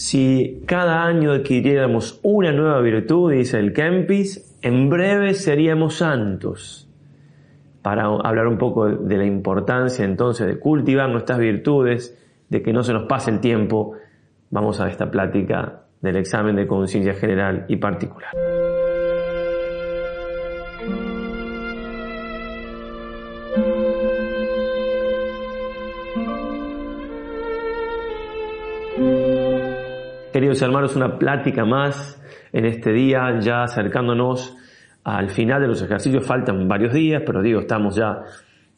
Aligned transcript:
Si 0.00 0.62
cada 0.64 1.04
año 1.04 1.30
adquiriéramos 1.30 2.20
una 2.22 2.52
nueva 2.52 2.80
virtud, 2.80 3.32
dice 3.32 3.58
el 3.58 3.74
Kempis, 3.74 4.56
en 4.62 4.88
breve 4.88 5.34
seríamos 5.34 5.96
santos. 5.96 6.88
Para 7.82 8.06
hablar 8.06 8.46
un 8.46 8.56
poco 8.56 8.88
de 8.88 9.18
la 9.18 9.26
importancia 9.26 10.02
entonces 10.06 10.46
de 10.46 10.58
cultivar 10.58 11.10
nuestras 11.10 11.38
virtudes, 11.38 12.18
de 12.48 12.62
que 12.62 12.72
no 12.72 12.82
se 12.82 12.94
nos 12.94 13.08
pase 13.08 13.30
el 13.30 13.40
tiempo, 13.40 13.92
vamos 14.48 14.80
a 14.80 14.88
esta 14.88 15.10
plática 15.10 15.82
del 16.00 16.16
examen 16.16 16.56
de 16.56 16.66
conciencia 16.66 17.12
general 17.12 17.66
y 17.68 17.76
particular. 17.76 18.32
Queridos 30.40 30.62
hermanos, 30.62 30.96
una 30.96 31.18
plática 31.18 31.66
más 31.66 32.18
en 32.50 32.64
este 32.64 32.94
día, 32.94 33.40
ya 33.40 33.64
acercándonos 33.64 34.56
al 35.04 35.28
final 35.28 35.60
de 35.60 35.68
los 35.68 35.82
ejercicios. 35.82 36.26
Faltan 36.26 36.66
varios 36.66 36.94
días, 36.94 37.22
pero 37.26 37.42
digo, 37.42 37.60
estamos 37.60 37.94
ya 37.94 38.22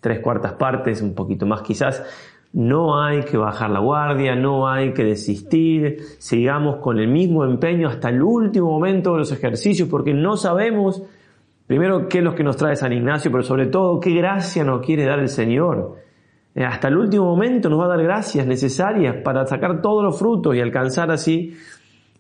tres 0.01 0.19
cuartas 0.19 0.55
partes, 0.55 1.01
un 1.03 1.15
poquito 1.15 1.47
más 1.47 1.63
quizás. 1.63 2.05
No 2.53 3.01
hay 3.01 3.21
que 3.21 3.37
bajar 3.37 3.71
la 3.71 3.79
guardia, 3.79 4.35
no 4.35 4.69
hay 4.69 4.93
que 4.93 5.05
desistir, 5.05 5.99
sigamos 6.19 6.79
con 6.81 6.99
el 6.99 7.07
mismo 7.07 7.45
empeño 7.45 7.87
hasta 7.87 8.09
el 8.09 8.21
último 8.23 8.67
momento 8.69 9.13
de 9.13 9.19
los 9.19 9.31
ejercicios, 9.31 9.89
porque 9.89 10.13
no 10.13 10.37
sabemos, 10.37 11.01
primero, 11.69 12.09
qué 12.09 12.19
es 12.19 12.25
lo 12.25 12.35
que 12.35 12.43
nos 12.43 12.57
trae 12.57 12.75
San 12.75 12.93
Ignacio, 12.93 13.31
pero 13.31 13.45
sobre 13.45 13.67
todo, 13.67 14.01
qué 14.01 14.11
gracia 14.11 14.65
nos 14.65 14.85
quiere 14.85 15.05
dar 15.05 15.21
el 15.21 15.29
Señor. 15.29 15.95
Eh, 16.55 16.65
hasta 16.65 16.89
el 16.89 16.99
último 16.99 17.25
momento 17.25 17.69
nos 17.69 17.81
va 17.81 17.87
a 17.87 17.89
dar 17.89 18.03
gracias 18.03 18.47
necesarias 18.47 19.17
para 19.25 19.47
sacar 19.47 19.81
todos 19.81 20.05
los 20.05 20.19
frutos 20.19 20.55
y 20.55 20.61
alcanzar 20.61 21.11
así 21.11 21.55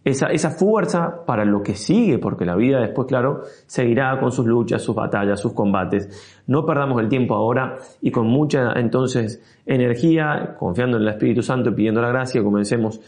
esa, 0.05 0.28
esa 0.28 0.50
fuerza 0.50 1.24
para 1.27 1.45
lo 1.45 1.62
que 1.62 1.74
sigue, 1.74 2.18
porque 2.18 2.45
la 2.45 2.56
vida 2.56 2.80
después, 2.80 3.06
claro, 3.06 3.42
seguirá 3.66 4.19
con 4.19 4.33
sus 4.33 4.47
luchas, 4.47 4.83
sus 4.83 4.94
batallas, 4.94 5.41
sus 5.41 5.53
combates. 5.53 6.42
No 6.47 6.66
perdamos 6.66 7.00
el 7.00 7.08
tiempo 7.08 7.34
ahora 7.34 7.77
y 8.00 8.10
con 8.10 8.27
mucha 8.27 8.72
entonces 8.72 9.41
energía, 9.64 10.56
confiando 10.58 10.97
en 10.97 11.05
el 11.05 11.08
Espíritu 11.10 11.42
Santo 11.42 11.70
y 11.70 11.75
pidiendo 11.75 12.00
la 12.00 12.08
gracia, 12.08 12.42
comencemos 12.42 13.00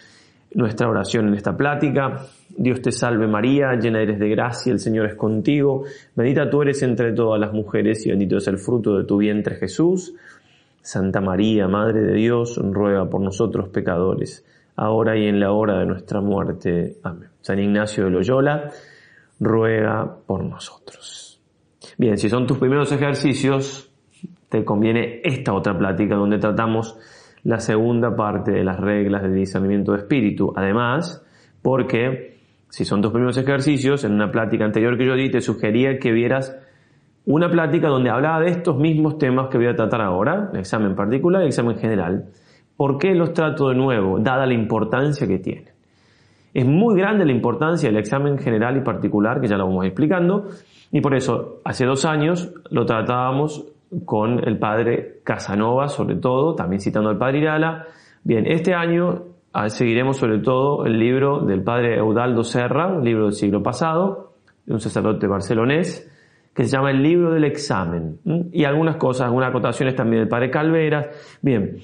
nuestra 0.55 0.89
oración 0.89 1.28
en 1.28 1.34
esta 1.34 1.56
plática. 1.56 2.27
Dios 2.56 2.80
te 2.80 2.92
salve 2.92 3.27
María, 3.27 3.75
llena 3.75 4.00
eres 4.00 4.20
de 4.20 4.28
gracia, 4.28 4.72
el 4.72 4.78
Señor 4.78 5.06
es 5.06 5.17
contigo, 5.17 5.83
bendita 6.14 6.48
tú 6.48 6.62
eres 6.62 6.80
entre 6.83 7.12
todas 7.12 7.41
las 7.41 7.52
mujeres 7.52 8.06
y 8.06 8.11
bendito 8.11 8.36
es 8.36 8.47
el 8.47 8.58
fruto 8.58 8.97
de 8.97 9.05
tu 9.05 9.17
vientre 9.17 9.56
Jesús. 9.56 10.14
Santa 10.84 11.22
María, 11.22 11.66
Madre 11.66 12.02
de 12.02 12.12
Dios, 12.12 12.60
ruega 12.62 13.08
por 13.08 13.22
nosotros 13.22 13.70
pecadores, 13.70 14.44
ahora 14.77 15.16
y 15.16 15.27
en 15.27 15.40
la 15.40 15.50
hora 15.50 15.78
de 15.78 15.86
nuestra 15.86 16.20
muerte. 16.20 16.98
Amén. 17.02 17.30
San 17.40 17.58
Ignacio 17.58 18.04
de 18.04 18.10
Loyola, 18.10 18.70
ruega 19.40 20.14
por 20.27 20.44
nosotros. 20.44 21.40
Bien, 21.96 22.18
si 22.18 22.28
son 22.28 22.46
tus 22.46 22.58
primeros 22.58 22.92
ejercicios, 22.92 23.90
te 24.50 24.62
conviene 24.62 25.22
esta 25.24 25.55
otra 25.55 25.77
plática 25.77 26.16
donde 26.16 26.38
tratamos 26.38 26.98
la 27.44 27.60
segunda 27.60 28.14
parte 28.14 28.52
de 28.52 28.62
las 28.62 28.78
reglas 28.78 29.22
de 29.22 29.32
discernimiento 29.32 29.92
de 29.92 29.98
espíritu. 29.98 30.52
Además, 30.55 31.24
porque 31.62 32.40
si 32.68 32.84
son 32.84 33.00
tus 33.00 33.10
primeros 33.10 33.38
ejercicios, 33.38 34.05
en 34.05 34.12
una 34.12 34.30
plática 34.30 34.66
anterior 34.66 34.98
que 34.98 35.06
yo 35.06 35.14
di, 35.14 35.30
te 35.30 35.40
sugería 35.40 35.98
que 35.98 36.12
vieras 36.12 36.55
una 37.27 37.48
plática 37.48 37.89
donde 37.89 38.11
hablaba 38.11 38.41
de 38.41 38.50
estos 38.50 38.77
mismos 38.77 39.19
temas 39.19 39.48
que 39.48 39.56
voy 39.56 39.67
a 39.67 39.75
tratar 39.75 40.03
ahora, 40.03 40.50
el 40.53 40.58
examen 40.58 40.94
particular 40.94 41.41
y 41.41 41.44
el 41.44 41.48
examen 41.48 41.77
general. 41.77 42.27
¿Por 42.77 42.98
qué 42.98 43.14
los 43.14 43.33
trato 43.33 43.69
de 43.69 43.75
nuevo, 43.75 44.19
dada 44.19 44.47
la 44.47 44.55
importancia 44.55 45.27
que 45.27 45.39
tienen? 45.39 45.72
Es 46.52 46.67
muy 46.67 46.97
grande 46.97 47.25
la 47.25 47.33
importancia 47.33 47.89
del 47.89 47.98
examen 47.98 48.39
general 48.39 48.77
y 48.77 48.80
particular, 48.80 49.41
que 49.41 49.48
ya 49.48 49.56
lo 49.56 49.67
vamos 49.67 49.86
explicando, 49.86 50.48
y 50.92 51.00
por 51.00 51.14
eso 51.14 51.61
hace 51.64 51.86
dos 51.86 52.05
años 52.05 52.52
lo 52.70 52.84
tratábamos 52.84 53.67
con 54.05 54.46
el 54.46 54.58
padre 54.58 55.20
Casanova, 55.24 55.89
sobre 55.89 56.17
todo, 56.17 56.55
también 56.55 56.80
citando 56.80 57.11
al 57.11 57.18
padre 57.18 57.39
Irala. 57.39 57.86
Bien, 58.23 58.46
este 58.46 58.74
año 58.74 59.23
ah, 59.52 59.68
seguiremos 59.68 60.17
sobre 60.17 60.39
todo 60.39 60.85
el 60.85 60.98
libro 60.98 61.41
del 61.41 61.62
padre 61.62 61.96
Eudaldo 61.96 62.45
Serra, 62.45 63.01
libro 63.01 63.24
del 63.24 63.33
siglo 63.33 63.62
pasado, 63.62 64.35
de 64.67 64.74
un 64.74 64.80
sacerdote 64.80 65.27
barcelonés, 65.27 66.11
que 66.55 66.65
se 66.65 66.70
llama 66.70 66.91
el 66.92 67.03
libro 67.03 67.33
del 67.33 67.45
examen. 67.45 68.20
Y 68.53 68.65
algunas 68.65 68.97
cosas, 68.97 69.27
algunas 69.27 69.51
acotaciones 69.51 69.97
también 69.97 70.23
del 70.23 70.29
padre 70.29 70.51
Calveras. 70.51 71.39
Bien, 71.42 71.79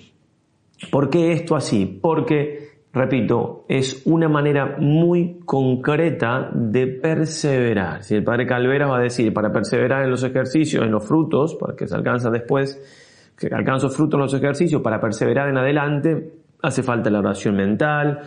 ¿por 0.92 1.10
qué 1.10 1.32
esto 1.32 1.56
así? 1.56 1.98
Porque, 2.00 2.84
repito, 2.92 3.64
es 3.68 4.06
una 4.06 4.28
manera 4.28 4.76
muy 4.78 5.40
concreta 5.44 6.50
de 6.54 6.86
perseverar. 6.86 8.04
Si 8.04 8.14
el 8.14 8.22
padre 8.22 8.46
Calveras 8.46 8.88
va 8.90 8.98
a 8.98 9.02
decir, 9.02 9.34
para 9.34 9.52
perseverar 9.52 10.04
en 10.04 10.10
los 10.10 10.22
ejercicios, 10.22 10.84
en 10.84 10.92
los 10.92 11.06
frutos, 11.06 11.56
para 11.56 11.74
que 11.74 11.88
se 11.88 11.96
alcanza 11.96 12.30
después, 12.30 12.80
que 13.36 13.48
alcanzo 13.52 13.90
frutos 13.90 14.18
en 14.18 14.22
los 14.22 14.34
ejercicios, 14.34 14.80
para 14.82 15.00
perseverar 15.00 15.48
en 15.48 15.58
adelante, 15.58 16.34
hace 16.62 16.84
falta 16.84 17.10
la 17.10 17.18
oración 17.18 17.56
mental, 17.56 18.20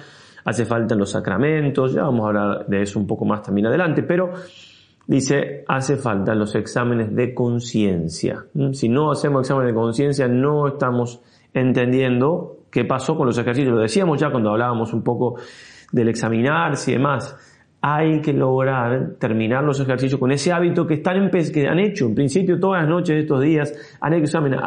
hace 0.43 0.65
falta 0.65 0.93
los 0.95 1.11
sacramentos, 1.11 1.93
ya 1.93 2.01
vamos 2.01 2.25
a 2.25 2.27
hablar 2.27 2.67
de 2.67 2.81
eso 2.81 2.99
un 2.99 3.07
poco 3.07 3.23
más 3.23 3.43
también 3.43 3.67
adelante, 3.67 4.03
pero 4.03 4.33
Dice, 5.05 5.65
hace 5.67 5.97
falta 5.97 6.33
los 6.33 6.55
exámenes 6.55 7.13
de 7.13 7.33
conciencia. 7.33 8.45
¿Mm? 8.53 8.71
Si 8.71 8.87
no 8.87 9.11
hacemos 9.11 9.41
exámenes 9.41 9.73
de 9.73 9.79
conciencia, 9.79 10.27
no 10.27 10.67
estamos 10.67 11.21
entendiendo 11.53 12.59
qué 12.71 12.85
pasó 12.85 13.15
con 13.15 13.27
los 13.27 13.37
ejercicios. 13.37 13.73
Lo 13.73 13.81
decíamos 13.81 14.19
ya 14.19 14.31
cuando 14.31 14.51
hablábamos 14.51 14.93
un 14.93 15.03
poco 15.03 15.35
del 15.91 16.09
examinarse 16.09 16.91
y 16.91 16.93
demás. 16.95 17.37
Hay 17.81 18.21
que 18.21 18.31
lograr 18.31 19.15
terminar 19.19 19.63
los 19.63 19.79
ejercicios 19.79 20.19
con 20.19 20.31
ese 20.31 20.53
hábito 20.53 20.87
que, 20.87 20.95
están 20.95 21.29
que 21.29 21.67
han 21.67 21.79
hecho. 21.79 22.05
En 22.05 22.15
principio, 22.15 22.57
todas 22.57 22.81
las 22.81 22.89
noches 22.89 23.15
de 23.15 23.21
estos 23.21 23.41
días 23.41 23.97
han 23.99 24.13
hecho 24.13 24.23
exámenes. 24.23 24.59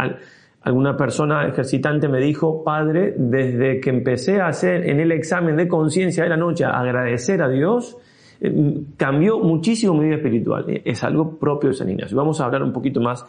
Alguna 0.61 0.97
persona 0.97 1.47
ejercitante 1.47 2.09
me 2.09 2.21
dijo, 2.21 2.63
padre, 2.63 3.15
desde 3.17 3.81
que 3.81 3.89
empecé 3.89 4.41
a 4.41 4.49
hacer 4.49 4.89
en 4.89 5.01
el 5.01 5.13
examen 5.13 5.57
de 5.57 5.67
conciencia 5.67 6.25
de 6.25 6.31
la 6.31 6.37
noche, 6.37 6.65
agradecer 6.65 7.41
a 7.41 7.49
Dios, 7.49 7.97
eh, 8.41 8.83
cambió 8.97 9.39
muchísimo 9.39 9.95
mi 9.95 10.07
vida 10.07 10.17
espiritual. 10.17 10.65
Eh, 10.69 10.83
es 10.85 11.03
algo 11.05 11.39
propio 11.39 11.71
de 11.71 11.77
San 11.77 11.89
Ignacio. 11.89 12.17
Vamos 12.17 12.41
a 12.41 12.45
hablar 12.45 12.63
un 12.63 12.73
poquito 12.73 13.01
más 13.01 13.25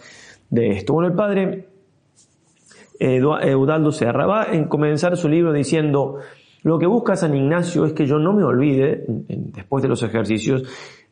de 0.49 0.69
esto. 0.69 0.93
Bueno, 0.93 1.09
el 1.09 1.15
padre 1.15 1.67
Eudaldo 2.99 3.91
Serra 3.91 4.25
va 4.25 4.43
a 4.43 4.67
comenzar 4.67 5.15
su 5.17 5.29
libro 5.29 5.53
diciendo, 5.53 6.17
lo 6.63 6.79
que 6.79 6.87
busca 6.87 7.15
San 7.15 7.35
Ignacio 7.35 7.85
es 7.85 7.93
que 7.93 8.05
yo 8.05 8.17
no 8.17 8.33
me 8.33 8.43
olvide, 8.43 9.05
después 9.07 9.83
de 9.83 9.89
los 9.89 10.01
ejercicios, 10.01 10.63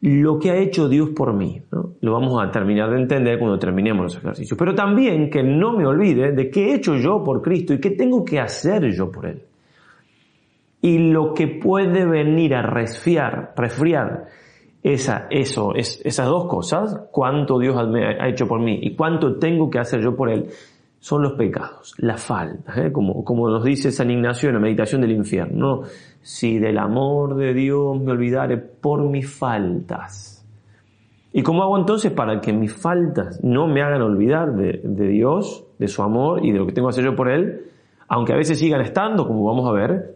lo 0.01 0.39
que 0.39 0.51
ha 0.51 0.57
hecho 0.57 0.89
Dios 0.89 1.09
por 1.15 1.33
mí. 1.33 1.61
Lo 2.01 2.13
vamos 2.13 2.43
a 2.43 2.49
terminar 2.49 2.89
de 2.89 3.01
entender 3.01 3.37
cuando 3.37 3.59
terminemos 3.59 4.03
los 4.03 4.17
ejercicios. 4.17 4.57
Pero 4.57 4.73
también 4.73 5.29
que 5.29 5.43
no 5.43 5.77
me 5.77 5.85
olvide 5.85 6.31
de 6.31 6.49
qué 6.49 6.71
he 6.71 6.75
hecho 6.75 6.95
yo 6.95 7.23
por 7.23 7.41
Cristo 7.41 7.73
y 7.73 7.79
qué 7.79 7.91
tengo 7.91 8.25
que 8.25 8.39
hacer 8.39 8.91
yo 8.91 9.11
por 9.11 9.27
Él 9.27 9.44
y 10.85 10.99
lo 10.99 11.33
que 11.33 11.47
puede 11.47 12.05
venir 12.05 12.53
a 12.53 12.61
resfriar, 12.61 13.53
resfriar 13.57 14.25
esa, 14.83 15.25
eso, 15.31 15.73
es, 15.73 15.99
esas 16.05 16.27
dos 16.27 16.45
cosas, 16.45 17.07
cuánto 17.09 17.57
Dios 17.57 17.75
ha 17.75 18.27
hecho 18.29 18.47
por 18.47 18.59
mí 18.59 18.77
y 18.83 18.95
cuánto 18.95 19.39
tengo 19.39 19.67
que 19.67 19.79
hacer 19.79 20.03
yo 20.03 20.15
por 20.15 20.29
Él, 20.29 20.45
son 20.99 21.23
los 21.23 21.33
pecados, 21.33 21.95
la 21.97 22.17
falta, 22.17 22.79
¿eh? 22.79 22.91
como, 22.91 23.23
como 23.23 23.49
nos 23.49 23.63
dice 23.63 23.91
San 23.91 24.11
Ignacio 24.11 24.49
en 24.49 24.55
la 24.55 24.61
meditación 24.61 25.01
del 25.01 25.13
infierno, 25.13 25.81
si 26.21 26.59
del 26.59 26.77
amor 26.77 27.35
de 27.35 27.55
Dios 27.55 27.99
me 27.99 28.11
olvidare 28.11 28.57
por 28.57 29.09
mis 29.09 29.27
faltas. 29.27 30.45
¿Y 31.33 31.41
cómo 31.41 31.63
hago 31.63 31.79
entonces 31.79 32.11
para 32.11 32.39
que 32.41 32.53
mis 32.53 32.75
faltas 32.75 33.43
no 33.43 33.65
me 33.65 33.81
hagan 33.81 34.03
olvidar 34.03 34.53
de, 34.53 34.81
de 34.83 35.07
Dios, 35.07 35.65
de 35.79 35.87
su 35.87 36.03
amor 36.03 36.45
y 36.45 36.51
de 36.51 36.59
lo 36.59 36.67
que 36.67 36.73
tengo 36.73 36.89
que 36.89 36.91
hacer 36.91 37.05
yo 37.05 37.15
por 37.15 37.31
Él? 37.31 37.71
Aunque 38.07 38.33
a 38.33 38.35
veces 38.35 38.59
sigan 38.59 38.81
estando, 38.81 39.27
como 39.27 39.43
vamos 39.45 39.67
a 39.67 39.71
ver, 39.71 40.14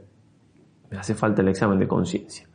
me 0.92 0.98
hace 0.98 1.14
falta 1.16 1.42
el 1.42 1.50
examen 1.50 1.80
de 1.80 1.88
conciencia. 1.88 2.48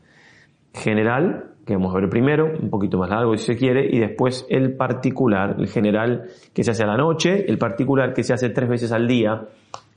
General, 0.72 1.52
que 1.64 1.74
vamos 1.74 1.94
a 1.94 2.00
ver 2.00 2.08
primero, 2.08 2.52
un 2.60 2.68
poquito 2.68 2.98
más 2.98 3.08
largo 3.08 3.36
si 3.36 3.44
se 3.44 3.56
quiere, 3.56 3.88
y 3.90 4.00
después 4.00 4.46
el 4.48 4.74
particular, 4.74 5.56
el 5.58 5.68
general 5.68 6.24
que 6.52 6.64
se 6.64 6.72
hace 6.72 6.82
a 6.82 6.86
la 6.86 6.96
noche, 6.96 7.48
el 7.48 7.58
particular 7.58 8.12
que 8.12 8.24
se 8.24 8.34
hace 8.34 8.50
tres 8.50 8.68
veces 8.68 8.92
al 8.92 9.06
día 9.06 9.46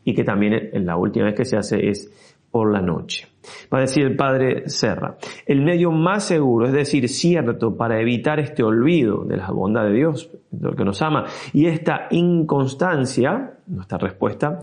y 0.04 0.14
que 0.14 0.24
también 0.24 0.70
en 0.72 0.86
la 0.86 0.96
última 0.98 1.26
vez 1.26 1.36
que 1.36 1.46
se 1.46 1.58
hace 1.58 1.90
es 1.90 2.12
por 2.52 2.72
la 2.72 2.82
noche. 2.82 3.28
Va 3.74 3.80
a 3.80 3.82
decir 3.82 4.06
el 4.06 4.16
padre 4.16 4.70
Serra, 4.70 5.18
el 5.46 5.62
medio 5.62 5.92
más 5.92 6.24
seguro, 6.24 6.68
es 6.68 6.74
decir, 6.74 7.08
cierto, 7.10 7.76
para 7.76 8.00
evitar 8.00 8.40
este 8.40 8.64
olvido 8.64 9.26
de 9.26 9.38
la 9.38 9.52
bondad 9.52 9.84
de 9.84 9.94
Dios, 9.94 10.32
de 10.52 10.70
lo 10.70 10.76
que 10.76 10.86
nos 10.86 11.02
ama, 11.02 11.26
y 11.54 11.66
esta 11.66 12.08
inconstancia, 12.12 13.58
nuestra 13.68 13.98
respuesta, 13.98 14.60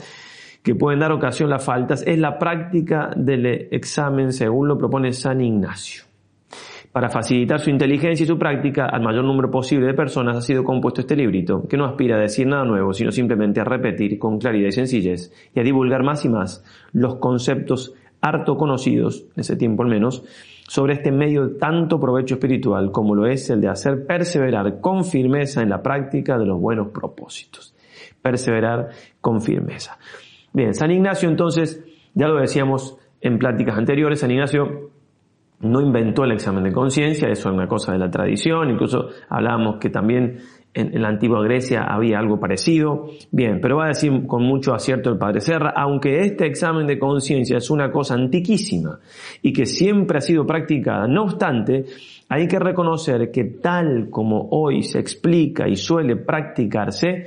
que 0.64 0.74
pueden 0.74 1.00
dar 1.00 1.12
ocasión 1.12 1.50
las 1.50 1.62
faltas 1.62 2.02
es 2.06 2.18
la 2.18 2.38
práctica 2.38 3.10
del 3.14 3.44
examen 3.70 4.32
según 4.32 4.66
lo 4.66 4.78
propone 4.78 5.12
San 5.12 5.42
Ignacio. 5.42 6.04
Para 6.90 7.10
facilitar 7.10 7.60
su 7.60 7.68
inteligencia 7.68 8.24
y 8.24 8.26
su 8.26 8.38
práctica 8.38 8.86
al 8.86 9.02
mayor 9.02 9.24
número 9.24 9.50
posible 9.50 9.86
de 9.86 9.94
personas 9.94 10.38
ha 10.38 10.40
sido 10.40 10.64
compuesto 10.64 11.02
este 11.02 11.16
librito, 11.16 11.68
que 11.68 11.76
no 11.76 11.84
aspira 11.84 12.16
a 12.16 12.20
decir 12.20 12.46
nada 12.46 12.64
nuevo, 12.64 12.94
sino 12.94 13.12
simplemente 13.12 13.60
a 13.60 13.64
repetir 13.64 14.18
con 14.18 14.38
claridad 14.38 14.68
y 14.68 14.72
sencillez 14.72 15.32
y 15.54 15.60
a 15.60 15.62
divulgar 15.62 16.02
más 16.02 16.24
y 16.24 16.30
más 16.30 16.64
los 16.92 17.16
conceptos 17.16 17.92
harto 18.22 18.56
conocidos, 18.56 19.26
en 19.34 19.40
ese 19.40 19.56
tiempo 19.56 19.82
al 19.82 19.90
menos, 19.90 20.24
sobre 20.66 20.94
este 20.94 21.12
medio 21.12 21.46
de 21.46 21.58
tanto 21.58 22.00
provecho 22.00 22.36
espiritual 22.36 22.90
como 22.90 23.14
lo 23.14 23.26
es 23.26 23.50
el 23.50 23.60
de 23.60 23.68
hacer 23.68 24.06
perseverar 24.06 24.80
con 24.80 25.04
firmeza 25.04 25.60
en 25.60 25.68
la 25.68 25.82
práctica 25.82 26.38
de 26.38 26.46
los 26.46 26.58
buenos 26.58 26.88
propósitos. 26.88 27.74
Perseverar 28.22 28.88
con 29.20 29.42
firmeza. 29.42 29.98
Bien, 30.54 30.72
San 30.72 30.92
Ignacio 30.92 31.28
entonces, 31.28 31.84
ya 32.14 32.28
lo 32.28 32.40
decíamos 32.40 32.96
en 33.20 33.38
pláticas 33.38 33.76
anteriores, 33.76 34.20
San 34.20 34.30
Ignacio 34.30 34.92
no 35.58 35.80
inventó 35.80 36.22
el 36.22 36.30
examen 36.30 36.62
de 36.62 36.72
conciencia, 36.72 37.28
eso 37.28 37.48
es 37.48 37.54
una 37.54 37.66
cosa 37.66 37.90
de 37.92 37.98
la 37.98 38.08
tradición, 38.08 38.70
incluso 38.70 39.08
hablábamos 39.28 39.78
que 39.80 39.90
también 39.90 40.38
en, 40.72 41.00
la 41.00 41.08
antigua 41.08 41.42
Grecia 41.42 41.84
había 41.84 42.18
algo 42.18 42.38
parecido. 42.38 43.08
Bien, 43.30 43.60
pero 43.60 43.78
va 43.78 43.86
a 43.86 43.88
decir 43.88 44.26
con 44.26 44.42
mucho 44.42 44.74
acierto 44.74 45.10
el 45.10 45.18
padre 45.18 45.40
Serra, 45.40 45.72
aunque 45.76 46.20
este 46.20 46.46
examen 46.46 46.86
de 46.86 46.98
conciencia 46.98 47.56
es 47.56 47.70
una 47.70 47.90
cosa 47.90 48.14
antiquísima 48.14 48.98
y 49.42 49.52
que 49.52 49.66
siempre 49.66 50.18
ha 50.18 50.20
sido 50.20 50.46
practicada, 50.46 51.06
no 51.08 51.24
obstante, 51.24 51.84
hay 52.28 52.48
que 52.48 52.58
reconocer 52.58 53.30
que 53.30 53.44
tal 53.44 54.08
como 54.10 54.48
hoy 54.50 54.82
se 54.82 54.98
explica 54.98 55.68
y 55.68 55.76
suele 55.76 56.16
practicarse 56.16 57.26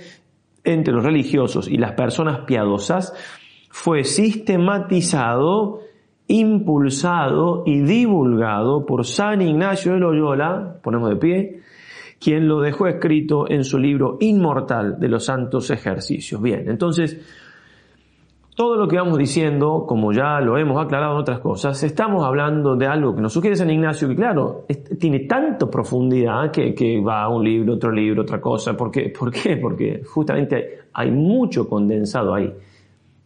entre 0.67 0.93
los 0.93 1.03
religiosos 1.03 1.69
y 1.69 1.77
las 1.77 1.93
personas 1.93 2.41
piadosas, 2.41 3.13
fue 3.69 4.03
sistematizado, 4.03 5.79
impulsado 6.27 7.63
y 7.65 7.79
divulgado 7.79 8.85
por 8.85 9.05
San 9.05 9.41
Ignacio 9.41 9.93
de 9.93 9.99
Loyola, 9.99 10.79
ponemos 10.83 11.09
de 11.09 11.15
pie, 11.15 11.61
quien 12.19 12.47
lo 12.47 12.59
dejó 12.59 12.87
escrito 12.87 13.49
en 13.49 13.63
su 13.63 13.77
libro 13.77 14.17
inmortal 14.19 14.99
de 14.99 15.07
los 15.07 15.25
santos 15.25 15.69
ejercicios. 15.69 16.41
Bien, 16.41 16.69
entonces, 16.69 17.17
todo 18.57 18.75
lo 18.75 18.87
que 18.87 18.95
vamos 18.97 19.19
diciendo, 19.19 19.85
como 19.87 20.11
ya 20.11 20.39
lo 20.41 20.57
hemos 20.57 20.83
aclarado 20.83 21.13
en 21.13 21.19
otras 21.19 21.39
cosas, 21.41 21.83
estamos 21.83 22.25
hablando 22.25 22.75
de 22.75 22.87
algo 22.87 23.13
que 23.13 23.21
nos 23.21 23.31
sugiere 23.31 23.55
San 23.55 23.69
Ignacio, 23.69 24.07
que 24.07 24.15
claro, 24.15 24.65
tiene 24.99 25.19
tanta 25.27 25.69
profundidad 25.69 26.49
que, 26.49 26.99
va 26.99 27.21
a 27.21 27.29
un 27.29 27.43
libro, 27.43 27.75
otro 27.75 27.91
libro, 27.91 28.23
otra 28.23 28.41
cosa. 28.41 28.75
¿Por 28.75 28.89
qué? 28.89 29.13
¿Por 29.17 29.31
qué? 29.31 29.57
Porque 29.57 30.01
justamente 30.03 30.85
hay 30.91 31.11
mucho 31.11 31.69
condensado 31.69 32.33
ahí 32.33 32.51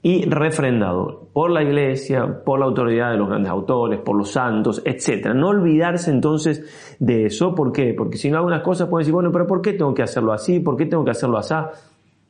y 0.01 0.25
refrendado 0.25 1.30
por 1.31 1.50
la 1.50 1.63
iglesia, 1.63 2.44
por 2.44 2.60
la 2.60 2.66
autoridad 2.66 3.12
de 3.12 3.18
los 3.18 3.30
grandes 3.30 3.50
autores, 3.50 4.01
por 4.01 4.18
los 4.18 4.31
santos, 4.31 4.81
etc. 4.83 5.28
No 5.33 5.48
olvidarse 5.48 6.12
entonces 6.12 6.98
de 7.00 7.28
eso. 7.28 7.56
¿Por 7.56 7.72
qué? 7.72 7.94
Porque 7.98 8.18
si 8.18 8.30
no 8.30 8.36
algunas 8.36 8.63
cosas 8.63 8.89
pueden 8.89 9.04
decir, 9.04 9.13
bueno, 9.13 9.31
pero 9.31 9.48
¿por 9.48 9.62
qué 9.62 9.72
tengo 9.72 9.94
que 9.94 10.04
hacerlo 10.04 10.33
así? 10.33 10.60
¿Por 10.60 10.75
qué 10.75 10.88
tengo 10.88 11.06
que 11.06 11.12
hacerlo 11.12 11.38
así? 11.38 11.56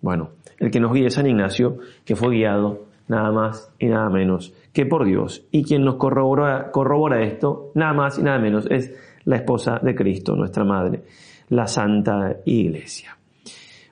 Bueno, 0.02 0.30
el 0.60 0.70
que 0.70 0.80
nos 0.80 0.94
guíe 0.94 1.10
San 1.10 1.26
Ignacio, 1.26 1.78
que 2.06 2.16
fue 2.16 2.36
guiado 2.36 2.91
nada 3.12 3.32
más 3.32 3.72
y 3.78 3.88
nada 3.88 4.10
menos 4.10 4.54
que 4.74 4.86
por 4.86 5.06
Dios. 5.06 5.46
Y 5.52 5.64
quien 5.64 5.84
nos 5.84 5.96
corrobora, 5.96 6.72
corrobora 6.72 7.22
esto, 7.22 7.72
nada 7.76 7.94
más 7.94 8.18
y 8.18 8.24
nada 8.24 8.40
menos, 8.40 8.66
es 8.72 8.94
la 9.26 9.36
esposa 9.36 9.80
de 9.84 9.94
Cristo, 9.94 10.36
nuestra 10.36 10.64
Madre, 10.64 11.04
la 11.50 11.68
Santa 11.68 12.38
Iglesia. 12.46 13.18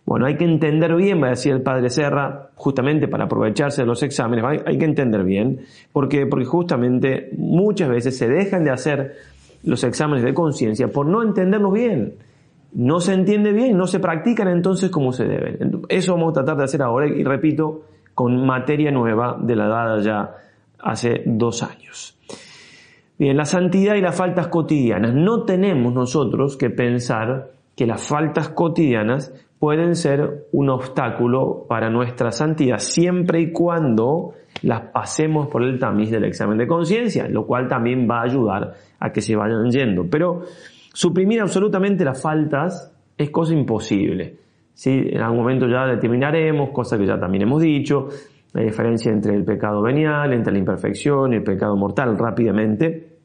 Bueno, 0.06 0.26
hay 0.26 0.38
que 0.38 0.46
entender 0.46 0.96
bien, 0.96 1.22
va 1.22 1.28
a 1.28 1.32
decir 1.32 1.54
el 1.54 1.62
padre 1.62 1.90
Serra, 1.90 2.50
justamente 2.56 3.08
para 3.08 3.26
aprovecharse 3.26 3.84
de 3.84 3.88
los 3.88 4.02
exámenes, 4.02 4.44
hay, 4.66 4.78
que 4.78 4.86
entender 4.86 5.24
bien, 5.24 5.60
porque, 5.92 6.26
porque 6.26 6.46
justamente 6.46 7.30
muchas 7.38 7.90
veces 7.90 8.18
se 8.18 8.28
dejan 8.28 8.64
de 8.64 8.72
hacer 8.72 9.18
los 9.64 9.84
exámenes 9.84 10.24
de 10.24 10.34
conciencia 10.34 10.88
por 10.88 11.06
no 11.06 11.22
entenderlos 11.22 11.74
bien. 11.74 12.14
No 12.72 13.00
se 13.00 13.14
entiende 13.14 13.52
bien, 13.52 13.78
no 13.78 13.86
se 13.86 14.00
practican 14.00 14.48
entonces 14.48 14.90
como 14.90 15.12
se 15.12 15.26
deben. 15.26 15.82
Eso 15.90 16.14
vamos 16.14 16.32
a 16.32 16.34
tratar 16.34 16.58
de 16.58 16.64
hacer 16.64 16.82
ahora 16.82 17.08
y 17.08 17.24
repito, 17.24 17.84
con 18.20 18.46
materia 18.46 18.92
nueva 18.92 19.38
de 19.40 19.56
la 19.56 19.70
dada 19.70 20.02
ya 20.02 20.36
hace 20.78 21.24
dos 21.26 21.64
años. 21.64 22.18
Bien, 23.18 23.38
la 23.38 23.46
santidad 23.46 23.96
y 23.96 24.02
las 24.02 24.14
faltas 24.14 24.50
cotidianas. 24.50 25.14
No 25.14 25.44
tenemos 25.44 25.94
nosotros 25.94 26.58
que 26.58 26.70
pensar 26.70 27.52
que 27.78 27.88
las 27.88 28.06
faltas 28.06 28.50
cotidianas 28.50 29.34
pueden 29.58 29.96
ser 29.96 30.48
un 30.52 30.70
obstáculo 30.70 31.66
para 31.70 31.90
nuestra 31.90 32.32
santidad 32.32 32.80
siempre 32.80 33.40
y 33.40 33.54
cuando 33.54 34.34
las 34.64 34.92
pasemos 34.92 35.48
por 35.48 35.64
el 35.64 35.80
tamiz 35.80 36.12
del 36.12 36.26
examen 36.26 36.58
de 36.58 36.68
conciencia, 36.68 37.26
lo 37.30 37.48
cual 37.48 37.70
también 37.70 38.06
va 38.06 38.20
a 38.20 38.24
ayudar 38.24 38.74
a 39.00 39.14
que 39.14 39.22
se 39.22 39.38
vayan 39.38 39.72
yendo. 39.72 40.10
Pero 40.12 40.42
suprimir 40.92 41.40
absolutamente 41.40 42.04
las 42.04 42.22
faltas 42.22 42.92
es 43.18 43.30
cosa 43.30 43.54
imposible. 43.54 44.49
¿Sí? 44.80 45.10
En 45.12 45.22
algún 45.22 45.40
momento 45.40 45.68
ya 45.68 45.86
determinaremos, 45.86 46.70
cosa 46.70 46.98
que 46.98 47.06
ya 47.06 47.20
también 47.20 47.42
hemos 47.42 47.62
dicho, 47.62 48.08
la 48.54 48.62
diferencia 48.62 49.12
entre 49.12 49.36
el 49.36 49.44
pecado 49.44 49.82
venial, 49.82 50.32
entre 50.32 50.54
la 50.54 50.60
imperfección 50.60 51.34
y 51.34 51.36
el 51.36 51.44
pecado 51.44 51.76
mortal 51.76 52.18
rápidamente. 52.18 53.18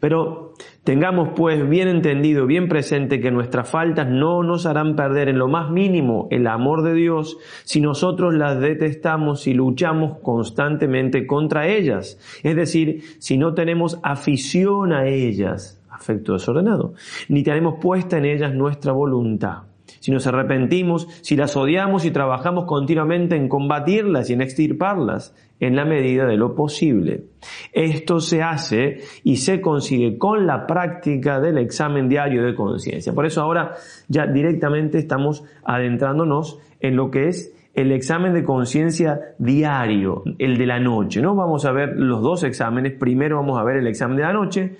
Pero 0.00 0.54
tengamos 0.82 1.34
pues 1.36 1.68
bien 1.68 1.88
entendido, 1.88 2.46
bien 2.46 2.68
presente 2.68 3.20
que 3.20 3.30
nuestras 3.30 3.68
faltas 3.68 4.08
no 4.08 4.42
nos 4.42 4.64
harán 4.64 4.96
perder 4.96 5.28
en 5.28 5.36
lo 5.36 5.46
más 5.46 5.70
mínimo 5.70 6.26
el 6.30 6.46
amor 6.46 6.82
de 6.82 6.94
Dios 6.94 7.36
si 7.64 7.82
nosotros 7.82 8.32
las 8.32 8.58
detestamos 8.58 9.46
y 9.46 9.52
luchamos 9.52 10.20
constantemente 10.22 11.26
contra 11.26 11.68
ellas. 11.68 12.18
Es 12.42 12.56
decir, 12.56 13.02
si 13.18 13.36
no 13.36 13.52
tenemos 13.52 14.00
afición 14.02 14.94
a 14.94 15.06
ellas, 15.06 15.84
afecto 15.90 16.32
desordenado, 16.32 16.94
ni 17.28 17.42
tenemos 17.42 17.74
puesta 17.78 18.16
en 18.16 18.24
ellas 18.24 18.54
nuestra 18.54 18.92
voluntad 18.92 19.64
si 19.86 20.10
nos 20.10 20.26
arrepentimos, 20.26 21.08
si 21.22 21.36
las 21.36 21.56
odiamos 21.56 22.04
y 22.04 22.10
trabajamos 22.10 22.64
continuamente 22.64 23.36
en 23.36 23.48
combatirlas 23.48 24.30
y 24.30 24.34
en 24.34 24.42
extirparlas 24.42 25.34
en 25.60 25.76
la 25.76 25.84
medida 25.84 26.26
de 26.26 26.36
lo 26.36 26.54
posible. 26.54 27.24
Esto 27.72 28.20
se 28.20 28.42
hace 28.42 28.98
y 29.24 29.36
se 29.36 29.60
consigue 29.60 30.18
con 30.18 30.46
la 30.46 30.66
práctica 30.66 31.40
del 31.40 31.58
examen 31.58 32.08
diario 32.08 32.44
de 32.44 32.54
conciencia. 32.54 33.12
Por 33.12 33.26
eso 33.26 33.40
ahora 33.40 33.74
ya 34.08 34.26
directamente 34.26 34.98
estamos 34.98 35.44
adentrándonos 35.64 36.58
en 36.80 36.96
lo 36.96 37.10
que 37.10 37.28
es 37.28 37.54
el 37.76 37.92
examen 37.92 38.32
de 38.32 38.42
conciencia 38.42 39.20
diario, 39.38 40.22
el 40.38 40.56
de 40.56 40.66
la 40.66 40.80
noche, 40.80 41.20
¿no? 41.20 41.34
Vamos 41.34 41.66
a 41.66 41.72
ver 41.72 41.94
los 41.96 42.22
dos 42.22 42.42
exámenes. 42.42 42.94
Primero 42.94 43.36
vamos 43.36 43.58
a 43.58 43.64
ver 43.64 43.76
el 43.76 43.86
examen 43.86 44.16
de 44.16 44.22
la 44.22 44.32
noche, 44.32 44.76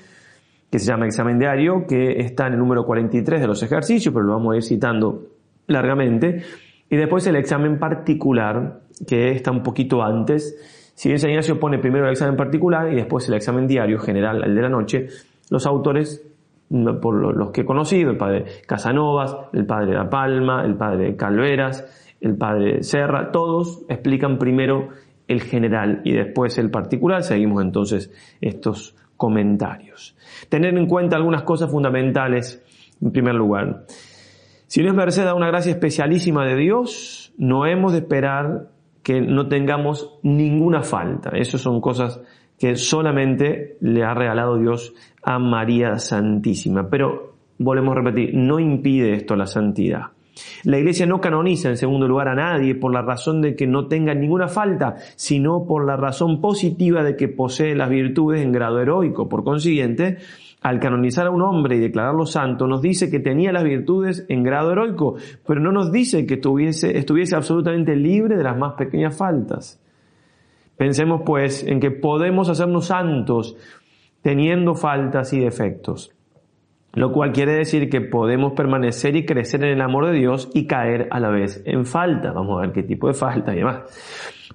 que 0.70 0.78
se 0.78 0.86
llama 0.86 1.06
examen 1.06 1.38
diario, 1.38 1.86
que 1.86 2.20
está 2.20 2.46
en 2.46 2.54
el 2.54 2.58
número 2.58 2.84
43 2.84 3.40
de 3.40 3.46
los 3.46 3.62
ejercicios, 3.62 4.12
pero 4.12 4.26
lo 4.26 4.32
vamos 4.32 4.54
a 4.54 4.56
ir 4.56 4.62
citando 4.62 5.26
largamente. 5.66 6.42
Y 6.88 6.96
después 6.96 7.26
el 7.26 7.36
examen 7.36 7.78
particular, 7.78 8.80
que 9.06 9.30
está 9.30 9.50
un 9.50 9.62
poquito 9.62 10.02
antes. 10.02 10.92
Si 10.94 11.08
bien 11.08 11.18
San 11.18 11.30
Ignacio 11.30 11.60
pone 11.60 11.78
primero 11.78 12.06
el 12.06 12.12
examen 12.12 12.36
particular 12.36 12.92
y 12.92 12.96
después 12.96 13.28
el 13.28 13.34
examen 13.34 13.66
diario 13.66 13.98
general, 13.98 14.42
el 14.44 14.54
de 14.54 14.62
la 14.62 14.68
noche, 14.68 15.08
los 15.50 15.66
autores, 15.66 16.26
por 17.00 17.36
los 17.36 17.50
que 17.50 17.60
he 17.60 17.64
conocido, 17.64 18.10
el 18.10 18.16
padre 18.16 18.44
Casanovas, 18.66 19.36
el 19.52 19.66
padre 19.66 19.94
La 19.94 20.10
Palma, 20.10 20.64
el 20.64 20.74
padre 20.76 21.14
Calveras, 21.16 22.14
el 22.20 22.36
padre 22.36 22.82
Serra, 22.82 23.30
todos 23.30 23.84
explican 23.88 24.38
primero 24.38 24.88
el 25.28 25.42
general 25.42 26.00
y 26.04 26.12
después 26.12 26.58
el 26.58 26.70
particular. 26.70 27.22
Seguimos 27.22 27.62
entonces 27.62 28.10
estos 28.40 28.96
comentarios. 29.16 30.16
Tener 30.48 30.76
en 30.76 30.86
cuenta 30.86 31.16
algunas 31.16 31.42
cosas 31.42 31.70
fundamentales, 31.70 32.62
en 33.00 33.12
primer 33.12 33.34
lugar. 33.34 33.84
Si 34.66 34.82
no 34.82 34.88
es 34.88 34.94
merced 34.94 35.26
a 35.26 35.34
una 35.34 35.48
gracia 35.48 35.72
especialísima 35.72 36.44
de 36.44 36.56
Dios, 36.56 37.32
no 37.38 37.66
hemos 37.66 37.92
de 37.92 37.98
esperar 37.98 38.68
que 39.02 39.20
no 39.20 39.48
tengamos 39.48 40.18
ninguna 40.22 40.82
falta. 40.82 41.30
Esas 41.30 41.60
son 41.60 41.80
cosas 41.80 42.20
que 42.58 42.74
solamente 42.76 43.76
le 43.80 44.02
ha 44.02 44.14
regalado 44.14 44.58
Dios 44.58 44.94
a 45.22 45.38
María 45.38 45.98
Santísima. 45.98 46.88
Pero, 46.90 47.34
volvemos 47.58 47.92
a 47.92 48.00
repetir, 48.00 48.34
no 48.34 48.58
impide 48.58 49.12
esto 49.12 49.36
la 49.36 49.46
santidad. 49.46 50.15
La 50.64 50.78
iglesia 50.78 51.06
no 51.06 51.20
canoniza 51.20 51.68
en 51.68 51.76
segundo 51.76 52.06
lugar 52.06 52.28
a 52.28 52.34
nadie 52.34 52.74
por 52.74 52.92
la 52.92 53.02
razón 53.02 53.40
de 53.40 53.56
que 53.56 53.66
no 53.66 53.86
tenga 53.86 54.14
ninguna 54.14 54.48
falta, 54.48 54.96
sino 55.16 55.66
por 55.66 55.86
la 55.86 55.96
razón 55.96 56.40
positiva 56.40 57.02
de 57.02 57.16
que 57.16 57.28
posee 57.28 57.74
las 57.74 57.88
virtudes 57.88 58.42
en 58.42 58.52
grado 58.52 58.80
heroico. 58.80 59.28
Por 59.28 59.44
consiguiente, 59.44 60.18
al 60.60 60.78
canonizar 60.80 61.26
a 61.26 61.30
un 61.30 61.42
hombre 61.42 61.76
y 61.76 61.80
declararlo 61.80 62.26
santo, 62.26 62.66
nos 62.66 62.82
dice 62.82 63.10
que 63.10 63.20
tenía 63.20 63.52
las 63.52 63.64
virtudes 63.64 64.26
en 64.28 64.42
grado 64.42 64.72
heroico, 64.72 65.16
pero 65.46 65.60
no 65.60 65.72
nos 65.72 65.92
dice 65.92 66.26
que 66.26 66.34
estuviese, 66.34 66.98
estuviese 66.98 67.36
absolutamente 67.36 67.96
libre 67.96 68.36
de 68.36 68.44
las 68.44 68.58
más 68.58 68.74
pequeñas 68.74 69.16
faltas. 69.16 69.80
Pensemos 70.76 71.22
pues 71.24 71.64
en 71.64 71.80
que 71.80 71.90
podemos 71.90 72.50
hacernos 72.50 72.86
santos 72.86 73.56
teniendo 74.20 74.74
faltas 74.74 75.32
y 75.32 75.40
defectos 75.40 76.15
lo 76.96 77.12
cual 77.12 77.30
quiere 77.32 77.52
decir 77.52 77.90
que 77.90 78.00
podemos 78.00 78.54
permanecer 78.54 79.16
y 79.16 79.26
crecer 79.26 79.62
en 79.62 79.70
el 79.70 79.82
amor 79.82 80.06
de 80.06 80.12
Dios 80.12 80.48
y 80.54 80.66
caer 80.66 81.08
a 81.10 81.20
la 81.20 81.28
vez 81.28 81.62
en 81.66 81.84
falta. 81.84 82.32
Vamos 82.32 82.58
a 82.58 82.62
ver 82.62 82.72
qué 82.72 82.82
tipo 82.82 83.06
de 83.06 83.12
falta 83.12 83.54
y 83.54 83.58
demás. 83.58 83.82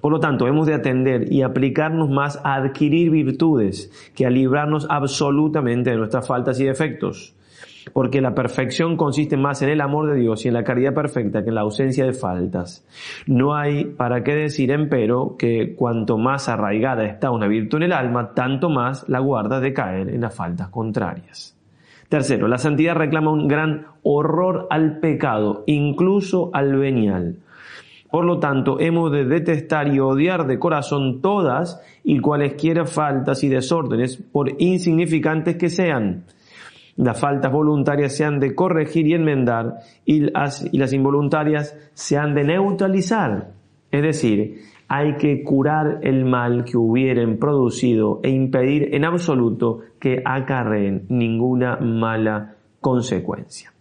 Por 0.00 0.10
lo 0.10 0.18
tanto, 0.18 0.48
hemos 0.48 0.66
de 0.66 0.74
atender 0.74 1.32
y 1.32 1.42
aplicarnos 1.42 2.10
más 2.10 2.40
a 2.42 2.56
adquirir 2.56 3.10
virtudes 3.10 3.92
que 4.16 4.26
a 4.26 4.30
librarnos 4.30 4.88
absolutamente 4.90 5.90
de 5.90 5.96
nuestras 5.96 6.26
faltas 6.26 6.58
y 6.58 6.64
defectos. 6.64 7.36
porque 7.92 8.20
la 8.20 8.32
perfección 8.34 8.96
consiste 8.96 9.36
más 9.36 9.60
en 9.62 9.68
el 9.68 9.80
amor 9.80 10.08
de 10.08 10.20
Dios 10.20 10.44
y 10.44 10.48
en 10.48 10.54
la 10.54 10.62
caridad 10.62 10.94
perfecta 10.94 11.42
que 11.42 11.48
en 11.48 11.56
la 11.56 11.62
ausencia 11.62 12.04
de 12.04 12.12
faltas. 12.12 12.86
No 13.26 13.56
hay 13.56 13.84
para 13.84 14.22
qué 14.22 14.34
decir, 14.34 14.70
empero, 14.70 15.36
que 15.36 15.74
cuanto 15.74 16.16
más 16.16 16.48
arraigada 16.48 17.04
está 17.04 17.32
una 17.32 17.48
virtud 17.48 17.78
en 17.78 17.84
el 17.84 17.92
alma, 17.92 18.34
tanto 18.34 18.70
más 18.70 19.08
la 19.08 19.18
guarda 19.18 19.58
de 19.58 19.72
caer 19.72 20.10
en 20.10 20.20
las 20.20 20.34
faltas 20.34 20.68
contrarias. 20.68 21.56
Tercero, 22.12 22.46
la 22.46 22.58
santidad 22.58 22.94
reclama 22.94 23.30
un 23.30 23.48
gran 23.48 23.86
horror 24.02 24.66
al 24.68 24.98
pecado, 25.00 25.64
incluso 25.64 26.50
al 26.52 26.76
venial. 26.76 27.36
Por 28.10 28.26
lo 28.26 28.38
tanto, 28.38 28.78
hemos 28.80 29.10
de 29.10 29.24
detestar 29.24 29.88
y 29.88 29.98
odiar 29.98 30.46
de 30.46 30.58
corazón 30.58 31.22
todas 31.22 31.80
y 32.04 32.18
cualesquiera 32.18 32.84
faltas 32.84 33.42
y 33.44 33.48
desórdenes, 33.48 34.18
por 34.18 34.60
insignificantes 34.60 35.56
que 35.56 35.70
sean 35.70 36.24
las 36.96 37.18
faltas 37.18 37.50
voluntarias 37.50 38.14
se 38.14 38.26
han 38.26 38.40
de 38.40 38.54
corregir 38.54 39.06
y 39.06 39.14
enmendar 39.14 39.78
y 40.04 40.20
las, 40.20 40.68
y 40.70 40.76
las 40.76 40.92
involuntarias 40.92 41.74
se 41.94 42.18
han 42.18 42.34
de 42.34 42.44
neutralizar. 42.44 43.52
Es 43.90 44.02
decir, 44.02 44.60
hay 44.94 45.16
que 45.16 45.42
curar 45.42 46.00
el 46.02 46.26
mal 46.26 46.64
que 46.64 46.76
hubieran 46.76 47.38
producido 47.38 48.20
e 48.22 48.28
impedir 48.28 48.94
en 48.94 49.06
absoluto 49.06 49.78
que 49.98 50.22
acarreen 50.22 51.06
ninguna 51.08 51.78
mala 51.78 52.56
consecuencia. 52.78 53.72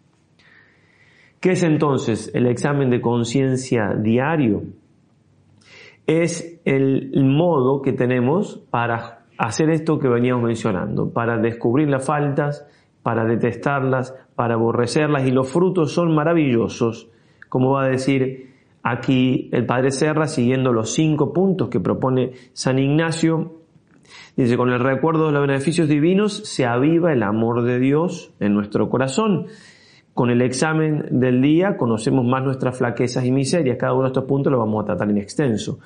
¿Qué 1.41 1.51
es 1.51 1.63
entonces 1.63 2.31
el 2.33 2.47
examen 2.47 2.89
de 2.89 3.01
conciencia 3.01 3.93
diario? 3.93 4.63
Es 6.07 6.61
el 6.63 7.11
modo 7.25 7.81
que 7.81 7.91
tenemos 7.91 8.65
para 8.69 9.25
hacer 9.37 9.69
esto 9.69 9.99
que 9.99 10.07
veníamos 10.07 10.45
mencionando, 10.45 11.11
para 11.11 11.39
descubrir 11.39 11.89
las 11.89 12.05
faltas, 12.05 12.65
para 13.03 13.25
detestarlas, 13.25 14.15
para 14.35 14.53
aborrecerlas, 14.53 15.27
y 15.27 15.31
los 15.31 15.51
frutos 15.51 15.91
son 15.91 16.15
maravillosos, 16.15 17.11
como 17.49 17.71
va 17.71 17.83
a 17.83 17.89
decir 17.89 18.50
aquí 18.83 19.49
el 19.51 19.65
Padre 19.65 19.91
Serra, 19.91 20.27
siguiendo 20.27 20.73
los 20.73 20.93
cinco 20.93 21.33
puntos 21.33 21.69
que 21.69 21.79
propone 21.79 22.33
San 22.53 22.79
Ignacio. 22.79 23.59
Dice, 24.35 24.57
con 24.57 24.69
el 24.69 24.79
recuerdo 24.79 25.27
de 25.27 25.33
los 25.33 25.47
beneficios 25.47 25.87
divinos 25.87 26.33
se 26.33 26.65
aviva 26.65 27.13
el 27.13 27.23
amor 27.23 27.63
de 27.63 27.79
Dios 27.79 28.33
en 28.39 28.53
nuestro 28.53 28.89
corazón. 28.89 29.47
Con 30.13 30.29
el 30.29 30.41
examen 30.41 31.05
del 31.11 31.41
día 31.41 31.77
conocemos 31.77 32.25
más 32.25 32.43
nuestras 32.43 32.77
flaquezas 32.77 33.25
y 33.25 33.31
miserias. 33.31 33.77
Cada 33.77 33.93
uno 33.93 34.03
de 34.03 34.09
estos 34.09 34.25
puntos 34.25 34.51
lo 34.51 34.59
vamos 34.59 34.83
a 34.83 34.87
tratar 34.87 35.09
en 35.09 35.17
extenso. 35.17 35.79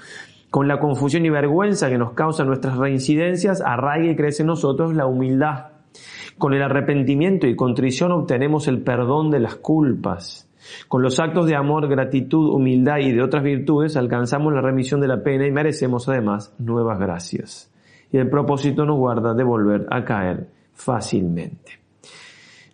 Con 0.49 0.67
la 0.67 0.79
confusión 0.79 1.25
y 1.25 1.29
vergüenza 1.29 1.89
que 1.89 1.97
nos 1.97 2.13
causan 2.13 2.47
nuestras 2.47 2.77
reincidencias, 2.77 3.61
arraiga 3.61 4.11
y 4.11 4.15
crece 4.15 4.43
en 4.43 4.47
nosotros 4.47 4.93
la 4.93 5.05
humildad 5.05 5.75
con 6.37 6.53
el 6.53 6.61
arrepentimiento 6.61 7.47
y 7.47 7.55
contrición 7.55 8.11
obtenemos 8.11 8.67
el 8.67 8.81
perdón 8.81 9.31
de 9.31 9.39
las 9.39 9.55
culpas. 9.55 10.44
Con 10.87 11.01
los 11.01 11.19
actos 11.19 11.47
de 11.47 11.55
amor, 11.55 11.87
gratitud, 11.87 12.53
humildad 12.53 12.97
y 12.99 13.11
de 13.11 13.21
otras 13.21 13.43
virtudes 13.43 13.97
alcanzamos 13.97 14.53
la 14.53 14.61
remisión 14.61 15.01
de 15.01 15.07
la 15.07 15.21
pena 15.21 15.47
y 15.47 15.51
merecemos 15.51 16.07
además 16.09 16.55
nuevas 16.59 16.99
gracias. 16.99 17.71
Y 18.11 18.17
el 18.17 18.29
propósito 18.29 18.85
nos 18.85 18.97
guarda 18.97 19.33
de 19.33 19.43
volver 19.43 19.85
a 19.89 20.03
caer 20.03 20.47
fácilmente. 20.73 21.79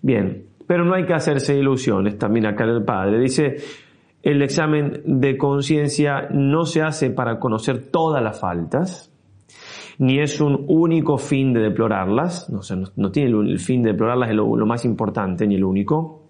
Bien, 0.02 0.46
pero 0.68 0.86
no 0.86 0.96
hay 0.96 1.06
que 1.06 1.14
hacerse 1.14 1.58
ilusiones, 1.58 2.18
también 2.18 2.46
acá 2.46 2.64
el 2.64 2.84
Padre. 2.84 3.20
Dice, 3.20 3.58
el 4.24 4.42
examen 4.42 5.02
de 5.06 5.38
conciencia 5.38 6.28
no 6.32 6.66
se 6.66 6.82
hace 6.82 7.10
para 7.10 7.40
conocer 7.40 7.90
todas 7.92 8.24
las 8.24 8.40
faltas, 8.40 9.12
ni 9.98 10.20
es 10.20 10.42
un 10.42 10.66
único 10.68 11.18
fin 11.18 11.54
de 11.54 11.62
deplorarlas, 11.62 12.50
no, 12.96 13.12
tiene 13.12 13.30
el, 13.30 13.60
fin 13.60 13.84
de 13.84 13.92
deplorarlas 13.92 14.30
es 14.30 14.36
lo, 14.36 14.66
más 14.66 14.86
importante, 14.86 15.46
ni 15.46 15.56
el 15.56 15.64
único, 15.64 16.21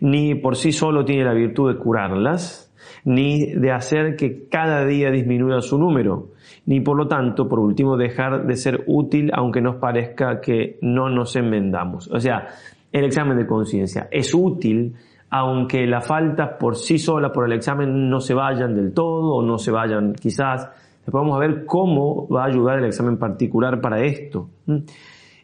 ni 0.00 0.34
por 0.34 0.56
sí 0.56 0.72
solo 0.72 1.04
tiene 1.04 1.24
la 1.24 1.32
virtud 1.32 1.72
de 1.72 1.78
curarlas, 1.78 2.72
ni 3.04 3.52
de 3.54 3.72
hacer 3.72 4.16
que 4.16 4.48
cada 4.48 4.84
día 4.84 5.10
disminuya 5.10 5.60
su 5.60 5.78
número, 5.78 6.28
ni 6.66 6.80
por 6.80 6.96
lo 6.96 7.08
tanto, 7.08 7.48
por 7.48 7.60
último, 7.60 7.96
dejar 7.96 8.46
de 8.46 8.56
ser 8.56 8.84
útil 8.86 9.30
aunque 9.34 9.60
nos 9.60 9.76
parezca 9.76 10.40
que 10.40 10.78
no 10.82 11.08
nos 11.08 11.36
enmendamos. 11.36 12.10
O 12.10 12.20
sea, 12.20 12.48
el 12.92 13.04
examen 13.04 13.38
de 13.38 13.46
conciencia 13.46 14.08
es 14.10 14.34
útil 14.34 14.94
aunque 15.32 15.86
las 15.86 16.04
faltas 16.04 16.56
por 16.58 16.74
sí 16.74 16.98
solas, 16.98 17.30
por 17.30 17.46
el 17.46 17.52
examen, 17.52 18.10
no 18.10 18.20
se 18.20 18.34
vayan 18.34 18.74
del 18.74 18.92
todo 18.92 19.36
o 19.36 19.42
no 19.42 19.58
se 19.58 19.70
vayan 19.70 20.12
quizás 20.14 20.68
vamos 21.06 21.36
a 21.36 21.40
ver 21.40 21.64
cómo 21.66 22.28
va 22.28 22.44
a 22.44 22.46
ayudar 22.46 22.78
el 22.78 22.86
examen 22.86 23.16
particular 23.16 23.80
para 23.80 24.02
esto. 24.02 24.48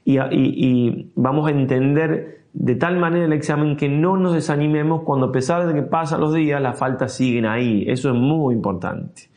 Y, 0.04 1.10
vamos 1.16 1.48
a 1.48 1.50
entender 1.50 2.42
de 2.58 2.74
tal 2.74 2.98
manera 2.98 3.26
el 3.26 3.34
examen 3.34 3.76
que 3.76 3.88
no 3.88 4.16
nos 4.16 4.32
desanimemos 4.32 5.02
cuando 5.02 5.26
a 5.26 5.32
pesar 5.32 5.66
de 5.66 5.74
que 5.74 5.82
pasan 5.82 6.20
los 6.20 6.32
días, 6.34 6.60
las 6.60 6.78
faltas 6.78 7.12
siguen 7.12 7.44
ahí. 7.44 7.84
Eso 7.86 8.08
es 8.08 8.14
muy 8.16 8.54
importante. 8.54 9.28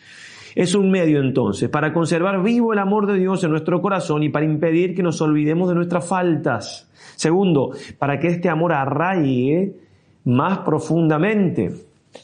Es 0.56 0.74
un 0.74 0.90
medio 0.90 1.20
entonces 1.20 1.70
para 1.70 1.94
conservar 1.94 2.42
vivo 2.42 2.72
el 2.74 2.80
amor 2.80 3.08
de 3.08 3.20
Dios 3.20 3.44
en 3.44 3.52
nuestro 3.52 3.82
corazón 3.82 4.24
y 4.24 4.30
para 4.30 4.46
impedir 4.46 4.96
que 4.96 5.04
nos 5.04 5.22
olvidemos 5.22 5.68
de 5.68 5.76
nuestras 5.76 6.08
faltas. 6.08 6.90
Segundo, 7.16 7.72
para 7.98 8.18
que 8.20 8.28
este 8.28 8.50
amor 8.50 8.72
arraigue 8.74 9.76
más 10.24 10.60
profundamente. 10.60 11.72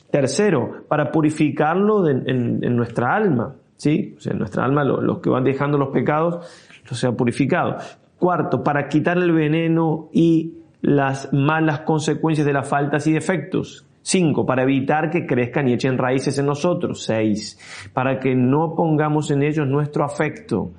Tercero, 0.09 0.85
para 0.87 1.11
purificarlo 1.11 2.07
en 2.07 2.75
nuestra 2.75 3.13
alma. 3.13 3.55
¿sí? 3.77 4.15
O 4.17 4.21
sea, 4.21 4.33
nuestra 4.33 4.63
alma, 4.63 4.83
los 4.83 5.19
que 5.19 5.29
van 5.29 5.43
dejando 5.43 5.77
los 5.77 5.89
pecados, 5.89 6.45
los 6.89 6.97
sea 6.97 7.11
purificado. 7.11 7.77
Cuarto, 8.17 8.63
para 8.63 8.87
quitar 8.87 9.17
el 9.17 9.31
veneno 9.33 10.09
y 10.13 10.53
las 10.85 11.33
malas 11.33 11.79
consecuencias 11.79 12.45
de 12.45 12.53
las 12.53 12.69
faltas 12.69 13.07
y 13.07 13.13
defectos. 13.13 13.87
Cinco, 14.03 14.45
para 14.45 14.61
evitar 14.61 15.09
que 15.09 15.25
crezcan 15.25 15.67
y 15.67 15.73
echen 15.73 15.97
raíces 15.97 16.37
en 16.37 16.45
nosotros. 16.45 17.03
Seis, 17.03 17.57
para 17.91 18.19
que 18.19 18.35
no 18.35 18.75
pongamos 18.75 19.31
en 19.31 19.41
ellos 19.41 19.67
nuestro 19.67 20.05
afecto. 20.05 20.73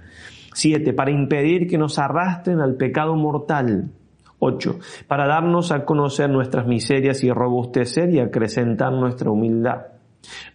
Siete, 0.54 0.92
para 0.92 1.10
impedir 1.10 1.66
que 1.66 1.76
nos 1.76 1.98
arrastren 1.98 2.60
al 2.60 2.76
pecado 2.76 3.16
mortal. 3.16 3.90
Ocho, 4.38 4.78
para 5.08 5.26
darnos 5.26 5.72
a 5.72 5.84
conocer 5.84 6.30
nuestras 6.30 6.68
miserias 6.68 7.25
y 7.25 7.32
robustecer 7.32 8.10
y 8.10 8.20
acrecentar 8.20 8.92
nuestra 8.92 9.32
humildad. 9.32 9.86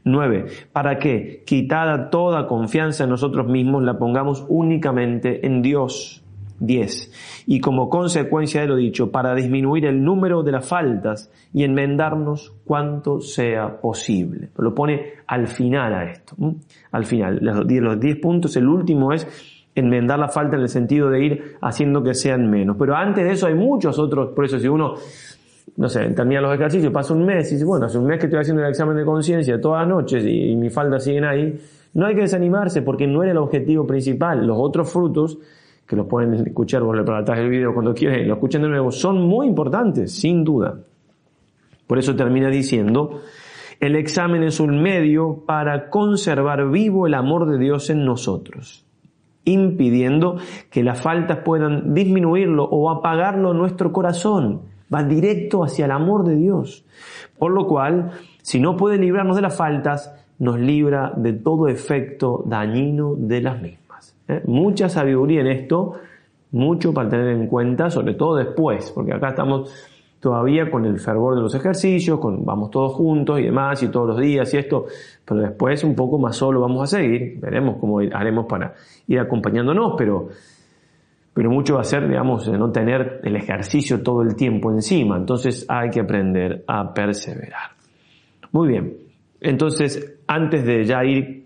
9. 0.06 0.46
Para 0.72 0.98
que, 0.98 1.44
quitada 1.46 2.10
toda 2.10 2.48
confianza 2.48 3.04
en 3.04 3.10
nosotros 3.10 3.48
mismos, 3.48 3.84
la 3.84 3.98
pongamos 3.98 4.46
únicamente 4.48 5.46
en 5.46 5.62
Dios. 5.62 6.21
10. 6.62 7.44
Y 7.48 7.60
como 7.60 7.90
consecuencia 7.90 8.62
de 8.62 8.68
lo 8.68 8.78
dicho, 8.78 9.12
para 9.12 9.36
disminuir 9.36 9.86
el 9.86 10.02
número 10.04 10.44
de 10.44 10.54
las 10.54 10.66
faltas 10.66 11.30
y 11.54 11.64
enmendarnos 11.64 12.54
cuanto 12.64 13.20
sea 13.20 13.82
posible. 13.82 14.50
Lo 14.58 14.74
pone 14.74 15.16
al 15.28 15.48
final 15.48 15.94
a 15.94 16.12
esto. 16.12 16.36
Al 16.92 17.06
final, 17.06 17.40
los 17.42 18.00
10 18.00 18.20
puntos, 18.20 18.56
el 18.56 18.68
último 18.68 19.12
es 19.12 19.28
enmendar 19.76 20.20
la 20.20 20.28
falta 20.28 20.56
en 20.56 20.64
el 20.64 20.70
sentido 20.70 21.10
de 21.10 21.26
ir 21.26 21.56
haciendo 21.62 22.04
que 22.04 22.14
sean 22.14 22.50
menos. 22.50 22.78
Pero 22.78 22.96
antes 22.96 23.26
de 23.26 23.32
eso 23.32 23.48
hay 23.48 23.56
muchos 23.56 23.98
otros, 24.00 24.30
por 24.34 24.46
eso 24.46 24.60
si 24.60 24.68
uno 24.68 24.96
no 25.78 25.88
sé, 25.88 26.10
termina 26.10 26.42
los 26.42 26.54
ejercicios, 26.54 26.92
pasa 26.92 27.14
un 27.14 27.26
mes 27.26 27.50
y 27.52 27.56
dice, 27.56 27.66
bueno, 27.66 27.86
hace 27.86 27.98
un 27.98 28.06
mes 28.06 28.20
que 28.20 28.26
estoy 28.26 28.42
haciendo 28.42 28.62
el 28.62 28.70
examen 28.70 28.96
de 28.96 29.06
conciencia 29.06 29.60
todas 29.60 29.82
las 29.82 29.90
noches 29.90 30.24
y, 30.26 30.56
mis 30.56 30.74
faltas 30.74 31.04
siguen 31.04 31.26
ahí. 31.26 31.60
No 31.94 32.06
hay 32.06 32.16
que 32.16 32.22
desanimarse 32.22 32.82
porque 32.82 33.08
no 33.08 33.22
era 33.24 33.32
el 33.32 33.38
objetivo 33.38 33.86
principal. 33.86 34.46
Los 34.46 34.58
otros 34.60 34.92
frutos, 34.92 35.40
que 35.88 35.96
los 35.96 36.08
pueden 36.08 36.34
escuchar 36.34 36.82
por 36.82 36.98
atrás 36.98 37.38
del 37.38 37.50
video 37.50 37.74
cuando 37.74 37.94
quieran, 37.94 38.28
lo 38.28 38.36
escuchen 38.36 38.62
de 38.62 38.70
nuevo, 38.70 38.92
son 38.92 39.22
muy 39.22 39.48
importantes, 39.48 40.14
sin 40.14 40.44
duda. 40.44 40.80
Por 41.88 42.00
eso 42.00 42.16
termina 42.16 42.50
diciendo, 42.50 43.22
el 43.80 43.96
examen 43.96 44.44
es 44.44 44.60
un 44.60 44.82
medio 44.82 45.44
para 45.46 45.90
conservar 45.90 46.70
vivo 46.70 47.08
el 47.08 47.14
amor 47.14 47.50
de 47.50 47.58
Dios 47.58 47.90
en 47.90 48.06
nosotros, 48.06 48.86
impidiendo 49.44 50.38
que 50.70 50.84
las 50.84 51.02
faltas 51.02 51.40
puedan 51.40 51.94
disminuirlo 51.94 52.64
o 52.64 52.90
apagarlo 52.90 53.54
nuestro 53.54 53.92
corazón 53.92 54.62
va 54.94 55.04
directo 55.04 55.64
hacia 55.64 55.86
el 55.86 55.92
amor 55.92 56.26
de 56.26 56.36
Dios. 56.36 56.86
Por 57.38 57.52
lo 57.52 57.66
cual, 57.68 58.12
si 58.42 58.60
no 58.60 58.76
puede 58.76 58.98
librarnos 58.98 59.36
de 59.36 59.42
las 59.42 59.56
faltas, 59.56 60.14
nos 60.40 60.60
libra 60.60 61.14
de 61.16 61.34
todo 61.34 61.68
efecto 61.68 62.44
dañino 62.46 63.16
de 63.16 63.42
las 63.42 63.62
mismas. 63.62 63.81
¿Eh? 64.32 64.42
Mucha 64.46 64.90
sabiduría 64.90 65.42
en 65.42 65.48
esto, 65.48 65.94
mucho 66.52 66.94
para 66.94 67.10
tener 67.10 67.28
en 67.30 67.48
cuenta, 67.48 67.90
sobre 67.90 68.14
todo 68.14 68.36
después, 68.36 68.92
porque 68.92 69.14
acá 69.14 69.30
estamos 69.30 69.72
todavía 70.20 70.70
con 70.70 70.86
el 70.86 71.00
fervor 71.00 71.36
de 71.36 71.42
los 71.42 71.56
ejercicios, 71.56 72.20
vamos 72.22 72.70
todos 72.70 72.94
juntos 72.94 73.40
y 73.40 73.44
demás, 73.44 73.82
y 73.82 73.90
todos 73.90 74.10
los 74.10 74.20
días 74.20 74.54
y 74.54 74.58
esto, 74.58 74.86
pero 75.26 75.42
después 75.42 75.84
un 75.84 75.96
poco 75.96 76.20
más 76.20 76.36
solo 76.36 76.62
vamos 76.62 76.84
a 76.84 76.98
seguir, 76.98 77.40
veremos 77.40 77.78
cómo 77.80 78.00
haremos 78.00 78.46
para 78.46 78.74
ir 79.08 79.20
acompañándonos, 79.20 79.96
pero 79.98 80.30
pero 81.34 81.50
mucho 81.50 81.76
va 81.76 81.82
a 81.82 81.86
ser, 81.86 82.08
digamos, 82.08 82.48
no 82.50 82.72
tener 82.72 83.22
el 83.24 83.36
ejercicio 83.38 84.04
todo 84.04 84.22
el 84.22 84.36
tiempo 84.36 84.70
encima. 84.70 85.16
Entonces 85.18 85.66
hay 85.70 85.90
que 85.90 86.02
aprender 86.02 86.64
a 86.68 86.94
perseverar. 86.94 87.72
Muy 88.52 88.68
bien. 88.68 88.98
Entonces, 89.40 90.20
antes 90.28 90.66
de 90.66 90.84
ya 90.84 91.04
ir 91.06 91.41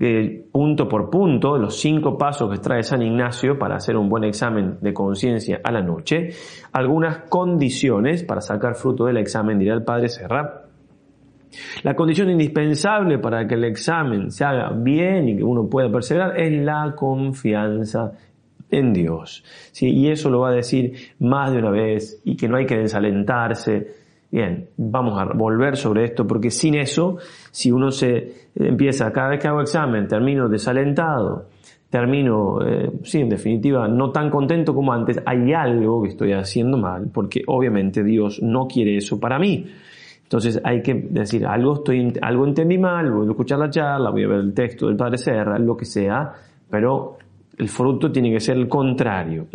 eh, 0.00 0.46
punto 0.50 0.88
por 0.88 1.10
punto 1.10 1.56
los 1.56 1.78
cinco 1.80 2.16
pasos 2.16 2.50
que 2.50 2.58
trae 2.58 2.82
San 2.82 3.02
Ignacio 3.02 3.58
para 3.58 3.76
hacer 3.76 3.96
un 3.96 4.08
buen 4.08 4.24
examen 4.24 4.78
de 4.80 4.92
conciencia 4.92 5.60
a 5.62 5.72
la 5.72 5.82
noche, 5.82 6.30
algunas 6.72 7.28
condiciones 7.28 8.24
para 8.24 8.40
sacar 8.40 8.74
fruto 8.74 9.06
del 9.06 9.18
examen, 9.18 9.58
dirá 9.58 9.74
el 9.74 9.84
padre 9.84 10.08
Serra. 10.08 10.64
La 11.82 11.94
condición 11.94 12.30
indispensable 12.30 13.18
para 13.18 13.46
que 13.46 13.54
el 13.54 13.64
examen 13.64 14.30
se 14.30 14.44
haga 14.44 14.70
bien 14.70 15.28
y 15.28 15.36
que 15.36 15.42
uno 15.42 15.68
pueda 15.68 15.90
perseverar 15.90 16.38
es 16.38 16.52
la 16.52 16.94
confianza 16.94 18.12
en 18.70 18.92
Dios. 18.92 19.44
Y 19.80 20.10
eso 20.10 20.30
lo 20.30 20.40
va 20.40 20.50
a 20.50 20.54
decir 20.54 20.92
más 21.20 21.52
de 21.52 21.58
una 21.58 21.70
vez 21.70 22.20
y 22.24 22.36
que 22.36 22.48
no 22.48 22.56
hay 22.56 22.66
que 22.66 22.76
desalentarse. 22.76 23.97
Bien, 24.30 24.68
vamos 24.76 25.18
a 25.18 25.24
volver 25.24 25.76
sobre 25.76 26.04
esto 26.04 26.26
porque 26.26 26.50
sin 26.50 26.74
eso, 26.74 27.16
si 27.50 27.72
uno 27.72 27.90
se 27.90 28.48
empieza, 28.54 29.10
cada 29.10 29.30
vez 29.30 29.40
que 29.40 29.48
hago 29.48 29.62
examen, 29.62 30.06
termino 30.06 30.48
desalentado, 30.48 31.46
termino, 31.88 32.60
eh, 32.62 32.90
sí, 33.04 33.20
en 33.20 33.30
definitiva, 33.30 33.88
no 33.88 34.10
tan 34.10 34.28
contento 34.28 34.74
como 34.74 34.92
antes, 34.92 35.18
hay 35.24 35.52
algo 35.54 36.02
que 36.02 36.10
estoy 36.10 36.32
haciendo 36.32 36.76
mal, 36.76 37.08
porque 37.12 37.42
obviamente 37.46 38.04
Dios 38.04 38.42
no 38.42 38.66
quiere 38.66 38.96
eso 38.96 39.18
para 39.18 39.38
mí. 39.38 39.64
Entonces 40.24 40.60
hay 40.62 40.82
que 40.82 40.92
decir, 40.92 41.46
algo, 41.46 41.76
estoy, 41.76 42.12
algo 42.20 42.46
entendí 42.46 42.76
mal, 42.76 43.10
voy 43.10 43.26
a 43.26 43.30
escuchar 43.30 43.58
la 43.60 43.70
charla, 43.70 44.10
voy 44.10 44.24
a 44.24 44.28
ver 44.28 44.40
el 44.40 44.52
texto 44.52 44.88
del 44.88 44.96
Padre 44.96 45.16
Serra, 45.16 45.58
lo 45.58 45.74
que 45.74 45.86
sea, 45.86 46.34
pero 46.68 47.16
el 47.56 47.68
fruto 47.68 48.12
tiene 48.12 48.30
que 48.30 48.40
ser 48.40 48.58
el 48.58 48.68
contrario. 48.68 49.46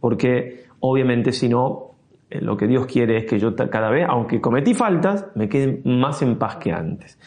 Porque 0.00 0.64
obviamente 0.80 1.30
si 1.30 1.50
no, 1.50 1.87
lo 2.30 2.56
que 2.56 2.66
Dios 2.66 2.86
quiere 2.86 3.18
es 3.18 3.24
que 3.26 3.38
yo 3.38 3.54
cada 3.54 3.90
vez, 3.90 4.06
aunque 4.08 4.40
cometí 4.40 4.74
faltas, 4.74 5.26
me 5.34 5.48
quede 5.48 5.80
más 5.84 6.22
en 6.22 6.38
paz 6.38 6.56
que 6.56 6.72
antes. 6.72 7.18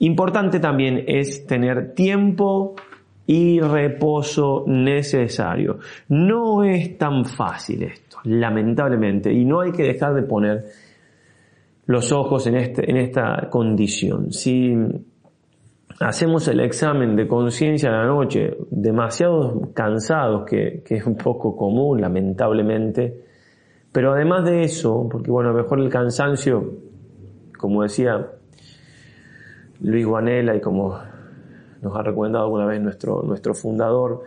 Importante 0.00 0.60
también 0.60 1.04
es 1.06 1.46
tener 1.46 1.94
tiempo 1.94 2.76
y 3.26 3.60
reposo 3.60 4.64
necesario. 4.66 5.78
No 6.08 6.64
es 6.64 6.96
tan 6.96 7.24
fácil 7.24 7.82
esto, 7.82 8.18
lamentablemente, 8.24 9.32
y 9.32 9.44
no 9.44 9.60
hay 9.60 9.72
que 9.72 9.82
dejar 9.82 10.14
de 10.14 10.22
poner 10.22 10.64
los 11.86 12.12
ojos 12.12 12.46
en, 12.46 12.56
este, 12.56 12.88
en 12.90 12.96
esta 12.96 13.48
condición. 13.50 14.32
Si 14.32 14.74
hacemos 16.00 16.46
el 16.48 16.60
examen 16.60 17.16
de 17.16 17.26
conciencia 17.26 17.90
a 17.90 17.92
la 17.92 18.06
noche 18.06 18.56
demasiado 18.70 19.72
cansados, 19.74 20.44
que, 20.48 20.82
es 20.88 21.06
un 21.06 21.16
poco 21.16 21.56
común, 21.56 22.00
lamentablemente, 22.00 23.27
pero 23.98 24.12
además 24.12 24.44
de 24.44 24.62
eso, 24.62 25.08
porque 25.10 25.28
bueno, 25.28 25.50
a 25.50 25.52
lo 25.52 25.58
mejor 25.58 25.80
el 25.80 25.88
cansancio, 25.88 26.72
como 27.58 27.82
decía 27.82 28.28
Luis 29.80 30.06
Guanela 30.06 30.54
y 30.54 30.60
como 30.60 30.96
nos 31.82 31.96
ha 31.96 32.02
recomendado 32.04 32.44
alguna 32.44 32.64
vez 32.64 32.80
nuestro, 32.80 33.24
nuestro 33.24 33.54
fundador, 33.54 34.22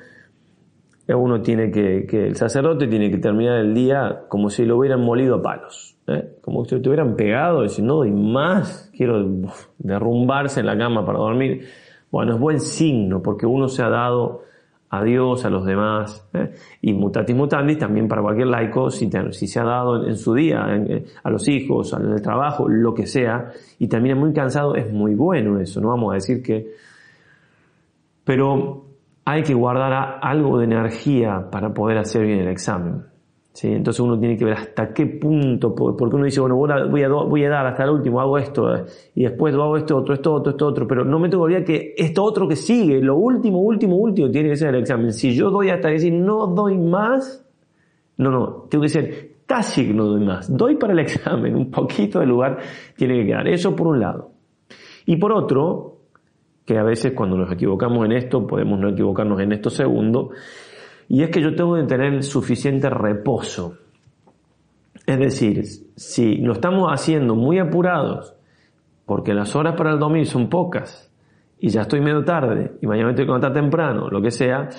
uno 1.08 1.42
tiene 1.42 1.72
que, 1.72 2.06
el 2.12 2.36
sacerdote 2.36 2.86
tiene 2.88 3.10
que 3.10 3.20
terminar 3.20 3.60
el 3.60 3.74
día 3.74 4.24
como 4.28 4.50
si 4.50 4.66
lo 4.66 4.76
hubieran 4.76 5.06
molido 5.06 5.36
a 5.36 5.42
palos, 5.42 5.96
¿eh? 6.08 6.36
como 6.42 6.66
si 6.66 6.78
te 6.82 6.90
hubieran 6.90 7.16
pegado, 7.16 7.62
decir, 7.62 7.86
no 7.86 7.96
doy 7.96 8.12
más, 8.12 8.92
quiero 8.94 9.26
derrumbarse 9.78 10.60
en 10.60 10.66
la 10.66 10.78
cama 10.78 11.06
para 11.06 11.20
dormir. 11.20 11.66
Bueno, 12.12 12.34
es 12.34 12.40
buen 12.42 12.60
signo 12.60 13.22
porque 13.24 13.46
uno 13.46 13.70
se 13.70 13.84
ha 13.84 13.90
dado 13.90 14.42
a 14.94 15.04
Dios, 15.04 15.46
a 15.46 15.50
los 15.50 15.66
demás, 15.66 16.30
¿eh? 16.34 16.52
y 16.82 16.94
mutatis 16.94 17.34
mutandis 17.34 17.78
también 17.78 18.10
para 18.10 18.22
cualquier 18.22 18.48
laico, 18.48 18.90
si, 18.90 19.10
se 19.10 19.60
ha 19.60 19.64
dado 19.64 20.06
en, 20.06 20.18
su 20.18 20.34
día, 20.34 20.66
eh, 20.70 21.06
a 21.24 21.30
los 21.30 21.48
hijos, 21.48 21.94
al 21.94 22.22
trabajo, 22.22 22.68
lo 22.68 22.94
que 22.94 23.08
sea, 23.08 23.52
y 23.80 23.88
termina 23.88 24.16
muy 24.16 24.34
cansado, 24.34 24.76
es 24.76 24.92
muy 24.92 25.16
bueno 25.16 25.60
eso, 25.60 25.80
no 25.80 25.88
vamos 25.90 26.12
a 26.12 26.16
decir 26.16 26.44
que... 26.44 26.74
Pero 28.26 28.86
hay 29.24 29.44
que 29.44 29.54
guardar 29.54 30.20
algo 30.22 30.60
de 30.60 30.66
energía 30.66 31.48
para 31.50 31.74
poder 31.74 31.98
hacer 31.98 32.26
bien 32.26 32.40
el 32.40 32.50
examen. 32.50 33.11
¿Sí? 33.54 33.68
Entonces 33.70 34.00
uno 34.00 34.20
tiene 34.20 34.38
que 34.38 34.46
ver 34.46 34.56
hasta 34.56 34.94
qué 34.94 35.06
punto, 35.06 35.74
porque 35.76 36.16
uno 36.16 36.26
dice, 36.26 36.42
bueno, 36.42 36.56
voy 36.56 37.04
a, 37.04 37.08
voy 37.10 37.44
a 37.44 37.50
dar 37.50 37.66
hasta 37.68 37.84
el 37.84 37.92
último, 37.92 38.22
hago 38.22 38.38
esto, 38.38 38.76
eh, 38.76 38.84
y 39.16 39.24
después 39.24 39.54
hago 39.54 39.78
esto 39.78 39.98
otro, 39.98 40.14
esto 40.14 40.34
otro, 40.34 40.52
esto 40.52 40.68
otro, 40.68 40.88
pero 40.88 41.04
no 41.06 41.20
me 41.20 41.30
tengo 41.30 41.44
que 41.44 41.54
olvidar 41.54 41.64
que 41.64 41.94
esto 41.98 42.24
otro 42.24 42.48
que 42.48 42.56
sigue, 42.56 43.02
lo 43.02 43.16
último, 43.16 43.60
último, 43.60 43.96
último, 43.96 44.30
tiene 44.30 44.50
que 44.50 44.56
ser 44.56 44.70
el 44.70 44.82
examen. 44.82 45.14
Si 45.14 45.34
yo 45.34 45.50
doy 45.50 45.70
hasta 45.70 45.90
decir, 45.90 46.14
no 46.14 46.48
doy 46.48 46.78
más, 46.78 47.46
no, 48.18 48.30
no, 48.30 48.68
tengo 48.70 48.84
que 48.84 48.90
ser 48.90 49.32
casi 49.52 49.92
no 49.92 50.06
doy 50.06 50.24
más, 50.24 50.56
doy 50.56 50.78
para 50.78 50.94
el 50.94 51.00
examen, 51.00 51.56
un 51.56 51.70
poquito 51.70 52.22
de 52.22 52.26
lugar 52.26 52.60
tiene 52.96 53.16
que 53.20 53.26
quedar. 53.26 53.48
Eso 53.50 53.76
por 53.76 53.88
un 53.88 54.00
lado. 54.00 54.32
Y 55.06 55.18
por 55.18 55.34
otro, 55.34 55.98
que 56.66 56.78
a 56.78 56.84
veces 56.84 57.12
cuando 57.14 57.36
nos 57.36 57.52
equivocamos 57.52 58.06
en 58.06 58.14
esto, 58.14 58.48
podemos 58.48 58.80
no 58.80 58.90
equivocarnos 58.90 59.42
en 59.42 59.52
esto 59.52 59.70
segundo, 59.70 60.30
y 61.14 61.24
es 61.24 61.30
que 61.30 61.42
yo 61.42 61.54
tengo 61.54 61.76
que 61.76 61.84
tener 61.84 62.24
suficiente 62.24 62.90
reposo. 62.90 63.74
Es 65.06 65.20
decir, 65.20 65.66
si 65.94 66.36
lo 66.38 66.54
estamos 66.54 66.90
haciendo 66.90 67.36
muy 67.36 67.60
apurados, 67.60 68.34
porque 69.06 69.34
las 69.34 69.54
horas 69.58 69.76
para 69.76 69.92
el 69.92 70.00
dormir 70.00 70.26
son 70.26 70.48
pocas, 70.48 71.12
y 71.60 71.68
ya 71.68 71.82
estoy 71.82 72.00
medio 72.00 72.24
tarde, 72.24 72.78
y 72.82 72.88
mañana 72.88 73.10
me 73.10 73.14
tengo 73.14 73.26
que 73.26 73.40
levantar 73.40 73.52
temprano, 73.52 74.10
lo 74.10 74.22
que 74.22 74.32
sea, 74.32 74.70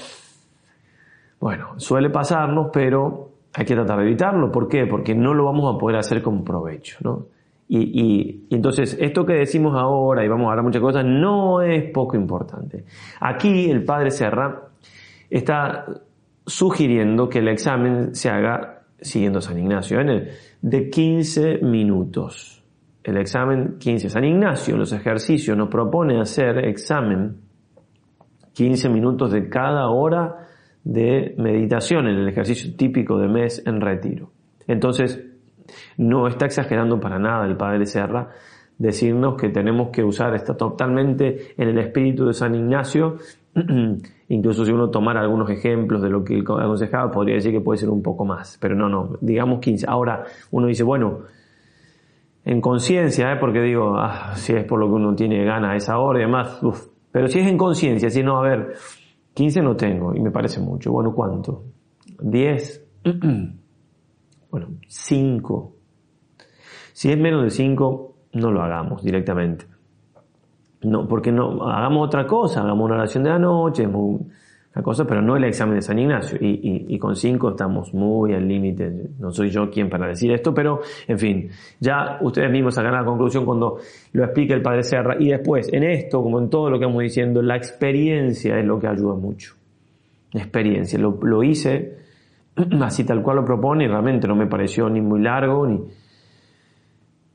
bueno, 1.38 1.74
suele 1.76 2.08
pasarnos, 2.08 2.70
pero 2.72 3.32
hay 3.52 3.66
que 3.66 3.74
tratar 3.74 3.98
de 3.98 4.06
evitarlo. 4.06 4.50
¿Por 4.50 4.68
qué? 4.68 4.86
Porque 4.86 5.14
no 5.14 5.34
lo 5.34 5.44
vamos 5.44 5.74
a 5.74 5.78
poder 5.78 5.98
hacer 5.98 6.22
con 6.22 6.44
provecho, 6.44 6.96
¿no? 7.02 7.26
Y, 7.68 8.46
entonces, 8.48 8.96
esto 8.98 9.26
que 9.26 9.34
decimos 9.34 9.74
ahora, 9.76 10.24
y 10.24 10.28
vamos 10.28 10.46
a 10.46 10.52
hablar 10.52 10.64
muchas 10.64 10.80
cosas, 10.80 11.04
no 11.04 11.60
es 11.60 11.90
poco 11.90 12.16
importante. 12.16 12.86
Aquí 13.20 13.70
el 13.70 13.84
padre 13.84 14.10
Serra 14.10 14.62
está 15.28 15.84
sugiriendo 16.46 17.28
que 17.28 17.38
el 17.38 17.48
examen 17.48 18.14
se 18.14 18.30
haga 18.30 18.82
siguiendo 19.00 19.40
San 19.40 19.58
Ignacio, 19.58 20.00
¿eh? 20.00 20.30
de 20.60 20.90
15 20.90 21.58
minutos. 21.58 22.62
El 23.02 23.16
examen 23.16 23.78
15. 23.78 24.08
San 24.08 24.24
Ignacio, 24.24 24.76
los 24.76 24.92
ejercicios, 24.92 25.56
nos 25.56 25.68
propone 25.68 26.20
hacer 26.20 26.58
examen 26.66 27.36
15 28.52 28.88
minutos 28.88 29.32
de 29.32 29.48
cada 29.48 29.88
hora 29.88 30.48
de 30.84 31.34
meditación 31.38 32.06
en 32.06 32.16
el 32.16 32.28
ejercicio 32.28 32.74
típico 32.76 33.18
de 33.18 33.28
mes 33.28 33.62
en 33.66 33.80
retiro. 33.80 34.30
Entonces, 34.66 35.20
no 35.96 36.28
está 36.28 36.46
exagerando 36.46 37.00
para 37.00 37.18
nada 37.18 37.46
el 37.46 37.56
padre 37.56 37.86
Serra 37.86 38.30
decirnos 38.78 39.36
que 39.40 39.48
tenemos 39.48 39.90
que 39.90 40.02
usar, 40.02 40.34
está 40.34 40.56
totalmente 40.56 41.54
en 41.56 41.68
el 41.68 41.78
espíritu 41.78 42.26
de 42.26 42.34
San 42.34 42.54
Ignacio, 42.54 43.16
incluso 44.32 44.64
si 44.64 44.72
uno 44.72 44.88
tomara 44.88 45.20
algunos 45.20 45.50
ejemplos 45.50 46.00
de 46.00 46.08
lo 46.08 46.24
que 46.24 46.34
él 46.34 46.42
aconsejaba, 46.42 47.10
podría 47.10 47.34
decir 47.34 47.52
que 47.52 47.60
puede 47.60 47.78
ser 47.78 47.90
un 47.90 48.02
poco 48.02 48.24
más, 48.24 48.58
pero 48.60 48.74
no, 48.74 48.88
no, 48.88 49.18
digamos 49.20 49.60
15. 49.60 49.86
Ahora 49.88 50.24
uno 50.50 50.66
dice, 50.66 50.82
bueno, 50.82 51.20
en 52.44 52.60
conciencia, 52.60 53.32
¿eh? 53.32 53.36
porque 53.38 53.60
digo, 53.60 53.94
ah, 53.96 54.32
si 54.34 54.54
es 54.54 54.64
por 54.64 54.80
lo 54.80 54.86
que 54.86 54.94
uno 54.94 55.14
tiene 55.14 55.44
gana 55.44 55.72
a 55.72 55.76
esa 55.76 55.98
hora 55.98 56.18
y 56.18 56.22
demás, 56.22 56.60
pero 57.10 57.28
si 57.28 57.40
es 57.40 57.46
en 57.46 57.58
conciencia, 57.58 58.08
si 58.08 58.22
no, 58.22 58.38
a 58.38 58.42
ver, 58.42 58.72
15 59.34 59.60
no 59.60 59.76
tengo 59.76 60.14
y 60.14 60.20
me 60.20 60.30
parece 60.30 60.60
mucho, 60.60 60.90
bueno, 60.92 61.12
¿cuánto? 61.14 61.64
10. 62.20 62.86
Bueno, 64.50 64.68
5. 64.86 65.72
Si 66.92 67.10
es 67.10 67.18
menos 67.18 67.42
de 67.42 67.48
5, 67.48 68.16
no 68.34 68.50
lo 68.50 68.60
hagamos 68.60 69.02
directamente. 69.02 69.64
No, 70.82 71.06
porque 71.06 71.30
no, 71.30 71.62
hagamos 71.68 72.06
otra 72.06 72.26
cosa, 72.26 72.62
hagamos 72.62 72.84
una 72.86 72.96
oración 72.96 73.22
de 73.24 73.30
la 73.30 73.38
noche, 73.38 73.86
una 73.86 74.82
cosa, 74.82 75.04
pero 75.04 75.22
no 75.22 75.36
el 75.36 75.44
examen 75.44 75.76
de 75.76 75.82
San 75.82 75.98
Ignacio. 75.98 76.38
Y, 76.40 76.98
con 76.98 77.14
5 77.14 77.50
estamos 77.50 77.94
muy 77.94 78.34
al 78.34 78.48
límite. 78.48 79.10
No 79.18 79.30
soy 79.30 79.50
yo 79.50 79.70
quien 79.70 79.88
para 79.88 80.08
decir 80.08 80.32
esto, 80.32 80.52
pero 80.52 80.80
en 81.06 81.18
fin, 81.18 81.50
ya 81.78 82.18
ustedes 82.20 82.50
mismos 82.50 82.74
sacan 82.74 82.92
la 82.92 83.04
conclusión 83.04 83.44
cuando 83.44 83.78
lo 84.12 84.24
explica 84.24 84.54
el 84.54 84.62
Padre 84.62 84.82
Serra. 84.82 85.16
Y 85.18 85.28
después, 85.28 85.72
en 85.72 85.84
esto, 85.84 86.22
como 86.22 86.40
en 86.40 86.50
todo 86.50 86.68
lo 86.68 86.78
que 86.78 86.86
vamos 86.86 87.02
diciendo, 87.02 87.42
la 87.42 87.56
experiencia 87.56 88.58
es 88.58 88.64
lo 88.64 88.80
que 88.80 88.88
ayuda 88.88 89.14
mucho. 89.14 89.54
La 90.32 90.42
experiencia. 90.42 90.98
Lo, 90.98 91.18
lo 91.22 91.42
hice 91.44 91.98
así 92.82 93.04
tal 93.04 93.22
cual 93.22 93.36
lo 93.36 93.44
propone 93.44 93.84
y 93.84 93.88
realmente 93.88 94.26
no 94.26 94.34
me 94.34 94.46
pareció 94.46 94.88
ni 94.88 95.00
muy 95.00 95.20
largo 95.20 95.66
ni... 95.66 95.80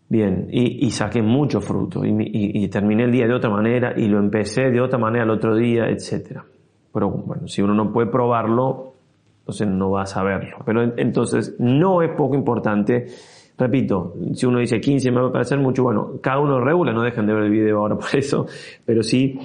Bien, 0.09 0.47
y, 0.49 0.89
saqué 0.91 1.21
mucho 1.21 1.59
fruto 1.59 2.01
y, 2.05 2.67
terminé 2.69 3.03
el 3.03 3.11
día 3.11 3.27
de 3.27 3.33
otra 3.33 3.49
manera 3.49 3.93
y 3.95 4.07
lo 4.07 4.19
empecé 4.19 4.69
de 4.69 4.79
otra 4.79 4.97
manera 4.97 5.25
el 5.25 5.31
otro 5.31 5.53
día, 5.55 5.89
etc. 5.89 6.39
Pero 6.93 7.09
bueno, 7.09 7.47
si 7.47 7.61
uno 7.61 7.73
no 7.73 7.91
puede 7.91 8.07
probarlo, 8.07 8.93
entonces 9.39 9.67
no 9.67 9.91
va 9.91 10.03
a 10.03 10.05
saberlo. 10.05 10.59
Pero 10.65 10.81
entonces 10.97 11.57
no 11.59 12.01
es 12.01 12.11
poco 12.15 12.35
importante. 12.35 13.05
Repito, 13.57 14.13
si 14.33 14.45
uno 14.45 14.59
dice 14.59 14.79
15 14.79 15.11
me 15.11 15.19
va 15.19 15.27
a 15.27 15.31
parecer 15.31 15.59
mucho, 15.59 15.83
bueno, 15.83 16.13
cada 16.21 16.39
uno 16.39 16.61
regula, 16.61 16.93
no 16.93 17.01
dejen 17.01 17.25
de 17.25 17.33
ver 17.33 17.43
el 17.43 17.51
video 17.51 17.79
ahora 17.79 17.95
por 17.97 18.15
eso, 18.15 18.45
pero 18.85 19.03
sí 19.03 19.37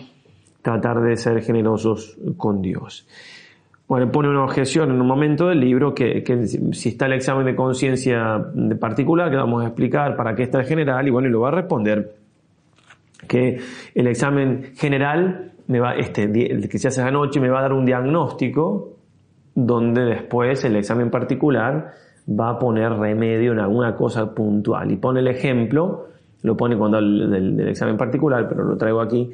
tratar 0.62 1.00
de 1.02 1.16
ser 1.16 1.42
generosos 1.42 2.16
con 2.36 2.62
Dios. 2.62 3.06
Bueno, 3.92 4.10
pone 4.10 4.30
una 4.30 4.44
objeción 4.44 4.90
en 4.90 5.02
un 5.02 5.06
momento 5.06 5.48
del 5.48 5.60
libro 5.60 5.94
que, 5.94 6.24
si 6.72 6.88
está 6.88 7.04
el 7.04 7.12
examen 7.12 7.44
de 7.44 7.54
conciencia 7.54 8.42
particular, 8.80 9.28
que 9.28 9.36
vamos 9.36 9.62
a 9.62 9.66
explicar 9.66 10.16
para 10.16 10.34
qué 10.34 10.44
está 10.44 10.60
el 10.60 10.64
general, 10.64 11.06
y 11.06 11.10
bueno, 11.10 11.28
y 11.28 11.30
lo 11.30 11.40
va 11.40 11.48
a 11.48 11.50
responder 11.50 12.14
que 13.28 13.60
el 13.94 14.06
examen 14.06 14.72
general 14.76 15.52
me 15.66 15.78
va, 15.78 15.94
este, 15.96 16.22
el 16.22 16.70
que 16.70 16.78
se 16.78 16.88
hace 16.88 17.02
anoche 17.02 17.38
me 17.38 17.50
va 17.50 17.58
a 17.58 17.62
dar 17.64 17.74
un 17.74 17.84
diagnóstico 17.84 18.96
donde 19.54 20.06
después 20.06 20.64
el 20.64 20.76
examen 20.76 21.10
particular 21.10 21.92
va 22.26 22.48
a 22.48 22.58
poner 22.58 22.94
remedio 22.94 23.52
en 23.52 23.58
alguna 23.58 23.94
cosa 23.94 24.34
puntual. 24.34 24.90
Y 24.90 24.96
pone 24.96 25.20
el 25.20 25.28
ejemplo, 25.28 26.06
lo 26.40 26.56
pone 26.56 26.78
cuando 26.78 26.96
el, 26.96 27.30
del, 27.30 27.68
examen 27.68 27.98
particular, 27.98 28.48
pero 28.48 28.64
lo 28.64 28.74
traigo 28.78 29.02
aquí. 29.02 29.32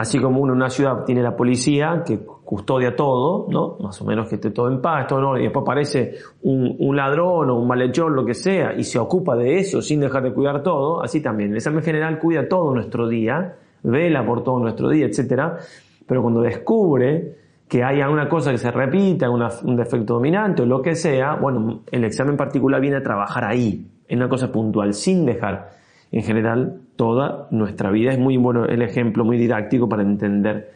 Así 0.00 0.18
como 0.18 0.40
uno 0.40 0.54
en 0.54 0.56
una 0.56 0.70
ciudad 0.70 1.04
tiene 1.04 1.22
la 1.22 1.36
policía 1.36 2.02
que 2.06 2.20
custodia 2.20 2.96
todo, 2.96 3.48
¿no? 3.50 3.76
Más 3.80 4.00
o 4.00 4.06
menos 4.06 4.30
que 4.30 4.36
esté 4.36 4.50
todo 4.50 4.70
en 4.70 4.80
paz, 4.80 5.06
todo 5.06 5.20
¿no? 5.20 5.38
y 5.38 5.42
después 5.42 5.62
aparece 5.62 6.14
un, 6.40 6.96
ladrón 6.96 7.50
o 7.50 7.56
un 7.56 7.68
malhechor, 7.68 8.10
lo 8.10 8.24
que 8.24 8.32
sea, 8.32 8.72
y 8.72 8.82
se 8.82 8.98
ocupa 8.98 9.36
de 9.36 9.58
eso 9.58 9.82
sin 9.82 10.00
dejar 10.00 10.22
de 10.22 10.32
cuidar 10.32 10.62
todo, 10.62 11.02
así 11.02 11.20
también. 11.20 11.50
El 11.50 11.56
examen 11.56 11.82
general 11.82 12.18
cuida 12.18 12.48
todo 12.48 12.72
nuestro 12.72 13.08
día, 13.08 13.56
vela 13.82 14.24
por 14.24 14.42
todo 14.42 14.58
nuestro 14.58 14.88
día, 14.88 15.04
etcétera, 15.04 15.58
pero 16.06 16.22
cuando 16.22 16.40
descubre 16.40 17.36
que 17.68 17.84
haya 17.84 18.08
una 18.08 18.26
cosa 18.26 18.52
que 18.52 18.58
se 18.58 18.70
repita, 18.70 19.28
un 19.28 19.76
defecto 19.76 20.14
dominante 20.14 20.62
o 20.62 20.66
lo 20.66 20.80
que 20.80 20.94
sea, 20.94 21.34
bueno, 21.34 21.82
el 21.92 22.04
examen 22.04 22.38
particular 22.38 22.80
viene 22.80 22.96
a 22.96 23.02
trabajar 23.02 23.44
ahí, 23.44 23.86
en 24.08 24.18
una 24.18 24.30
cosa 24.30 24.50
puntual, 24.50 24.94
sin 24.94 25.26
dejar 25.26 25.72
en 26.10 26.22
general 26.22 26.80
toda 27.00 27.48
nuestra 27.50 27.90
vida. 27.90 28.12
Es 28.12 28.18
muy 28.18 28.36
bueno 28.36 28.66
el 28.66 28.82
ejemplo, 28.82 29.24
muy 29.24 29.38
didáctico 29.38 29.88
para 29.88 30.02
entender 30.02 30.70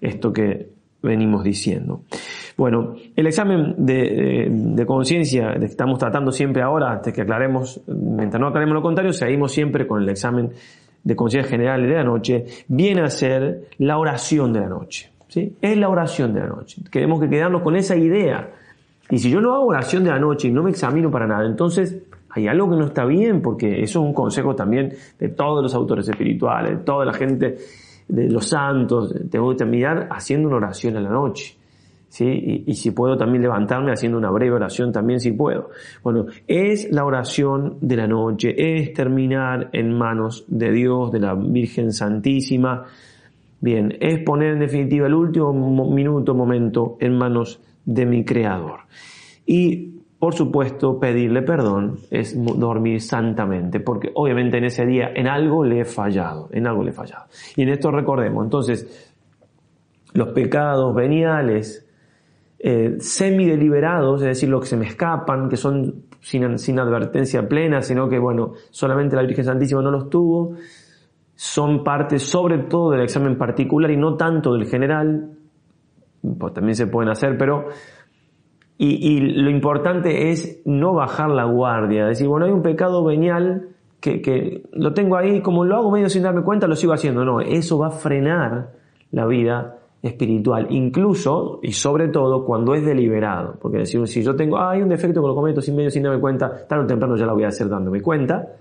esto 0.00 0.32
que 0.32 0.68
venimos 1.02 1.42
diciendo. 1.42 2.02
Bueno, 2.56 2.94
el 3.16 3.26
examen 3.26 3.74
de, 3.78 4.46
de 4.48 4.86
conciencia 4.86 5.52
que 5.58 5.66
estamos 5.66 5.98
tratando 5.98 6.30
siempre 6.30 6.62
ahora, 6.62 6.92
hasta 6.92 7.10
que 7.10 7.22
aclaremos, 7.22 7.80
mientras 7.88 8.40
no 8.40 8.46
aclaremos 8.46 8.72
lo 8.72 8.82
contrario, 8.82 9.12
seguimos 9.12 9.50
siempre 9.50 9.84
con 9.84 10.00
el 10.00 10.08
examen 10.08 10.52
de 11.02 11.16
conciencia 11.16 11.50
general 11.50 11.82
de 11.82 11.92
la 11.92 12.04
noche, 12.04 12.44
viene 12.68 13.00
a 13.00 13.08
ser 13.08 13.70
la 13.78 13.98
oración 13.98 14.52
de 14.52 14.60
la 14.60 14.68
noche. 14.68 15.10
Es 15.60 15.76
la 15.76 15.88
oración 15.88 16.34
de 16.34 16.38
la 16.38 16.46
noche. 16.46 16.82
Queremos 16.88 17.20
que 17.20 17.28
quedarnos 17.28 17.62
con 17.62 17.74
esa 17.74 17.96
idea. 17.96 18.48
Y 19.10 19.18
si 19.18 19.28
yo 19.28 19.40
no 19.40 19.52
hago 19.54 19.66
oración 19.66 20.04
de 20.04 20.10
la 20.10 20.20
noche 20.20 20.46
y 20.46 20.52
no 20.52 20.62
me 20.62 20.70
examino 20.70 21.10
para 21.10 21.26
nada, 21.26 21.44
entonces 21.44 22.00
hay 22.34 22.48
algo 22.48 22.70
que 22.70 22.76
no 22.76 22.86
está 22.86 23.04
bien, 23.04 23.40
porque 23.40 23.82
eso 23.82 24.00
es 24.00 24.06
un 24.06 24.12
consejo 24.12 24.54
también 24.54 24.92
de 25.18 25.28
todos 25.28 25.62
los 25.62 25.74
autores 25.74 26.08
espirituales, 26.08 26.78
de 26.78 26.84
toda 26.84 27.04
la 27.04 27.12
gente, 27.12 27.56
de 28.08 28.28
los 28.28 28.48
santos. 28.48 29.14
Tengo 29.30 29.50
que 29.50 29.56
terminar 29.56 30.08
haciendo 30.10 30.48
una 30.48 30.56
oración 30.56 30.96
a 30.96 31.00
la 31.00 31.10
noche. 31.10 31.56
¿Sí? 32.08 32.26
Y, 32.26 32.70
y, 32.70 32.74
si 32.74 32.92
puedo 32.92 33.16
también 33.16 33.42
levantarme 33.42 33.90
haciendo 33.90 34.16
una 34.16 34.30
breve 34.30 34.54
oración 34.54 34.92
también 34.92 35.18
si 35.18 35.32
puedo. 35.32 35.70
Bueno, 36.04 36.26
es 36.46 36.88
la 36.92 37.04
oración 37.04 37.78
de 37.80 37.96
la 37.96 38.06
noche, 38.06 38.54
es 38.56 38.92
terminar 38.92 39.70
en 39.72 39.92
manos 39.98 40.44
de 40.46 40.70
Dios, 40.70 41.10
de 41.10 41.18
la 41.18 41.34
Virgen 41.34 41.90
Santísima, 41.90 42.84
Bien, 43.64 43.96
es 43.98 44.22
poner 44.22 44.52
en 44.52 44.58
definitiva 44.58 45.06
el 45.06 45.14
último 45.14 45.54
minuto, 45.88 46.34
momento 46.34 46.98
en 47.00 47.16
manos 47.16 47.62
de 47.86 48.04
mi 48.04 48.22
Creador. 48.22 48.80
Y, 49.46 49.93
por 50.24 50.32
supuesto, 50.32 50.98
pedirle 50.98 51.42
perdón 51.42 51.98
es 52.10 52.34
dormir 52.34 53.02
santamente, 53.02 53.78
porque 53.78 54.10
obviamente 54.14 54.56
en 54.56 54.64
ese 54.64 54.86
día 54.86 55.10
en 55.14 55.26
algo 55.26 55.62
le 55.62 55.80
he 55.80 55.84
fallado, 55.84 56.48
en 56.50 56.66
algo 56.66 56.82
le 56.82 56.92
he 56.92 56.94
fallado. 56.94 57.26
Y 57.56 57.62
en 57.64 57.68
esto 57.68 57.90
recordemos, 57.90 58.42
entonces, 58.42 59.12
los 60.14 60.28
pecados 60.28 60.94
veniales, 60.94 61.86
eh, 62.58 62.96
semi-deliberados, 63.00 64.22
es 64.22 64.28
decir, 64.28 64.48
los 64.48 64.62
que 64.62 64.68
se 64.68 64.78
me 64.78 64.86
escapan, 64.86 65.50
que 65.50 65.58
son 65.58 66.04
sin, 66.22 66.58
sin 66.58 66.78
advertencia 66.78 67.46
plena, 67.46 67.82
sino 67.82 68.08
que, 68.08 68.18
bueno, 68.18 68.52
solamente 68.70 69.16
la 69.16 69.24
Virgen 69.24 69.44
Santísima 69.44 69.82
no 69.82 69.90
los 69.90 70.08
tuvo, 70.08 70.54
son 71.34 71.84
parte 71.84 72.18
sobre 72.18 72.60
todo 72.60 72.92
del 72.92 73.02
examen 73.02 73.36
particular 73.36 73.90
y 73.90 73.98
no 73.98 74.16
tanto 74.16 74.54
del 74.54 74.64
general, 74.64 75.32
pues 76.38 76.54
también 76.54 76.76
se 76.76 76.86
pueden 76.86 77.10
hacer, 77.10 77.36
pero 77.36 77.68
y, 78.76 79.20
lo 79.20 79.50
importante 79.50 80.30
es 80.30 80.60
no 80.64 80.94
bajar 80.94 81.30
la 81.30 81.44
guardia, 81.44 82.06
decir, 82.06 82.26
bueno, 82.26 82.46
hay 82.46 82.52
un 82.52 82.62
pecado 82.62 83.04
venial 83.04 83.68
que, 84.00 84.20
que 84.20 84.64
lo 84.72 84.92
tengo 84.92 85.16
ahí, 85.16 85.40
como 85.40 85.64
lo 85.64 85.76
hago 85.76 85.90
medio 85.92 86.08
sin 86.08 86.24
darme 86.24 86.42
cuenta, 86.42 86.66
lo 86.66 86.74
sigo 86.74 86.92
haciendo, 86.92 87.24
no, 87.24 87.40
eso 87.40 87.78
va 87.78 87.88
a 87.88 87.90
frenar 87.92 88.72
la 89.12 89.26
vida 89.26 89.78
espiritual, 90.02 90.66
incluso 90.70 91.60
y 91.62 91.72
sobre 91.72 92.08
todo 92.08 92.44
cuando 92.44 92.74
es 92.74 92.84
deliberado, 92.84 93.56
porque 93.60 93.78
decir, 93.78 94.06
si 94.08 94.22
yo 94.22 94.34
tengo, 94.34 94.58
ah, 94.58 94.72
hay 94.72 94.82
un 94.82 94.88
defecto 94.88 95.22
que 95.22 95.28
lo 95.28 95.34
cometo 95.34 95.60
sin 95.60 95.76
medio 95.76 95.90
sin 95.90 96.02
darme 96.02 96.20
cuenta, 96.20 96.66
tarde 96.66 96.84
o 96.84 96.86
temprano 96.86 97.16
ya 97.16 97.26
lo 97.26 97.34
voy 97.34 97.44
a 97.44 97.48
hacer 97.48 97.68
dándome 97.68 98.02
cuenta, 98.02 98.56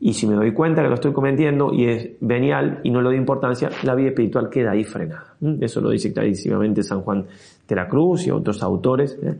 y 0.00 0.12
si 0.12 0.26
me 0.26 0.34
doy 0.34 0.52
cuenta 0.52 0.82
que 0.82 0.88
lo 0.88 0.94
estoy 0.94 1.12
cometiendo 1.12 1.72
y 1.72 1.86
es 1.86 2.10
venial 2.20 2.80
y 2.82 2.90
no 2.90 3.00
le 3.00 3.10
doy 3.10 3.16
importancia, 3.16 3.70
la 3.84 3.94
vida 3.94 4.08
espiritual 4.08 4.50
queda 4.50 4.72
ahí 4.72 4.84
frenada. 4.84 5.36
Eso 5.60 5.80
lo 5.80 5.88
dice 5.88 6.12
clarísimamente 6.12 6.82
San 6.82 7.00
Juan 7.00 7.24
de 7.68 7.76
la 7.76 7.88
Cruz 7.88 8.26
y 8.26 8.30
otros 8.30 8.62
autores. 8.62 9.18
¿eh? 9.22 9.36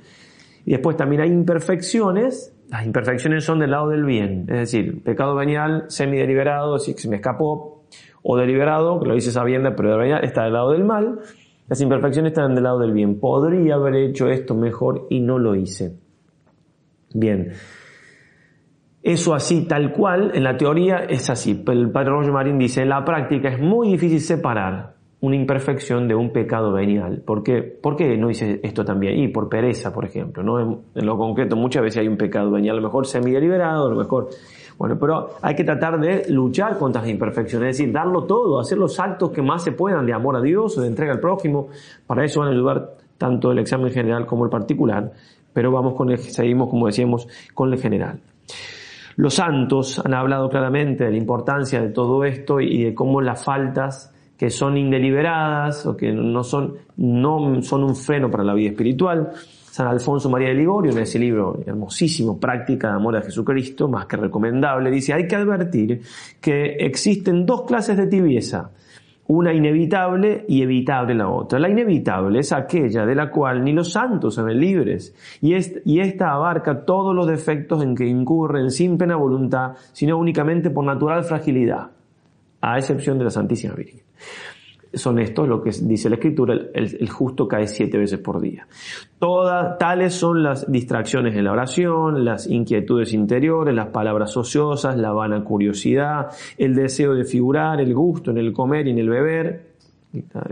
Y 0.67 0.73
después 0.73 0.97
también 0.97 1.23
hay 1.23 1.31
imperfecciones. 1.31 2.55
Las 2.69 2.87
imperfecciones 2.87 3.45
son 3.45 3.59
del 3.59 3.71
lado 3.71 3.89
del 3.89 4.05
bien. 4.05 4.47
Es 4.49 4.59
decir, 4.59 5.03
pecado 5.03 5.35
venial, 5.35 5.85
semideliberado, 5.89 6.79
si 6.79 6.95
se 6.95 7.09
me 7.09 7.17
escapó, 7.17 7.85
o 8.23 8.37
deliberado, 8.37 9.01
que 9.01 9.07
lo 9.07 9.15
dice 9.15 9.31
sabiendo, 9.31 9.75
pero 9.77 9.99
venial 9.99 10.25
está 10.25 10.45
del 10.45 10.55
lado 10.55 10.73
del 10.73 10.85
mal. 10.85 11.21
Las 11.69 11.81
imperfecciones 11.81 12.33
están 12.33 12.55
del 12.55 12.65
lado 12.65 12.79
del 12.79 12.93
bien. 12.93 13.21
Podría 13.21 13.75
haber 13.75 13.97
hecho 13.97 14.29
esto 14.29 14.55
mejor 14.55 15.07
y 15.11 15.21
no 15.21 15.39
lo 15.39 15.55
hice. 15.55 15.97
Bien. 17.13 17.53
Eso 19.03 19.35
así, 19.35 19.67
tal 19.69 19.93
cual, 19.93 20.33
en 20.35 20.45
la 20.45 20.57
teoría 20.57 21.05
es 21.09 21.29
así. 21.29 21.63
El 21.67 21.91
padre 21.91 22.11
Roger 22.11 22.33
Marín 22.33 22.59
dice, 22.59 22.83
en 22.83 22.89
la 22.89 23.05
práctica 23.05 23.51
es 23.51 23.61
muy 23.61 23.93
difícil 23.93 24.21
separar 24.21 24.94
una 25.25 25.37
imperfección 25.37 26.07
de 26.07 26.15
un 26.15 26.31
pecado 26.31 26.71
venial. 26.71 27.23
¿Por 27.25 27.43
qué, 27.43 27.63
¿Por 27.63 27.97
qué 27.97 28.15
no 28.19 28.29
dice 28.29 28.61
esto 28.63 28.85
también? 28.85 29.19
Y 29.19 29.29
por 29.29 29.49
pereza, 29.49 29.91
por 29.91 30.05
ejemplo. 30.05 30.43
¿no? 30.43 30.61
En, 30.95 31.07
lo 31.07 31.17
concreto, 31.17 31.57
muchas 31.57 31.83
veces 31.83 32.03
hay 32.03 32.09
un 32.09 32.19
pecado 32.19 32.51
venial, 32.51 32.77
a 32.77 32.81
lo 32.81 32.89
mejor 32.89 33.07
semi-deliberado, 33.07 33.87
a 33.87 33.91
lo 33.91 33.97
mejor... 33.97 34.29
Bueno, 34.77 34.99
pero 34.99 35.31
hay 35.41 35.55
que 35.55 35.65
tratar 35.65 35.99
de 35.99 36.27
luchar 36.29 36.77
contra 36.79 37.01
las 37.01 37.11
imperfecciones, 37.11 37.71
es 37.71 37.79
decir, 37.79 37.95
darlo 37.95 38.25
todo, 38.25 38.59
hacer 38.59 38.77
los 38.77 38.99
actos 39.01 39.31
que 39.31 39.41
más 39.41 39.63
se 39.63 39.73
puedan 39.73 40.05
de 40.05 40.13
amor 40.13 40.37
a 40.37 40.41
Dios 40.43 40.77
o 40.77 40.83
de 40.83 40.89
entrega 40.89 41.13
al 41.13 41.21
prójimo. 41.21 41.69
Para 42.07 42.25
eso 42.25 42.41
van 42.41 42.49
a 42.49 42.53
ayudar 42.53 42.97
tanto 43.17 43.53
el 43.53 43.61
examen 43.61 43.93
general 43.93 44.27
como 44.27 44.45
el 44.45 44.51
particular, 44.51 45.13
pero 45.53 45.71
vamos 45.71 45.95
con 45.95 46.11
el, 46.11 46.19
seguimos, 46.19 46.69
como 46.69 46.87
decíamos, 46.87 47.29
con 47.55 47.73
el 47.73 47.79
general. 47.79 48.21
Los 49.17 49.35
santos 49.35 50.03
han 50.05 50.13
hablado 50.13 50.51
claramente 50.51 51.05
de 51.05 51.13
la 51.13 51.17
importancia 51.17 51.81
de 51.81 51.91
todo 51.91 52.25
esto 52.25 52.61
y 52.61 52.83
de 52.83 52.95
cómo 52.95 53.21
las 53.21 53.45
faltas 53.45 54.14
que 54.37 54.51
son 54.51 54.77
indeliberadas 54.77 55.87
o 55.87 55.97
que 55.97 56.13
no 56.13 56.43
son, 56.43 56.75
no 56.97 57.63
son 57.63 57.85
un 57.85 57.97
freno 57.97 58.31
para 58.31 58.45
la 58.45 58.55
vida 58.55 58.71
espiritual. 58.71 59.33
San 59.71 59.89
Alfonso 59.89 60.31
María 60.31 60.49
de 60.49 60.55
Ligorio, 60.55 60.93
en 60.93 60.99
ese 60.99 61.19
libro 61.19 61.59
hermosísimo, 61.67 62.39
Práctica 62.39 62.91
de 62.91 62.95
Amor 62.95 63.17
a 63.17 63.23
Jesucristo, 63.23 63.89
más 63.89 64.07
que 64.07 64.17
recomendable, 64.17 64.91
dice, 64.91 65.13
hay 65.13 65.27
que 65.27 65.35
advertir 65.35 66.01
que 66.41 66.77
existen 66.79 67.45
dos 67.45 67.63
clases 67.63 67.97
de 67.97 68.07
tibieza 68.07 68.71
una 69.27 69.55
inevitable 69.55 70.45
y 70.49 70.63
evitable 70.63 71.15
la 71.15 71.29
otra. 71.29 71.59
La 71.59 71.69
inevitable 71.69 72.41
es 72.41 72.53
aquella 72.53 73.07
de 73.07 73.15
la 73.15 73.31
cual 73.31 73.65
ni 73.65 73.73
los 73.73 73.91
santos 73.91 74.35
se 74.35 74.43
ven 74.43 74.61
libres, 74.61 75.15
y, 75.41 75.55
y 75.85 76.01
esta 76.01 76.33
abarca 76.33 76.85
todos 76.85 77.15
los 77.15 77.27
defectos 77.27 77.83
en 77.83 77.95
que 77.95 78.07
incurren 78.07 78.71
sin 78.71 78.99
pena 78.99 79.17
voluntad, 79.17 79.73
sino 79.93 80.19
únicamente 80.19 80.71
por 80.71 80.85
natural 80.85 81.25
fragilidad, 81.25 81.91
a 82.61 82.79
excepción 82.79 83.19
de 83.19 83.25
la 83.25 83.31
Santísima 83.31 83.75
Virgen 83.75 84.04
son 84.95 85.19
estos, 85.19 85.49
lo 85.49 85.63
que 85.63 85.71
dice 85.83 86.09
la 86.09 86.17
escritura, 86.17 86.55
el, 86.73 87.09
justo 87.09 87.49
cae 87.49 87.67
siete 87.67 87.99
veces 87.99 88.19
por 88.19 88.41
día. 88.41 88.67
Todas, 89.19 89.79
tales 89.79 90.15
son 90.15 90.43
las 90.43 90.71
distracciones 90.71 91.35
en 91.37 91.45
la 91.45 91.53
oración, 91.53 92.25
las 92.25 92.47
inquietudes 92.47 93.13
interiores, 93.13 93.75
las 93.75 93.89
palabras 93.89 94.37
ociosas, 94.37 94.97
la 94.97 95.13
vana 95.13 95.43
curiosidad, 95.43 96.29
el 96.59 96.75
deseo 96.75 97.15
de 97.15 97.25
figurar, 97.25 97.81
el 97.81 97.95
gusto 97.95 98.31
en 98.31 98.39
el 98.39 98.53
comer 98.53 98.87
y 98.87 98.91
en 98.91 98.99
el 98.99 99.09
beber. 99.09 99.75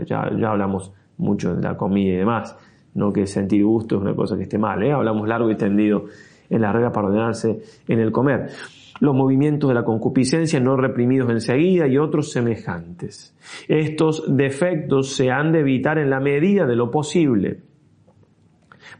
Ya, 0.05 0.29
ya 0.37 0.49
hablamos 0.49 0.91
mucho 1.17 1.55
de 1.55 1.61
la 1.61 1.77
comida 1.77 2.13
y 2.13 2.17
demás, 2.17 2.57
no 2.95 3.13
que 3.13 3.25
sentir 3.25 3.63
gusto 3.63 3.95
es 3.95 4.01
una 4.01 4.13
cosa 4.13 4.35
que 4.35 4.43
esté 4.43 4.57
mal, 4.57 4.83
¿eh? 4.83 4.91
hablamos 4.91 5.27
largo 5.27 5.49
y 5.49 5.55
tendido 5.55 6.05
en 6.49 6.61
la 6.61 6.73
regla 6.73 6.91
para 6.91 7.07
ordenarse 7.07 7.61
en 7.87 7.99
el 7.99 8.11
comer 8.11 8.49
los 9.03 9.13
movimientos 9.13 9.67
de 9.67 9.73
la 9.73 9.83
concupiscencia 9.83 10.61
no 10.61 10.77
reprimidos 10.77 11.29
enseguida 11.29 11.87
y 11.87 11.97
otros 11.97 12.31
semejantes. 12.31 13.35
Estos 13.67 14.33
defectos 14.33 15.13
se 15.13 15.29
han 15.29 15.51
de 15.51 15.59
evitar 15.59 15.97
en 15.97 16.09
la 16.09 16.21
medida 16.21 16.65
de 16.65 16.77
lo 16.77 16.89
posible. 16.89 17.63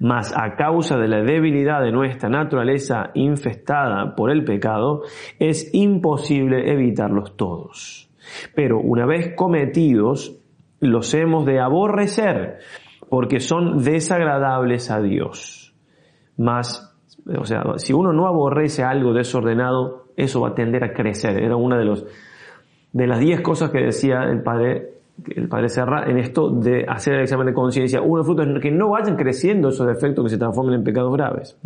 Mas 0.02 0.34
a 0.36 0.58
causa 0.58 0.98
de 0.98 1.08
la 1.08 1.24
debilidad 1.24 1.82
de 1.82 1.94
nuestra 1.94 2.28
naturaleza 2.28 3.12
infestada 3.14 4.14
por 4.14 4.30
el 4.30 4.44
pecado, 4.44 5.04
es 5.40 5.74
imposible 5.74 6.70
evitarlos 6.70 7.38
todos. 7.38 8.12
Pero 8.54 8.82
una 8.82 9.06
vez 9.06 9.34
cometidos, 9.38 10.38
los 10.82 11.14
hemos 11.14 11.46
de 11.46 11.62
aborrecer, 11.62 12.58
porque 13.10 13.40
son 13.40 13.82
desagradables 13.82 14.92
a 14.92 15.00
Dios. 15.00 15.74
Mas 16.36 16.93
o 17.26 17.46
sea, 17.46 17.64
si 17.78 17.94
uno 17.94 18.12
no 18.14 18.28
aborrece 18.28 18.84
algo 18.84 19.14
desordenado, 19.14 20.06
eso 20.16 20.42
va 20.42 20.50
a 20.50 20.56
tender 20.56 20.84
a 20.84 20.94
crecer. 20.94 21.42
Era 21.42 21.56
una 21.56 21.78
de 21.78 21.86
los 21.86 22.06
de 22.92 23.08
las 23.08 23.20
10 23.20 23.42
cosas 23.42 23.72
que 23.72 23.80
decía 23.80 24.24
el 24.24 24.42
padre, 24.44 24.94
el 25.36 25.48
padre 25.48 25.68
Serra 25.68 26.10
en 26.10 26.20
esto 26.20 26.50
de 26.50 26.86
hacer 26.88 27.16
el 27.16 27.22
examen 27.22 27.48
de 27.48 27.54
conciencia. 27.54 28.02
Uno 28.02 28.22
de 28.22 28.26
frutos 28.26 28.48
que 28.62 28.72
no 28.72 28.90
vayan 28.90 29.16
creciendo 29.16 29.70
esos 29.70 29.88
defectos 29.88 30.24
que 30.24 30.30
se 30.30 30.38
transformen 30.38 30.76
en 30.76 30.84
pecados 30.84 31.12
graves. 31.12 31.58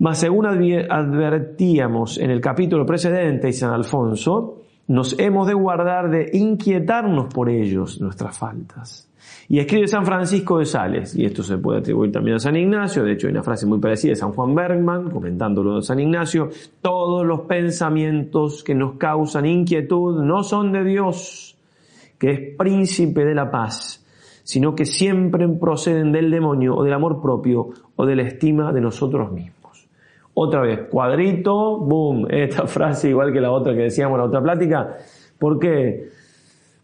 Mas 0.00 0.18
según 0.18 0.46
advertíamos 0.46 2.18
en 2.18 2.30
el 2.30 2.40
capítulo 2.40 2.84
precedente 2.86 3.48
y 3.48 3.52
San 3.52 3.72
Alfonso, 3.72 4.62
nos 4.88 5.18
hemos 5.18 5.46
de 5.46 5.54
guardar 5.54 6.10
de 6.10 6.30
inquietarnos 6.32 7.32
por 7.32 7.48
ellos, 7.48 8.00
nuestras 8.00 8.38
faltas. 8.38 9.07
Y 9.48 9.58
escribe 9.58 9.88
San 9.88 10.04
Francisco 10.04 10.58
de 10.58 10.66
Sales, 10.66 11.16
y 11.16 11.24
esto 11.24 11.42
se 11.42 11.56
puede 11.56 11.78
atribuir 11.78 12.12
también 12.12 12.36
a 12.36 12.38
San 12.38 12.54
Ignacio, 12.54 13.02
de 13.02 13.12
hecho 13.12 13.28
hay 13.28 13.32
una 13.32 13.42
frase 13.42 13.64
muy 13.64 13.78
parecida 13.78 14.10
de 14.10 14.16
San 14.16 14.32
Juan 14.32 14.54
Bergman, 14.54 15.10
comentándolo 15.10 15.76
de 15.76 15.82
San 15.82 15.98
Ignacio, 16.00 16.50
todos 16.82 17.24
los 17.24 17.40
pensamientos 17.40 18.62
que 18.62 18.74
nos 18.74 18.96
causan 18.96 19.46
inquietud 19.46 20.22
no 20.22 20.42
son 20.42 20.72
de 20.72 20.84
Dios, 20.84 21.56
que 22.18 22.30
es 22.30 22.56
príncipe 22.58 23.24
de 23.24 23.34
la 23.34 23.50
paz, 23.50 24.04
sino 24.44 24.74
que 24.74 24.84
siempre 24.84 25.48
proceden 25.48 26.12
del 26.12 26.30
demonio 26.30 26.76
o 26.76 26.84
del 26.84 26.92
amor 26.92 27.22
propio 27.22 27.70
o 27.96 28.04
de 28.04 28.16
la 28.16 28.22
estima 28.22 28.72
de 28.72 28.80
nosotros 28.80 29.32
mismos. 29.32 29.58
Otra 30.34 30.60
vez, 30.60 30.88
cuadrito, 30.88 31.78
boom, 31.78 32.26
esta 32.30 32.66
frase 32.68 33.08
igual 33.08 33.32
que 33.32 33.40
la 33.40 33.50
otra 33.50 33.74
que 33.74 33.82
decíamos 33.82 34.16
en 34.16 34.18
la 34.20 34.26
otra 34.26 34.42
plática. 34.42 34.96
¿Por 35.38 35.58
qué? 35.58 36.10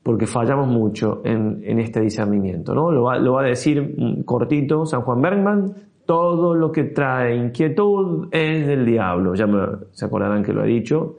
Porque 0.04 0.26
fallamos 0.26 0.68
mucho 0.68 1.22
en, 1.24 1.80
este 1.80 2.00
discernimiento, 2.00 2.74
¿no? 2.74 2.92
Lo 2.92 3.02
va, 3.04 3.40
a 3.42 3.44
decir 3.44 3.82
mm, 3.82 4.22
cortito 4.22 4.86
San 4.86 5.00
Juan 5.00 5.20
Bergman, 5.20 5.74
todo 6.06 6.54
lo 6.54 6.70
que 6.70 6.84
trae 6.84 7.34
inquietud 7.34 8.28
es 8.30 8.66
del 8.66 8.84
diablo. 8.84 9.34
Ya 9.34 9.46
se 9.90 10.04
acordarán 10.04 10.44
que 10.44 10.52
lo 10.52 10.62
he 10.62 10.68
dicho. 10.68 11.16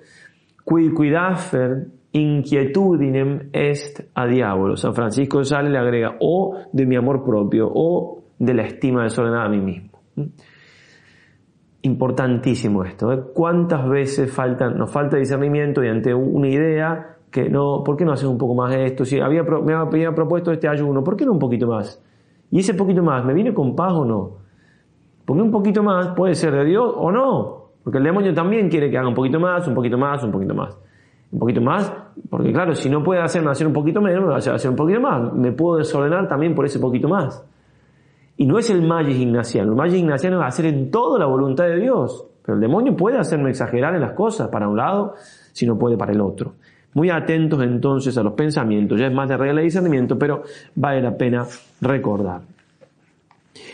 Quid 0.64 0.94
cuidafer 0.94 1.88
inquietudinem 2.16 3.50
est 3.52 4.02
a 4.14 4.26
diablo. 4.26 4.78
San 4.78 4.94
Francisco 4.94 5.40
de 5.40 5.46
Sales 5.46 5.72
le 5.72 5.78
agrega 5.78 6.16
o 6.22 6.58
de 6.72 6.86
mi 6.86 6.96
amor 6.96 7.26
propio 7.26 7.70
o 7.74 8.24
de 8.40 8.54
la 8.54 8.64
estima 8.64 9.04
desordenada 9.04 9.46
a 9.46 9.50
mí 9.50 9.60
mismo. 9.60 10.00
Importantísimo 11.82 12.84
esto. 12.84 13.12
¿eh? 13.12 13.22
¿Cuántas 13.34 13.88
veces 13.90 14.34
nos 14.76 14.92
falta 14.92 15.18
discernimiento 15.18 15.84
y 15.84 15.90
ante 15.90 16.14
una 16.14 16.48
idea 16.48 17.15
no, 17.44 17.84
¿por 17.84 17.98
qué 17.98 18.06
no 18.06 18.14
haces 18.14 18.28
un 18.28 18.38
poco 18.38 18.56
más 18.56 18.72
de 18.72 18.86
esto? 18.86 19.06
Si 19.06 19.20
había, 19.20 19.44
me 19.44 19.74
había 19.74 20.12
propuesto 20.14 20.52
este 20.52 20.68
ayuno, 20.68 21.04
¿por 21.04 21.16
qué 21.16 21.26
no 21.26 21.34
un 21.34 21.40
poquito 21.40 21.68
más? 21.68 22.02
Y 22.52 22.60
ese 22.60 22.74
poquito 22.74 23.04
más, 23.04 23.26
¿me 23.26 23.34
viene 23.34 23.54
con 23.54 23.76
paz 23.76 23.94
o 23.94 24.06
no? 24.06 24.38
Porque 25.26 25.42
un 25.42 25.52
poquito 25.52 25.84
más 25.84 26.10
puede 26.16 26.36
ser 26.36 26.54
de 26.54 26.66
Dios 26.66 26.94
o 26.96 27.12
no. 27.12 27.66
Porque 27.84 27.98
el 27.98 28.04
demonio 28.04 28.34
también 28.34 28.70
quiere 28.70 28.90
que 28.90 28.98
haga 28.98 29.08
un 29.08 29.14
poquito 29.14 29.40
más, 29.40 29.68
un 29.68 29.76
poquito 29.76 29.98
más, 29.98 30.24
un 30.24 30.32
poquito 30.32 30.56
más. 30.56 30.78
Un 31.32 31.40
poquito 31.40 31.62
más, 31.62 31.92
porque 32.30 32.54
claro, 32.54 32.74
si 32.74 32.90
no 32.90 33.04
puede 33.04 33.22
hacerme 33.22 33.52
hacer 33.52 33.68
un 33.68 33.74
poquito 33.74 34.00
menos, 34.00 34.26
me 34.26 34.34
a 34.34 34.38
hacer 34.38 34.70
un 34.70 34.76
poquito 34.78 35.02
más. 35.02 35.34
Me 35.34 35.52
puedo 35.52 35.78
desordenar 35.78 36.28
también 36.28 36.56
por 36.56 36.66
ese 36.66 36.80
poquito 36.80 37.10
más. 37.10 37.46
Y 38.38 38.46
no 38.46 38.58
es 38.58 38.70
el 38.70 38.82
Magis 38.82 39.20
ignaciano. 39.20 39.72
El 39.72 39.78
Magis 39.78 40.00
ignaciano 40.00 40.42
a 40.42 40.48
hacer 40.48 40.66
en 40.66 40.92
todo 40.92 41.18
la 41.18 41.26
voluntad 41.26 41.66
de 41.66 41.80
Dios. 41.80 42.28
Pero 42.46 42.56
el 42.56 42.62
demonio 42.62 42.96
puede 42.96 43.18
hacerme 43.18 43.50
exagerar 43.50 43.96
en 43.96 44.02
las 44.02 44.14
cosas 44.14 44.50
para 44.50 44.68
un 44.68 44.78
lado, 44.78 45.16
si 45.52 45.66
no 45.66 45.78
puede 45.78 45.98
para 45.98 46.12
el 46.12 46.22
otro. 46.22 46.54
Muy 46.96 47.10
atentos 47.10 47.62
entonces 47.62 48.18
a 48.18 48.24
los 48.24 48.34
pensamientos. 48.34 49.00
Ya 49.00 49.08
es 49.08 49.14
más 49.14 49.30
de 49.30 49.38
regla 49.38 49.60
de 49.60 49.66
discernimiento, 49.66 50.18
pero 50.18 50.44
vale 50.76 51.02
la 51.02 51.16
pena 51.16 51.46
recordar. 51.82 52.42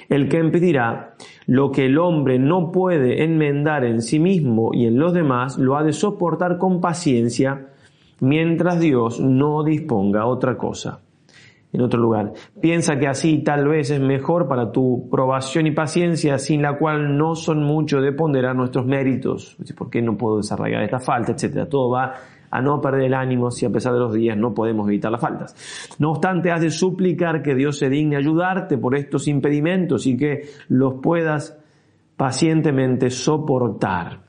El 0.09 0.27
que 0.27 0.39
impedirá 0.39 1.13
lo 1.45 1.71
que 1.71 1.85
el 1.85 1.97
hombre 1.97 2.37
no 2.37 2.71
puede 2.71 3.23
enmendar 3.23 3.85
en 3.85 4.01
sí 4.01 4.19
mismo 4.19 4.71
y 4.73 4.85
en 4.85 4.97
los 4.97 5.13
demás, 5.13 5.57
lo 5.57 5.77
ha 5.77 5.83
de 5.83 5.93
soportar 5.93 6.57
con 6.57 6.81
paciencia 6.81 7.67
mientras 8.19 8.79
Dios 8.79 9.19
no 9.19 9.63
disponga 9.63 10.25
otra 10.25 10.57
cosa 10.57 10.99
en 11.73 11.81
otro 11.81 11.99
lugar. 11.99 12.33
Piensa 12.59 12.97
que 12.99 13.07
así 13.07 13.39
tal 13.39 13.67
vez 13.67 13.91
es 13.91 14.01
mejor 14.01 14.47
para 14.47 14.71
tu 14.71 15.07
probación 15.09 15.67
y 15.67 15.71
paciencia, 15.71 16.37
sin 16.37 16.61
la 16.61 16.77
cual 16.77 17.17
no 17.17 17.35
son 17.35 17.63
mucho 17.63 18.01
de 18.01 18.11
ponderar 18.11 18.55
nuestros 18.55 18.85
méritos. 18.85 19.57
¿Por 19.77 19.89
qué 19.89 20.01
no 20.01 20.17
puedo 20.17 20.37
desarrollar 20.37 20.83
esta 20.83 20.99
falta? 20.99 21.31
Etcétera. 21.31 21.67
Todo 21.67 21.91
va 21.91 22.13
a 22.51 22.61
no 22.61 22.81
perder 22.81 23.03
el 23.03 23.13
ánimo 23.13 23.49
si 23.49 23.65
a 23.65 23.69
pesar 23.69 23.93
de 23.93 23.99
los 23.99 24.13
días 24.13 24.37
no 24.37 24.53
podemos 24.53 24.87
evitar 24.87 25.11
las 25.11 25.21
faltas. 25.21 25.95
No 25.99 26.11
obstante, 26.11 26.51
has 26.51 26.61
de 26.61 26.69
suplicar 26.69 27.41
que 27.41 27.55
Dios 27.55 27.77
se 27.77 27.89
digne 27.89 28.17
ayudarte 28.17 28.77
por 28.77 28.95
estos 28.95 29.27
impedimentos 29.27 30.05
y 30.05 30.17
que 30.17 30.49
los 30.67 30.95
puedas 31.01 31.57
pacientemente 32.17 33.09
soportar. 33.09 34.19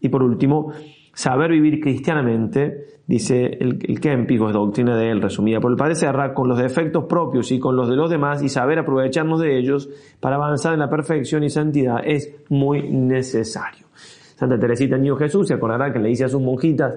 Y 0.00 0.08
por 0.08 0.22
último, 0.22 0.72
saber 1.14 1.52
vivir 1.52 1.80
cristianamente, 1.80 3.00
dice 3.06 3.46
el, 3.46 3.78
el 3.86 4.00
Kempis, 4.00 4.40
es 4.40 4.52
doctrina 4.52 4.96
de 4.96 5.10
él, 5.10 5.22
resumida 5.22 5.60
por 5.60 5.70
el 5.70 5.76
Padre 5.76 5.94
Serra, 5.94 6.34
con 6.34 6.48
los 6.48 6.58
defectos 6.58 7.04
propios 7.04 7.52
y 7.52 7.58
con 7.58 7.76
los 7.76 7.88
de 7.88 7.96
los 7.96 8.10
demás 8.10 8.42
y 8.42 8.48
saber 8.48 8.78
aprovecharnos 8.80 9.40
de 9.40 9.58
ellos 9.58 9.88
para 10.18 10.36
avanzar 10.36 10.74
en 10.74 10.80
la 10.80 10.90
perfección 10.90 11.44
y 11.44 11.50
santidad 11.50 12.00
es 12.04 12.34
muy 12.48 12.90
necesario. 12.90 13.86
Santa 14.40 14.58
Teresita 14.58 14.96
Niño 14.96 15.16
Jesús 15.16 15.48
se 15.48 15.54
acordará 15.54 15.92
que 15.92 15.98
le 15.98 16.08
dice 16.08 16.24
a 16.24 16.28
sus 16.28 16.40
monjitas 16.40 16.94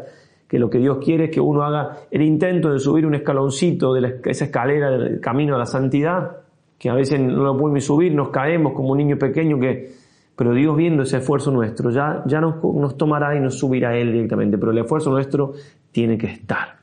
que 0.47 0.59
lo 0.59 0.69
que 0.69 0.77
Dios 0.77 0.99
quiere 1.03 1.25
es 1.25 1.31
que 1.31 1.41
uno 1.41 1.63
haga 1.63 1.97
el 2.11 2.21
intento 2.21 2.71
de 2.71 2.79
subir 2.79 3.05
un 3.05 3.15
escaloncito 3.15 3.93
de 3.93 4.19
esa 4.25 4.45
escalera 4.45 4.91
del 4.91 5.19
camino 5.19 5.55
a 5.55 5.57
la 5.57 5.65
santidad, 5.65 6.37
que 6.77 6.89
a 6.89 6.93
veces 6.93 7.19
no 7.19 7.43
lo 7.43 7.57
podemos 7.57 7.83
subir, 7.83 8.13
nos 8.13 8.29
caemos 8.29 8.73
como 8.73 8.91
un 8.91 8.97
niño 8.97 9.17
pequeño 9.17 9.59
que 9.59 10.03
pero 10.35 10.53
Dios 10.53 10.75
viendo 10.75 11.03
ese 11.03 11.17
esfuerzo 11.17 11.51
nuestro 11.51 11.91
ya, 11.91 12.23
ya 12.25 12.41
nos, 12.41 12.63
nos 12.63 12.97
tomará 12.97 13.35
y 13.35 13.39
nos 13.39 13.57
subirá 13.59 13.95
Él 13.95 14.11
directamente, 14.11 14.57
pero 14.57 14.71
el 14.71 14.79
esfuerzo 14.79 15.11
nuestro 15.11 15.53
tiene 15.91 16.17
que 16.17 16.27
estar. 16.27 16.77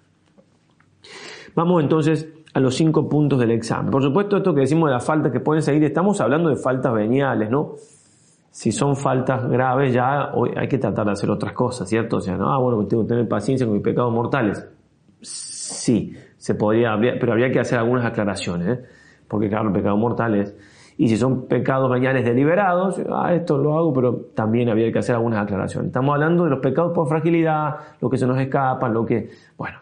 Vamos 1.57 1.83
entonces 1.83 2.29
a 2.55 2.61
los 2.61 2.75
cinco 2.77 3.09
puntos 3.09 3.41
del 3.41 3.51
examen. 3.51 3.91
Por 3.91 4.03
supuesto, 4.03 4.37
esto 4.37 4.55
que 4.55 4.61
decimos 4.61 4.89
de 4.89 4.95
las 4.95 5.05
faltas 5.05 5.33
que 5.33 5.41
pueden 5.41 5.63
seguir, 5.63 5.83
estamos 5.85 6.21
hablando 6.21 6.49
de 6.49 6.57
faltas 6.57 6.93
veniales, 6.95 7.51
¿no? 7.51 7.75
Si 8.51 8.73
son 8.73 8.97
faltas 8.97 9.49
graves, 9.49 9.95
ya 9.95 10.33
hoy 10.35 10.51
hay 10.57 10.69
que 10.69 10.79
tratar 10.79 11.07
de 11.07 11.13
hacer 11.13 11.31
otras 11.31 11.53
cosas, 11.53 11.89
¿cierto? 11.89 12.17
O 12.17 12.21
sea, 12.21 12.37
no, 12.37 12.53
ah, 12.53 12.59
bueno, 12.59 12.85
tengo 12.87 13.05
que 13.05 13.11
tener 13.11 13.29
paciencia 13.29 13.67
con 13.67 13.75
mis 13.75 13.83
pecados 13.85 14.13
mortales. 14.13 14.67
Sí, 15.21 16.15
se 16.37 16.55
podría, 16.55 16.97
pero 16.99 17.33
habría 17.33 17.51
que 17.53 17.61
hacer 17.61 17.79
algunas 17.79 18.05
aclaraciones, 18.05 18.69
¿eh? 18.69 18.85
Porque 19.29 19.49
claro, 19.49 19.69
el 19.69 19.75
pecado 19.75 19.97
mortal 19.97 20.35
es 20.35 20.55
y 21.01 21.09
si 21.09 21.17
son 21.17 21.47
pecados 21.47 21.91
veniales 21.91 22.27
deliberados, 22.27 23.01
ah, 23.11 23.33
esto 23.33 23.57
lo 23.57 23.79
hago, 23.79 23.91
pero 23.91 24.17
también 24.35 24.69
había 24.69 24.93
que 24.93 24.99
hacer 24.99 25.15
algunas 25.15 25.43
aclaraciones. 25.43 25.87
Estamos 25.87 26.13
hablando 26.13 26.45
de 26.45 26.51
los 26.51 26.59
pecados 26.59 26.93
por 26.93 27.09
fragilidad, 27.09 27.77
lo 28.03 28.11
que 28.11 28.19
se 28.19 28.27
nos 28.27 28.39
escapa, 28.39 28.87
lo 28.91 29.07
que, 29.07 29.31
bueno, 29.57 29.79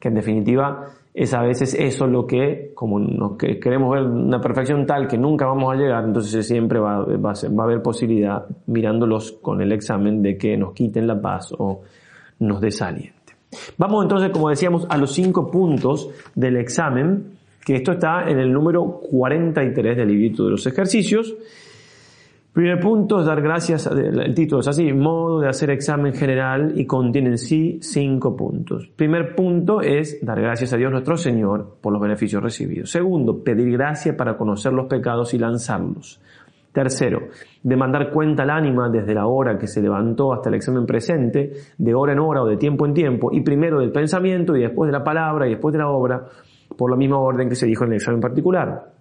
que 0.00 0.08
en 0.08 0.14
definitiva 0.14 0.86
es 1.14 1.32
a 1.32 1.42
veces 1.42 1.74
eso 1.74 2.08
lo 2.08 2.26
que, 2.26 2.72
como 2.74 2.98
nos, 2.98 3.38
queremos 3.38 3.94
ver 3.94 4.02
una 4.02 4.40
perfección 4.40 4.84
tal 4.84 5.06
que 5.06 5.16
nunca 5.16 5.46
vamos 5.46 5.72
a 5.72 5.76
llegar, 5.76 6.04
entonces 6.04 6.44
siempre 6.44 6.80
va, 6.80 7.04
va, 7.04 7.30
a 7.32 7.62
haber 7.62 7.82
posibilidad, 7.82 8.44
mirándolos 8.66 9.30
con 9.40 9.62
el 9.62 9.70
examen, 9.70 10.22
de 10.22 10.36
que 10.36 10.56
nos 10.56 10.72
quiten 10.72 11.06
la 11.06 11.20
paz 11.20 11.54
o 11.56 11.82
nos 12.40 12.60
desaliente. 12.60 13.14
Vamos 13.78 14.02
entonces, 14.02 14.30
como 14.30 14.48
decíamos, 14.48 14.86
a 14.90 14.98
los 14.98 15.12
cinco 15.12 15.48
puntos 15.52 16.10
del 16.34 16.56
examen 16.56 17.34
que 17.64 17.76
esto 17.76 17.92
está 17.92 18.28
en 18.28 18.40
el 18.40 18.52
número 18.52 19.00
43 19.08 19.96
del 19.96 20.08
librito 20.08 20.44
de 20.44 20.50
los 20.50 20.66
ejercicios. 20.66 21.34
Primer 22.54 22.78
punto 22.78 23.18
es 23.18 23.26
dar 23.26 23.42
gracias, 23.42 23.88
el 23.88 24.32
título 24.32 24.60
es 24.60 24.68
así, 24.68 24.92
modo 24.92 25.40
de 25.40 25.48
hacer 25.48 25.70
examen 25.70 26.14
general 26.14 26.78
y 26.78 26.86
contiene 26.86 27.30
en 27.30 27.38
sí 27.38 27.80
cinco 27.82 28.36
puntos. 28.36 28.86
Primer 28.94 29.34
punto 29.34 29.80
es 29.80 30.24
dar 30.24 30.40
gracias 30.40 30.72
a 30.72 30.76
Dios 30.76 30.92
nuestro 30.92 31.16
Señor 31.16 31.78
por 31.80 31.92
los 31.92 32.00
beneficios 32.00 32.40
recibidos. 32.40 32.92
Segundo, 32.92 33.42
pedir 33.42 33.72
gracia 33.72 34.16
para 34.16 34.36
conocer 34.36 34.72
los 34.72 34.86
pecados 34.86 35.34
y 35.34 35.38
lanzarlos. 35.38 36.20
Tercero, 36.70 37.22
demandar 37.60 38.10
cuenta 38.12 38.44
al 38.44 38.50
ánima 38.50 38.88
desde 38.88 39.14
la 39.14 39.26
hora 39.26 39.58
que 39.58 39.66
se 39.66 39.82
levantó 39.82 40.32
hasta 40.32 40.48
el 40.48 40.54
examen 40.54 40.86
presente, 40.86 41.54
de 41.76 41.94
hora 41.94 42.12
en 42.12 42.20
hora 42.20 42.44
o 42.44 42.46
de 42.46 42.56
tiempo 42.56 42.86
en 42.86 42.94
tiempo, 42.94 43.30
y 43.32 43.40
primero 43.40 43.80
del 43.80 43.90
pensamiento 43.90 44.56
y 44.56 44.60
después 44.60 44.86
de 44.86 44.92
la 44.92 45.02
palabra 45.02 45.48
y 45.48 45.50
después 45.50 45.72
de 45.72 45.80
la 45.80 45.88
obra, 45.88 46.24
por 46.76 46.88
la 46.88 46.96
misma 46.96 47.18
orden 47.18 47.48
que 47.48 47.56
se 47.56 47.66
dijo 47.66 47.82
en 47.82 47.90
el 47.90 47.96
examen 47.96 48.20
particular. 48.20 48.92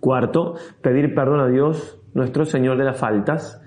Cuarto, 0.00 0.54
pedir 0.82 1.14
perdón 1.14 1.40
a 1.40 1.48
Dios, 1.48 1.97
nuestro 2.14 2.44
Señor 2.44 2.78
de 2.78 2.84
las 2.84 2.98
faltas. 2.98 3.60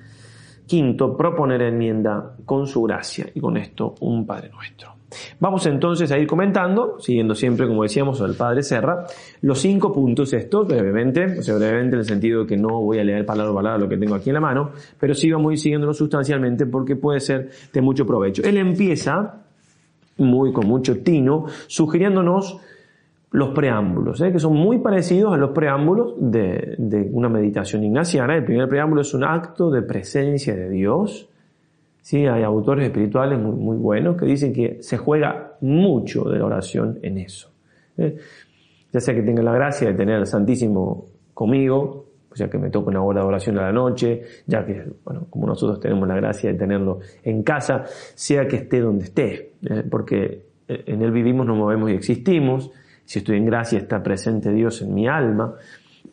Quinto, 0.65 1.17
proponer 1.17 1.61
enmienda 1.63 2.35
con 2.45 2.65
su 2.65 2.83
gracia 2.83 3.27
y 3.33 3.39
con 3.39 3.57
esto 3.57 3.95
un 4.01 4.25
Padre 4.25 4.49
nuestro. 4.49 5.01
Vamos 5.39 5.65
entonces 5.65 6.11
a 6.11 6.17
ir 6.17 6.27
comentando, 6.27 6.97
siguiendo 6.99 7.35
siempre, 7.35 7.67
como 7.67 7.83
decíamos, 7.83 8.21
al 8.21 8.35
Padre 8.35 8.63
Serra, 8.63 9.05
los 9.41 9.59
cinco 9.59 9.91
puntos 9.91 10.31
estos, 10.33 10.67
brevemente, 10.67 11.39
o 11.39 11.41
sea, 11.41 11.55
brevemente 11.55 11.95
en 11.95 11.99
el 11.99 12.05
sentido 12.05 12.41
de 12.41 12.47
que 12.47 12.57
no 12.57 12.81
voy 12.81 12.99
a 12.99 13.03
leer 13.03 13.25
palabra 13.25 13.51
por 13.51 13.61
palabra 13.61 13.79
lo 13.79 13.89
que 13.89 13.97
tengo 13.97 14.15
aquí 14.15 14.29
en 14.29 14.35
la 14.35 14.41
mano, 14.41 14.71
pero 14.99 15.13
sí 15.13 15.29
vamos 15.29 15.59
siguiéndolo 15.59 15.93
sustancialmente 15.93 16.65
porque 16.65 16.95
puede 16.95 17.19
ser 17.19 17.49
de 17.73 17.81
mucho 17.81 18.05
provecho. 18.05 18.43
Él 18.43 18.57
empieza, 18.57 19.43
muy 20.17 20.53
con 20.53 20.67
mucho 20.67 20.99
tino, 20.99 21.45
sugiriéndonos 21.67 22.59
los 23.31 23.51
preámbulos, 23.51 24.19
¿eh? 24.21 24.31
que 24.31 24.39
son 24.39 24.53
muy 24.53 24.79
parecidos 24.79 25.33
a 25.33 25.37
los 25.37 25.51
preámbulos 25.51 26.15
de, 26.17 27.09
una 27.13 27.29
meditación 27.29 27.83
ignaciana. 27.83 28.35
El 28.35 28.43
primer 28.43 28.67
preámbulo 28.67 29.01
es 29.01 29.13
un 29.13 29.23
acto 29.23 29.71
de 29.71 29.81
presencia 29.81 30.53
de 30.53 30.69
Dios, 30.69 31.29
¿sí? 32.01 32.25
Hay 32.25 32.43
autores 32.43 32.85
espirituales 32.85 33.39
muy, 33.39 33.77
buenos 33.77 34.17
que 34.17 34.25
dicen 34.25 34.51
que 34.51 34.83
se 34.83 34.97
juega 34.97 35.53
mucho 35.61 36.25
de 36.25 36.39
la 36.39 36.45
oración 36.45 36.99
en 37.03 37.19
eso. 37.19 37.49
¿eh? 37.97 38.17
Ya 38.91 38.99
sea 38.99 39.15
que 39.15 39.21
tenga 39.21 39.41
la 39.41 39.53
gracia 39.53 39.87
de 39.87 39.93
tener 39.93 40.15
al 40.15 40.27
Santísimo 40.27 41.05
conmigo, 41.33 42.07
ya 42.35 42.49
que 42.49 42.57
me 42.57 42.69
toca 42.69 42.89
una 42.89 43.01
hora 43.01 43.21
de 43.21 43.27
oración 43.27 43.57
a 43.59 43.61
la 43.61 43.71
noche, 43.71 44.23
ya 44.45 44.65
que, 44.65 44.85
bueno, 45.05 45.27
como 45.29 45.47
nosotros 45.47 45.79
tenemos 45.79 46.05
la 46.05 46.15
gracia 46.15 46.51
de 46.51 46.57
tenerlo 46.57 46.99
en 47.23 47.43
casa, 47.43 47.85
sea 47.85 48.45
que 48.45 48.57
esté 48.57 48.81
donde 48.81 49.05
esté, 49.05 49.53
¿eh? 49.69 49.83
porque 49.89 50.47
en 50.67 51.01
Él 51.01 51.11
vivimos, 51.11 51.45
nos 51.45 51.57
movemos 51.57 51.89
y 51.91 51.93
existimos. 51.93 52.71
Si 53.11 53.19
estoy 53.19 53.35
en 53.35 53.45
gracia, 53.45 53.77
está 53.77 54.01
presente 54.01 54.53
Dios 54.53 54.81
en 54.81 54.93
mi 54.93 55.05
alma. 55.05 55.55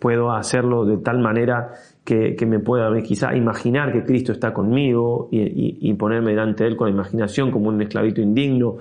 Puedo 0.00 0.32
hacerlo 0.32 0.84
de 0.84 0.96
tal 0.96 1.20
manera 1.20 1.70
que, 2.02 2.34
me 2.44 2.58
pueda 2.58 2.90
quizá 3.02 3.36
imaginar 3.36 3.92
que 3.92 4.02
Cristo 4.02 4.32
está 4.32 4.52
conmigo 4.52 5.28
y, 5.30 5.94
ponerme 5.94 6.32
delante 6.32 6.64
de 6.64 6.70
Él 6.70 6.76
con 6.76 6.88
la 6.88 6.94
imaginación 6.94 7.52
como 7.52 7.68
un 7.68 7.80
esclavito 7.80 8.20
indigno. 8.20 8.78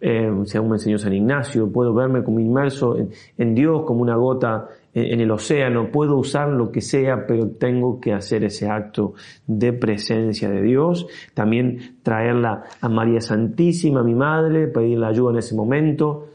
Eh, 0.00 0.32
según 0.46 0.70
me 0.70 0.74
enseñó 0.78 0.98
San 0.98 1.12
Ignacio, 1.12 1.70
puedo 1.70 1.94
verme 1.94 2.24
como 2.24 2.40
inmerso 2.40 2.96
en 3.38 3.54
Dios, 3.54 3.84
como 3.86 4.02
una 4.02 4.16
gota 4.16 4.66
en 4.92 5.20
el 5.20 5.30
océano, 5.30 5.92
puedo 5.92 6.16
usar 6.16 6.48
lo 6.48 6.72
que 6.72 6.80
sea, 6.80 7.24
pero 7.24 7.50
tengo 7.50 8.00
que 8.00 8.14
hacer 8.14 8.42
ese 8.42 8.66
acto 8.66 9.14
de 9.46 9.72
presencia 9.72 10.50
de 10.50 10.60
Dios. 10.60 11.06
También 11.34 11.98
traerla 12.02 12.64
a 12.80 12.88
María 12.88 13.20
Santísima, 13.20 14.02
mi 14.02 14.16
madre, 14.16 14.66
pedirle 14.66 15.06
ayuda 15.06 15.30
en 15.30 15.38
ese 15.38 15.54
momento. 15.54 16.30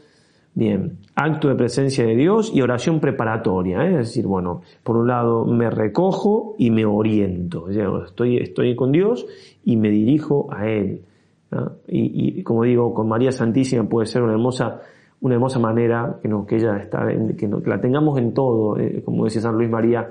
Bien, 0.52 0.98
acto 1.14 1.48
de 1.48 1.54
presencia 1.54 2.04
de 2.04 2.16
Dios 2.16 2.50
y 2.52 2.60
oración 2.60 2.98
preparatoria, 2.98 3.84
¿eh? 3.84 3.92
es 3.92 4.08
decir, 4.08 4.26
bueno, 4.26 4.62
por 4.82 4.96
un 4.96 5.06
lado 5.06 5.44
me 5.44 5.70
recojo 5.70 6.56
y 6.58 6.70
me 6.70 6.84
oriento, 6.84 7.68
estoy, 8.04 8.38
estoy 8.38 8.74
con 8.74 8.90
Dios 8.90 9.26
y 9.64 9.76
me 9.76 9.90
dirijo 9.90 10.48
a 10.52 10.66
Él. 10.66 11.02
Y, 11.88 12.42
como 12.42 12.64
digo, 12.64 12.94
con 12.94 13.08
María 13.08 13.32
Santísima 13.32 13.88
puede 13.88 14.06
ser 14.06 14.22
una 14.22 14.32
hermosa 14.32 14.80
una 15.22 15.34
hermosa 15.34 15.58
manera 15.58 16.18
que, 16.22 16.28
no, 16.28 16.46
que 16.46 16.56
ella 16.56 16.78
está, 16.78 17.06
que, 17.06 17.48
la 17.66 17.80
tengamos 17.80 18.18
en 18.18 18.32
todo, 18.32 18.78
eh, 18.78 19.02
como 19.04 19.24
decía 19.24 19.42
San 19.42 19.54
Luis 19.54 19.68
María 19.68 20.08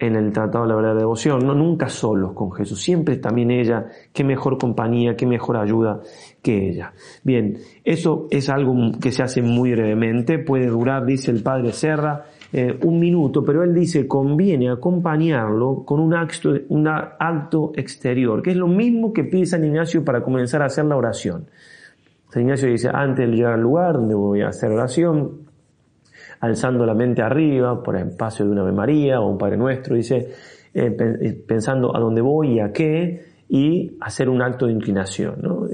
en 0.00 0.16
el 0.16 0.32
Tratado 0.32 0.64
de 0.64 0.70
la 0.70 0.76
Verdadera 0.76 1.00
Devoción, 1.00 1.46
no 1.46 1.54
nunca 1.54 1.88
solos 1.88 2.32
con 2.32 2.50
Jesús, 2.52 2.80
siempre 2.80 3.18
también 3.18 3.50
ella, 3.50 3.86
qué 4.12 4.24
mejor 4.24 4.56
compañía, 4.56 5.14
qué 5.14 5.26
mejor 5.26 5.58
ayuda 5.58 6.00
que 6.42 6.70
ella. 6.70 6.94
Bien, 7.22 7.58
eso 7.84 8.26
es 8.30 8.48
algo 8.48 8.74
que 9.00 9.12
se 9.12 9.22
hace 9.22 9.42
muy 9.42 9.72
brevemente, 9.72 10.38
puede 10.38 10.68
durar, 10.68 11.04
dice 11.04 11.30
el 11.30 11.42
Padre 11.42 11.72
Serra, 11.72 12.24
eh, 12.52 12.78
un 12.82 12.98
minuto, 12.98 13.44
pero 13.44 13.62
él 13.62 13.74
dice 13.74 14.08
conviene 14.08 14.70
acompañarlo 14.70 15.84
con 15.84 16.00
un 16.00 16.14
acto, 16.14 16.50
un 16.70 16.88
acto 16.88 17.72
exterior, 17.76 18.42
que 18.42 18.50
es 18.50 18.56
lo 18.56 18.66
mismo 18.68 19.12
que 19.12 19.24
pide 19.24 19.44
San 19.44 19.64
Ignacio 19.64 20.02
para 20.02 20.22
comenzar 20.22 20.62
a 20.62 20.66
hacer 20.66 20.86
la 20.86 20.96
oración. 20.96 21.46
San 22.30 22.42
Ignacio 22.42 22.70
dice, 22.70 22.88
antes 22.92 23.28
de 23.28 23.36
llegar 23.36 23.52
al 23.52 23.60
lugar 23.60 23.94
donde 23.94 24.14
voy 24.14 24.40
a 24.40 24.48
hacer 24.48 24.70
oración, 24.70 25.49
alzando 26.40 26.86
la 26.86 26.94
mente 26.94 27.22
arriba 27.22 27.82
por 27.82 27.96
el 27.96 28.08
espacio 28.08 28.44
de 28.44 28.52
una 28.52 28.62
Ave 28.62 28.72
María 28.72 29.20
o 29.20 29.28
un 29.28 29.38
Padre 29.38 29.56
Nuestro, 29.56 29.94
dice, 29.94 30.16
eh, 30.72 30.96
eh, 30.98 31.44
pensando 31.46 31.94
a 31.94 32.00
dónde 32.00 32.20
voy 32.20 32.54
y 32.54 32.60
a 32.60 32.72
qué, 32.72 33.30
y 33.48 33.96
hacer 34.00 34.28
un 34.28 34.42
acto 34.42 34.66
de 34.66 34.72
inclinación. 34.72 35.36
¿no? 35.42 35.66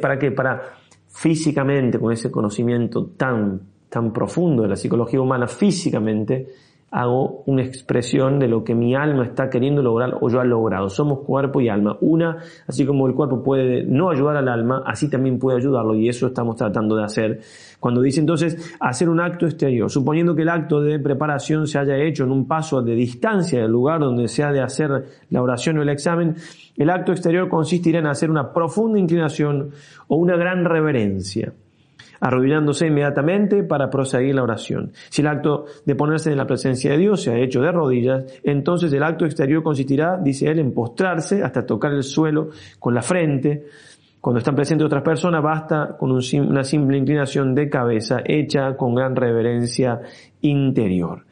¿Para 0.00 0.18
qué? 0.18 0.30
Para 0.30 0.62
físicamente, 1.08 1.98
con 1.98 2.12
ese 2.12 2.30
conocimiento 2.30 3.06
tan, 3.16 3.60
tan 3.88 4.12
profundo 4.12 4.62
de 4.62 4.68
la 4.68 4.76
psicología 4.76 5.20
humana, 5.20 5.46
físicamente, 5.46 6.46
hago 6.90 7.42
una 7.46 7.62
expresión 7.62 8.38
de 8.38 8.48
lo 8.48 8.64
que 8.64 8.74
mi 8.74 8.94
alma 8.94 9.24
está 9.24 9.50
queriendo 9.50 9.82
lograr 9.82 10.16
o 10.20 10.30
yo 10.30 10.40
ha 10.40 10.44
logrado. 10.44 10.88
Somos 10.88 11.20
cuerpo 11.20 11.60
y 11.60 11.68
alma. 11.68 11.98
Una, 12.00 12.38
así 12.66 12.86
como 12.86 13.06
el 13.06 13.14
cuerpo 13.14 13.42
puede 13.42 13.84
no 13.84 14.10
ayudar 14.10 14.36
al 14.36 14.48
alma, 14.48 14.82
así 14.86 15.10
también 15.10 15.38
puede 15.38 15.58
ayudarlo 15.58 15.94
y 15.94 16.08
eso 16.08 16.28
estamos 16.28 16.56
tratando 16.56 16.96
de 16.96 17.04
hacer. 17.04 17.40
Cuando 17.78 18.00
dice 18.00 18.20
entonces 18.20 18.76
hacer 18.80 19.08
un 19.08 19.20
acto 19.20 19.46
exterior, 19.46 19.90
suponiendo 19.90 20.34
que 20.34 20.42
el 20.42 20.48
acto 20.48 20.80
de 20.80 20.98
preparación 20.98 21.66
se 21.66 21.78
haya 21.78 21.96
hecho 21.96 22.24
en 22.24 22.32
un 22.32 22.48
paso 22.48 22.80
de 22.82 22.94
distancia 22.94 23.60
del 23.60 23.70
lugar 23.70 24.00
donde 24.00 24.26
se 24.28 24.42
ha 24.42 24.50
de 24.50 24.62
hacer 24.62 24.90
la 25.30 25.42
oración 25.42 25.78
o 25.78 25.82
el 25.82 25.90
examen, 25.90 26.36
el 26.76 26.90
acto 26.90 27.12
exterior 27.12 27.48
consistirá 27.48 27.98
en 27.98 28.06
hacer 28.06 28.30
una 28.30 28.52
profunda 28.52 28.98
inclinación 28.98 29.70
o 30.08 30.16
una 30.16 30.36
gran 30.36 30.64
reverencia 30.64 31.52
arrodillándose 32.20 32.86
inmediatamente 32.86 33.62
para 33.62 33.90
proseguir 33.90 34.34
la 34.34 34.42
oración. 34.42 34.92
Si 35.08 35.22
el 35.22 35.28
acto 35.28 35.66
de 35.84 35.94
ponerse 35.94 36.30
en 36.30 36.38
la 36.38 36.46
presencia 36.46 36.92
de 36.92 36.98
Dios 36.98 37.22
se 37.22 37.32
ha 37.32 37.38
hecho 37.38 37.60
de 37.60 37.72
rodillas, 37.72 38.24
entonces 38.42 38.92
el 38.92 39.02
acto 39.02 39.24
exterior 39.24 39.62
consistirá, 39.62 40.16
dice 40.16 40.48
él, 40.48 40.58
en 40.58 40.72
postrarse 40.72 41.42
hasta 41.42 41.66
tocar 41.66 41.92
el 41.92 42.02
suelo 42.02 42.50
con 42.78 42.94
la 42.94 43.02
frente. 43.02 43.66
Cuando 44.20 44.38
están 44.38 44.56
presentes 44.56 44.86
otras 44.86 45.02
personas, 45.02 45.42
basta 45.42 45.96
con 45.98 46.10
una 46.10 46.64
simple 46.64 46.98
inclinación 46.98 47.54
de 47.54 47.68
cabeza 47.70 48.20
hecha 48.24 48.76
con 48.76 48.94
gran 48.94 49.14
reverencia 49.14 50.00
interior. 50.40 51.24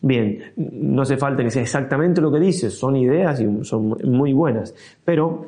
Bien, 0.00 0.52
no 0.56 1.02
hace 1.02 1.16
falta 1.16 1.44
que 1.44 1.50
sea 1.50 1.62
exactamente 1.62 2.20
lo 2.20 2.32
que 2.32 2.40
dice, 2.40 2.70
son 2.70 2.96
ideas 2.96 3.40
y 3.40 3.64
son 3.64 3.96
muy 4.02 4.32
buenas, 4.32 4.74
pero 5.04 5.46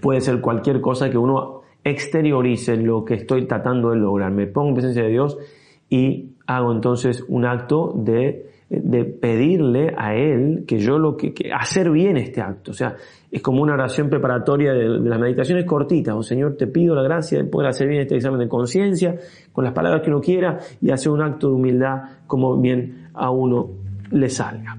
puede 0.00 0.20
ser 0.20 0.40
cualquier 0.40 0.80
cosa 0.80 1.08
que 1.08 1.16
uno 1.16 1.55
exteriorice 1.86 2.76
lo 2.76 3.04
que 3.04 3.14
estoy 3.14 3.46
tratando 3.46 3.90
de 3.90 3.96
lograr. 3.96 4.32
Me 4.32 4.48
pongo 4.48 4.70
en 4.70 4.74
presencia 4.74 5.04
de 5.04 5.10
Dios 5.10 5.38
y 5.88 6.32
hago 6.46 6.72
entonces 6.72 7.24
un 7.28 7.46
acto 7.46 7.92
de, 7.94 8.50
de 8.68 9.04
pedirle 9.04 9.94
a 9.96 10.16
Él 10.16 10.64
que 10.66 10.78
yo 10.78 10.98
lo 10.98 11.16
que, 11.16 11.32
hacer 11.54 11.90
bien 11.90 12.16
este 12.16 12.40
acto. 12.40 12.72
O 12.72 12.74
sea, 12.74 12.96
es 13.30 13.40
como 13.40 13.62
una 13.62 13.74
oración 13.74 14.10
preparatoria 14.10 14.72
de, 14.72 14.88
las 14.98 15.20
meditaciones 15.20 15.64
cortitas. 15.64 16.12
Oh 16.16 16.24
Señor, 16.24 16.56
te 16.56 16.66
pido 16.66 16.96
la 16.96 17.04
gracia 17.04 17.38
de 17.38 17.44
poder 17.44 17.68
hacer 17.68 17.86
bien 17.86 18.00
este 18.00 18.16
examen 18.16 18.40
de 18.40 18.48
conciencia 18.48 19.14
con 19.52 19.64
las 19.64 19.72
palabras 19.72 20.02
que 20.02 20.10
uno 20.10 20.20
quiera 20.20 20.58
y 20.80 20.90
hacer 20.90 21.12
un 21.12 21.22
acto 21.22 21.48
de 21.48 21.54
humildad 21.54 22.02
como 22.26 22.60
bien 22.60 23.10
a 23.14 23.30
uno 23.30 23.68
le 24.10 24.28
salga. 24.28 24.76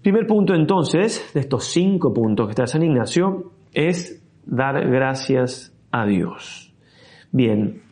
Primer 0.00 0.26
punto 0.26 0.54
entonces, 0.54 1.32
de 1.34 1.40
estos 1.40 1.64
cinco 1.64 2.14
puntos 2.14 2.46
que 2.46 2.52
está 2.52 2.66
San 2.66 2.82
Ignacio, 2.82 3.52
es 3.74 4.24
dar 4.46 4.88
gracias 4.88 5.77
a 5.90 6.06
Dios. 6.06 6.72
Bien, 7.30 7.82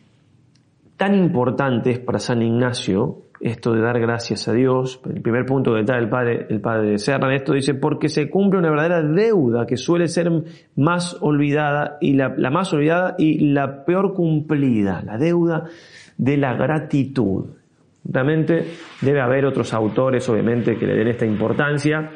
tan 0.97 1.15
importante 1.15 1.91
es 1.91 1.99
para 1.99 2.19
San 2.19 2.41
Ignacio 2.41 3.21
esto 3.39 3.73
de 3.73 3.81
dar 3.81 3.99
gracias 3.99 4.47
a 4.47 4.53
Dios. 4.53 4.99
El 5.05 5.21
primer 5.21 5.45
punto 5.45 5.73
que 5.75 5.83
trae 5.83 5.99
el 5.99 6.09
padre, 6.09 6.47
el 6.49 6.59
padre 6.59 6.91
de 6.91 6.97
Serra 6.97 7.33
esto 7.35 7.53
dice, 7.53 7.75
porque 7.75 8.09
se 8.09 8.29
cumple 8.29 8.59
una 8.59 8.69
verdadera 8.69 9.03
deuda 9.03 9.65
que 9.65 9.77
suele 9.77 10.07
ser 10.07 10.31
más 10.75 11.17
olvidada 11.21 11.97
y 12.01 12.13
la, 12.13 12.33
la 12.35 12.49
más 12.49 12.73
olvidada 12.73 13.15
y 13.17 13.51
la 13.51 13.85
peor 13.85 14.13
cumplida, 14.13 15.03
la 15.03 15.17
deuda 15.17 15.65
de 16.17 16.37
la 16.37 16.55
gratitud. 16.55 17.45
Realmente 18.03 18.65
debe 19.01 19.21
haber 19.21 19.45
otros 19.45 19.73
autores, 19.73 20.27
obviamente, 20.29 20.77
que 20.77 20.87
le 20.87 20.95
den 20.95 21.09
esta 21.09 21.25
importancia. 21.25 22.11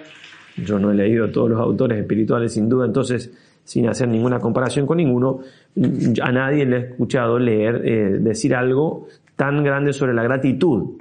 Yo 0.57 0.79
no 0.79 0.91
he 0.91 0.95
leído 0.95 1.29
todos 1.31 1.49
los 1.49 1.59
autores 1.59 1.99
espirituales, 1.99 2.53
sin 2.53 2.69
duda, 2.69 2.85
entonces 2.85 3.31
sin 3.63 3.87
hacer 3.87 4.07
ninguna 4.07 4.39
comparación 4.39 4.85
con 4.85 4.97
ninguno, 4.97 5.39
a 5.75 6.31
nadie 6.31 6.65
le 6.65 6.77
he 6.77 6.79
escuchado 6.91 7.39
leer, 7.39 7.81
eh, 7.85 8.17
decir 8.19 8.55
algo 8.55 9.07
tan 9.35 9.63
grande 9.63 9.93
sobre 9.93 10.13
la 10.13 10.23
gratitud. 10.23 10.97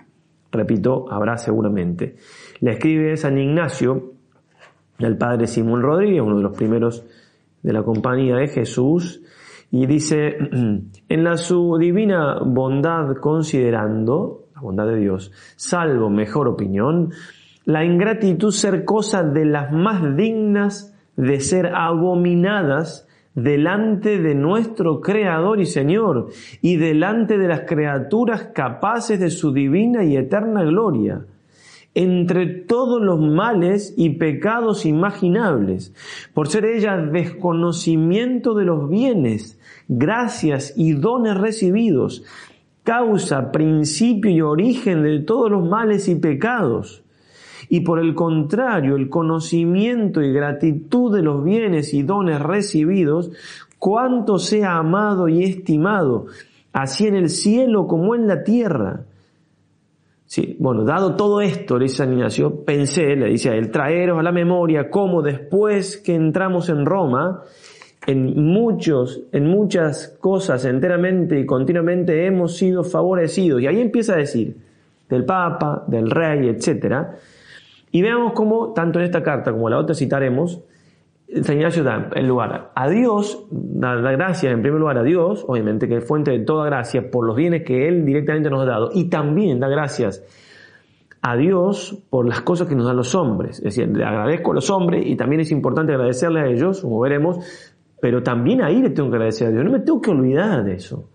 Repito, 0.53 1.11
habrá 1.11 1.37
seguramente. 1.37 2.17
Le 2.61 2.73
escribe 2.73 3.17
San 3.17 3.39
Ignacio, 3.39 4.13
el 4.99 5.17
padre 5.17 5.47
Simón 5.47 5.83
Rodríguez, 5.83 6.23
uno 6.23 6.37
de 6.37 6.43
los 6.43 6.57
primeros 6.57 7.05
de 7.63 7.73
la 7.73 7.83
compañía 7.83 8.37
de 8.37 8.49
Jesús, 8.49 9.23
y 9.71 9.87
dice, 9.87 10.37
en 11.09 11.25
la 11.25 11.37
su 11.37 11.77
divina 11.79 12.39
bondad 12.45 13.17
considerando, 13.21 14.47
la 14.55 14.61
bondad 14.61 14.87
de 14.87 14.97
Dios, 14.97 15.33
salvo 15.57 16.11
mejor 16.11 16.49
opinión, 16.49 17.11
la 17.65 17.85
ingratitud 17.85 18.51
ser 18.51 18.85
cosa 18.85 19.23
de 19.23 19.45
las 19.45 19.73
más 19.73 20.17
dignas 20.17 20.97
de 21.17 21.41
ser 21.41 21.67
abominadas 21.75 23.07
delante 23.35 24.19
de 24.19 24.35
nuestro 24.35 25.01
Creador 25.01 25.61
y 25.61 25.67
Señor 25.67 26.29
y 26.61 26.77
delante 26.77 27.39
de 27.39 27.49
las 27.49 27.61
criaturas 27.61 28.51
capaces 28.55 29.21
de 29.21 29.31
su 29.31 29.53
divina 29.53 30.05
y 30.05 30.17
eterna 30.17 30.63
gloria, 30.65 31.27
entre 31.95 32.47
todos 32.47 33.01
los 33.01 33.21
males 33.21 33.95
y 33.97 34.11
pecados 34.11 34.87
imaginables, 34.87 35.93
por 36.35 36.49
ser 36.49 36.65
ellas 36.65 37.11
desconocimiento 37.13 38.55
de 38.55 38.65
los 38.65 38.89
bienes, 38.89 39.59
gracias 39.89 40.73
y 40.77 40.93
dones 40.93 41.37
recibidos, 41.37 42.25
causa, 42.85 43.53
principio 43.53 44.31
y 44.31 44.41
origen 44.41 45.03
de 45.03 45.21
todos 45.21 45.51
los 45.51 45.69
males 45.69 46.09
y 46.09 46.17
pecados 46.17 47.03
y 47.73 47.83
por 47.83 48.01
el 48.01 48.17
contrario, 48.17 48.97
el 48.97 49.09
conocimiento 49.09 50.21
y 50.21 50.33
gratitud 50.33 51.15
de 51.15 51.23
los 51.23 51.45
bienes 51.45 51.95
y 51.95 52.03
dones 52.03 52.41
recibidos, 52.43 53.31
cuanto 53.79 54.39
sea 54.39 54.77
amado 54.77 55.29
y 55.29 55.45
estimado, 55.45 56.27
así 56.73 57.07
en 57.07 57.15
el 57.15 57.29
cielo 57.29 57.87
como 57.87 58.17
en 58.17 58.27
la 58.27 58.43
tierra. 58.43 59.05
Sí, 60.27 60.57
bueno, 60.59 60.85
dado 60.85 61.15
todo 61.15 61.41
esto, 61.41 61.79
le 61.79 61.85
dice 61.85 61.99
San 61.99 62.13
Ignacio, 62.13 62.65
pensé, 62.65 63.15
le 63.15 63.29
dice 63.29 63.51
a 63.51 63.55
él, 63.55 63.71
traeros 63.71 64.19
a 64.19 64.23
la 64.25 64.33
memoria 64.33 64.91
cómo 64.91 65.23
después 65.23 65.97
que 65.97 66.17
entramos 66.17 66.69
en 66.71 66.85
Roma, 66.85 67.45
en 68.05 68.35
muchos, 68.43 69.23
en 69.31 69.47
muchas 69.47 70.17
cosas 70.21 70.65
enteramente 70.65 71.39
y 71.39 71.47
continuamente 71.47 72.27
hemos 72.27 72.57
sido 72.57 72.83
favorecidos. 72.83 73.63
Y 73.63 73.69
ahí 73.69 73.81
empieza 73.81 74.15
a 74.15 74.17
decir, 74.17 74.57
del 75.09 75.25
Papa, 75.25 75.85
del 75.87 76.11
Rey, 76.11 76.49
etcétera. 76.49 77.17
Y 77.93 78.03
veamos 78.03 78.33
cómo, 78.35 78.73
tanto 78.73 78.99
en 78.99 79.05
esta 79.05 79.23
carta 79.23 79.53
como 79.53 79.69
en 79.69 79.75
la 79.75 79.81
otra 79.81 79.95
citaremos, 79.95 80.63
San 81.43 81.57
Ignacio 81.57 81.85
da 81.85 82.11
el 82.15 82.27
lugar 82.27 82.73
a 82.75 82.89
Dios, 82.89 83.47
da, 83.51 84.01
da 84.01 84.11
gracias 84.13 84.53
en 84.53 84.63
primer 84.63 84.81
lugar 84.81 84.99
a 84.99 85.03
Dios, 85.03 85.45
obviamente 85.47 85.87
que 85.87 85.99
es 85.99 86.05
fuente 86.05 86.33
de 86.33 86.41
toda 86.41 86.67
gracia 86.67 87.11
por 87.11 87.25
los 87.25 87.37
bienes 87.37 87.63
que 87.63 87.87
Él 87.89 88.05
directamente 88.05 88.51
nos 88.51 88.63
ha 88.63 88.67
dado, 88.67 88.91
y 88.93 89.09
también 89.09 89.61
da 89.61 89.69
gracias 89.69 90.25
a 91.23 91.37
Dios 91.37 92.03
por 92.11 92.27
las 92.27 92.41
cosas 92.41 92.67
que 92.67 92.75
nos 92.75 92.87
dan 92.87 92.97
los 92.97 93.15
hombres. 93.15 93.59
Es 93.59 93.77
decir, 93.77 93.89
le 93.89 94.05
agradezco 94.05 94.53
a 94.53 94.55
los 94.55 94.71
hombres 94.71 95.05
y 95.07 95.17
también 95.17 95.41
es 95.41 95.53
importante 95.53 95.93
agradecerle 95.93 96.41
a 96.41 96.47
ellos, 96.47 96.81
como 96.81 97.01
veremos, 97.01 97.39
pero 98.01 98.23
también 98.23 98.63
ahí 98.63 98.81
le 98.81 98.91
tengo 98.91 99.11
que 99.11 99.17
agradecer 99.17 99.49
a 99.49 99.51
Dios. 99.51 99.65
No 99.65 99.71
me 99.71 99.81
tengo 99.81 100.01
que 100.01 100.11
olvidar 100.11 100.65
de 100.65 100.75
eso. 100.75 101.11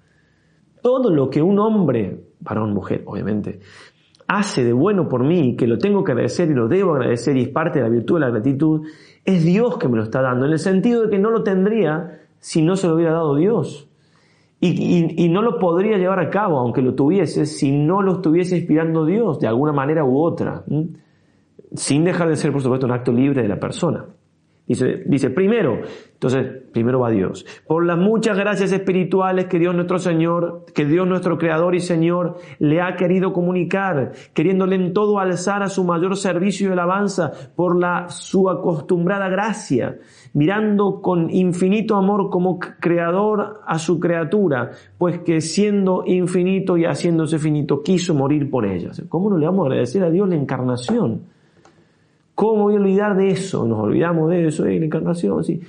Todo 0.82 1.10
lo 1.10 1.30
que 1.30 1.42
un 1.42 1.60
hombre, 1.60 2.26
varón, 2.40 2.74
mujer, 2.74 3.02
obviamente, 3.06 3.60
hace 4.28 4.64
de 4.64 4.74
bueno 4.74 5.08
por 5.08 5.24
mí, 5.24 5.56
que 5.56 5.68
lo 5.68 5.78
tengo 5.78 6.04
que 6.04 6.12
agradecer 6.12 6.50
y 6.50 6.54
lo 6.54 6.68
debo 6.68 6.94
agradecer 6.94 7.38
y 7.38 7.44
es 7.44 7.50
parte 7.50 7.80
de 7.80 7.86
la 7.86 7.90
virtud 7.90 8.16
de 8.16 8.22
la 8.22 8.30
gratitud, 8.30 8.88
es 9.24 9.44
Dios 9.44 9.78
que 9.78 9.88
me 9.88 9.98
lo 9.98 10.04
está 10.04 10.22
dando, 10.22 10.46
en 10.46 10.52
el 10.52 10.60
sentido 10.60 11.04
de 11.04 11.10
que 11.10 11.20
no 11.20 11.30
lo 11.30 11.44
tendría 11.44 12.22
si 12.40 12.62
no 12.62 12.76
se 12.76 12.88
lo 12.88 12.96
hubiera 12.96 13.14
dado 13.14 13.36
Dios. 13.36 13.90
Y, 14.62 15.30
no 15.30 15.44
lo 15.44 15.60
podría 15.60 15.98
llevar 15.98 16.20
a 16.20 16.30
cabo, 16.30 16.58
aunque 16.58 16.82
lo 16.82 16.96
tuviese, 16.96 17.46
si 17.46 17.72
no 17.72 18.02
lo 18.02 18.14
estuviese 18.14 18.58
inspirando 18.58 19.06
Dios 19.06 19.40
de 19.40 19.48
alguna 19.48 19.74
manera 19.74 20.04
u 20.04 20.18
otra, 20.18 20.64
sin 21.76 22.04
dejar 22.04 22.30
de 22.30 22.36
ser, 22.36 22.52
por 22.52 22.62
supuesto, 22.62 22.88
un 22.88 22.94
acto 22.94 23.12
libre 23.12 23.44
de 23.44 23.48
la 23.48 23.60
persona. 23.60 24.06
Dice, 24.66 25.04
dice, 25.06 25.30
primero, 25.30 25.82
entonces, 26.14 26.64
primero 26.76 27.00
va 27.00 27.10
Dios. 27.10 27.46
Por 27.66 27.86
las 27.86 27.98
muchas 27.98 28.38
gracias 28.38 28.74
espirituales 28.74 29.46
que 29.46 29.60
Dios 29.60 29.74
nuestro 29.74 29.98
Señor, 29.98 30.66
que 30.76 30.84
Dios 30.84 31.08
nuestro 31.08 31.38
Creador 31.38 31.74
y 31.74 31.80
Señor 31.80 32.36
le 32.60 32.82
ha 32.82 32.98
querido 32.98 33.32
comunicar, 33.32 34.12
queriéndole 34.34 34.76
en 34.76 34.92
todo 34.94 35.20
alzar 35.20 35.64
a 35.64 35.70
su 35.70 35.86
mayor 35.86 36.18
servicio 36.18 36.68
y 36.68 36.74
alabanza 36.74 37.32
por 37.56 37.80
la, 37.80 38.10
su 38.10 38.50
acostumbrada 38.50 39.30
gracia, 39.30 40.00
mirando 40.34 41.02
con 41.02 41.30
infinito 41.30 41.96
amor 41.96 42.30
como 42.30 42.60
Creador 42.60 43.62
a 43.66 43.80
su 43.80 43.98
criatura, 43.98 44.72
pues 44.98 45.20
que 45.20 45.40
siendo 45.40 46.04
infinito 46.06 46.76
y 46.76 46.84
haciéndose 46.84 47.40
finito, 47.40 47.84
quiso 47.84 48.14
morir 48.14 48.50
por 48.50 48.66
ellas. 48.66 49.02
¿Cómo 49.08 49.30
no 49.30 49.38
le 49.38 49.46
vamos 49.46 49.64
a 49.64 49.68
agradecer 49.70 50.04
a 50.04 50.10
Dios 50.10 50.28
la 50.28 50.36
encarnación? 50.36 51.22
¿Cómo 52.36 52.64
voy 52.64 52.76
a 52.76 52.80
olvidar 52.80 53.16
de 53.16 53.30
eso? 53.30 53.66
Nos 53.66 53.80
olvidamos 53.80 54.30
de 54.30 54.48
eso, 54.48 54.66
¿eh? 54.66 54.78
la 54.78 54.86
encarnación, 54.88 55.42
sí. 55.42 55.62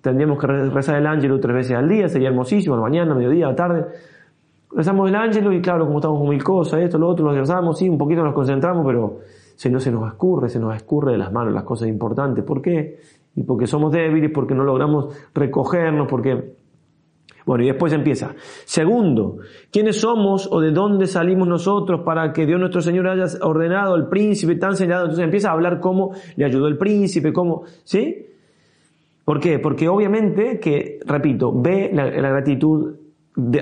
Tendríamos 0.00 0.38
que 0.38 0.46
rezar 0.46 0.96
el 0.96 1.06
ángel 1.06 1.38
tres 1.40 1.54
veces 1.54 1.76
al 1.76 1.88
día, 1.88 2.08
sería 2.08 2.28
hermosísimo, 2.28 2.76
mañana, 2.76 3.14
mediodía, 3.14 3.54
tarde. 3.54 3.86
Rezamos 4.72 5.08
el 5.08 5.16
ángel 5.16 5.52
y 5.52 5.60
claro, 5.60 5.86
como 5.86 5.98
estamos 5.98 6.18
con 6.18 6.28
mil 6.28 6.42
cosas, 6.42 6.80
esto, 6.80 6.98
lo 6.98 7.08
otro, 7.08 7.26
lo 7.26 7.38
rezamos, 7.38 7.78
sí, 7.78 7.88
un 7.88 7.98
poquito 7.98 8.22
nos 8.22 8.34
concentramos, 8.34 8.84
pero 8.86 9.18
si 9.56 9.68
no 9.68 9.78
se 9.78 9.90
nos 9.90 10.06
escurre, 10.06 10.48
se 10.48 10.58
nos 10.58 10.74
escurre 10.74 11.12
de 11.12 11.18
las 11.18 11.32
manos 11.32 11.52
las 11.52 11.64
cosas 11.64 11.88
importantes. 11.88 12.44
¿Por 12.44 12.62
qué? 12.62 12.98
Y 13.34 13.42
porque 13.42 13.66
somos 13.66 13.92
débiles, 13.92 14.30
porque 14.32 14.54
no 14.54 14.64
logramos 14.64 15.14
recogernos, 15.34 16.06
porque 16.08 16.54
bueno, 17.44 17.64
y 17.64 17.66
después 17.66 17.92
empieza. 17.92 18.34
Segundo, 18.64 19.38
¿quiénes 19.72 20.00
somos 20.00 20.48
o 20.50 20.60
de 20.60 20.70
dónde 20.70 21.06
salimos 21.06 21.48
nosotros 21.48 22.02
para 22.04 22.32
que 22.32 22.46
Dios 22.46 22.60
nuestro 22.60 22.80
Señor 22.80 23.08
haya 23.08 23.24
ordenado 23.42 23.94
al 23.94 24.08
príncipe 24.08 24.54
tan 24.56 24.76
señalado? 24.76 25.06
Entonces 25.06 25.24
empieza 25.24 25.50
a 25.50 25.52
hablar 25.52 25.80
cómo 25.80 26.12
le 26.36 26.44
ayudó 26.44 26.68
el 26.68 26.78
príncipe, 26.78 27.32
cómo, 27.32 27.64
¿sí? 27.84 28.29
¿Por 29.30 29.38
qué? 29.38 29.60
Porque 29.60 29.86
obviamente 29.86 30.58
que, 30.58 30.98
repito, 31.06 31.52
ve 31.54 31.88
la, 31.92 32.10
gratitud 32.10 32.96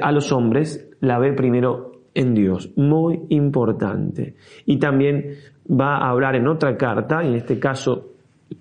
a 0.00 0.12
los 0.12 0.32
hombres, 0.32 0.96
la 1.00 1.18
ve 1.18 1.34
primero 1.34 1.92
en 2.14 2.32
Dios. 2.32 2.72
Muy 2.76 3.20
importante. 3.28 4.36
Y 4.64 4.78
también 4.78 5.34
va 5.70 5.98
a 5.98 6.08
hablar 6.08 6.36
en 6.36 6.48
otra 6.48 6.74
carta, 6.78 7.22
y 7.22 7.26
en 7.26 7.34
este 7.34 7.58
caso 7.58 8.12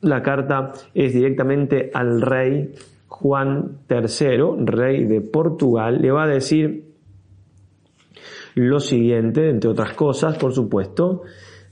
la 0.02 0.22
carta 0.22 0.74
es 0.94 1.14
directamente 1.14 1.92
al 1.94 2.22
rey 2.22 2.74
Juan 3.08 3.78
III, 3.90 4.66
rey 4.66 5.06
de 5.06 5.22
Portugal, 5.22 6.02
le 6.02 6.12
va 6.12 6.26
a 6.26 6.28
decir 6.28 6.92
lo 8.56 8.82
siguiente, 8.82 9.50
entre 9.50 9.70
otras 9.70 9.94
cosas, 9.94 10.38
por 10.38 10.52
supuesto, 10.52 11.22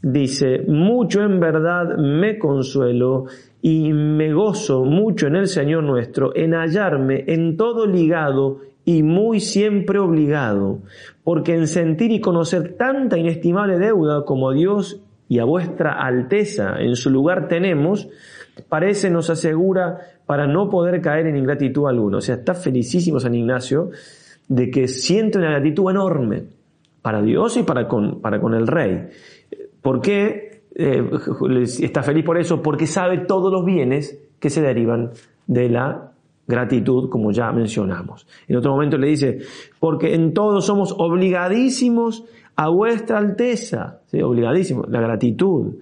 dice, 0.01 0.61
mucho 0.65 1.23
en 1.23 1.41
verdad 1.41 1.97
me 1.97 2.39
consuelo 2.39 3.25
y 3.67 3.93
me 3.93 4.31
gozo 4.31 4.85
mucho 4.85 5.25
en 5.25 5.37
el 5.37 5.47
Señor 5.47 5.83
nuestro, 5.83 6.35
en 6.35 6.53
hallarme 6.53 7.23
en 7.25 7.57
todo 7.57 7.87
ligado 7.87 8.59
y 8.85 9.01
muy 9.01 9.39
siempre 9.39 9.97
obligado, 9.97 10.81
porque 11.23 11.55
en 11.55 11.67
sentir 11.67 12.11
y 12.11 12.21
conocer 12.21 12.75
tanta 12.77 13.17
inestimable 13.17 13.79
deuda 13.79 14.23
como 14.23 14.51
Dios 14.51 15.01
y 15.27 15.39
a 15.39 15.45
vuestra 15.45 15.93
Alteza 15.93 16.75
en 16.79 16.95
su 16.95 17.09
lugar 17.09 17.47
tenemos, 17.47 18.07
parece 18.69 19.09
nos 19.09 19.31
asegura 19.31 19.97
para 20.27 20.45
no 20.45 20.69
poder 20.69 21.01
caer 21.01 21.25
en 21.25 21.35
ingratitud 21.35 21.87
alguna. 21.87 22.17
O 22.17 22.21
sea, 22.21 22.35
está 22.35 22.53
felicísimo 22.53 23.19
San 23.19 23.33
Ignacio 23.33 23.89
de 24.47 24.69
que 24.69 24.87
siente 24.87 25.39
una 25.39 25.49
gratitud 25.49 25.89
enorme 25.89 26.43
para 27.01 27.19
Dios 27.19 27.57
y 27.57 27.63
para 27.63 27.87
con, 27.87 28.21
para 28.21 28.39
con 28.39 28.53
el 28.53 28.67
rey. 28.67 29.07
¿Por 29.81 30.01
qué 30.01 30.44
eh, 30.75 31.09
está 31.81 32.03
feliz 32.03 32.25
por 32.25 32.37
eso? 32.37 32.61
Porque 32.61 32.85
sabe 32.85 33.19
todos 33.19 33.51
los 33.51 33.65
bienes 33.65 34.19
que 34.39 34.49
se 34.49 34.61
derivan 34.61 35.11
de 35.47 35.69
la 35.69 36.11
gratitud, 36.47 37.09
como 37.09 37.31
ya 37.31 37.51
mencionamos. 37.51 38.27
En 38.47 38.57
otro 38.57 38.71
momento 38.71 38.97
le 38.97 39.07
dice, 39.07 39.39
porque 39.79 40.13
en 40.13 40.33
todo 40.33 40.61
somos 40.61 40.93
obligadísimos 40.97 42.25
a 42.55 42.69
vuestra 42.69 43.17
alteza, 43.17 44.01
¿sí? 44.07 44.21
obligadísimos, 44.21 44.89
la 44.89 45.01
gratitud. 45.01 45.75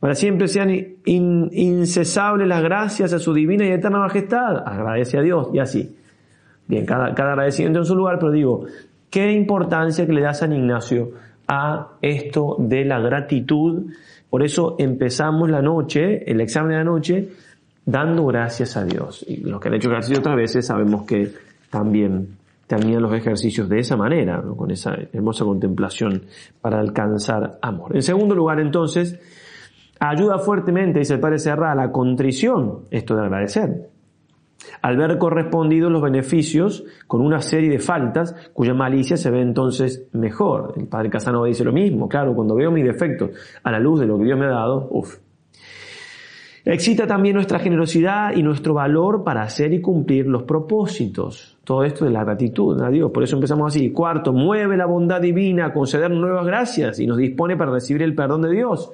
Para 0.00 0.14
siempre 0.14 0.46
sean 0.48 0.70
incesables 1.04 2.46
las 2.46 2.62
gracias 2.62 3.12
a 3.12 3.18
su 3.18 3.32
divina 3.32 3.66
y 3.66 3.72
eterna 3.72 3.98
majestad. 3.98 4.62
Agradece 4.64 5.18
a 5.18 5.22
Dios 5.22 5.48
y 5.52 5.58
así. 5.58 5.96
Bien, 6.68 6.84
cada, 6.84 7.06
agradecimiento 7.06 7.78
en 7.78 7.84
su 7.84 7.94
lugar, 7.94 8.18
pero 8.18 8.32
digo, 8.32 8.66
qué 9.10 9.32
importancia 9.32 10.06
que 10.06 10.12
le 10.12 10.20
da 10.20 10.34
San 10.34 10.52
Ignacio 10.52 11.12
a 11.48 11.92
esto 12.02 12.56
de 12.58 12.84
la 12.84 13.00
gratitud. 13.00 13.86
Por 14.30 14.44
eso 14.44 14.76
empezamos 14.78 15.50
la 15.50 15.62
noche, 15.62 16.30
el 16.30 16.40
examen 16.40 16.70
de 16.70 16.76
la 16.76 16.84
noche, 16.84 17.28
dando 17.84 18.26
gracias 18.26 18.76
a 18.76 18.84
Dios. 18.84 19.24
Y 19.28 19.38
los 19.38 19.60
que 19.60 19.68
han 19.68 19.74
hecho 19.74 19.90
ejercicio 19.90 20.18
otras 20.18 20.36
veces 20.36 20.66
sabemos 20.66 21.06
que 21.06 21.30
también 21.70 22.36
terminan 22.66 23.02
los 23.02 23.14
ejercicios 23.14 23.68
de 23.68 23.78
esa 23.78 23.96
manera, 23.96 24.42
con 24.56 24.70
esa 24.70 24.96
hermosa 25.12 25.44
contemplación 25.44 26.22
para 26.60 26.80
alcanzar 26.80 27.58
amor. 27.62 27.94
En 27.94 28.02
segundo 28.02 28.34
lugar, 28.34 28.58
entonces, 28.58 29.18
Ayuda 29.98 30.38
fuertemente, 30.38 30.98
dice 30.98 31.14
el 31.14 31.20
padre 31.20 31.38
Serra, 31.38 31.72
a 31.72 31.74
la 31.74 31.90
contrición, 31.90 32.82
esto 32.90 33.16
de 33.16 33.22
agradecer. 33.22 33.88
Al 34.82 34.96
ver 34.96 35.18
correspondidos 35.18 35.90
los 35.90 36.02
beneficios 36.02 36.84
con 37.06 37.20
una 37.20 37.40
serie 37.40 37.70
de 37.70 37.78
faltas, 37.78 38.34
cuya 38.52 38.74
malicia 38.74 39.16
se 39.16 39.30
ve 39.30 39.40
entonces 39.40 40.08
mejor. 40.12 40.74
El 40.76 40.86
padre 40.86 41.10
Casanova 41.10 41.46
dice 41.46 41.64
lo 41.64 41.72
mismo, 41.72 42.08
claro, 42.08 42.34
cuando 42.34 42.54
veo 42.54 42.70
mis 42.70 42.84
defectos 42.84 43.30
a 43.62 43.70
la 43.70 43.78
luz 43.78 44.00
de 44.00 44.06
lo 44.06 44.18
que 44.18 44.24
Dios 44.24 44.38
me 44.38 44.46
ha 44.46 44.50
dado, 44.50 44.88
uff. 44.90 45.18
Excita 46.68 47.06
también 47.06 47.36
nuestra 47.36 47.60
generosidad 47.60 48.34
y 48.34 48.42
nuestro 48.42 48.74
valor 48.74 49.22
para 49.22 49.42
hacer 49.42 49.72
y 49.72 49.80
cumplir 49.80 50.26
los 50.26 50.42
propósitos. 50.42 51.56
Todo 51.62 51.84
esto 51.84 52.04
de 52.04 52.10
la 52.10 52.24
gratitud 52.24 52.82
a 52.82 52.90
Dios. 52.90 53.12
Por 53.12 53.22
eso 53.22 53.36
empezamos 53.36 53.72
así. 53.72 53.92
Cuarto, 53.92 54.32
mueve 54.32 54.76
la 54.76 54.86
bondad 54.86 55.20
divina 55.20 55.66
a 55.66 55.72
conceder 55.72 56.10
nuevas 56.10 56.44
gracias 56.44 56.98
y 56.98 57.06
nos 57.06 57.18
dispone 57.18 57.56
para 57.56 57.70
recibir 57.70 58.02
el 58.02 58.16
perdón 58.16 58.42
de 58.42 58.50
Dios. 58.50 58.90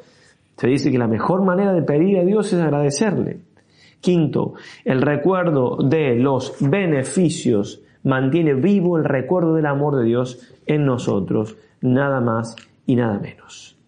Se 0.58 0.66
dice 0.66 0.90
que 0.90 0.98
la 0.98 1.08
mejor 1.08 1.42
manera 1.44 1.72
de 1.72 1.82
pedir 1.82 2.18
a 2.18 2.24
Dios 2.24 2.52
es 2.52 2.60
agradecerle. 2.60 3.40
Quinto, 4.02 4.54
el 4.84 5.00
recuerdo 5.00 5.78
de 5.82 6.16
los 6.16 6.56
beneficios 6.60 7.82
mantiene 8.02 8.52
vivo 8.54 8.98
el 8.98 9.04
recuerdo 9.04 9.54
del 9.54 9.66
amor 9.66 9.96
de 9.96 10.04
Dios 10.04 10.52
en 10.66 10.84
nosotros, 10.84 11.56
nada 11.80 12.20
más 12.20 12.56
y 12.84 12.96
nada 12.96 13.20
menos. 13.20 13.78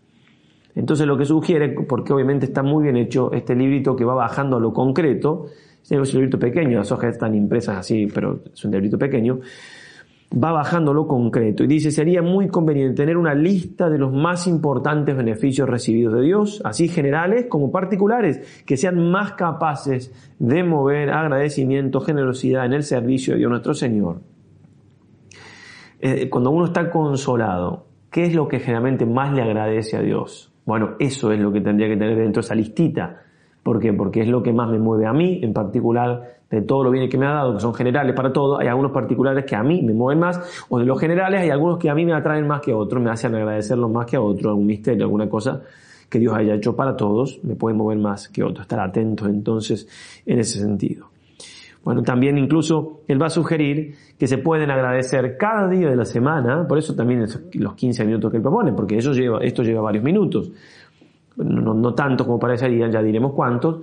Entonces 0.77 1.07
lo 1.07 1.19
que 1.19 1.25
sugiere, 1.25 1.71
porque 1.71 2.12
obviamente 2.12 2.47
está 2.47 2.62
muy 2.62 2.85
bien 2.85 2.97
hecho 2.97 3.33
este 3.33 3.57
librito 3.57 3.97
que 3.97 4.05
va 4.05 4.15
bajando 4.15 4.57
a 4.57 4.61
lo 4.61 4.73
concreto, 4.73 5.47
es 5.83 6.15
un 6.15 6.21
librito 6.21 6.39
pequeño, 6.39 6.79
las 6.79 6.93
hojas 6.93 7.15
están 7.15 7.35
impresas 7.35 7.77
así, 7.77 8.07
pero 8.07 8.41
es 8.53 8.65
un 8.65 8.71
librito 8.71 8.97
pequeño, 8.97 9.41
va 10.35 10.53
bajando 10.53 10.93
lo 10.93 11.07
concreto 11.07 11.62
y 11.62 11.66
dice, 11.66 11.91
sería 11.91 12.22
muy 12.22 12.49
conveniente 12.49 13.03
tener 13.03 13.16
una 13.16 13.35
lista 13.35 13.89
de 13.89 13.99
los 13.99 14.12
más 14.12 14.47
importantes 14.47 15.16
beneficios 15.16 15.68
recibidos 15.68 16.14
de 16.14 16.22
Dios, 16.22 16.61
así 16.64 16.89
generales 16.89 17.47
como 17.49 17.70
particulares, 17.70 18.64
que 18.66 18.76
sean 18.76 19.11
más 19.11 19.32
capaces 19.32 20.12
de 20.39 20.64
mover 20.64 21.11
agradecimiento, 21.11 22.01
generosidad 22.01 22.66
en 22.66 22.72
el 22.72 22.82
servicio 22.82 23.35
de 23.35 23.39
Dios 23.39 23.51
nuestro 23.51 23.74
Señor. 23.74 24.20
Eh, 26.01 26.28
cuando 26.28 26.51
uno 26.51 26.66
está 26.66 26.91
consolado, 26.91 27.87
¿qué 28.11 28.24
es 28.24 28.35
lo 28.35 28.49
que 28.49 28.59
generalmente 28.59 29.07
más 29.07 29.32
le 29.32 29.43
agradece 29.43 29.97
a 29.97 30.01
Dios? 30.01 30.53
Bueno, 30.66 30.97
eso 30.99 31.30
es 31.32 31.39
lo 31.39 31.53
que 31.53 31.61
tendría 31.61 31.89
que 31.89 31.97
tener 31.97 32.16
dentro 32.16 32.41
de 32.43 32.47
esa 32.47 32.55
listita. 32.55 33.22
¿Por 33.62 33.80
qué? 33.80 33.93
Porque 33.93 34.20
es 34.20 34.28
lo 34.28 34.43
que 34.43 34.53
más 34.53 34.68
me 34.68 34.78
mueve 34.78 35.07
a 35.07 35.12
mí, 35.12 35.41
en 35.43 35.53
particular, 35.53 36.41
de 36.55 36.63
todo 36.63 36.85
lo 36.85 36.91
bien 36.91 37.09
que 37.09 37.19
me 37.19 37.27
ha 37.27 37.33
dado, 37.33 37.55
que 37.55 37.61
son 37.61 37.75
generales 37.75 38.15
para 38.15 38.33
todo. 38.33 38.59
Hay 38.59 38.69
algunos 38.69 38.93
particulares 38.93 39.45
que 39.45 39.57
a 39.57 39.63
mí 39.63 39.83
me 39.83 39.93
mueven 39.93 40.21
más, 40.21 40.65
o 40.69 40.79
de 40.79 40.85
los 40.85 40.99
generales 41.01 41.41
hay 41.41 41.51
algunos 41.51 41.79
que 41.79 41.91
a 41.91 41.95
mí 41.95 42.05
me 42.05 42.15
atraen 42.15 42.47
más 42.47 42.61
que 42.61 42.73
a 42.73 42.77
otros, 42.77 43.03
me 43.03 43.11
hacen 43.11 43.35
agradecerlos 43.35 43.91
más 43.91 44.07
que 44.07 44.17
a 44.17 44.21
otros, 44.21 44.47
algún 44.47 44.67
misterio, 44.67 45.05
alguna 45.05 45.29
cosa 45.29 45.63
que 46.09 46.19
Dios 46.19 46.35
haya 46.35 46.55
hecho 46.55 46.77
para 46.77 46.97
todos, 46.97 47.41
me 47.43 47.57
puede 47.57 47.77
mover 47.77 47.99
más 47.99 48.29
que 48.29 48.43
otros. 48.43 48.63
Estar 48.63 48.81
atentos 48.81 49.29
entonces 49.29 49.89
en 50.25 50.39
ese 50.39 50.61
sentido. 50.61 51.09
Bueno, 51.83 52.03
también 52.03 52.39
incluso 52.39 53.03
él 53.09 53.21
va 53.21 53.27
a 53.27 53.31
sugerir 53.31 53.95
que 54.19 54.27
se 54.27 54.39
pueden 54.39 54.71
agradecer 54.71 55.37
cada 55.37 55.69
día 55.69 55.91
de 55.91 55.97
la 55.97 56.07
semana, 56.07 56.67
por 56.67 56.79
eso 56.79 56.95
también 56.95 57.27
los 57.53 57.75
15 57.75 58.05
minutos 58.07 58.31
que 58.31 58.39
él 58.39 58.43
propone, 58.43 58.73
porque 58.73 58.97
eso 58.97 59.13
lleva, 59.13 59.41
esto 59.41 59.63
lleva 59.63 59.83
varios 59.83 60.03
minutos, 60.03 60.51
no, 61.37 61.75
no 61.75 61.95
tanto 61.95 62.25
como 62.25 62.39
parecería, 62.39 62.89
ya 62.89 63.03
diremos 63.03 63.33
cuántos, 63.35 63.81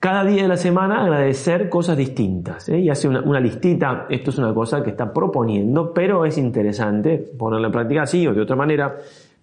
cada 0.00 0.24
día 0.24 0.42
de 0.42 0.48
la 0.48 0.56
semana 0.56 1.02
agradecer 1.02 1.68
cosas 1.68 1.96
distintas. 1.96 2.68
¿eh? 2.68 2.78
Y 2.78 2.90
hace 2.90 3.08
una, 3.08 3.40
listita, 3.40 4.06
esto 4.08 4.30
es 4.30 4.38
una 4.38 4.54
cosa 4.54 4.82
que 4.82 4.90
está 4.90 5.12
proponiendo, 5.12 5.92
pero 5.92 6.24
es 6.24 6.38
interesante 6.38 7.18
ponerla 7.36 7.66
en 7.66 7.72
práctica 7.72 8.02
así 8.02 8.26
o 8.26 8.34
de 8.34 8.40
otra 8.40 8.56
manera. 8.56 8.96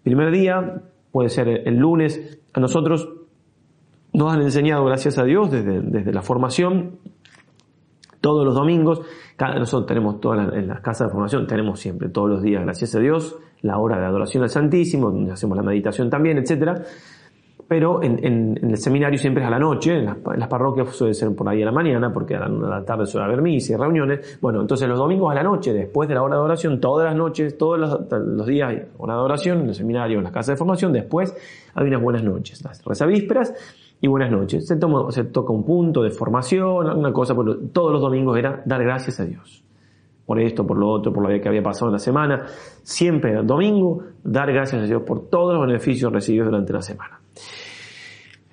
Primer 0.04 0.32
día, 0.32 0.82
puede 1.12 1.30
ser 1.30 1.50
el 1.50 1.76
lunes, 1.76 2.40
a 2.54 2.60
nosotros 2.60 3.10
nos 4.14 4.34
han 4.34 4.42
enseñado, 4.42 4.86
gracias 4.86 5.18
a 5.18 5.26
Dios, 5.26 5.52
desde, 5.52 5.82
desde 5.82 6.14
la 6.14 6.22
formación, 6.22 7.00
todos 8.22 8.46
los 8.46 8.56
domingos, 8.56 9.02
cada, 9.36 9.60
nosotros 9.60 9.88
tenemos 9.88 10.22
todas 10.22 10.54
en 10.54 10.68
las 10.68 10.80
casas 10.80 11.08
de 11.08 11.12
formación, 11.12 11.48
tenemos 11.48 11.80
siempre 11.80 12.08
todos 12.10 12.30
los 12.30 12.42
días, 12.42 12.64
gracias 12.64 12.96
a 12.96 13.00
Dios, 13.00 13.38
la 13.62 13.78
hora 13.78 14.00
de 14.00 14.06
adoración 14.06 14.44
al 14.44 14.50
Santísimo, 14.50 15.12
donde 15.12 15.34
hacemos 15.34 15.58
la 15.58 15.64
meditación 15.64 16.10
también, 16.10 16.38
etcétera. 16.38 16.82
Pero 17.68 18.04
en, 18.04 18.60
el 18.62 18.78
seminario 18.78 19.18
siempre 19.18 19.42
es 19.42 19.48
a 19.48 19.50
la 19.50 19.58
noche, 19.58 19.98
en 19.98 20.06
las, 20.06 20.48
parroquias 20.48 20.96
suele 20.96 21.16
ser 21.16 21.36
por 21.36 21.50
ahí 21.50 21.64
a 21.64 21.66
la 21.66 21.72
mañana, 21.72 22.14
porque 22.14 22.36
a 22.36 22.48
la, 22.48 22.86
tarde 22.86 23.08
suele 23.08 23.26
haber 23.26 23.42
misa 23.42 23.76
reuniones. 23.76 24.38
Bueno, 24.40 24.62
entonces 24.62 24.88
los 24.88 25.00
domingos 25.00 25.32
a 25.32 25.36
la 25.36 25.42
noche, 25.42 25.74
después 25.74 26.08
de 26.08 26.14
la 26.14 26.22
hora 26.22 26.36
de 26.36 26.42
oración, 26.42 26.80
todas 26.80 27.08
las 27.08 27.16
noches, 27.16 27.58
todos 27.58 27.80
los, 27.80 28.46
días 28.46 28.70
hay 28.70 28.84
hora 29.00 29.16
de 29.16 29.20
oración 29.20 29.62
en 29.62 29.70
el 29.70 29.74
seminario, 29.74 30.20
en 30.20 30.24
las 30.24 30.32
casas 30.32 30.54
de 30.54 30.58
formación, 30.58 30.94
después 30.94 31.36
hay 31.74 31.88
unas 31.88 32.02
buenas 32.02 32.24
noches, 32.24 32.64
las 32.64 32.86
rezavísperas, 32.86 33.54
y 34.02 34.08
buenas 34.08 34.32
noches. 34.32 34.68
Se, 34.68 34.76
toma, 34.76 35.12
se 35.12 35.24
toca 35.24 35.52
un 35.52 35.64
punto 35.64 36.04
de 36.04 36.12
formación, 36.12 36.88
alguna 36.88 37.12
cosa, 37.12 37.34
todos 37.74 37.92
los 37.92 38.02
domingos 38.02 38.38
era 38.38 38.62
dar 38.66 38.84
gracias 38.84 39.20
a 39.20 39.26
Dios. 39.26 39.64
Por 40.26 40.40
esto, 40.40 40.66
por 40.66 40.78
lo 40.78 40.90
otro, 40.90 41.14
por 41.14 41.24
lo 41.24 41.42
que 41.42 41.48
había 41.48 41.64
pasado 41.64 41.88
en 41.88 41.94
la 41.94 42.00
semana. 42.00 42.46
Siempre 42.84 43.42
domingo, 43.44 44.04
dar 44.24 44.52
gracias 44.52 44.84
a 44.84 44.86
Dios 44.86 45.04
por 45.04 45.30
todos 45.30 45.54
los 45.54 45.66
beneficios 45.66 46.12
recibidos 46.12 46.48
durante 46.48 46.74
la 46.74 46.82
semana. 46.82 47.20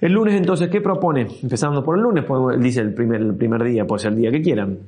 El 0.01 0.13
lunes 0.13 0.35
entonces, 0.35 0.69
¿qué 0.69 0.81
propone? 0.81 1.29
Empezando 1.43 1.85
por 1.85 1.97
el 1.97 2.03
lunes, 2.03 2.25
pues, 2.25 2.61
dice 2.61 2.81
el 2.81 2.93
primer, 2.93 3.37
primer 3.37 3.63
día, 3.63 3.87
puede 3.87 4.03
ser 4.03 4.13
el 4.13 4.19
día 4.19 4.31
que 4.33 4.43
quieran. 4.43 4.79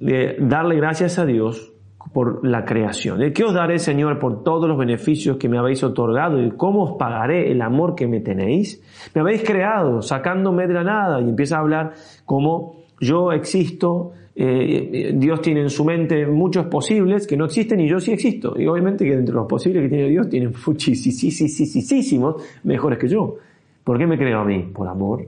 De 0.00 0.36
darle 0.40 0.76
gracias 0.76 1.18
a 1.18 1.24
Dios 1.24 1.72
por 2.12 2.46
la 2.46 2.64
creación. 2.64 3.20
¿Qué 3.32 3.44
os 3.44 3.54
daré, 3.54 3.78
Señor, 3.78 4.18
por 4.18 4.42
todos 4.42 4.68
los 4.68 4.76
beneficios 4.76 5.36
que 5.36 5.48
me 5.48 5.58
habéis 5.58 5.82
otorgado 5.84 6.42
y 6.42 6.50
cómo 6.50 6.82
os 6.84 6.98
pagaré 6.98 7.50
el 7.50 7.62
amor 7.62 7.94
que 7.94 8.06
me 8.06 8.20
tenéis? 8.20 8.82
Me 9.14 9.20
habéis 9.20 9.44
creado 9.44 10.02
sacándome 10.02 10.66
de 10.66 10.74
la 10.74 10.84
nada 10.84 11.20
y 11.20 11.28
empieza 11.28 11.56
a 11.56 11.60
hablar 11.60 11.92
como 12.24 12.82
yo 13.00 13.32
existo, 13.32 14.12
eh, 14.34 15.12
Dios 15.14 15.40
tiene 15.42 15.60
en 15.60 15.70
su 15.70 15.84
mente 15.84 16.26
muchos 16.26 16.66
posibles 16.66 17.26
que 17.26 17.36
no 17.36 17.46
existen 17.46 17.80
y 17.80 17.88
yo 17.88 18.00
sí 18.00 18.12
existo. 18.12 18.54
Y 18.58 18.66
obviamente 18.66 19.04
que 19.04 19.14
entre 19.14 19.34
los 19.34 19.46
posibles 19.46 19.82
que 19.82 19.88
tiene 19.88 20.08
Dios 20.08 20.28
tienen 20.28 20.52
muchísimos 20.66 22.36
mejores 22.64 22.98
que 22.98 23.08
yo. 23.08 23.36
¿Por 23.84 23.98
qué 23.98 24.06
me 24.06 24.16
creo 24.16 24.40
a 24.40 24.44
mí? 24.44 24.70
Por 24.72 24.88
amor 24.88 25.26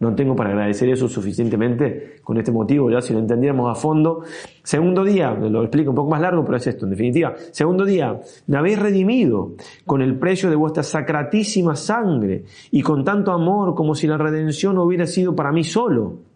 no 0.00 0.14
tengo 0.14 0.36
para 0.36 0.50
agradecer 0.50 0.88
eso 0.90 1.08
suficientemente 1.08 2.18
con 2.22 2.38
este 2.38 2.52
motivo, 2.52 2.88
ya 2.90 3.00
si 3.00 3.12
lo 3.12 3.18
entendiéramos 3.18 3.68
a 3.68 3.74
fondo. 3.74 4.22
Segundo 4.62 5.02
día, 5.02 5.32
lo 5.32 5.62
explico 5.62 5.90
un 5.90 5.96
poco 5.96 6.10
más 6.10 6.20
largo, 6.20 6.44
pero 6.44 6.56
es 6.56 6.66
esto, 6.68 6.84
en 6.84 6.90
definitiva. 6.90 7.34
Segundo 7.50 7.84
día, 7.84 8.20
me 8.46 8.58
habéis 8.58 8.78
redimido 8.78 9.52
con 9.86 10.00
el 10.00 10.16
precio 10.16 10.50
de 10.50 10.56
vuestra 10.56 10.84
sacratísima 10.84 11.74
sangre 11.74 12.44
y 12.70 12.80
con 12.80 13.04
tanto 13.04 13.32
amor 13.32 13.74
como 13.74 13.96
si 13.96 14.06
la 14.06 14.16
redención 14.16 14.78
hubiera 14.78 15.06
sido 15.06 15.34
para 15.34 15.50
mí 15.50 15.64
solo. 15.64 16.27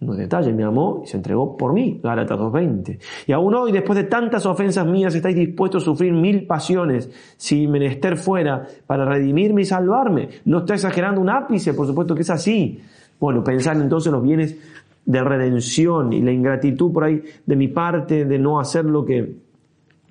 No 0.00 0.14
detalle, 0.14 0.52
me 0.52 0.64
amó 0.64 1.02
y 1.04 1.06
se 1.06 1.16
entregó 1.16 1.56
por 1.56 1.72
mí, 1.72 2.00
Gálatas 2.02 2.38
2.20. 2.38 2.98
Y 3.26 3.32
aún 3.32 3.54
hoy, 3.54 3.72
después 3.72 3.96
de 3.96 4.04
tantas 4.04 4.44
ofensas 4.44 4.86
mías, 4.86 5.14
estáis 5.14 5.36
dispuestos 5.36 5.82
a 5.82 5.86
sufrir 5.86 6.12
mil 6.12 6.46
pasiones, 6.46 7.10
si 7.36 7.66
menester 7.66 8.16
fuera, 8.16 8.66
para 8.86 9.04
redimirme 9.04 9.62
y 9.62 9.64
salvarme. 9.64 10.28
No 10.44 10.58
estoy 10.58 10.74
exagerando 10.74 11.20
un 11.20 11.30
ápice, 11.30 11.74
por 11.74 11.86
supuesto 11.86 12.14
que 12.14 12.22
es 12.22 12.30
así. 12.30 12.80
Bueno, 13.18 13.42
pensar 13.42 13.76
entonces 13.76 14.12
los 14.12 14.22
bienes 14.22 14.58
de 15.06 15.22
redención 15.22 16.12
y 16.12 16.22
la 16.22 16.32
ingratitud 16.32 16.92
por 16.92 17.04
ahí 17.04 17.22
de 17.46 17.56
mi 17.56 17.68
parte 17.68 18.24
de 18.24 18.38
no 18.38 18.58
hacer 18.58 18.84
lo 18.84 19.04
que... 19.04 19.36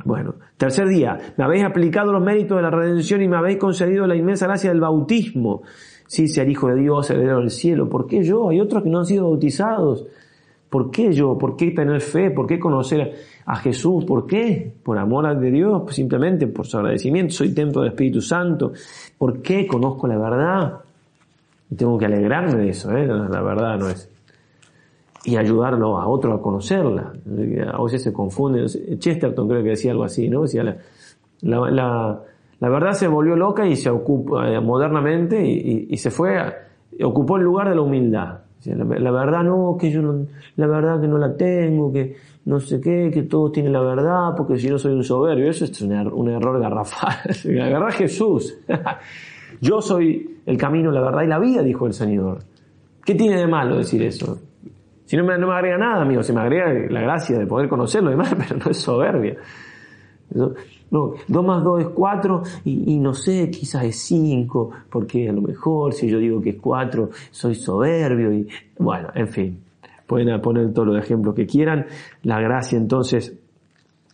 Bueno, 0.06 0.36
tercer 0.58 0.88
día, 0.88 1.18
me 1.38 1.44
habéis 1.44 1.64
aplicado 1.64 2.12
los 2.12 2.22
méritos 2.22 2.58
de 2.58 2.64
la 2.64 2.70
redención 2.70 3.22
y 3.22 3.28
me 3.28 3.38
habéis 3.38 3.58
concedido 3.58 4.06
la 4.06 4.16
inmensa 4.16 4.48
gracia 4.48 4.70
del 4.70 4.82
bautismo. 4.82 5.62
Sí, 6.14 6.28
ser 6.28 6.47
hijo 6.47 6.68
de 6.68 6.76
Dios, 6.76 7.09
heredero 7.09 7.39
del 7.39 7.49
cielo. 7.49 7.89
¿Por 7.89 8.05
qué 8.05 8.22
yo? 8.22 8.49
Hay 8.49 8.61
otros 8.61 8.84
que 8.84 8.89
no 8.91 8.99
han 8.99 9.05
sido 9.07 9.24
bautizados. 9.24 10.05
¿Por 10.70 10.91
qué 10.91 11.11
yo? 11.11 11.39
¿Por 11.39 11.57
qué 11.57 11.72
tener 11.72 12.01
fe? 12.01 12.30
¿Por 12.30 12.45
qué 12.45 12.59
conocer 12.59 13.16
a 13.47 13.55
Jesús? 13.55 14.05
¿Por 14.05 14.28
qué? 14.28 14.76
Por 14.84 14.99
amor 14.99 15.26
a 15.26 15.34
Dios, 15.34 15.91
simplemente 15.91 16.45
por 16.45 16.68
su 16.68 16.78
agradecimiento. 16.78 17.34
Soy 17.34 17.55
templo 17.55 17.82
del 17.82 17.93
Espíritu 17.93 18.22
Santo. 18.22 18.74
¿Por 19.18 19.41
qué 19.41 19.66
conozco 19.66 20.05
la 20.05 20.20
verdad? 20.20 20.82
Y 21.72 21.74
tengo 21.74 21.97
que 21.97 22.05
alegrarme 22.05 22.61
de 22.61 22.70
eso, 22.70 22.91
¿eh? 22.91 23.07
la 23.07 23.41
verdad 23.41 23.80
no 23.80 23.89
es. 23.89 24.07
Y 25.26 25.36
ayudarlo 25.36 25.97
a 25.97 26.07
otro 26.07 26.32
a 26.36 26.39
conocerla. 26.43 27.11
A 27.74 27.84
veces 27.84 28.03
se 28.03 28.14
confunde. 28.14 28.68
Chesterton 28.99 29.47
creo 29.47 29.64
que 29.64 29.70
decía 29.70 29.93
algo 29.93 30.03
así, 30.03 30.30
¿no? 30.30 30.43
Decía 30.43 30.78
la, 31.41 32.22
verdad 32.70 32.93
se 32.93 33.07
volvió 33.07 33.36
loca 33.36 33.68
y 33.68 33.76
se 33.76 33.89
ocupa 33.89 34.49
eh, 34.49 34.59
modernamente 34.59 35.45
y, 35.45 35.97
se 35.97 36.11
fue, 36.11 36.38
ocupó 37.03 37.38
el 37.38 37.43
lugar 37.43 37.70
de 37.70 37.76
la 37.76 37.82
humildad. 37.82 38.39
La, 38.66 39.11
verdad 39.11 39.43
no, 39.43 39.76
que 39.78 39.91
yo 39.91 40.01
no, 40.01 40.26
la 40.55 40.68
verdad 40.68 41.01
que 41.01 41.07
no 41.07 41.18
la 41.18 41.36
tengo, 41.36 41.91
que 41.91 42.16
no 42.45 42.59
sé 42.59 42.80
qué, 42.80 43.11
que 43.14 43.24
todos 43.24 43.51
tienen 43.51 43.74
la 43.74 43.82
verdad, 43.82 44.34
porque 44.38 44.57
si 44.57 44.70
no 44.70 44.78
soy 44.78 44.93
un 44.93 45.03
soberbio. 45.03 45.49
Eso 45.49 45.66
es 45.66 45.82
un, 45.82 45.91
er, 45.91 46.07
un 46.07 46.30
error 46.30 46.59
garrafal. 46.59 47.18
Agarra 47.61 47.88
a 47.88 47.91
Jesús. 47.91 48.57
Yo 49.61 49.82
soy 49.82 50.39
el 50.45 50.57
camino, 50.57 50.91
la 50.91 51.01
verdad 51.01 51.24
y 51.24 51.28
la 51.28 51.39
vida, 51.39 51.61
dijo 51.61 51.88
el 51.88 51.93
Señor. 51.93 52.39
¿Qué 53.03 53.16
tiene 53.16 53.38
de 53.38 53.47
malo 53.47 53.78
decir 53.78 54.01
eso? 54.03 54.39
Si 55.05 55.18
no 55.18 55.26
me, 55.26 55.38
no 55.38 55.47
me 55.47 55.53
agrega 55.53 55.78
nada, 55.78 56.01
amigo, 56.01 56.24
se 56.24 56.34
me 56.34 56.41
agrega 56.41 56.74
la 56.89 57.01
gracia 57.01 57.38
de 57.38 57.45
poder 57.45 57.68
conocerlo 57.68 58.09
y 58.09 58.14
demás, 58.14 58.36
pero 58.47 58.59
no 58.64 58.72
es 58.72 58.78
soberbia. 58.78 59.36
No, 60.94 61.14
2 61.28 61.46
más 61.46 61.64
2 61.64 61.82
es 61.82 61.88
4 61.88 62.44
y, 62.66 63.00
no 63.00 63.14
sé, 63.14 63.50
quizás 63.50 63.84
es 63.84 63.98
5, 64.04 64.70
porque 64.91 65.28
a 65.28 65.34
lo 65.34 65.41
mejor 65.41 65.91
si 65.94 66.08
yo 66.08 66.20
digo 66.20 66.39
que 66.39 66.52
es 66.52 66.62
4 66.62 67.10
soy 67.32 67.56
soberbio 67.56 68.32
y 68.32 68.48
bueno, 68.78 69.10
en 69.16 69.28
fin, 69.28 69.60
pueden 70.08 70.39
poner 70.39 70.72
todos 70.72 70.89
los 70.89 71.04
ejemplos 71.04 71.34
que 71.34 71.48
quieran. 71.48 71.88
La 72.22 72.39
gracia 72.39 72.78
entonces 72.78 73.34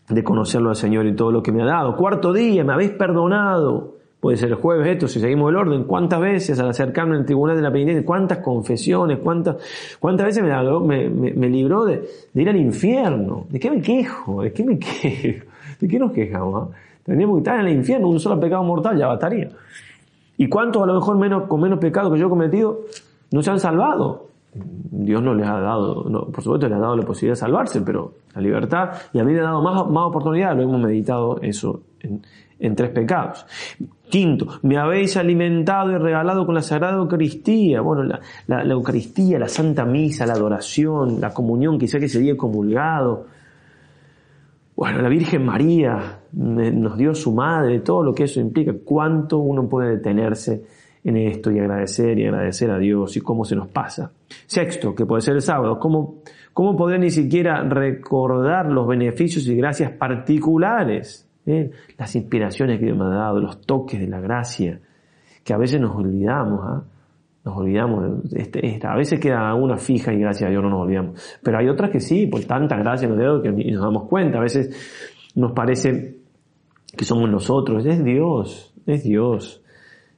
de 0.07 0.23
conocerlo 0.23 0.69
al 0.69 0.75
Señor 0.75 1.05
y 1.05 1.15
todo 1.15 1.31
lo 1.31 1.43
que 1.43 1.51
me 1.51 1.61
ha 1.63 1.65
dado. 1.65 1.95
Cuarto 1.95 2.31
día, 2.31 2.63
me 2.63 2.73
habéis 2.73 2.91
perdonado 2.91 3.99
puede 4.19 4.37
ser 4.37 4.49
el 4.49 4.55
jueves 4.55 4.87
esto, 4.87 5.07
si 5.07 5.19
seguimos 5.19 5.49
el 5.49 5.55
orden, 5.55 5.85
cuántas 5.85 6.19
veces 6.19 6.59
al 6.59 6.69
acercarme 6.69 7.15
al 7.15 7.25
tribunal 7.25 7.55
de 7.55 7.61
la 7.61 7.71
penitencia, 7.71 8.05
cuántas 8.05 8.39
confesiones, 8.39 9.19
cuántas, 9.19 9.57
cuántas 9.99 10.25
veces 10.25 10.43
me, 10.43 11.09
me, 11.09 11.31
me, 11.31 11.49
libró 11.49 11.85
de, 11.85 12.03
ir 12.33 12.49
al 12.49 12.57
infierno. 12.57 13.45
¿De 13.49 13.59
qué 13.59 13.71
me 13.71 13.81
quejo? 13.81 14.41
¿De 14.41 14.51
qué 14.51 14.63
me 14.63 14.77
quejo? 14.79 15.45
¿De 15.79 15.87
qué 15.87 15.97
nos 15.97 16.11
quejamos? 16.11 16.69
Ah? 16.69 16.75
Tendríamos 17.03 17.37
que 17.37 17.39
estar 17.39 17.59
en 17.59 17.67
el 17.67 17.77
infierno, 17.77 18.09
un 18.09 18.19
solo 18.19 18.39
pecado 18.39 18.63
mortal, 18.63 18.97
ya 18.97 19.07
bastaría. 19.07 19.49
¿Y 20.37 20.47
cuántos 20.47 20.83
a 20.83 20.85
lo 20.85 20.93
mejor 20.93 21.17
menos, 21.17 21.47
con 21.47 21.59
menos 21.61 21.79
pecado 21.79 22.11
que 22.11 22.19
yo 22.19 22.27
he 22.27 22.29
cometido 22.29 22.81
no 23.31 23.41
se 23.41 23.51
han 23.51 23.59
salvado? 23.59 24.29
Dios 24.53 25.21
no 25.21 25.33
les 25.33 25.47
ha 25.47 25.59
dado, 25.59 26.05
no, 26.09 26.25
por 26.25 26.43
supuesto 26.43 26.67
les 26.67 26.77
ha 26.77 26.79
dado 26.79 26.95
la 26.95 27.03
posibilidad 27.03 27.33
de 27.33 27.39
salvarse, 27.39 27.81
pero 27.81 28.13
la 28.33 28.41
libertad, 28.41 28.89
y 29.13 29.19
a 29.19 29.23
mí 29.23 29.33
le 29.33 29.41
ha 29.41 29.43
dado 29.43 29.61
más, 29.61 29.87
más 29.87 30.05
oportunidad, 30.05 30.55
lo 30.55 30.63
hemos 30.63 30.81
meditado 30.81 31.39
eso 31.41 31.81
en, 31.99 32.75
tres 32.75 32.89
pecados. 32.89 33.45
Quinto, 34.09 34.47
me 34.63 34.77
habéis 34.77 35.17
alimentado 35.17 35.91
y 35.91 35.97
regalado 35.97 36.45
con 36.45 36.55
la 36.55 36.61
Sagrada 36.61 36.97
Eucaristía. 36.97 37.81
Bueno, 37.81 38.03
la, 38.03 38.19
la, 38.47 38.73
Eucaristía, 38.73 39.39
la 39.39 39.47
Santa 39.47 39.85
Misa, 39.85 40.25
la 40.25 40.33
adoración, 40.33 41.21
la 41.21 41.31
comunión, 41.31 41.77
quizá 41.77 41.99
que 41.99 42.09
sería 42.09 42.35
comulgado. 42.35 43.27
Bueno, 44.79 45.01
la 45.01 45.09
Virgen 45.09 45.43
María 45.43 46.21
nos 46.31 46.97
dio 46.97 47.13
su 47.13 47.33
madre, 47.33 47.81
todo 47.81 48.01
lo 48.01 48.13
que 48.13 48.23
eso 48.23 48.39
implica. 48.39 48.71
¿Cuánto 48.85 49.39
uno 49.39 49.67
puede 49.67 49.97
detenerse 49.97 50.63
en 51.03 51.17
esto 51.17 51.51
y 51.51 51.59
agradecer 51.59 52.17
y 52.17 52.23
agradecer 52.25 52.71
a 52.71 52.79
Dios 52.79 53.17
y 53.17 53.19
cómo 53.19 53.43
se 53.43 53.57
nos 53.57 53.67
pasa? 53.67 54.13
Sexto, 54.45 54.95
que 54.95 55.05
puede 55.05 55.21
ser 55.21 55.35
el 55.35 55.41
sábado, 55.41 55.77
¿cómo, 55.79 56.21
cómo 56.53 56.77
poder 56.77 57.01
ni 57.01 57.09
siquiera 57.09 57.61
recordar 57.61 58.67
los 58.67 58.87
beneficios 58.87 59.45
y 59.49 59.55
gracias 59.57 59.91
particulares 59.91 61.29
¿eh? 61.45 61.71
las 61.97 62.15
inspiraciones 62.15 62.79
que 62.79 62.85
Dios 62.85 62.97
me 62.97 63.03
ha 63.03 63.09
dado, 63.09 63.41
los 63.41 63.59
toques 63.59 63.99
de 63.99 64.07
la 64.07 64.21
gracia, 64.21 64.79
que 65.43 65.53
a 65.53 65.57
veces 65.57 65.81
nos 65.81 65.93
olvidamos, 65.93 66.61
¿ah? 66.63 66.83
Nos 67.43 67.57
olvidamos, 67.57 68.23
este, 68.33 68.79
a 68.83 68.95
veces 68.95 69.19
queda 69.19 69.53
una 69.55 69.77
fija 69.77 70.13
y 70.13 70.19
gracias 70.19 70.47
a 70.47 70.51
Dios 70.51 70.61
no 70.61 70.69
nos 70.69 70.81
olvidamos, 70.81 71.39
pero 71.43 71.57
hay 71.57 71.69
otras 71.69 71.89
que 71.89 71.99
sí, 71.99 72.27
por 72.27 72.43
tanta 72.43 72.75
gracia 72.77 73.07
nos 73.07 73.17
dio 73.17 73.41
que 73.41 73.51
nos 73.51 73.81
damos 73.81 74.07
cuenta, 74.07 74.39
a 74.39 74.41
veces 74.41 75.31
nos 75.35 75.53
parece 75.53 76.17
que 76.95 77.05
somos 77.05 77.29
nosotros, 77.29 77.85
es 77.85 78.03
Dios, 78.03 78.73
es 78.85 79.03
Dios. 79.03 79.61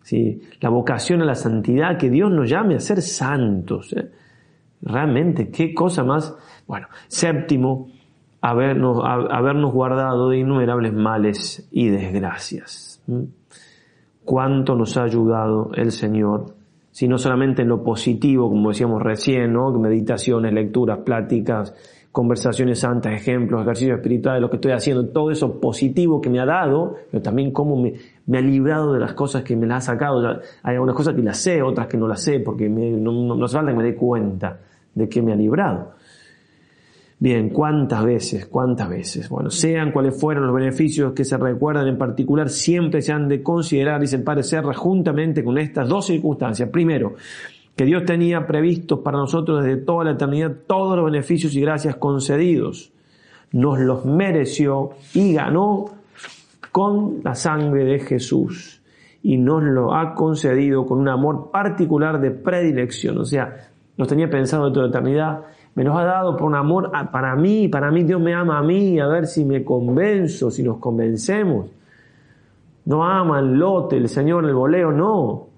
¿sí? 0.02 0.42
La 0.60 0.70
vocación 0.70 1.22
a 1.22 1.26
la 1.26 1.36
santidad, 1.36 1.98
que 1.98 2.10
Dios 2.10 2.32
nos 2.32 2.50
llame 2.50 2.76
a 2.76 2.80
ser 2.80 3.02
santos. 3.02 3.94
¿eh? 3.94 4.10
Realmente, 4.82 5.50
qué 5.50 5.74
cosa 5.74 6.04
más. 6.04 6.36
Bueno, 6.68 6.88
séptimo, 7.08 7.90
habernos, 8.42 9.00
habernos 9.04 9.74
guardado 9.74 10.30
de 10.30 10.40
innumerables 10.40 10.94
males 10.94 11.68
y 11.72 11.90
desgracias. 11.90 13.04
Cuánto 14.24 14.76
nos 14.76 14.98
ha 14.98 15.04
ayudado 15.04 15.72
el 15.76 15.92
Señor, 15.92 16.56
si 16.92 17.08
no 17.08 17.18
solamente 17.18 17.62
en 17.62 17.70
lo 17.70 17.84
positivo, 17.84 18.50
como 18.50 18.70
decíamos 18.70 19.02
recién, 19.02 19.54
¿no? 19.54 19.72
meditaciones, 19.72 20.54
lecturas, 20.54 21.00
pláticas, 21.00 21.74
conversaciones 22.12 22.80
santas, 22.80 23.14
ejemplos, 23.14 23.62
ejercicios 23.62 23.98
espirituales, 23.98 24.42
lo 24.42 24.50
que 24.50 24.58
estoy 24.58 24.74
haciendo, 24.74 25.08
todo 25.08 25.32
eso 25.32 25.62
positivo 25.62 26.20
que 26.20 26.30
me 26.30 26.42
ha 26.42 26.46
dado, 26.46 26.96
pero 27.10 27.24
también 27.24 27.52
cómo 27.52 27.82
me, 27.82 27.94
me 28.28 28.38
ha 28.40 28.42
librado 28.42 28.94
de 28.94 29.00
las 29.00 29.14
cosas 29.14 29.44
que 29.44 29.56
me 29.56 29.66
las 29.66 29.88
ha 29.88 29.94
sacado. 29.94 30.22
Hay 30.64 30.74
algunas 30.74 30.96
cosas 30.96 31.16
que 31.16 31.22
las 31.22 31.38
sé, 31.38 31.62
otras 31.62 31.88
que 31.88 31.98
no 31.98 32.08
las 32.08 32.22
sé, 32.22 32.42
porque 32.42 32.68
no, 32.68 33.36
no, 33.36 33.46
hace 33.46 33.56
falta 33.56 33.72
que 33.72 33.78
me 33.78 33.84
dé 33.84 33.96
cuenta 33.96 34.60
de 34.94 35.08
que 35.08 35.22
me 35.22 35.32
ha 35.32 35.36
librado. 35.36 35.94
Bien, 37.22 37.50
¿cuántas 37.50 38.04
veces? 38.04 38.48
¿Cuántas 38.48 38.90
veces? 38.90 39.30
Bueno, 39.30 39.52
sean 39.52 39.92
cuales 39.92 40.20
fueran 40.20 40.48
los 40.48 40.56
beneficios 40.56 41.14
que 41.14 41.24
se 41.24 41.38
recuerdan 41.38 41.88
en 41.88 41.96
particular, 41.96 42.50
siempre 42.50 43.04
se 43.04 43.12
han 43.12 43.28
de 43.28 43.44
considerar, 43.44 44.02
el 44.04 44.24
Padre 44.24 44.42
Serra, 44.42 44.74
juntamente 44.74 45.44
con 45.44 45.60
estas 45.60 45.88
dos 45.88 46.08
circunstancias. 46.08 46.70
Primero, 46.70 47.14
que 47.76 47.86
Dios 47.86 48.06
tenía 48.06 48.48
previstos 48.48 49.02
para 49.02 49.20
nosotros 49.20 49.64
desde 49.64 49.84
toda 49.84 50.06
la 50.06 50.12
eternidad 50.14 50.52
todos 50.66 50.96
los 50.96 51.06
beneficios 51.06 51.54
y 51.54 51.62
gracias 51.62 51.96
concedidos. 51.98 52.92
Nos 53.52 53.78
los 53.78 54.04
mereció 54.04 54.90
y 55.14 55.34
ganó 55.34 55.92
con 56.72 57.22
la 57.24 57.36
sangre 57.36 57.84
de 57.84 58.00
Jesús. 58.00 58.82
Y 59.22 59.38
nos 59.38 59.62
lo 59.62 59.94
ha 59.94 60.16
concedido 60.16 60.88
con 60.88 60.98
un 60.98 61.10
amor 61.10 61.52
particular 61.52 62.20
de 62.20 62.32
predilección. 62.32 63.20
O 63.20 63.26
sea, 63.26 63.70
nos 63.96 64.08
tenía 64.08 64.28
pensado 64.28 64.66
de 64.66 64.74
toda 64.74 64.88
la 64.88 64.90
eternidad. 64.90 65.42
Me 65.76 65.84
los 65.84 65.96
ha 65.96 66.04
dado 66.04 66.36
por 66.36 66.48
un 66.48 66.56
amor 66.56 66.92
para 67.12 67.36
mí, 67.36 67.68
para 67.68 67.92
mí 67.92 68.04
Dios 68.04 68.22
me 68.22 68.34
ama 68.34 68.58
a 68.58 68.62
mí, 68.62 69.00
a 69.00 69.08
ver 69.08 69.26
si 69.26 69.46
me 69.46 69.64
convenzo, 69.64 70.52
si 70.52 70.64
nos 70.64 70.78
convencemos. 70.78 71.68
No 72.86 73.06
ama 73.06 73.40
el 73.40 73.54
lote, 73.54 73.98
el 73.98 74.10
Señor, 74.10 74.46
el 74.46 74.54
voleo, 74.54 74.92
no 74.92 75.52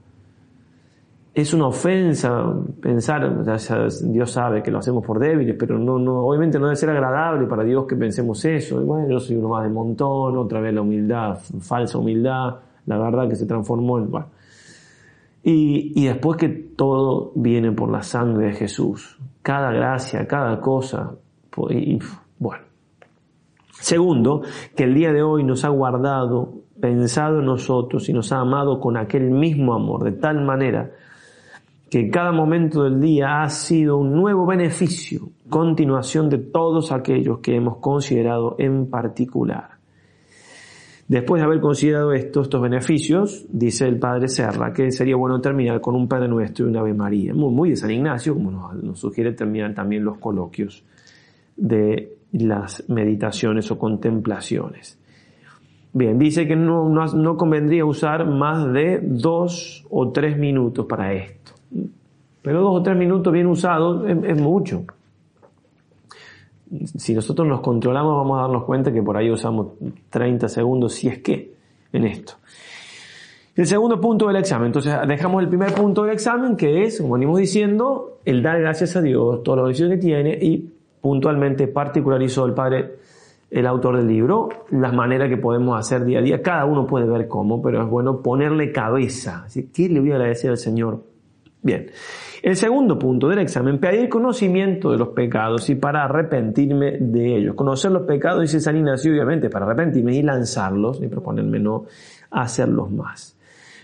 es 1.34 1.51
una 1.53 1.68
ofensa 1.68 2.53
pensar, 2.80 3.43
Dios 4.03 4.32
sabe 4.32 4.61
que 4.61 4.70
lo 4.70 4.78
hacemos 4.78 5.03
por 5.03 5.18
débiles, 5.18 5.55
pero 5.57 5.80
no, 5.80 5.97
no, 5.97 6.20
obviamente 6.20 6.59
no 6.59 6.66
debe 6.66 6.76
ser 6.76 6.91
agradable 6.91 7.47
para 7.47 7.64
Dios 7.64 7.88
que 7.88 7.95
pensemos 7.95 8.45
eso. 8.45 8.80
Y 8.80 8.86
bueno, 8.86 9.09
yo 9.09 9.20
soy 9.20 9.38
uno 9.38 9.49
más 9.49 9.64
de 9.64 9.70
montón, 9.70 10.38
otra 10.38 10.61
vez 10.61 10.74
la 10.76 10.82
humildad, 10.82 11.39
falsa 11.59 11.97
humildad, 11.97 12.57
la 12.86 12.99
verdad 12.99 13.28
que 13.28 13.36
se 13.36 13.47
transformó 13.47 13.97
en... 13.97 14.11
Y 15.45 16.05
después 16.05 16.38
que 16.38 16.49
todo 16.49 17.32
viene 17.36 17.72
por 17.72 17.89
la 17.89 18.03
sangre 18.03 18.47
de 18.47 18.53
Jesús, 18.53 19.20
cada 19.44 19.72
gracia, 19.72 20.26
cada 20.26 20.60
cosa, 20.60 21.12
y, 21.70 22.00
bueno. 22.39 22.64
Segundo, 23.80 24.41
que 24.76 24.86
el 24.86 24.94
día 24.96 25.12
de 25.12 25.22
hoy 25.22 25.44
nos 25.44 25.66
ha 25.66 25.70
guardado, 25.70 26.54
pensado 26.80 27.39
en 27.39 27.46
nosotros 27.46 28.08
y 28.10 28.14
nos 28.14 28.32
ha 28.32 28.39
amado 28.39 28.80
con 28.80 28.98
aquel 28.98 29.30
mismo 29.30 29.74
amor, 29.74 30.06
de 30.06 30.14
tal 30.14 30.44
manera 30.44 30.91
que 31.89 32.10
cada 32.10 32.32
momento 32.32 32.84
del 32.84 33.00
día 33.00 33.44
ha 33.44 33.50
sido 33.50 33.98
un 33.98 34.14
nuevo 34.14 34.48
beneficio, 34.48 35.30
continuación 35.50 36.30
de 36.30 36.39
todos 36.39 36.91
aquellos 36.91 37.39
que 37.39 37.56
hemos 37.56 37.78
considerado 37.78 38.56
en 38.58 38.89
particular. 38.89 39.72
Después 41.14 41.41
de 41.41 41.45
haber 41.45 41.59
considerado 41.59 42.11
estos 42.11 42.49
beneficios, 42.59 43.45
dice 43.47 43.88
el 43.88 43.99
Padre 43.99 44.28
Serra 44.28 44.74
que 44.74 44.89
sería 44.89 45.16
bueno 45.16 45.39
terminar 45.39 45.80
con 45.80 45.93
un 45.93 46.07
Padre 46.07 46.28
Nuestro 46.28 46.66
y 46.66 46.70
una 46.70 46.80
Ave 46.80 46.95
María. 46.95 47.36
Muy, 47.36 47.53
muy 47.53 47.70
de 47.70 47.76
San 47.76 47.91
Ignacio, 47.91 48.34
como 48.34 48.49
nos, 48.49 48.99
sugiere 48.99 49.34
terminar 49.34 49.76
también 49.76 50.03
los 50.03 50.18
coloquios 50.18 50.84
de 51.55 52.18
las 52.32 52.89
meditaciones 52.89 53.70
o 53.70 53.78
contemplaciones. 53.78 54.99
Bien, 55.93 56.18
dice 56.18 56.47
que 56.47 56.55
no, 56.55 56.89
no 56.89 57.38
convendría 57.38 57.86
usar 57.86 58.28
más 58.28 58.74
de 58.74 58.99
dos 59.03 59.86
o 59.91 60.11
tres 60.11 60.36
minutos 60.36 60.88
para 60.88 61.14
esto. 61.14 61.51
Pero 62.41 62.61
dos 62.61 62.80
o 62.80 62.82
tres 62.82 62.97
minutos 62.97 63.32
bien 63.32 63.45
usados 63.45 64.03
es, 64.09 64.41
mucho. 64.41 64.84
Si 66.97 67.13
nosotros 67.13 67.47
nos 67.47 67.61
controlamos 67.61 68.15
vamos 68.15 68.39
a 68.39 68.41
darnos 68.41 68.63
cuenta 68.63 68.91
que 68.91 69.01
por 69.01 69.17
ahí 69.17 69.30
usamos 69.30 69.74
30 70.09 70.47
segundos, 70.49 70.93
si 70.93 71.07
es 71.07 71.19
que, 71.19 71.53
en 71.91 72.05
esto. 72.05 72.34
El 73.55 73.67
segundo 73.67 74.01
punto 74.01 74.28
del 74.28 74.38
examen. 74.38 74.67
Entonces 74.67 74.95
dejamos 75.07 75.43
el 75.43 75.49
primer 75.49 75.74
punto 75.74 76.03
del 76.03 76.13
examen, 76.13 76.57
que 76.57 76.84
es, 76.84 76.99
como 76.99 77.13
venimos 77.13 77.38
diciendo, 77.38 78.19
el 78.26 78.41
dar 78.41 78.59
gracias 78.59 78.95
a 78.95 79.01
Dios, 79.01 79.43
todos 79.43 79.57
los 79.57 79.65
beneficios 79.65 79.91
que 79.91 79.97
tiene 79.97 80.38
y 80.41 80.74
puntualmente 80.99 81.67
particularizó 81.67 82.45
el 82.45 82.53
Padre, 82.53 82.95
el 83.51 83.67
autor 83.67 83.97
del 83.97 84.07
libro, 84.07 84.49
las 84.71 84.93
maneras 84.93 85.30
que 85.30 85.38
podemos 85.38 85.78
hacer 85.78 86.03
día 86.03 86.19
a 86.19 86.21
día. 86.24 86.41
Cada 86.41 86.65
uno 86.65 86.88
puede 86.88 87.05
ver 87.05 87.28
cómo, 87.28 87.61
pero 87.61 87.84
es 87.84 87.89
bueno 87.89 88.21
ponerle 88.21 88.71
cabeza. 88.71 89.45
¿Qué 89.71 89.88
le 89.89 89.99
voy 89.99 90.11
a 90.11 90.15
agradecer 90.15 90.49
al 90.49 90.57
Señor? 90.57 91.03
Bien. 91.61 91.91
El 92.44 92.58
segundo 92.58 93.00
punto 93.00 93.30
del 93.30 93.39
examen, 93.39 93.80
pedir 93.80 94.10
conocimiento 94.10 94.91
de 94.91 94.98
los 94.98 95.10
pecados 95.10 95.70
y 95.70 95.76
para 95.76 96.04
arrepentirme 96.04 96.98
de 97.00 97.38
ellos. 97.38 97.56
Conocer 97.56 97.89
los 97.89 98.02
pecados, 98.06 98.41
dice 98.41 98.60
San 98.60 98.76
Ignacio, 98.76 99.14
obviamente, 99.14 99.50
para 99.50 99.66
arrepentirme 99.66 100.14
y 100.14 100.24
lanzarlos 100.24 101.02
y 101.02 101.08
proponerme 101.08 101.60
no 101.60 101.86
hacerlos 102.32 102.91
más. 102.91 103.39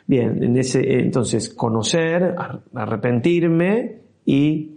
Bien, 0.05 0.37
entonces, 0.43 1.53
conocer, 1.53 2.35
arrepentirme 2.73 4.01
y 4.25 4.71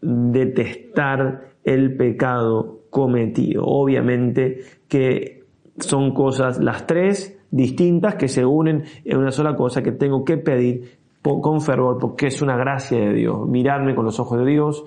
detestar 0.00 1.48
el 1.64 1.96
pecado 1.96 2.82
cometido. 2.90 3.64
Obviamente 3.64 4.60
que 4.86 5.42
son 5.78 6.14
cosas, 6.14 6.62
las 6.62 6.86
tres 6.86 7.36
distintas 7.50 8.14
que 8.14 8.28
se 8.28 8.46
unen 8.46 8.84
en 9.04 9.18
una 9.18 9.32
sola 9.32 9.56
cosa 9.56 9.82
que 9.82 9.90
tengo 9.90 10.24
que 10.24 10.36
pedir 10.36 11.05
con 11.42 11.60
fervor, 11.60 11.98
porque 11.98 12.28
es 12.28 12.40
una 12.42 12.56
gracia 12.56 12.98
de 12.98 13.12
Dios, 13.12 13.48
mirarme 13.48 13.94
con 13.94 14.04
los 14.04 14.18
ojos 14.20 14.38
de 14.38 14.46
Dios 14.46 14.84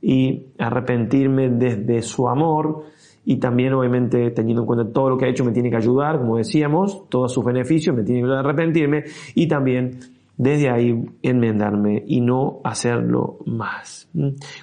y 0.00 0.46
arrepentirme 0.58 1.50
desde 1.50 2.02
su 2.02 2.28
amor 2.28 2.84
y 3.24 3.36
también 3.36 3.72
obviamente 3.72 4.30
teniendo 4.30 4.62
en 4.62 4.66
cuenta 4.66 4.92
todo 4.92 5.10
lo 5.10 5.18
que 5.18 5.26
ha 5.26 5.28
hecho 5.28 5.44
me 5.44 5.52
tiene 5.52 5.70
que 5.70 5.76
ayudar, 5.76 6.18
como 6.18 6.36
decíamos, 6.36 7.08
todos 7.08 7.32
sus 7.32 7.44
beneficios 7.44 7.96
me 7.96 8.02
tiene 8.02 8.20
que 8.20 8.24
ayudar 8.24 8.44
a 8.44 8.48
arrepentirme 8.48 9.04
y 9.34 9.46
también 9.46 9.98
desde 10.36 10.68
ahí 10.68 11.04
enmendarme 11.22 12.02
y 12.06 12.20
no 12.20 12.60
hacerlo 12.64 13.38
más. 13.46 14.10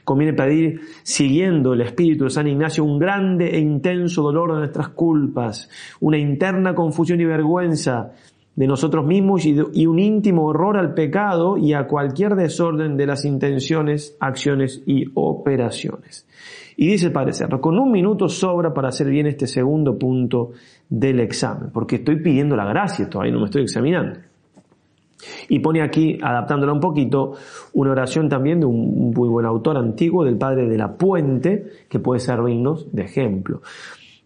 Conviene 0.04 0.34
pedir, 0.34 0.82
siguiendo 1.04 1.74
el 1.74 1.82
espíritu 1.82 2.26
de 2.26 2.30
San 2.30 2.48
Ignacio, 2.48 2.84
un 2.84 3.00
grande 3.00 3.56
e 3.56 3.60
intenso 3.60 4.22
dolor 4.22 4.54
de 4.54 4.60
nuestras 4.60 4.90
culpas, 4.90 5.70
una 6.02 6.18
interna 6.18 6.76
confusión 6.76 7.22
y 7.22 7.26
vergüenza 7.26 8.12
de 8.56 8.68
nosotros 8.68 9.06
mismos 9.06 9.46
y, 9.46 9.86
un 9.86 10.00
íntimo 10.00 10.46
horror 10.46 10.78
al 10.78 10.94
pecado 10.94 11.58
y 11.58 11.74
a 11.74 11.88
cualquier 11.88 12.36
desorden 12.36 12.98
de 12.98 13.06
las 13.06 13.26
intenciones, 13.26 14.18
acciones 14.20 14.84
y 14.86 15.06
operaciones. 15.14 16.28
Y 16.76 16.88
dice 16.88 17.08
el 17.08 17.14
Padre 17.14 17.34
Cerro, 17.34 17.62
con 17.62 17.78
un 17.80 17.92
minuto 17.92 18.28
sobra 18.28 18.74
para 18.74 18.90
hacer 18.90 19.08
bien 19.08 19.28
este 19.28 19.48
segundo 19.48 19.98
punto 19.98 20.52
del 20.90 21.20
examen, 21.20 21.70
porque 21.72 21.98
estoy 21.98 22.22
pidiendo 22.22 22.56
la 22.56 22.66
gracia, 22.66 23.10
todavía 23.10 23.34
no 23.34 23.40
me 23.40 23.46
estoy 23.46 23.64
examinando. 23.64 24.20
Y 25.50 25.60
pone 25.60 25.84
aquí, 25.84 26.18
adaptándola 26.22 26.74
un 26.74 26.80
poquito, 26.80 27.34
una 27.74 27.92
oración 27.92 28.28
también 28.28 28.60
de 28.60 28.66
un 28.66 29.12
muy 29.12 29.30
buen 29.30 29.46
autor 29.46 29.78
antiguo, 29.78 30.26
del 30.26 30.38
Padre 30.38 30.68
de 30.68 30.78
la 30.78 30.98
Puente, 30.98 31.66
que 31.88 32.00
puede 32.00 32.20
servirnos 32.20 32.92
de 32.92 33.04
ejemplo. 33.04 33.62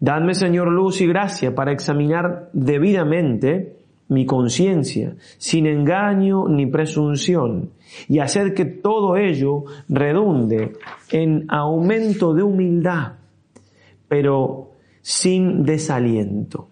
Dadme, 0.00 0.34
Señor, 0.34 0.70
luz 0.72 1.00
y 1.00 1.06
gracia 1.06 1.54
para 1.54 1.72
examinar 1.72 2.48
debidamente 2.52 3.75
mi 4.08 4.26
conciencia, 4.26 5.16
sin 5.38 5.66
engaño 5.66 6.48
ni 6.48 6.66
presunción, 6.66 7.70
y 8.08 8.18
hacer 8.18 8.54
que 8.54 8.64
todo 8.64 9.16
ello 9.16 9.64
redunde 9.88 10.72
en 11.10 11.46
aumento 11.48 12.34
de 12.34 12.42
humildad, 12.42 13.14
pero 14.08 14.70
sin 15.00 15.64
desaliento, 15.64 16.68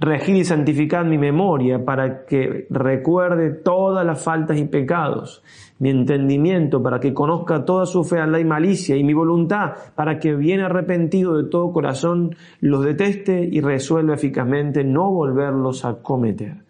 Regir 0.00 0.36
y 0.36 0.44
santificad 0.44 1.04
mi 1.04 1.18
memoria 1.18 1.84
para 1.84 2.24
que 2.24 2.66
recuerde 2.70 3.50
todas 3.50 4.06
las 4.06 4.22
faltas 4.22 4.58
y 4.58 4.64
pecados, 4.64 5.42
mi 5.78 5.90
entendimiento 5.90 6.82
para 6.82 7.00
que 7.00 7.14
conozca 7.14 7.64
toda 7.64 7.86
su 7.86 8.04
fealdad 8.04 8.38
y 8.38 8.44
malicia, 8.44 8.96
y 8.96 9.02
mi 9.02 9.12
voluntad 9.12 9.72
para 9.94 10.18
que 10.18 10.34
bien 10.34 10.60
arrepentido 10.60 11.36
de 11.36 11.48
todo 11.48 11.72
corazón 11.72 12.36
los 12.60 12.84
deteste 12.84 13.48
y 13.50 13.60
resuelva 13.60 14.14
eficazmente 14.14 14.84
no 14.84 15.10
volverlos 15.10 15.84
a 15.84 16.00
cometer. 16.02 16.67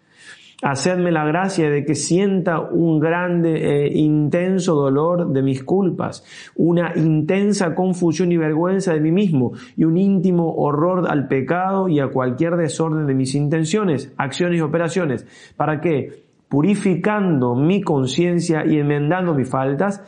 Hacedme 0.61 1.11
la 1.11 1.23
gracia 1.23 1.69
de 1.69 1.85
que 1.85 1.95
sienta 1.95 2.59
un 2.59 2.99
grande 2.99 3.85
e 3.85 3.97
intenso 3.97 4.75
dolor 4.75 5.31
de 5.31 5.41
mis 5.41 5.63
culpas, 5.63 6.25
una 6.57 6.91
intensa 6.97 7.73
confusión 7.73 8.33
y 8.33 8.37
vergüenza 8.37 8.93
de 8.93 8.99
mí 8.99 9.11
mismo 9.11 9.53
y 9.77 9.85
un 9.85 9.97
íntimo 9.97 10.53
horror 10.55 11.07
al 11.09 11.29
pecado 11.29 11.87
y 11.87 12.01
a 12.01 12.09
cualquier 12.09 12.57
desorden 12.57 13.07
de 13.07 13.13
mis 13.13 13.35
intenciones, 13.35 14.11
acciones 14.17 14.59
y 14.59 14.61
operaciones, 14.61 15.25
para 15.55 15.79
que, 15.79 16.23
purificando 16.49 17.55
mi 17.55 17.81
conciencia 17.81 18.65
y 18.65 18.79
enmendando 18.79 19.33
mis 19.33 19.49
faltas, 19.49 20.03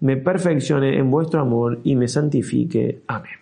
me 0.00 0.18
perfeccione 0.18 0.98
en 0.98 1.10
vuestro 1.10 1.40
amor 1.40 1.80
y 1.82 1.96
me 1.96 2.08
santifique. 2.08 3.00
Amén. 3.06 3.32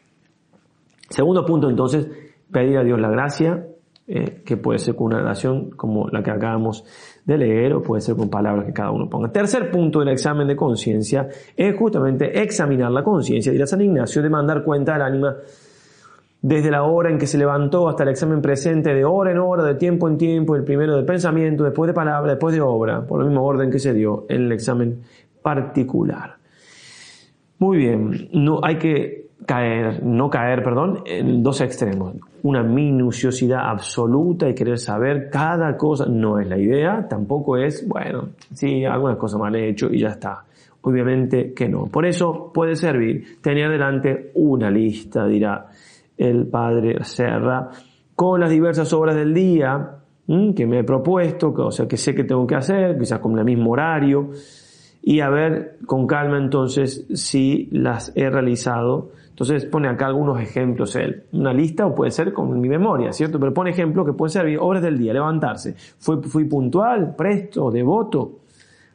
Segundo 1.08 1.44
punto 1.44 1.68
entonces, 1.68 2.08
pedir 2.52 2.78
a 2.78 2.84
Dios 2.84 3.00
la 3.00 3.10
gracia 3.10 3.66
eh, 4.14 4.42
que 4.44 4.58
puede 4.58 4.78
ser 4.78 4.94
con 4.94 5.06
una 5.06 5.22
oración 5.22 5.70
como 5.70 6.06
la 6.10 6.22
que 6.22 6.30
acabamos 6.30 6.84
de 7.24 7.38
leer 7.38 7.72
o 7.72 7.82
puede 7.82 8.02
ser 8.02 8.14
con 8.14 8.28
palabras 8.28 8.66
que 8.66 8.72
cada 8.74 8.90
uno 8.90 9.08
ponga. 9.08 9.32
Tercer 9.32 9.70
punto 9.70 10.00
del 10.00 10.08
examen 10.08 10.46
de 10.46 10.54
conciencia 10.54 11.28
es 11.56 11.74
justamente 11.74 12.42
examinar 12.42 12.90
la 12.90 13.02
conciencia. 13.02 13.50
Dirá 13.50 13.66
San 13.66 13.80
Ignacio 13.80 14.20
de 14.20 14.28
mandar 14.28 14.64
cuenta 14.64 14.96
al 14.96 15.00
ánima 15.00 15.36
desde 16.42 16.70
la 16.70 16.82
hora 16.82 17.08
en 17.08 17.16
que 17.16 17.26
se 17.26 17.38
levantó 17.38 17.88
hasta 17.88 18.02
el 18.02 18.10
examen 18.10 18.42
presente, 18.42 18.92
de 18.92 19.02
hora 19.02 19.30
en 19.30 19.38
hora, 19.38 19.64
de 19.64 19.76
tiempo 19.76 20.06
en 20.08 20.18
tiempo, 20.18 20.56
el 20.56 20.64
primero 20.64 20.94
de 20.94 21.04
pensamiento, 21.04 21.64
después 21.64 21.88
de 21.88 21.94
palabra, 21.94 22.32
después 22.32 22.54
de 22.54 22.60
obra, 22.60 23.06
por 23.06 23.22
el 23.22 23.28
mismo 23.28 23.46
orden 23.46 23.70
que 23.70 23.78
se 23.78 23.94
dio 23.94 24.26
en 24.28 24.42
el 24.42 24.52
examen 24.52 25.00
particular. 25.40 26.36
Muy 27.58 27.78
bien, 27.78 28.28
no 28.34 28.60
hay 28.62 28.76
que 28.76 29.21
caer, 29.46 30.02
no 30.04 30.30
caer, 30.30 30.62
perdón, 30.62 31.02
en 31.06 31.42
dos 31.42 31.60
extremos. 31.60 32.14
Una 32.42 32.62
minuciosidad 32.62 33.68
absoluta 33.68 34.48
y 34.48 34.54
querer 34.54 34.78
saber 34.78 35.30
cada 35.30 35.76
cosa 35.76 36.06
no 36.06 36.38
es 36.38 36.48
la 36.48 36.58
idea, 36.58 37.06
tampoco 37.08 37.56
es, 37.56 37.86
bueno, 37.86 38.30
sí, 38.52 38.84
algunas 38.84 39.16
cosas 39.16 39.40
mal 39.40 39.54
he 39.54 39.68
hecho 39.68 39.88
y 39.92 39.98
ya 40.00 40.08
está. 40.08 40.44
Obviamente 40.82 41.52
que 41.52 41.68
no. 41.68 41.86
Por 41.86 42.04
eso 42.06 42.50
puede 42.52 42.74
servir 42.74 43.40
tener 43.40 43.70
delante 43.70 44.32
una 44.34 44.70
lista, 44.70 45.26
dirá 45.26 45.66
el 46.16 46.46
padre 46.46 47.04
Serra, 47.04 47.68
con 48.14 48.40
las 48.40 48.50
diversas 48.50 48.92
obras 48.92 49.14
del 49.14 49.32
día 49.32 49.98
que 50.56 50.66
me 50.66 50.78
he 50.78 50.84
propuesto, 50.84 51.52
o 51.54 51.70
sea, 51.70 51.86
que 51.86 51.96
sé 51.96 52.14
que 52.14 52.24
tengo 52.24 52.46
que 52.46 52.54
hacer, 52.54 52.98
quizás 52.98 53.18
con 53.18 53.38
el 53.38 53.44
mismo 53.44 53.72
horario, 53.72 54.30
y 55.02 55.20
a 55.20 55.28
ver 55.28 55.78
con 55.84 56.06
calma 56.06 56.38
entonces 56.38 57.06
si 57.12 57.68
las 57.72 58.12
he 58.16 58.30
realizado 58.30 59.10
entonces 59.42 59.68
pone 59.68 59.88
acá 59.88 60.06
algunos 60.06 60.40
ejemplos 60.40 60.94
él. 60.94 61.24
Una 61.32 61.52
lista 61.52 61.84
o 61.84 61.94
puede 61.94 62.12
ser 62.12 62.32
con 62.32 62.60
mi 62.60 62.68
memoria, 62.68 63.12
¿cierto? 63.12 63.40
Pero 63.40 63.52
pone 63.52 63.70
ejemplos 63.70 64.06
que 64.06 64.12
pueden 64.12 64.30
ser 64.30 64.56
obras 64.60 64.82
del 64.82 64.96
día, 64.96 65.12
levantarse. 65.12 65.74
Fui, 65.98 66.44
puntual, 66.44 67.16
presto, 67.16 67.70
devoto. 67.70 68.38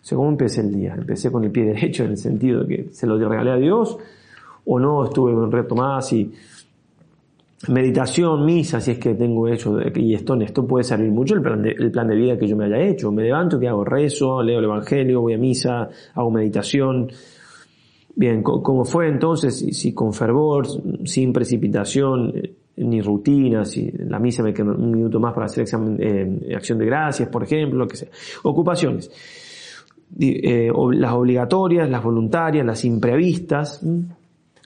según 0.02 0.30
empecé 0.30 0.62
el 0.62 0.72
día. 0.72 0.96
Empecé 0.98 1.30
con 1.32 1.44
el 1.44 1.52
pie 1.52 1.66
derecho 1.74 2.06
en 2.06 2.12
el 2.12 2.18
sentido 2.18 2.64
de 2.64 2.68
que 2.68 2.94
se 2.94 3.06
lo 3.06 3.18
regalé 3.18 3.52
a 3.52 3.58
Dios 3.58 3.98
o 4.66 4.80
no, 4.80 5.04
estuve 5.04 5.34
un 5.34 5.52
reto 5.52 5.76
más 5.76 6.12
y 6.14 6.32
meditación, 7.68 8.46
misa, 8.46 8.80
si 8.80 8.92
es 8.92 9.00
que 9.00 9.16
tengo 9.16 9.50
hecho, 9.50 9.78
y 9.96 10.14
esto, 10.14 10.36
esto 10.36 10.66
puede 10.66 10.86
servir 10.86 11.12
mucho 11.12 11.36
el 11.36 11.42
plan, 11.42 11.62
de, 11.62 11.72
el 11.72 11.92
plan 11.92 12.08
de 12.08 12.16
vida 12.16 12.38
que 12.38 12.48
yo 12.48 12.56
me 12.56 12.66
haya 12.66 12.80
hecho. 12.80 13.12
Me 13.12 13.24
levanto, 13.24 13.60
que 13.60 13.68
hago? 13.68 13.84
Rezo, 13.84 14.42
leo 14.42 14.60
el 14.60 14.66
Evangelio, 14.66 15.20
voy 15.20 15.34
a 15.34 15.38
misa, 15.38 15.90
hago 16.14 16.32
meditación, 16.32 17.10
Bien, 18.20 18.42
¿cómo 18.42 18.84
fue 18.84 19.10
entonces? 19.10 19.60
Si, 19.78 19.94
con 19.94 20.12
fervor, 20.12 20.66
sin 21.06 21.32
precipitación, 21.32 22.34
eh, 22.36 22.56
ni 22.78 23.00
rutina, 23.00 23.64
si 23.64 23.92
la 23.92 24.18
misa 24.18 24.42
me 24.42 24.56
queda 24.56 24.72
un 24.72 24.90
minuto 24.90 25.20
más 25.20 25.36
para 25.36 25.46
hacer 25.46 25.62
examen, 25.62 25.98
eh, 26.00 26.56
acción 26.56 26.80
de 26.80 26.88
gracias, 26.88 27.30
por 27.30 27.44
ejemplo, 27.44 27.78
lo 27.78 27.88
que 27.88 27.96
sea. 27.96 28.10
Ocupaciones. 28.42 29.12
Eh, 30.20 30.72
las 30.94 31.14
obligatorias, 31.14 31.88
las 31.88 32.04
voluntarias, 32.04 32.66
las 32.66 32.84
imprevistas. 32.86 33.86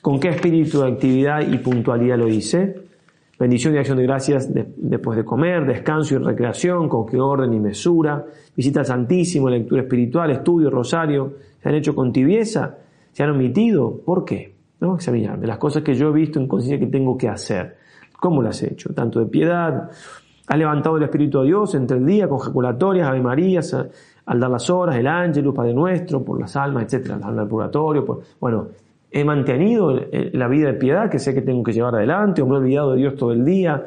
¿Con 0.01 0.17
qué 0.17 0.29
espíritu 0.29 0.79
de 0.79 0.87
actividad 0.87 1.41
y 1.45 1.57
puntualidad 1.57 2.17
lo 2.19 2.29
hice? 2.29 2.73
Bendición 3.37 3.75
y 3.75 3.79
acción 3.79 3.97
de 3.97 4.03
gracias 4.03 4.49
después 4.77 5.17
de 5.17 5.25
comer, 5.25 5.65
descanso 5.65 6.15
y 6.15 6.19
recreación, 6.19 6.87
con 6.87 7.05
qué 7.05 7.19
orden 7.19 7.53
y 7.53 7.59
mesura, 7.59 8.25
visita 8.55 8.79
al 8.79 8.85
Santísimo, 8.85 9.49
lectura 9.49 9.81
espiritual, 9.81 10.31
estudio, 10.31 10.69
rosario, 10.69 11.33
se 11.61 11.67
han 11.67 11.75
hecho 11.75 11.93
con 11.93 12.13
tibieza, 12.13 12.77
se 13.11 13.23
han 13.23 13.31
omitido. 13.31 14.01
¿Por 14.05 14.25
qué? 14.25 14.55
¿No? 14.79 14.95
Examinarme 14.95 15.47
las 15.47 15.57
cosas 15.57 15.83
que 15.83 15.93
yo 15.93 16.09
he 16.09 16.11
visto 16.11 16.39
en 16.39 16.47
conciencia 16.47 16.79
que 16.79 16.91
tengo 16.91 17.17
que 17.17 17.29
hacer. 17.29 17.77
¿Cómo 18.19 18.41
las 18.41 18.61
he 18.63 18.73
hecho? 18.73 18.93
Tanto 18.93 19.19
de 19.19 19.25
piedad. 19.25 19.89
Has 20.47 20.57
levantado 20.57 20.97
el 20.97 21.03
Espíritu 21.03 21.39
a 21.39 21.43
Dios 21.43 21.75
entre 21.75 21.97
el 21.97 22.05
día 22.05 22.27
con 22.27 22.39
jaculatorias, 22.39 23.07
Ave 23.07 23.21
Marías, 23.21 23.73
al 24.25 24.39
dar 24.39 24.49
las 24.49 24.69
horas, 24.69 24.95
el 24.95 25.07
ángel, 25.07 25.51
Padre 25.53 25.73
Nuestro, 25.73 26.23
por 26.23 26.39
las 26.39 26.55
almas, 26.55 26.91
etc. 26.93 27.07
Las 27.09 27.23
almas 27.23 27.47
purgatorio. 27.47 28.21
Bueno, 28.39 28.67
he 29.09 29.23
mantenido 29.23 29.93
la 30.11 30.47
vida 30.47 30.67
de 30.67 30.73
piedad 30.75 31.09
que 31.09 31.19
sé 31.19 31.33
que 31.33 31.41
tengo 31.41 31.63
que 31.63 31.73
llevar 31.73 31.95
adelante, 31.95 32.41
o 32.41 32.47
me 32.47 32.55
he 32.55 32.57
olvidado 32.57 32.91
de 32.91 32.97
Dios 32.97 33.15
todo 33.15 33.31
el 33.31 33.43
día, 33.43 33.83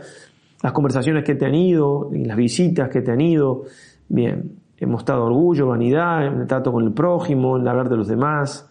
las 0.62 0.72
conversaciones 0.72 1.24
que 1.24 1.32
he 1.32 1.36
tenido, 1.36 2.10
las 2.12 2.36
visitas 2.36 2.88
que 2.88 3.00
he 3.00 3.02
tenido, 3.02 3.64
bien, 4.08 4.52
he 4.78 4.86
mostrado 4.86 5.24
orgullo, 5.24 5.68
vanidad, 5.68 6.26
en 6.26 6.40
el 6.40 6.46
trato 6.46 6.72
con 6.72 6.84
el 6.84 6.92
prójimo, 6.92 7.58
en 7.58 7.68
hablar 7.68 7.88
de 7.88 7.96
los 7.96 8.08
demás, 8.08 8.70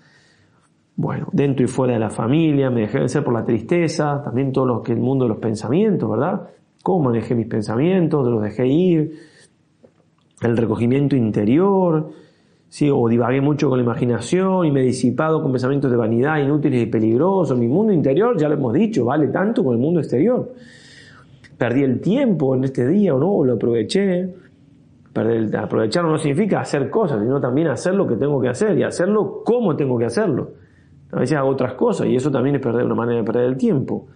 bueno, 0.96 1.28
dentro 1.32 1.66
y 1.66 1.68
fuera 1.68 1.94
de 1.94 2.00
la 2.00 2.10
familia, 2.10 2.70
me 2.70 2.82
dejé 2.82 3.00
vencer 3.00 3.24
por 3.24 3.34
la 3.34 3.44
tristeza, 3.44 4.22
también 4.24 4.52
todo 4.52 4.66
lo 4.66 4.82
que 4.84 4.94
el 4.94 5.00
mundo 5.00 5.26
de 5.26 5.30
los 5.30 5.40
pensamientos, 5.40 6.10
¿verdad? 6.10 6.50
¿Cómo 6.84 7.06
manejé 7.06 7.34
mis 7.34 7.48
pensamientos? 7.48 8.28
Los 8.28 8.44
dejé 8.44 8.68
ir, 8.68 9.14
el 10.42 10.58
recogimiento 10.58 11.16
interior, 11.16 12.12
¿sí? 12.68 12.90
o 12.94 13.08
divagué 13.08 13.42
mucho 13.42 13.70
con 13.70 13.80
la 13.80 13.84
imaginación 13.84 14.66
y 14.66 14.72
me 14.72 14.82
he 14.82 14.84
disipado 14.84 15.42
con 15.42 15.52
pensamientos 15.52 15.90
de 15.90 15.98
vanidad 15.98 16.38
inútiles 16.38 16.84
y 16.84 16.86
peligrosos. 16.86 17.58
Mi 17.58 17.68
mundo 17.68 17.92
interior, 17.92 18.38
ya 18.38 18.48
lo 18.48 18.56
hemos 18.56 18.74
dicho, 18.74 19.06
vale 19.06 19.30
tanto 19.30 19.64
como 19.64 19.74
el 19.74 19.80
mundo 19.80 20.00
exterior. 20.00 20.54
Perdí 21.58 21.84
el 21.84 22.02
tiempo 22.02 22.56
en 22.56 22.66
este 22.66 22.88
día 22.88 23.16
o 23.16 23.20
no, 23.20 23.44
lo 23.44 23.54
aproveché. 23.54 24.30
Perder, 25.12 25.56
aprovecharlo 25.56 26.12
no 26.12 26.18
significa 26.18 26.60
hacer 26.60 26.90
cosas, 26.90 27.22
sino 27.22 27.40
también 27.40 27.68
hacer 27.68 27.94
lo 27.94 28.08
que 28.08 28.16
tengo 28.16 28.42
que 28.42 28.50
hacer 28.50 28.78
y 28.78 28.84
hacerlo 28.84 29.44
como 29.46 29.76
tengo 29.76 29.98
que 29.98 30.06
hacerlo. 30.06 30.63
A 31.14 31.20
veces 31.20 31.38
hago 31.38 31.50
otras 31.50 31.76
cosas 31.76 32.08
y 32.08 32.16
eso 32.16 32.32
también 32.32 32.56
es 32.56 32.62
perder 32.62 32.86
una 32.86 32.96
manera 32.96 33.20
de 33.20 33.24
perder 33.24 33.46
el 33.46 33.58
tiempo. 33.58 34.08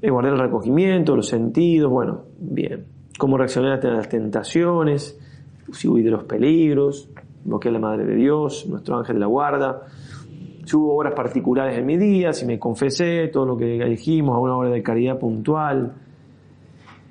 Es 0.00 0.10
guardar 0.10 0.34
el 0.34 0.38
recogimiento, 0.38 1.16
los 1.16 1.28
sentidos, 1.28 1.90
bueno, 1.90 2.22
bien. 2.38 2.84
Cómo 3.18 3.38
reaccionar 3.38 3.84
a 3.86 3.90
las 3.90 4.08
tentaciones, 4.08 5.18
si 5.72 5.88
huí 5.88 6.02
de 6.02 6.10
los 6.10 6.24
peligros, 6.24 7.08
lo 7.46 7.58
la 7.58 7.78
Madre 7.78 8.04
de 8.04 8.16
Dios, 8.16 8.66
nuestro 8.68 8.98
ángel 8.98 9.16
de 9.16 9.20
la 9.20 9.26
guarda. 9.26 9.82
Si 10.64 10.76
hubo 10.76 10.96
obras 10.96 11.14
particulares 11.14 11.78
en 11.78 11.86
mi 11.86 11.96
día, 11.96 12.32
si 12.32 12.44
me 12.44 12.58
confesé, 12.58 13.28
todo 13.28 13.46
lo 13.46 13.56
que 13.56 13.84
dijimos, 13.84 14.36
a 14.36 14.40
una 14.40 14.56
hora 14.56 14.70
de 14.70 14.82
caridad 14.82 15.18
puntual. 15.18 15.92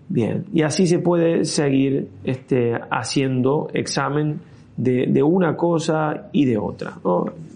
Bien, 0.09 0.45
y 0.53 0.61
así 0.61 0.85
se 0.85 0.99
puede 0.99 1.45
seguir 1.45 2.09
este, 2.23 2.79
haciendo 2.91 3.69
examen 3.73 4.41
de, 4.75 5.23
una 5.23 5.55
cosa 5.55 6.29
y 6.31 6.45
de 6.45 6.57
otra. 6.57 6.93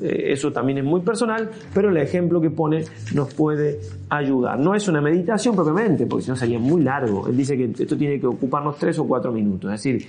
Eh, 0.02 0.26
eso 0.28 0.52
también 0.52 0.80
es 0.80 0.84
muy 0.84 1.02
personal, 1.02 1.50
pero 1.74 1.90
el 1.90 1.98
ejemplo 1.98 2.40
que 2.40 2.50
pone 2.50 2.84
nos 3.14 3.34
puede 3.34 3.80
ayudar. 4.10 4.60
No 4.60 4.76
es 4.76 4.88
una 4.88 5.02
meditación 5.02 5.56
propiamente, 5.56 6.06
porque 6.06 6.26
si 6.26 6.30
no 6.30 6.36
sería 6.36 6.60
muy 6.60 6.84
largo. 6.84 7.28
Él 7.28 7.36
dice 7.36 7.58
que 7.58 7.84
esto 7.84 7.98
tiene 7.98 8.20
que 8.20 8.28
ocuparnos 8.28 8.78
tres 8.78 9.00
o 9.00 9.08
cuatro 9.08 9.32
minutos. 9.32 9.72
Es 9.74 9.84
decir, 9.84 10.08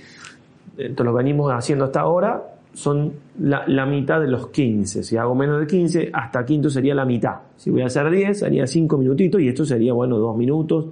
esto 0.77 1.03
lo 1.03 1.13
venimos 1.13 1.51
haciendo 1.51 1.85
hasta 1.85 2.01
ahora 2.01 2.55
son 2.71 3.11
la, 3.39 3.67
la, 3.67 3.85
mitad 3.85 4.21
de 4.21 4.27
los 4.27 4.47
15. 4.47 5.03
Si 5.03 5.17
hago 5.17 5.33
menos 5.35 5.59
de 5.59 5.67
15, 5.67 6.11
hasta 6.13 6.45
quinto 6.45 6.69
sería 6.69 6.93
la 6.93 7.03
mitad. 7.03 7.37
Si 7.57 7.71
voy 7.71 7.81
a 7.81 7.87
hacer 7.87 8.09
10, 8.09 8.43
haría 8.43 8.67
5 8.67 8.97
minutitos 8.97 9.41
y 9.41 9.47
esto 9.47 9.65
sería, 9.65 9.91
bueno, 9.91 10.17
2 10.17 10.37
minutos. 10.37 10.85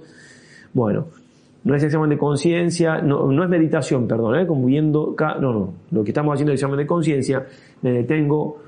Bueno, 0.74 1.06
no 1.64 1.74
es 1.74 1.82
examen 1.82 2.10
de 2.10 2.18
conciencia, 2.18 3.00
no, 3.00 3.30
no, 3.30 3.44
es 3.44 3.50
meditación, 3.50 4.06
perdón, 4.06 4.38
¿eh? 4.38 4.46
como 4.46 4.66
viendo, 4.66 5.14
no, 5.40 5.52
no, 5.52 5.74
lo 5.90 6.04
que 6.04 6.10
estamos 6.10 6.34
haciendo 6.34 6.52
es 6.52 6.60
examen 6.60 6.78
de 6.78 6.86
conciencia, 6.86 7.44
me 7.82 7.92
detengo, 7.92 8.58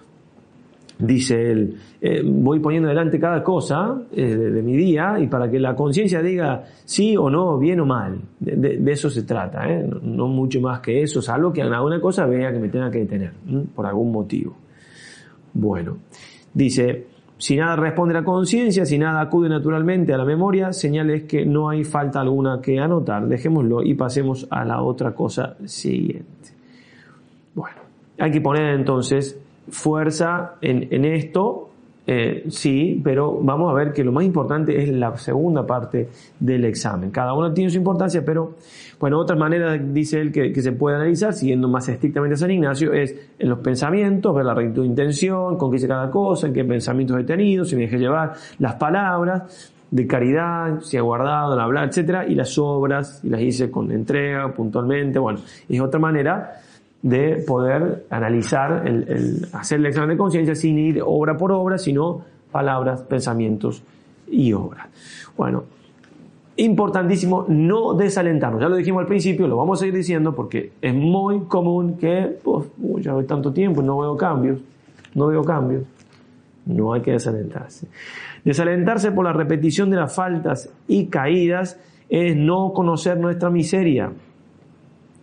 dice 0.99 1.51
él, 1.51 1.77
eh, 2.01 2.23
voy 2.25 2.61
poniendo 2.61 2.89
delante 2.89 3.19
cada 3.19 3.43
cosa 3.43 4.03
eh, 4.13 4.35
de, 4.37 4.63
mi 4.63 4.77
día 4.77 5.19
y 5.19 5.29
para 5.29 5.51
que 5.51 5.59
la 5.59 5.75
conciencia 5.75 6.21
diga 6.21 6.65
sí 6.85 7.17
o 7.17 7.31
no, 7.31 7.59
bien 7.59 7.81
o 7.81 7.87
mal, 7.87 8.21
de, 8.39 8.81
eso 8.91 9.09
se 9.09 9.23
trata, 9.23 9.69
¿eh? 9.71 9.89
no, 10.03 10.29
mucho 10.29 10.61
más 10.61 10.81
que 10.81 11.03
eso, 11.03 11.23
salvo 11.23 11.53
que 11.53 11.63
en 11.63 11.73
alguna 11.73 12.01
cosa 12.01 12.27
vea 12.27 12.53
que 12.53 12.59
me 12.59 12.69
tenga 12.69 12.91
que 12.91 12.99
detener, 12.99 13.33
por 13.75 13.87
algún 13.87 14.13
motivo. 14.13 14.57
Bueno, 15.53 15.97
dice, 16.53 17.07
Si 17.41 17.57
nada 17.57 17.75
responde 17.75 18.15
a 18.15 18.21
la 18.21 18.25
conciencia, 18.25 18.85
si 18.85 18.99
nada 18.99 19.23
acude 19.23 19.49
naturalmente 19.49 20.13
a 20.13 20.19
la 20.19 20.27
memoria, 20.27 20.75
señales 20.75 21.23
que 21.23 21.47
no 21.47 21.71
hay 21.71 21.85
falta 21.85 22.21
alguna 22.21 22.61
que 22.61 22.79
anotar. 22.79 23.27
Dejémoslo 23.27 23.83
y 23.83 23.95
pasemos 23.95 24.47
a 24.51 24.63
la 24.63 24.83
otra 24.83 25.15
cosa 25.15 25.57
siguiente. 25.65 26.51
Bueno, 27.55 27.79
hay 28.19 28.31
que 28.31 28.43
poner 28.43 28.75
entonces 28.75 29.41
fuerza 29.71 30.57
en, 30.61 30.89
en 30.91 31.07
esto 31.07 31.70
eh, 32.07 32.45
sí, 32.49 33.01
pero 33.05 33.39
vamos 33.43 33.71
a 33.71 33.75
ver 33.75 33.93
que 33.93 34.03
lo 34.03 34.11
más 34.11 34.25
importante 34.25 34.83
es 34.83 34.89
la 34.89 35.17
segunda 35.17 35.67
parte 35.67 36.09
del 36.39 36.65
examen. 36.65 37.11
Cada 37.11 37.35
uno 37.35 37.53
tiene 37.53 37.71
su 37.71 37.77
importancia, 37.77 38.25
pero 38.25 38.57
bueno, 38.99 39.19
otra 39.19 39.37
manera, 39.37 39.77
dice 39.77 40.21
él, 40.21 40.33
que, 40.33 40.55
se 40.61 40.73
puede 40.73 40.97
analizar, 40.97 41.33
siguiendo 41.33 41.69
más 41.69 41.89
estrictamente 41.89 42.35
a 42.35 42.37
San 42.39 42.51
Ignacio, 42.51 42.93
es 42.93 43.15
en 43.39 43.49
los 43.49 43.61
pensamientos, 43.61 44.35
ver 44.35 44.45
la 44.45 44.55
rectitud 44.55 44.83
de 44.83 44.89
intención, 44.89 45.57
con 45.57 45.71
qué 45.71 45.77
hice 45.77 45.89
cada 45.89 46.11
cosa, 46.11 46.47
en 46.47 46.53
qué 46.53 46.65
pensamientos 46.65 47.19
he 47.19 47.25
tenido, 47.25 47.65
si 47.65 47.77
me 47.77 47.83
dejé 47.83 47.99
llevar, 47.99 48.33
las 48.59 48.75
palabras 48.75 49.73
de 49.91 50.07
caridad, 50.07 50.81
si 50.81 50.97
he 50.97 51.01
guardado, 51.01 51.55
en 51.55 51.61
hablar, 51.61 51.89
etcétera, 51.89 52.27
y 52.27 52.35
las 52.35 52.57
obras, 52.59 53.21
y 53.23 53.29
las 53.29 53.41
hice 53.41 53.71
con 53.71 53.91
entrega, 53.93 54.53
puntualmente, 54.55 55.19
bueno, 55.19 55.41
es 55.69 55.81
otra 55.81 56.01
manera 56.01 56.61
de 57.03 57.43
poder 57.47 58.07
analizar, 58.11 58.87
el, 58.87 59.49
hacer 59.53 59.79
el 59.79 59.87
examen 59.87 60.11
de 60.11 60.17
conciencia 60.17 60.55
sin 60.55 60.79
ir 60.79 61.03
obra 61.05 61.37
por 61.37 61.53
obra, 61.53 61.79
sino 61.79 62.23
palabras, 62.51 63.03
pensamientos 63.03 63.83
y 64.29 64.53
obras. 64.53 64.89
Bueno, 65.37 65.65
importantísimo 66.57 67.47
no 67.49 67.95
desalentarnos. 67.95 68.61
Ya 68.61 68.69
lo 68.69 68.77
dijimos 68.77 69.01
al 69.01 69.07
principio, 69.07 69.49
lo 69.49 69.57
vamos 69.57 69.79
a 69.79 69.81
seguir 69.81 69.95
diciendo 69.95 70.35
porque 70.35 70.73
es 70.81 70.95
muy 70.95 71.41
común 71.45 71.97
que, 71.97 72.39
pues, 72.43 72.67
ya 73.01 73.15
voy 73.15 73.25
tanto 73.25 73.53
tiempo 73.53 73.83
no 73.83 73.99
veo 73.99 74.17
cambios, 74.17 74.61
no 75.15 75.29
veo 75.29 75.43
cambios. 75.43 75.85
No 76.67 76.93
hay 76.93 77.01
que 77.01 77.13
desalentarse. 77.13 77.89
Desalentarse 78.45 79.11
por 79.13 79.25
la 79.25 79.33
repetición 79.33 79.91
de 79.91 79.97
las 79.97 80.15
faltas 80.15 80.71
y 80.87 81.07
caídas 81.07 81.81
es 82.09 82.37
no 82.37 82.73
conocer 82.75 83.19
nuestra 83.19 83.51
miseria 83.51 84.13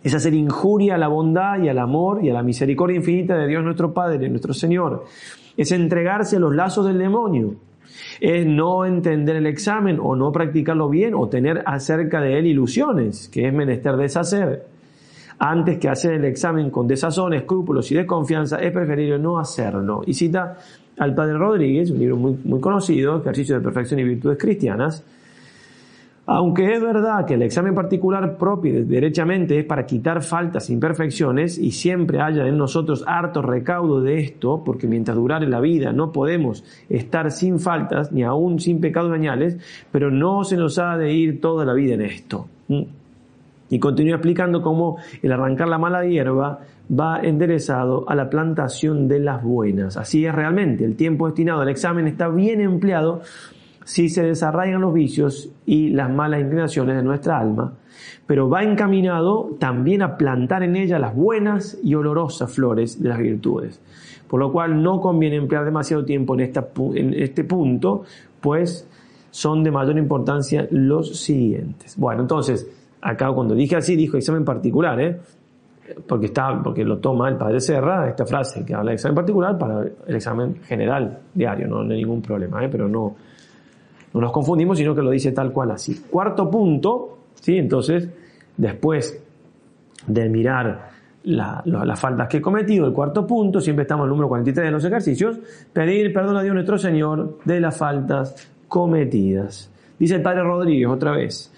es 0.08 0.14
hacer 0.14 0.34
injuria 0.34 0.94
a 0.94 0.98
la 0.98 1.08
bondad 1.08 1.62
y 1.62 1.68
al 1.68 1.78
amor 1.78 2.24
y 2.24 2.30
a 2.30 2.32
la 2.32 2.42
misericordia 2.42 2.96
infinita 2.96 3.36
de 3.36 3.46
Dios 3.46 3.62
nuestro 3.62 3.92
Padre, 3.92 4.28
nuestro 4.28 4.52
Señor. 4.52 5.04
Es 5.56 5.70
entregarse 5.72 6.36
a 6.36 6.40
los 6.40 6.54
lazos 6.54 6.86
del 6.86 6.98
demonio. 6.98 7.54
Es 8.20 8.46
no 8.46 8.84
entender 8.84 9.36
el 9.36 9.46
examen 9.46 9.98
o 10.00 10.16
no 10.16 10.32
practicarlo 10.32 10.88
bien 10.88 11.14
o 11.14 11.28
tener 11.28 11.62
acerca 11.66 12.20
de 12.20 12.38
él 12.38 12.46
ilusiones, 12.46 13.28
que 13.28 13.46
es 13.46 13.52
menester 13.52 13.96
deshacer. 13.96 14.66
Antes 15.40 15.78
que 15.78 15.88
hacer 15.88 16.14
el 16.14 16.24
examen 16.24 16.70
con 16.70 16.88
desazón, 16.88 17.34
escrúpulos 17.34 17.90
y 17.92 17.94
desconfianza, 17.94 18.58
es 18.58 18.72
preferible 18.72 19.18
no 19.18 19.38
hacerlo. 19.38 20.02
Y 20.06 20.14
cita 20.14 20.56
al 20.98 21.14
Padre 21.14 21.38
Rodríguez, 21.38 21.90
un 21.90 21.98
libro 21.98 22.16
muy, 22.16 22.36
muy 22.44 22.60
conocido, 22.60 23.18
Ejercicio 23.20 23.54
de 23.56 23.60
Perfección 23.60 24.00
y 24.00 24.04
Virtudes 24.04 24.38
Cristianas, 24.38 25.04
aunque 26.30 26.74
es 26.74 26.82
verdad 26.82 27.24
que 27.24 27.34
el 27.34 27.42
examen 27.42 27.74
particular 27.74 28.36
propio 28.36 28.84
derechamente 28.84 29.58
es 29.60 29.64
para 29.64 29.86
quitar 29.86 30.22
faltas 30.22 30.68
e 30.68 30.74
imperfecciones 30.74 31.56
y 31.56 31.70
siempre 31.70 32.20
haya 32.20 32.46
en 32.46 32.58
nosotros 32.58 33.02
harto 33.06 33.40
recaudo 33.40 34.02
de 34.02 34.20
esto, 34.20 34.62
porque 34.62 34.86
mientras 34.86 35.16
durare 35.16 35.48
la 35.48 35.58
vida 35.58 35.90
no 35.90 36.12
podemos 36.12 36.62
estar 36.90 37.30
sin 37.30 37.58
faltas 37.58 38.12
ni 38.12 38.24
aún 38.24 38.60
sin 38.60 38.78
pecados 38.78 39.10
dañales, 39.10 39.56
pero 39.90 40.10
no 40.10 40.44
se 40.44 40.58
nos 40.58 40.78
ha 40.78 40.98
de 40.98 41.14
ir 41.14 41.40
toda 41.40 41.64
la 41.64 41.72
vida 41.72 41.94
en 41.94 42.02
esto. 42.02 42.46
¿Mm? 42.68 42.82
Y 43.70 43.78
continúa 43.78 44.16
explicando 44.16 44.60
cómo 44.60 44.98
el 45.22 45.32
arrancar 45.32 45.68
la 45.68 45.78
mala 45.78 46.04
hierba 46.04 46.60
va 46.92 47.20
enderezado 47.20 48.04
a 48.06 48.14
la 48.14 48.28
plantación 48.28 49.08
de 49.08 49.20
las 49.20 49.42
buenas. 49.42 49.96
Así 49.96 50.26
es 50.26 50.34
realmente, 50.34 50.84
el 50.84 50.94
tiempo 50.94 51.26
destinado 51.26 51.62
al 51.62 51.70
examen 51.70 52.06
está 52.06 52.28
bien 52.28 52.60
empleado 52.60 53.22
si 53.88 54.10
se 54.10 54.22
desarraigan 54.22 54.82
los 54.82 54.92
vicios 54.92 55.50
y 55.64 55.88
las 55.88 56.10
malas 56.10 56.42
inclinaciones 56.42 56.94
de 56.94 57.02
nuestra 57.02 57.38
alma, 57.38 57.72
pero 58.26 58.46
va 58.46 58.62
encaminado 58.62 59.56
también 59.58 60.02
a 60.02 60.18
plantar 60.18 60.62
en 60.62 60.76
ella 60.76 60.98
las 60.98 61.16
buenas 61.16 61.78
y 61.82 61.94
olorosas 61.94 62.52
flores 62.52 63.02
de 63.02 63.08
las 63.08 63.18
virtudes. 63.18 63.80
Por 64.28 64.40
lo 64.40 64.52
cual 64.52 64.82
no 64.82 65.00
conviene 65.00 65.36
emplear 65.36 65.64
demasiado 65.64 66.04
tiempo 66.04 66.34
en, 66.38 67.14
este 67.14 67.44
punto, 67.44 68.02
pues 68.42 68.86
son 69.30 69.64
de 69.64 69.70
mayor 69.70 69.96
importancia 69.96 70.68
los 70.70 71.18
siguientes. 71.18 71.96
Bueno, 71.96 72.20
entonces, 72.20 72.70
acá 73.00 73.32
cuando 73.32 73.54
dije 73.54 73.76
así, 73.76 73.96
dijo 73.96 74.18
examen 74.18 74.44
particular, 74.44 75.00
¿eh? 75.00 75.18
porque, 76.06 76.26
está, 76.26 76.62
porque 76.62 76.84
lo 76.84 76.98
toma 76.98 77.30
el 77.30 77.36
padre 77.36 77.58
Serra, 77.58 78.06
esta 78.06 78.26
frase 78.26 78.66
que 78.66 78.74
habla 78.74 78.90
de 78.90 78.96
examen 78.96 79.14
particular 79.14 79.56
para 79.56 79.80
el 80.06 80.14
examen 80.14 80.56
general 80.62 81.20
diario, 81.32 81.66
no, 81.68 81.80
hay 81.80 81.88
ningún 81.88 82.20
problema, 82.20 82.62
¿eh? 82.62 82.68
pero 82.70 82.86
no, 82.86 83.16
no 84.20 84.26
nos 84.26 84.32
confundimos, 84.32 84.76
sino 84.78 84.94
que 84.94 85.02
lo 85.02 85.10
dice 85.10 85.32
tal 85.32 85.52
cual 85.52 85.70
así. 85.70 86.02
Cuarto 86.10 86.50
punto, 86.50 87.18
¿sí? 87.34 87.56
Entonces, 87.56 88.08
después 88.56 89.22
de 90.06 90.28
mirar 90.28 90.90
las 91.24 92.00
faltas 92.00 92.28
que 92.28 92.38
he 92.38 92.40
cometido, 92.40 92.86
el 92.86 92.92
cuarto 92.92 93.26
punto, 93.26 93.60
siempre 93.60 93.82
estamos 93.82 94.04
en 94.04 94.06
el 94.06 94.10
número 94.10 94.28
43 94.28 94.66
de 94.66 94.70
los 94.72 94.84
ejercicios, 94.84 95.38
pedir 95.72 96.12
perdón 96.12 96.36
a 96.36 96.42
Dios 96.42 96.54
nuestro 96.54 96.78
Señor 96.78 97.38
de 97.44 97.60
las 97.60 97.76
faltas 97.76 98.50
cometidas. 98.66 99.70
Dice 99.98 100.16
el 100.16 100.22
Padre 100.22 100.42
Rodríguez 100.42 100.88
otra 100.88 101.12
vez. 101.12 101.52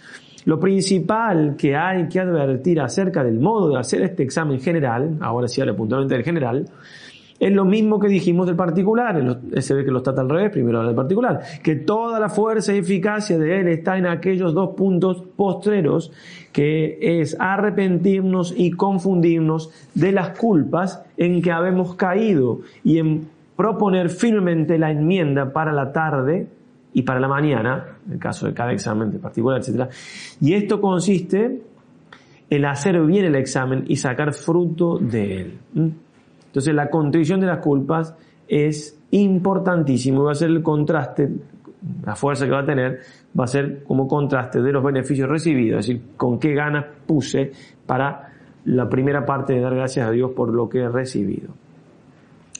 Lo 0.46 0.58
principal 0.58 1.54
que 1.56 1.76
hay 1.76 2.08
que 2.08 2.20
advertir 2.20 2.80
acerca 2.80 3.22
del 3.22 3.38
modo 3.38 3.70
de 3.70 3.78
hacer 3.78 4.02
este 4.02 4.22
examen 4.22 4.58
general, 4.60 5.18
ahora 5.20 5.46
sí 5.48 5.60
habla 5.60 5.74
puntualmente 5.74 6.14
del 6.14 6.24
general, 6.24 6.66
es 7.40 7.50
lo 7.50 7.64
mismo 7.64 7.98
que 7.98 8.06
dijimos 8.06 8.46
del 8.46 8.54
particular, 8.54 9.40
se 9.60 9.74
ve 9.74 9.82
que 9.82 9.90
lo 9.90 10.02
trata 10.02 10.20
al 10.20 10.28
revés, 10.28 10.50
primero 10.50 10.78
habla 10.78 10.90
del 10.90 10.96
particular, 10.96 11.40
que 11.62 11.74
toda 11.74 12.20
la 12.20 12.28
fuerza 12.28 12.74
y 12.74 12.78
eficacia 12.78 13.38
de 13.38 13.60
él 13.60 13.68
está 13.68 13.96
en 13.96 14.06
aquellos 14.06 14.52
dos 14.52 14.76
puntos 14.76 15.22
postreros, 15.36 16.12
que 16.52 16.98
es 17.00 17.34
arrepentirnos 17.40 18.52
y 18.54 18.72
confundirnos 18.72 19.70
de 19.94 20.12
las 20.12 20.38
culpas 20.38 21.02
en 21.16 21.40
que 21.40 21.50
habemos 21.50 21.94
caído 21.94 22.60
y 22.84 22.98
en 22.98 23.26
proponer 23.56 24.10
firmemente 24.10 24.78
la 24.78 24.90
enmienda 24.90 25.50
para 25.50 25.72
la 25.72 25.92
tarde 25.92 26.46
y 26.92 27.02
para 27.02 27.20
la 27.20 27.28
mañana, 27.28 27.86
en 28.06 28.14
el 28.14 28.18
caso 28.18 28.46
de 28.46 28.52
cada 28.52 28.72
examen 28.72 29.10
de 29.12 29.18
particular, 29.18 29.62
etc. 29.62 29.88
Y 30.42 30.52
esto 30.52 30.78
consiste 30.78 31.62
en 32.50 32.64
hacer 32.66 33.00
bien 33.00 33.24
el 33.24 33.36
examen 33.36 33.84
y 33.86 33.96
sacar 33.96 34.34
fruto 34.34 34.98
de 34.98 35.40
él. 35.40 35.58
Entonces 36.50 36.74
la 36.74 36.90
contrición 36.90 37.38
de 37.38 37.46
las 37.46 37.58
culpas 37.58 38.14
es 38.48 38.98
importantísimo, 39.12 40.24
va 40.24 40.32
a 40.32 40.34
ser 40.34 40.50
el 40.50 40.62
contraste, 40.62 41.30
la 42.04 42.16
fuerza 42.16 42.44
que 42.44 42.50
va 42.50 42.60
a 42.60 42.66
tener 42.66 43.00
va 43.38 43.44
a 43.44 43.46
ser 43.46 43.84
como 43.84 44.08
contraste 44.08 44.60
de 44.60 44.72
los 44.72 44.82
beneficios 44.82 45.28
recibidos, 45.28 45.80
es 45.80 45.86
decir, 45.86 46.02
con 46.16 46.40
qué 46.40 46.52
ganas 46.52 46.84
puse 47.06 47.52
para 47.86 48.32
la 48.64 48.88
primera 48.88 49.24
parte 49.24 49.54
de 49.54 49.60
dar 49.60 49.74
gracias 49.74 50.08
a 50.08 50.10
Dios 50.10 50.32
por 50.32 50.52
lo 50.52 50.68
que 50.68 50.80
he 50.80 50.88
recibido. 50.88 51.50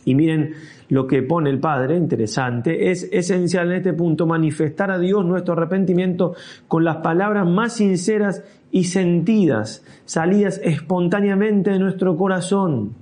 Y 0.05 0.15
miren 0.15 0.55
lo 0.89 1.07
que 1.07 1.23
pone 1.23 1.51
el 1.51 1.61
Padre, 1.61 1.97
interesante, 1.97 2.91
es 2.91 3.09
esencial 3.13 3.71
en 3.71 3.79
este 3.79 3.93
punto 3.93 4.27
manifestar 4.27 4.91
a 4.91 4.99
Dios 4.99 5.25
nuestro 5.25 5.53
arrepentimiento 5.53 6.35
con 6.69 6.85
las 6.85 6.97
palabras 6.99 7.47
más 7.47 7.75
sinceras 7.75 8.43
y 8.71 8.85
sentidas, 8.85 9.85
salidas 10.05 10.61
espontáneamente 10.65 11.71
de 11.71 11.79
nuestro 11.79 12.17
corazón. 12.17 12.95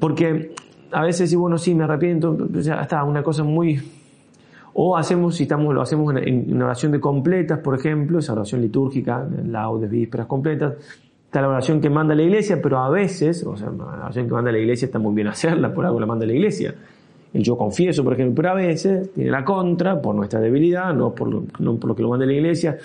Porque 0.00 0.54
a 0.90 1.02
veces, 1.02 1.32
y 1.32 1.36
bueno, 1.36 1.58
sí, 1.58 1.74
me 1.74 1.84
arrepiento, 1.84 2.36
ya 2.54 2.80
está, 2.80 3.04
una 3.04 3.22
cosa 3.22 3.44
muy... 3.44 3.80
O 4.72 4.96
hacemos, 4.96 5.36
si 5.36 5.42
estamos, 5.44 5.74
lo 5.74 5.82
hacemos 5.82 6.14
en, 6.16 6.52
una 6.54 6.66
oración 6.66 6.92
de 6.92 7.00
completas, 7.00 7.58
por 7.58 7.78
ejemplo, 7.78 8.18
esa 8.18 8.32
oración 8.32 8.62
litúrgica, 8.62 9.28
laudes, 9.44 9.90
vísperas 9.90 10.26
completas, 10.26 10.74
está 11.24 11.40
la 11.42 11.48
oración 11.48 11.80
que 11.80 11.90
manda 11.90 12.14
la 12.14 12.22
iglesia, 12.22 12.60
pero 12.62 12.78
a 12.78 12.88
veces, 12.88 13.44
o 13.44 13.56
sea, 13.56 13.70
la 13.70 13.84
oración 13.84 14.26
que 14.26 14.32
manda 14.32 14.50
la 14.50 14.58
iglesia 14.58 14.86
está 14.86 14.98
muy 14.98 15.14
bien 15.14 15.28
hacerla, 15.28 15.74
por 15.74 15.84
algo 15.84 16.00
la 16.00 16.06
manda 16.06 16.24
la 16.24 16.32
iglesia. 16.32 16.74
El 17.32 17.42
yo 17.42 17.56
confieso, 17.56 18.02
por 18.02 18.14
ejemplo, 18.14 18.34
pero 18.36 18.50
a 18.50 18.54
veces 18.54 19.12
tiene 19.12 19.30
la 19.30 19.44
contra, 19.44 20.00
por 20.00 20.14
nuestra 20.14 20.40
debilidad, 20.40 20.94
no 20.94 21.14
por 21.14 21.28
no 21.60 21.76
por 21.76 21.88
lo 21.88 21.94
que 21.94 22.02
lo 22.02 22.08
manda 22.08 22.26
la 22.26 22.32
iglesia, 22.32 22.78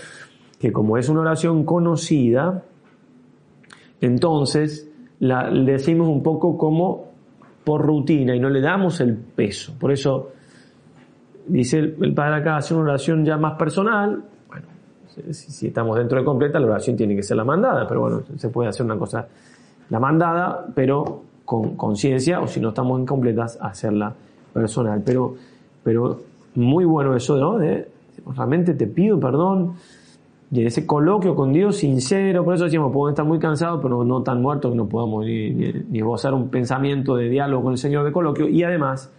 que 0.60 0.72
como 0.72 0.98
es 0.98 1.08
una 1.10 1.22
oración 1.22 1.64
conocida, 1.66 2.64
entonces 4.02 4.90
la 5.20 5.50
decimos 5.50 6.08
un 6.08 6.22
poco 6.22 6.58
como 6.58 7.06
por 7.64 7.82
rutina 7.82 8.36
y 8.36 8.40
no 8.40 8.50
le 8.50 8.62
damos 8.62 9.00
el 9.02 9.16
peso. 9.16 9.74
Por 9.80 9.92
eso 9.92 10.32
dice 11.48 11.80
el, 11.80 12.14
padre 12.14 12.36
acá, 12.36 12.58
hace 12.58 12.74
una 12.74 12.84
oración 12.84 13.26
ya 13.26 13.38
más 13.38 13.58
personal. 13.58 14.24
Bueno, 14.48 14.68
si, 15.32 15.68
estamos 15.68 15.98
dentro 15.98 16.20
de 16.20 16.26
completa, 16.26 16.60
la 16.60 16.68
oración 16.68 16.96
tiene 16.96 17.16
que 17.16 17.24
ser 17.24 17.38
la 17.38 17.44
mandada, 17.44 17.88
pero 17.88 18.02
bueno, 18.02 18.24
se 18.38 18.50
puede 18.50 18.70
hacer 18.70 18.86
una 18.86 18.98
cosa, 18.98 19.28
la 19.90 20.00
mandada, 20.00 20.66
pero 20.74 21.24
con 21.44 21.76
conciencia, 21.76 22.40
o 22.40 22.48
si 22.48 22.60
no 22.60 22.70
estamos 22.70 23.00
incompletas, 23.00 23.58
hacerla 23.62 24.14
personal. 24.54 25.02
Pero, 25.06 25.36
pero 25.84 26.20
muy 26.56 26.86
bueno 26.86 27.16
eso, 27.16 27.38
¿no? 27.38 27.58
De, 27.58 27.88
realmente 28.36 28.74
te 28.74 28.88
pido 28.88 29.20
perdón 29.20 29.76
en 30.62 30.68
ese 30.68 30.86
coloquio 30.86 31.36
con 31.36 31.52
Dios 31.52 31.78
sincero, 31.78 32.44
por 32.44 32.56
eso 32.56 32.66
decimos, 32.66 32.92
podemos 32.92 33.12
estar 33.12 33.26
muy 33.26 33.40
cansados, 33.40 33.80
pero 33.82 34.04
no 34.04 34.22
tan 34.24 34.42
muertos 34.42 34.72
que 34.72 34.78
no 34.78 34.88
podamos 34.88 35.26
ni, 35.26 35.52
ni, 35.52 36.00
esbozar 36.00 36.34
un 36.34 36.50
pensamiento 36.50 37.16
de 37.16 37.30
diálogo 37.30 37.64
con 37.64 37.72
el 37.74 37.78
Señor 37.78 38.06
de 38.06 38.12
coloquio, 38.12 38.48
y 38.48 38.64
además 38.64 39.12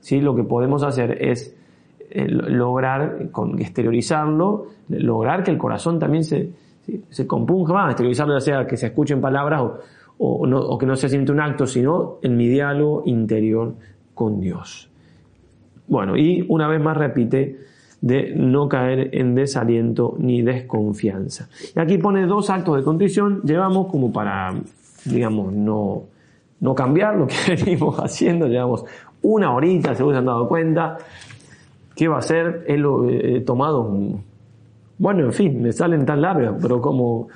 ¿sí? 0.00 0.20
lo 0.20 0.34
que 0.34 0.44
podemos 0.44 0.82
hacer 0.82 1.22
es 1.22 1.56
eh, 2.10 2.26
lograr, 2.28 3.30
con 3.30 3.58
exteriorizarlo, 3.60 4.66
lograr 4.88 5.42
que 5.42 5.50
el 5.50 5.58
corazón 5.58 5.98
también 5.98 6.24
se, 6.24 6.50
se 7.08 7.26
compunja 7.26 7.72
más, 7.72 7.90
exteriorizarlo 7.90 8.34
ya 8.34 8.40
sea 8.40 8.66
que 8.66 8.76
se 8.76 8.86
escuchen 8.86 9.20
palabras 9.20 9.62
o, 9.62 9.80
o, 10.18 10.48
o 10.48 10.78
que 10.78 10.86
no 10.86 10.96
se 10.96 11.08
siente 11.08 11.32
un 11.32 11.40
acto, 11.40 11.66
sino 11.66 12.18
en 12.22 12.36
mi 12.36 12.48
diálogo 12.48 13.02
interior 13.06 13.74
con 14.14 14.40
Dios. 14.40 14.90
Bueno, 15.88 16.16
y 16.16 16.44
una 16.48 16.68
vez 16.68 16.80
más 16.80 16.96
repite 16.96 17.58
de 18.06 18.32
no 18.36 18.68
caer 18.68 19.10
en 19.12 19.34
desaliento 19.34 20.14
ni 20.18 20.42
desconfianza. 20.42 21.48
Y 21.74 21.80
aquí 21.80 21.98
pone 21.98 22.26
dos 22.26 22.50
actos 22.50 22.76
de 22.76 22.84
contrición, 22.84 23.42
llevamos 23.42 23.88
como 23.88 24.12
para, 24.12 24.54
digamos, 25.04 25.52
no, 25.52 26.04
no 26.60 26.74
cambiar 26.74 27.16
lo 27.16 27.26
que 27.26 27.34
venimos 27.64 27.98
haciendo, 27.98 28.46
llevamos 28.46 28.84
una 29.22 29.52
horita, 29.52 29.94
según 29.94 30.12
se 30.12 30.18
han 30.18 30.26
dado 30.26 30.46
cuenta, 30.46 30.98
¿qué 31.96 32.06
va 32.06 32.18
a 32.18 32.22
ser? 32.22 32.64
He, 32.68 33.36
he 33.36 33.40
tomado, 33.40 33.92
bueno, 34.98 35.24
en 35.24 35.32
fin, 35.32 35.60
me 35.60 35.72
salen 35.72 36.06
tan 36.06 36.22
largas, 36.22 36.54
pero 36.60 36.80
como 36.80 37.28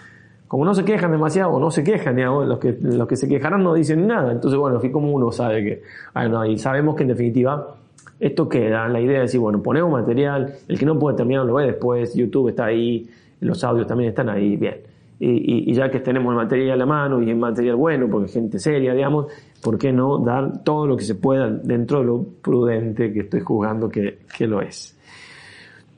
como 0.47 0.64
no 0.64 0.75
se 0.75 0.85
quejan 0.85 1.12
demasiado, 1.12 1.61
no 1.61 1.71
se 1.71 1.85
quejan, 1.85 2.16
digamos, 2.16 2.45
los 2.45 2.59
que, 2.59 2.77
los 2.81 3.07
que 3.07 3.14
se 3.14 3.29
quejarán 3.29 3.62
no 3.62 3.73
dicen 3.73 4.09
nada. 4.09 4.33
Entonces, 4.33 4.59
bueno, 4.59 4.79
así 4.79 4.91
como 4.91 5.12
uno 5.12 5.31
sabe 5.31 5.62
que, 5.62 5.83
bueno, 6.12 6.45
y 6.45 6.59
sabemos 6.59 6.97
que 6.97 7.05
en 7.05 7.11
definitiva 7.11 7.77
esto 8.21 8.49
queda, 8.49 8.87
la 8.89 9.01
idea 9.01 9.16
de 9.16 9.23
decir, 9.23 9.41
bueno, 9.41 9.62
ponemos 9.62 9.91
material, 9.91 10.55
el 10.68 10.79
que 10.79 10.87
no 10.87 10.99
puede 10.99 11.16
terminar 11.16 11.47
lo 11.47 11.55
ve 11.55 11.66
después, 11.66 12.14
YouTube 12.14 12.51
está 12.51 12.66
ahí, 12.66 13.09
los 13.41 13.64
audios 13.64 13.87
también 13.87 14.11
están 14.11 14.29
ahí, 14.29 14.57
bien. 14.57 14.77
Y, 15.18 15.71
y, 15.71 15.75
ya 15.75 15.91
que 15.91 16.01
tenemos 16.01 16.31
el 16.31 16.37
material 16.37 16.73
a 16.73 16.77
la 16.77 16.87
mano 16.87 17.21
y 17.21 17.31
es 17.31 17.37
material 17.37 17.77
bueno, 17.77 18.09
porque 18.11 18.27
es 18.27 18.33
gente 18.33 18.59
seria, 18.59 18.95
digamos, 18.95 19.27
¿por 19.62 19.77
qué 19.77 19.93
no 19.93 20.18
dar 20.18 20.62
todo 20.62 20.87
lo 20.87 20.97
que 20.97 21.05
se 21.05 21.14
pueda 21.14 21.51
dentro 21.51 21.99
de 21.99 22.05
lo 22.07 22.25
prudente 22.41 23.12
que 23.12 23.21
estoy 23.21 23.41
jugando 23.41 23.89
que, 23.89 24.21
que 24.37 24.47
lo 24.47 24.62
es? 24.62 24.99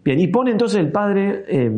Bien, 0.05 0.19
y 0.19 0.29
pone 0.29 0.53
entonces 0.53 0.81
el 0.81 0.91
padre... 0.91 1.45
Eh, 1.49 1.71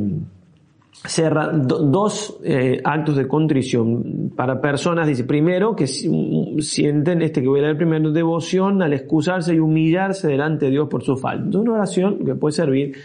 cerra 1.03 1.51
dos 1.53 2.39
eh, 2.45 2.81
actos 2.83 3.17
de 3.17 3.27
contrición 3.27 4.33
para 4.35 4.61
personas, 4.61 5.07
dice, 5.07 5.25
primero 5.25 5.75
que 5.75 5.87
sienten 5.87 7.23
este 7.23 7.43
que 7.43 7.49
voy 7.49 7.61
a 7.61 7.65
leer 7.65 7.77
primero, 7.77 8.11
devoción 8.11 8.81
al 8.83 8.93
excusarse 8.93 9.55
y 9.55 9.59
humillarse 9.59 10.29
delante 10.29 10.67
de 10.67 10.73
Dios 10.73 10.89
por 10.89 11.03
su 11.03 11.17
falta. 11.17 11.59
Una 11.59 11.73
oración 11.73 12.25
que 12.25 12.35
puede 12.35 12.53
servir 12.53 12.97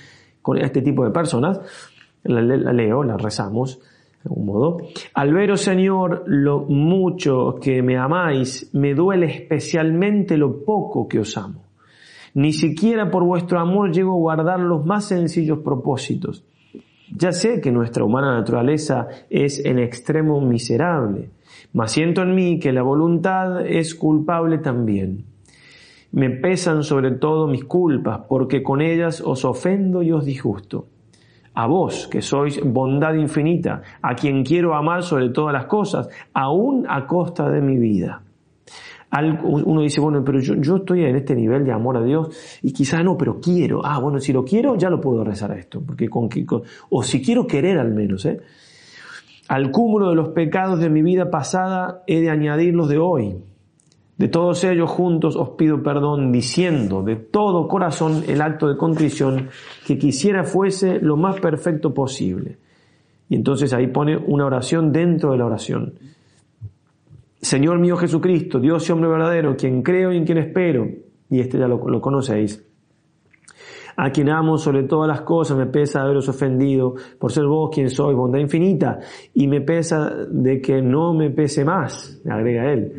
con 0.41 0.57
este 0.57 0.81
tipo 0.81 1.03
de 1.03 1.11
personas, 1.11 1.59
la, 2.23 2.41
leo, 2.41 3.03
la 3.03 3.17
rezamos 3.17 3.79
de 3.79 4.29
algún 4.29 4.45
modo. 4.45 4.77
Al 5.13 5.33
veros, 5.33 5.61
Señor, 5.61 6.23
lo 6.27 6.61
mucho 6.61 7.55
que 7.61 7.81
me 7.81 7.97
amáis, 7.97 8.69
me 8.73 8.93
duele 8.93 9.25
especialmente 9.25 10.37
lo 10.37 10.63
poco 10.63 11.07
que 11.07 11.19
os 11.19 11.37
amo. 11.37 11.63
Ni 12.35 12.53
siquiera 12.53 13.09
por 13.09 13.23
vuestro 13.23 13.59
amor 13.59 13.91
llego 13.91 14.13
a 14.13 14.17
guardar 14.17 14.59
los 14.59 14.85
más 14.85 15.05
sencillos 15.05 15.59
propósitos 15.59 16.45
ya 17.15 17.31
sé 17.31 17.61
que 17.61 17.71
nuestra 17.71 18.03
humana 18.03 18.33
naturaleza 18.33 19.07
es 19.29 19.63
en 19.65 19.79
extremo 19.79 20.41
miserable, 20.41 21.29
mas 21.73 21.91
siento 21.91 22.21
en 22.21 22.35
mí 22.35 22.59
que 22.59 22.73
la 22.73 22.81
voluntad 22.81 23.65
es 23.65 23.95
culpable 23.95 24.59
también. 24.59 25.25
Me 26.11 26.29
pesan 26.29 26.83
sobre 26.83 27.11
todo 27.11 27.47
mis 27.47 27.65
culpas, 27.65 28.21
porque 28.27 28.63
con 28.63 28.81
ellas 28.81 29.21
os 29.21 29.45
ofendo 29.45 30.01
y 30.01 30.11
os 30.11 30.25
disgusto. 30.25 30.87
A 31.53 31.67
vos, 31.67 32.07
que 32.07 32.21
sois 32.21 32.61
bondad 32.63 33.15
infinita, 33.15 33.81
a 34.01 34.15
quien 34.15 34.43
quiero 34.43 34.75
amar 34.75 35.03
sobre 35.03 35.29
todas 35.29 35.53
las 35.53 35.65
cosas, 35.65 36.09
aún 36.33 36.85
a 36.87 37.05
costa 37.05 37.49
de 37.49 37.61
mi 37.61 37.77
vida 37.77 38.23
uno 39.43 39.81
dice, 39.81 39.99
bueno, 40.01 40.23
pero 40.23 40.39
yo, 40.39 40.55
yo 40.55 40.77
estoy 40.77 41.03
en 41.03 41.15
este 41.15 41.35
nivel 41.35 41.65
de 41.65 41.71
amor 41.71 41.97
a 41.97 42.03
Dios 42.03 42.59
y 42.61 42.71
quizás 42.71 43.03
no, 43.03 43.17
pero 43.17 43.39
quiero. 43.39 43.81
Ah, 43.83 43.99
bueno, 43.99 44.19
si 44.19 44.31
lo 44.31 44.43
quiero, 44.43 44.75
ya 44.75 44.89
lo 44.89 45.01
puedo 45.01 45.23
rezar 45.23 45.51
a 45.51 45.57
esto. 45.57 45.81
Porque 45.81 46.07
con, 46.09 46.29
o 46.89 47.03
si 47.03 47.21
quiero 47.21 47.47
querer 47.47 47.79
al 47.79 47.91
menos, 47.91 48.25
¿eh? 48.25 48.39
Al 49.47 49.71
cúmulo 49.71 50.09
de 50.09 50.15
los 50.15 50.29
pecados 50.29 50.79
de 50.79 50.91
mi 50.91 51.01
vida 51.01 51.31
pasada 51.31 52.03
he 52.05 52.21
de 52.21 52.29
añadir 52.29 52.75
los 52.75 52.87
de 52.87 52.99
hoy. 52.99 53.35
De 54.19 54.27
todos 54.27 54.63
ellos 54.63 54.91
juntos 54.91 55.35
os 55.35 55.51
pido 55.51 55.81
perdón 55.81 56.31
diciendo 56.31 57.01
de 57.01 57.15
todo 57.15 57.67
corazón 57.67 58.23
el 58.27 58.41
acto 58.41 58.67
de 58.67 58.77
contrición 58.77 59.49
que 59.87 59.97
quisiera 59.97 60.43
fuese 60.43 60.99
lo 60.99 61.17
más 61.17 61.39
perfecto 61.39 61.93
posible. 61.93 62.57
Y 63.27 63.35
entonces 63.35 63.73
ahí 63.73 63.87
pone 63.87 64.17
una 64.17 64.45
oración 64.45 64.91
dentro 64.91 65.31
de 65.31 65.37
la 65.37 65.45
oración. 65.45 65.93
Señor 67.41 67.79
mío 67.79 67.95
Jesucristo, 67.97 68.59
Dios 68.59 68.87
y 68.87 68.91
hombre 68.91 69.09
verdadero, 69.09 69.55
quien 69.55 69.81
creo 69.81 70.11
y 70.11 70.17
en 70.17 70.25
quien 70.25 70.37
espero, 70.39 70.87
y 71.29 71.39
este 71.39 71.57
ya 71.57 71.67
lo, 71.67 71.79
conocéis, 72.01 72.68
a 74.01 74.11
quien 74.11 74.29
amo 74.29 74.57
sobre 74.57 74.83
todas 74.83 75.09
las 75.09 75.21
cosas, 75.21 75.57
me 75.57 75.65
pesa 75.65 76.01
haberos 76.01 76.29
ofendido, 76.29 76.95
por 77.19 77.33
ser 77.33 77.45
vos 77.45 77.69
quien 77.73 77.89
sois, 77.89 78.15
bondad 78.15 78.39
infinita, 78.39 78.99
y 79.33 79.45
me 79.47 79.59
pesa 79.59 80.09
de 80.29 80.61
que 80.61 80.81
no 80.81 81.13
me 81.13 81.31
pese 81.31 81.65
más, 81.65 82.21
agrega 82.29 82.71
él. 82.71 82.93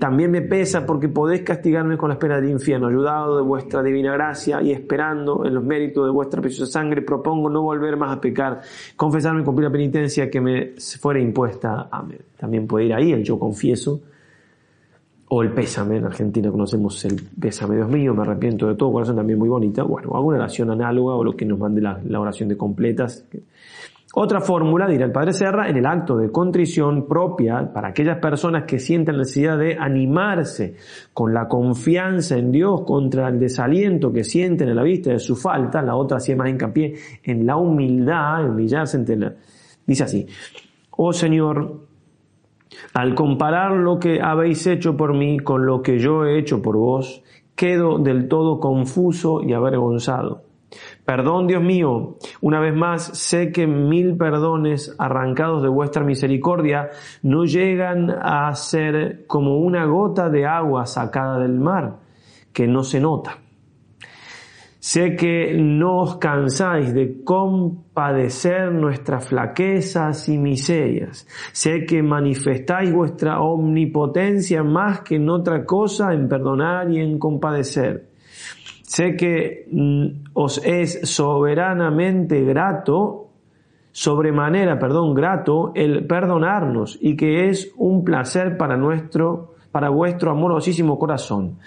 También 0.00 0.30
me 0.30 0.40
pesa 0.40 0.86
porque 0.86 1.10
podéis 1.10 1.42
castigarme 1.42 1.98
con 1.98 2.08
la 2.08 2.14
espera 2.14 2.40
del 2.40 2.50
infierno. 2.50 2.88
Ayudado 2.88 3.36
de 3.36 3.42
vuestra 3.42 3.82
divina 3.82 4.12
gracia 4.12 4.62
y 4.62 4.72
esperando 4.72 5.44
en 5.44 5.54
los 5.54 5.64
méritos 5.64 6.06
de 6.06 6.10
vuestra 6.10 6.40
preciosa 6.40 6.70
sangre, 6.70 7.02
propongo 7.02 7.50
no 7.50 7.62
volver 7.62 7.96
más 7.96 8.16
a 8.16 8.20
pecar, 8.20 8.60
confesarme 8.94 9.42
y 9.42 9.44
cumplir 9.44 9.68
la 9.68 9.72
penitencia 9.72 10.30
que 10.30 10.40
me 10.40 10.74
fuera 11.00 11.20
impuesta. 11.20 11.88
Amén. 11.90 12.20
También 12.38 12.66
puede 12.66 12.86
ir 12.86 12.94
ahí 12.94 13.12
el 13.12 13.22
yo 13.22 13.38
confieso 13.38 14.00
o 15.28 15.42
el 15.42 15.52
pésame. 15.52 15.96
En 15.96 16.04
Argentina 16.04 16.50
conocemos 16.50 17.04
el 17.04 17.20
pésame, 17.40 17.76
Dios 17.76 17.88
mío, 17.88 18.14
me 18.14 18.22
arrepiento 18.22 18.66
de 18.68 18.74
todo 18.74 18.92
corazón, 18.92 19.16
también 19.16 19.38
muy 19.38 19.48
bonita. 19.48 19.82
Bueno, 19.82 20.10
alguna 20.14 20.38
oración 20.38 20.70
análoga 20.70 21.14
o 21.14 21.24
lo 21.24 21.36
que 21.36 21.44
nos 21.44 21.58
mande 21.58 21.80
la, 21.80 22.20
oración 22.20 22.48
de 22.48 22.56
completas. 22.56 23.26
Otra 24.18 24.40
fórmula, 24.40 24.86
dirá 24.86 25.04
el 25.04 25.12
padre 25.12 25.34
Serra, 25.34 25.68
en 25.68 25.76
el 25.76 25.84
acto 25.84 26.16
de 26.16 26.30
contrición 26.30 27.06
propia 27.06 27.70
para 27.70 27.88
aquellas 27.88 28.18
personas 28.18 28.64
que 28.64 28.78
sienten 28.78 29.16
la 29.16 29.24
necesidad 29.24 29.58
de 29.58 29.76
animarse 29.78 30.76
con 31.12 31.34
la 31.34 31.46
confianza 31.46 32.38
en 32.38 32.50
Dios 32.50 32.82
contra 32.86 33.28
el 33.28 33.38
desaliento 33.38 34.10
que 34.12 34.24
sienten 34.24 34.70
a 34.70 34.74
la 34.74 34.82
vista 34.82 35.10
de 35.10 35.18
su 35.18 35.36
falta, 35.36 35.82
la 35.82 35.96
otra 35.96 36.16
hacía 36.16 36.34
más 36.34 36.48
hincapié 36.48 36.94
en 37.24 37.44
la 37.44 37.56
humildad, 37.56 38.44
en 38.44 38.50
humillarse 38.52 38.96
ante 38.96 39.16
la... 39.16 39.34
Dice 39.86 40.04
así, 40.04 40.26
oh 40.92 41.12
Señor, 41.12 41.85
al 42.96 43.14
comparar 43.14 43.72
lo 43.72 43.98
que 43.98 44.22
habéis 44.22 44.66
hecho 44.66 44.96
por 44.96 45.12
mí 45.12 45.38
con 45.38 45.66
lo 45.66 45.82
que 45.82 45.98
yo 45.98 46.24
he 46.24 46.38
hecho 46.38 46.62
por 46.62 46.78
vos, 46.78 47.22
quedo 47.54 47.98
del 47.98 48.26
todo 48.26 48.58
confuso 48.58 49.42
y 49.42 49.52
avergonzado. 49.52 50.44
Perdón, 51.04 51.46
Dios 51.46 51.62
mío, 51.62 52.16
una 52.40 52.58
vez 52.58 52.74
más, 52.74 53.02
sé 53.02 53.52
que 53.52 53.66
mil 53.66 54.16
perdones 54.16 54.96
arrancados 54.98 55.62
de 55.62 55.68
vuestra 55.68 56.04
misericordia 56.04 56.88
no 57.22 57.44
llegan 57.44 58.10
a 58.10 58.54
ser 58.54 59.26
como 59.26 59.58
una 59.58 59.84
gota 59.84 60.30
de 60.30 60.46
agua 60.46 60.86
sacada 60.86 61.38
del 61.38 61.60
mar, 61.60 61.98
que 62.54 62.66
no 62.66 62.82
se 62.82 62.98
nota. 62.98 63.36
Sé 64.86 65.16
que 65.16 65.52
no 65.52 66.02
os 66.02 66.16
cansáis 66.18 66.94
de 66.94 67.24
compadecer 67.24 68.70
nuestras 68.70 69.28
flaquezas 69.28 70.28
y 70.28 70.38
miserias. 70.38 71.26
Sé 71.50 71.84
que 71.84 72.04
manifestáis 72.04 72.92
vuestra 72.92 73.40
omnipotencia 73.40 74.62
más 74.62 75.00
que 75.00 75.16
en 75.16 75.28
otra 75.28 75.64
cosa 75.64 76.14
en 76.14 76.28
perdonar 76.28 76.88
y 76.92 77.00
en 77.00 77.18
compadecer. 77.18 78.10
Sé 78.82 79.16
que 79.16 79.66
mm, 79.72 80.30
os 80.34 80.64
es 80.64 81.00
soberanamente 81.02 82.44
grato, 82.44 83.30
sobremanera, 83.90 84.78
perdón, 84.78 85.14
grato 85.14 85.72
el 85.74 86.06
perdonarnos 86.06 86.96
y 87.00 87.16
que 87.16 87.48
es 87.48 87.72
un 87.76 88.04
placer 88.04 88.56
para 88.56 88.76
nuestro, 88.76 89.56
para 89.72 89.88
vuestro 89.88 90.30
amorosísimo 90.30 90.96
corazón. 90.96 91.58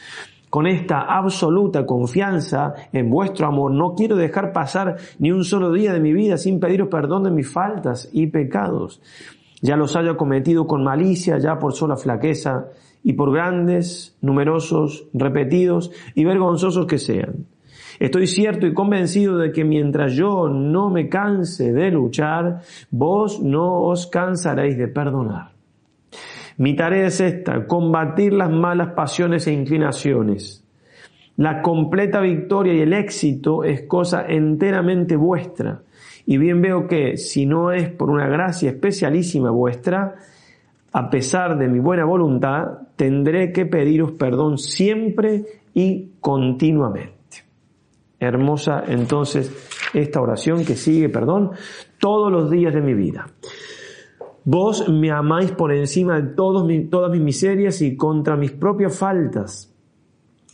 Con 0.49 0.65
esta 0.65 1.01
absoluta 1.01 1.85
confianza 1.85 2.73
en 2.91 3.09
vuestro 3.09 3.47
amor, 3.47 3.71
no 3.71 3.93
quiero 3.93 4.15
dejar 4.15 4.51
pasar 4.51 4.97
ni 5.19 5.31
un 5.31 5.43
solo 5.43 5.71
día 5.71 5.93
de 5.93 5.99
mi 5.99 6.11
vida 6.11 6.37
sin 6.37 6.59
pediros 6.59 6.87
perdón 6.87 7.23
de 7.23 7.31
mis 7.31 7.51
faltas 7.51 8.09
y 8.11 8.27
pecados. 8.27 9.01
Ya 9.61 9.75
los 9.75 9.95
haya 9.95 10.15
cometido 10.15 10.65
con 10.65 10.83
malicia, 10.83 11.37
ya 11.37 11.59
por 11.59 11.73
sola 11.73 11.97
flaqueza, 11.97 12.69
y 13.03 13.13
por 13.13 13.31
grandes, 13.31 14.17
numerosos, 14.21 15.07
repetidos 15.13 15.91
y 16.15 16.25
vergonzosos 16.25 16.85
que 16.85 16.97
sean. 16.97 17.45
Estoy 17.99 18.27
cierto 18.27 18.65
y 18.65 18.73
convencido 18.73 19.37
de 19.37 19.51
que 19.51 19.65
mientras 19.65 20.13
yo 20.13 20.47
no 20.47 20.89
me 20.89 21.09
canse 21.09 21.73
de 21.73 21.91
luchar, 21.91 22.61
vos 22.91 23.41
no 23.41 23.81
os 23.83 24.07
cansaréis 24.07 24.77
de 24.77 24.87
perdonar. 24.87 25.58
Mi 26.59 26.75
tarea 26.75 27.07
es 27.07 27.21
esta, 27.21 27.65
combatir 27.65 28.33
las 28.33 28.51
malas 28.51 28.93
pasiones 28.93 29.47
e 29.47 29.53
inclinaciones. 29.53 30.61
La 31.37 31.61
completa 31.61 32.19
victoria 32.19 32.73
y 32.73 32.81
el 32.81 32.91
éxito 32.91 33.63
es 33.63 33.83
cosa 33.83 34.25
enteramente 34.27 35.15
vuestra. 35.15 35.83
Y 36.25 36.37
bien 36.37 36.61
veo 36.61 36.85
que, 36.85 37.15
si 37.15 37.45
no 37.45 37.71
es 37.71 37.89
por 37.89 38.09
una 38.09 38.27
gracia 38.27 38.71
especialísima 38.71 39.51
vuestra, 39.51 40.15
a 40.91 41.09
pesar 41.09 41.57
de 41.57 41.69
mi 41.69 41.79
buena 41.79 42.03
voluntad, 42.03 42.89
tendré 42.97 43.53
que 43.53 43.65
pediros 43.65 44.11
perdón 44.11 44.57
siempre 44.57 45.45
y 45.73 46.09
continuamente. 46.19 47.13
Hermosa 48.19 48.83
entonces 48.85 49.89
esta 49.93 50.19
oración 50.19 50.65
que 50.65 50.75
sigue, 50.75 51.07
perdón, 51.07 51.51
todos 51.99 52.29
los 52.29 52.51
días 52.51 52.73
de 52.73 52.81
mi 52.81 52.95
vida. 52.95 53.27
Vos 54.51 54.89
me 54.89 55.11
amáis 55.11 55.51
por 55.51 55.71
encima 55.71 56.19
de 56.19 56.33
todas 56.33 56.65
mis 56.65 57.21
miserias 57.21 57.83
y 57.83 57.95
contra 57.95 58.35
mis 58.35 58.51
propias 58.51 58.97
faltas, 58.97 59.71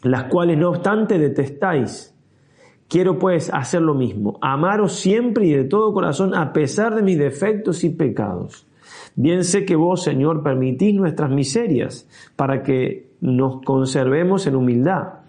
las 0.04 0.26
cuales 0.26 0.58
no 0.58 0.68
obstante 0.68 1.18
detestáis. 1.18 2.14
Quiero 2.90 3.18
pues 3.18 3.50
hacer 3.54 3.82
lo 3.82 3.94
mismo, 3.94 4.38
amaros 4.42 4.98
siempre 4.98 5.46
y 5.46 5.54
de 5.54 5.64
todo 5.64 5.94
corazón 5.94 6.36
a 6.36 6.52
pesar 6.52 6.94
de 6.94 7.04
mis 7.04 7.18
defectos 7.18 7.86
y 7.86 7.90
pecados. 7.90 8.68
Bien 9.16 9.46
sé 9.46 9.64
que 9.64 9.78
vos, 9.78 10.04
Señor, 10.04 10.44
permitís 10.44 10.94
nuestras 10.94 11.32
miserias 11.32 12.06
para 12.36 12.64
que 12.64 13.12
nos 13.22 13.62
conservemos 13.62 14.46
en 14.46 14.58
humildad 14.58 15.25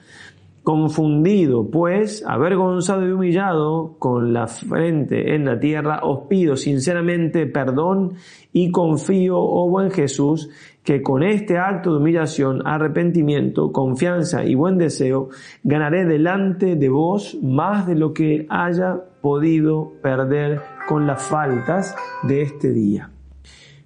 Confundido, 0.67 1.71
pues, 1.71 2.25
avergonzado 2.27 3.07
y 3.07 3.12
humillado, 3.12 3.95
con 4.01 4.33
la 4.33 4.49
frente 4.49 5.37
en 5.37 5.45
la 5.45 5.61
tierra, 5.61 6.01
os 6.03 6.27
pido 6.27 6.57
sinceramente 6.57 7.47
perdón 7.47 8.14
y 8.53 8.73
confío, 8.73 9.39
oh 9.39 9.71
buen 9.71 9.93
Jesús, 9.93 10.51
que 10.83 11.03
con 11.03 11.23
este 11.23 11.57
acto 11.57 11.93
de 11.93 11.99
humillación, 11.99 12.67
arrepentimiento, 12.67 13.71
confianza 13.71 14.45
y 14.45 14.57
buen 14.57 14.77
deseo, 14.77 15.29
ganaré 15.62 16.05
delante 16.05 16.75
de 16.75 16.89
vos 16.89 17.39
más 17.41 17.87
de 17.87 17.95
lo 17.95 18.12
que 18.12 18.49
haya 18.51 19.01
podido 19.21 19.93
perder 20.03 20.62
con 20.89 21.07
las 21.07 21.23
faltas 21.23 21.95
de 22.25 22.43
este 22.43 22.73
día. 22.73 23.12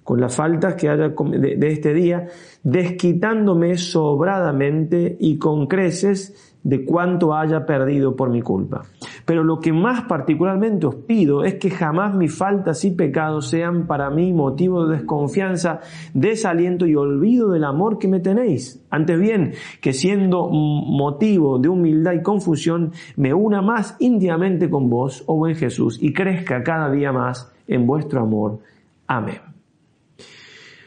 Con 0.03 0.19
las 0.19 0.35
faltas 0.35 0.73
que 0.73 0.89
haya 0.89 1.09
de, 1.09 1.67
este 1.67 1.93
día, 1.93 2.25
desquitándome 2.63 3.77
sobradamente 3.77 5.15
y 5.19 5.37
con 5.37 5.67
creces 5.67 6.50
de 6.63 6.85
cuánto 6.85 7.33
haya 7.33 7.65
perdido 7.65 8.15
por 8.15 8.29
mi 8.29 8.41
culpa. 8.41 8.83
Pero 9.25 9.43
lo 9.43 9.59
que 9.59 9.73
más 9.73 10.03
particularmente 10.03 10.87
os 10.87 10.95
pido 10.95 11.43
es 11.43 11.55
que 11.55 11.69
jamás 11.69 12.13
mis 12.13 12.35
faltas 12.35 12.83
y 12.85 12.91
pecados 12.91 13.49
sean 13.49 13.87
para 13.87 14.09
mí 14.09 14.33
motivo 14.33 14.85
de 14.85 14.97
desconfianza, 14.97 15.79
desaliento 16.13 16.85
y 16.85 16.95
olvido 16.95 17.49
del 17.49 17.63
amor 17.63 17.97
que 17.97 18.07
me 18.07 18.19
tenéis. 18.19 18.83
Antes 18.89 19.19
bien, 19.19 19.53
que 19.79 19.93
siendo 19.93 20.49
motivo 20.49 21.59
de 21.59 21.69
humildad 21.69 22.13
y 22.13 22.21
confusión, 22.21 22.91
me 23.15 23.33
una 23.33 23.61
más 23.61 23.95
íntimamente 23.99 24.69
con 24.69 24.89
vos, 24.89 25.23
oh 25.27 25.37
buen 25.37 25.55
Jesús, 25.55 25.97
y 26.01 26.13
crezca 26.13 26.63
cada 26.63 26.91
día 26.91 27.11
más 27.11 27.51
en 27.67 27.87
vuestro 27.87 28.21
amor. 28.21 28.59
Amén. 29.07 29.50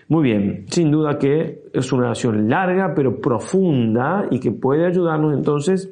Muy 0.09 0.23
bien, 0.23 0.67
sin 0.69 0.91
duda 0.91 1.19
que 1.19 1.63
es 1.73 1.93
una 1.93 2.07
oración 2.07 2.49
larga 2.49 2.95
pero 2.95 3.21
profunda 3.21 4.27
y 4.31 4.39
que 4.39 4.51
puede 4.51 4.87
ayudarnos 4.87 5.35
entonces 5.35 5.91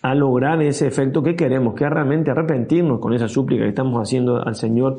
a 0.00 0.14
lograr 0.14 0.60
ese 0.62 0.86
efecto 0.86 1.22
que 1.22 1.36
queremos, 1.36 1.74
que 1.74 1.84
es 1.84 1.90
realmente 1.90 2.30
arrepentirnos 2.30 3.00
con 3.00 3.12
esa 3.12 3.28
súplica 3.28 3.64
que 3.64 3.70
estamos 3.70 4.00
haciendo 4.00 4.44
al 4.44 4.54
Señor, 4.54 4.98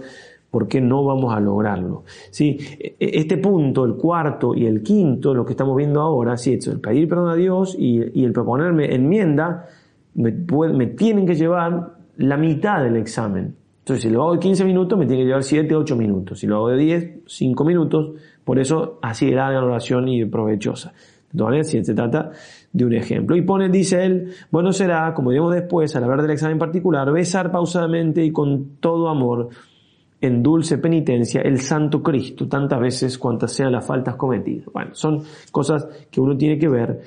porque 0.52 0.80
no 0.80 1.04
vamos 1.04 1.36
a 1.36 1.40
lograrlo. 1.40 2.04
Sí, 2.30 2.58
e, 2.80 2.96
este 3.00 3.38
punto, 3.38 3.86
el 3.86 3.96
cuarto 3.96 4.56
y 4.56 4.66
el 4.66 4.84
quinto, 4.84 5.34
lo 5.34 5.46
que 5.46 5.54
estamos 5.54 5.76
viendo 5.76 6.02
ahora, 6.02 6.38
sí, 6.38 6.58
el 6.66 6.80
pedir 6.80 7.10
perdón 7.10 7.30
a 7.30 7.36
Dios 7.36 7.76
y, 7.78 8.24
el 8.24 8.32
proponerme 8.32 8.94
enmienda, 8.94 9.68
me 10.14 10.88
tienen 10.88 11.26
que 11.26 11.36
llevar 11.36 11.96
la 12.18 12.38
mitad 12.38 12.84
del 12.84 12.96
examen. 12.96 13.56
Entonces, 13.86 14.02
si 14.02 14.10
lo 14.10 14.24
hago 14.24 14.34
de 14.34 14.40
15 14.40 14.66
minutos, 14.66 14.98
me 14.98 15.06
tiene 15.06 15.22
que 15.22 15.28
llevar 15.28 15.44
7, 15.44 15.76
8 15.76 15.96
minutos. 15.96 16.40
Si 16.40 16.48
lo 16.48 16.56
hago 16.56 16.70
de 16.70 16.78
10, 16.78 17.20
5 17.28 17.64
minutos. 17.64 18.14
Por 18.44 18.58
eso, 18.58 18.98
así 19.00 19.30
era 19.30 19.52
la 19.52 19.64
oración 19.64 20.08
y 20.08 20.26
provechosa. 20.26 20.92
Maneras, 21.34 21.68
si 21.68 21.86
se 21.86 21.94
trata 21.94 22.32
de 22.74 22.84
un 22.84 22.96
ejemplo. 22.96 23.36
Y 23.36 23.44
pone, 23.44 23.70
dice 23.70 24.04
él, 24.04 24.32
bueno 24.50 24.72
será, 24.72 25.14
como 25.14 25.30
diremos 25.30 25.54
después, 25.54 25.96
al 25.96 26.04
hablar 26.04 26.24
del 26.24 26.32
examen 26.32 26.58
particular, 26.58 27.12
besar 27.12 27.52
pausadamente 27.52 28.26
y 28.26 28.32
con 28.32 28.78
todo 28.80 29.08
amor, 29.08 29.50
en 30.20 30.42
dulce 30.42 30.80
penitencia, 30.80 31.42
el 31.42 31.60
Santo 31.60 32.02
Cristo, 32.02 32.48
tantas 32.48 32.80
veces 32.80 33.20
cuantas 33.20 33.54
sean 33.54 33.72
las 33.72 33.86
faltas 33.86 34.16
cometidas. 34.16 34.66
Bueno, 34.74 34.96
son 34.96 35.22
cosas 35.52 35.88
que 36.10 36.20
uno 36.20 36.36
tiene 36.36 36.58
que 36.58 36.70
ver 36.70 37.02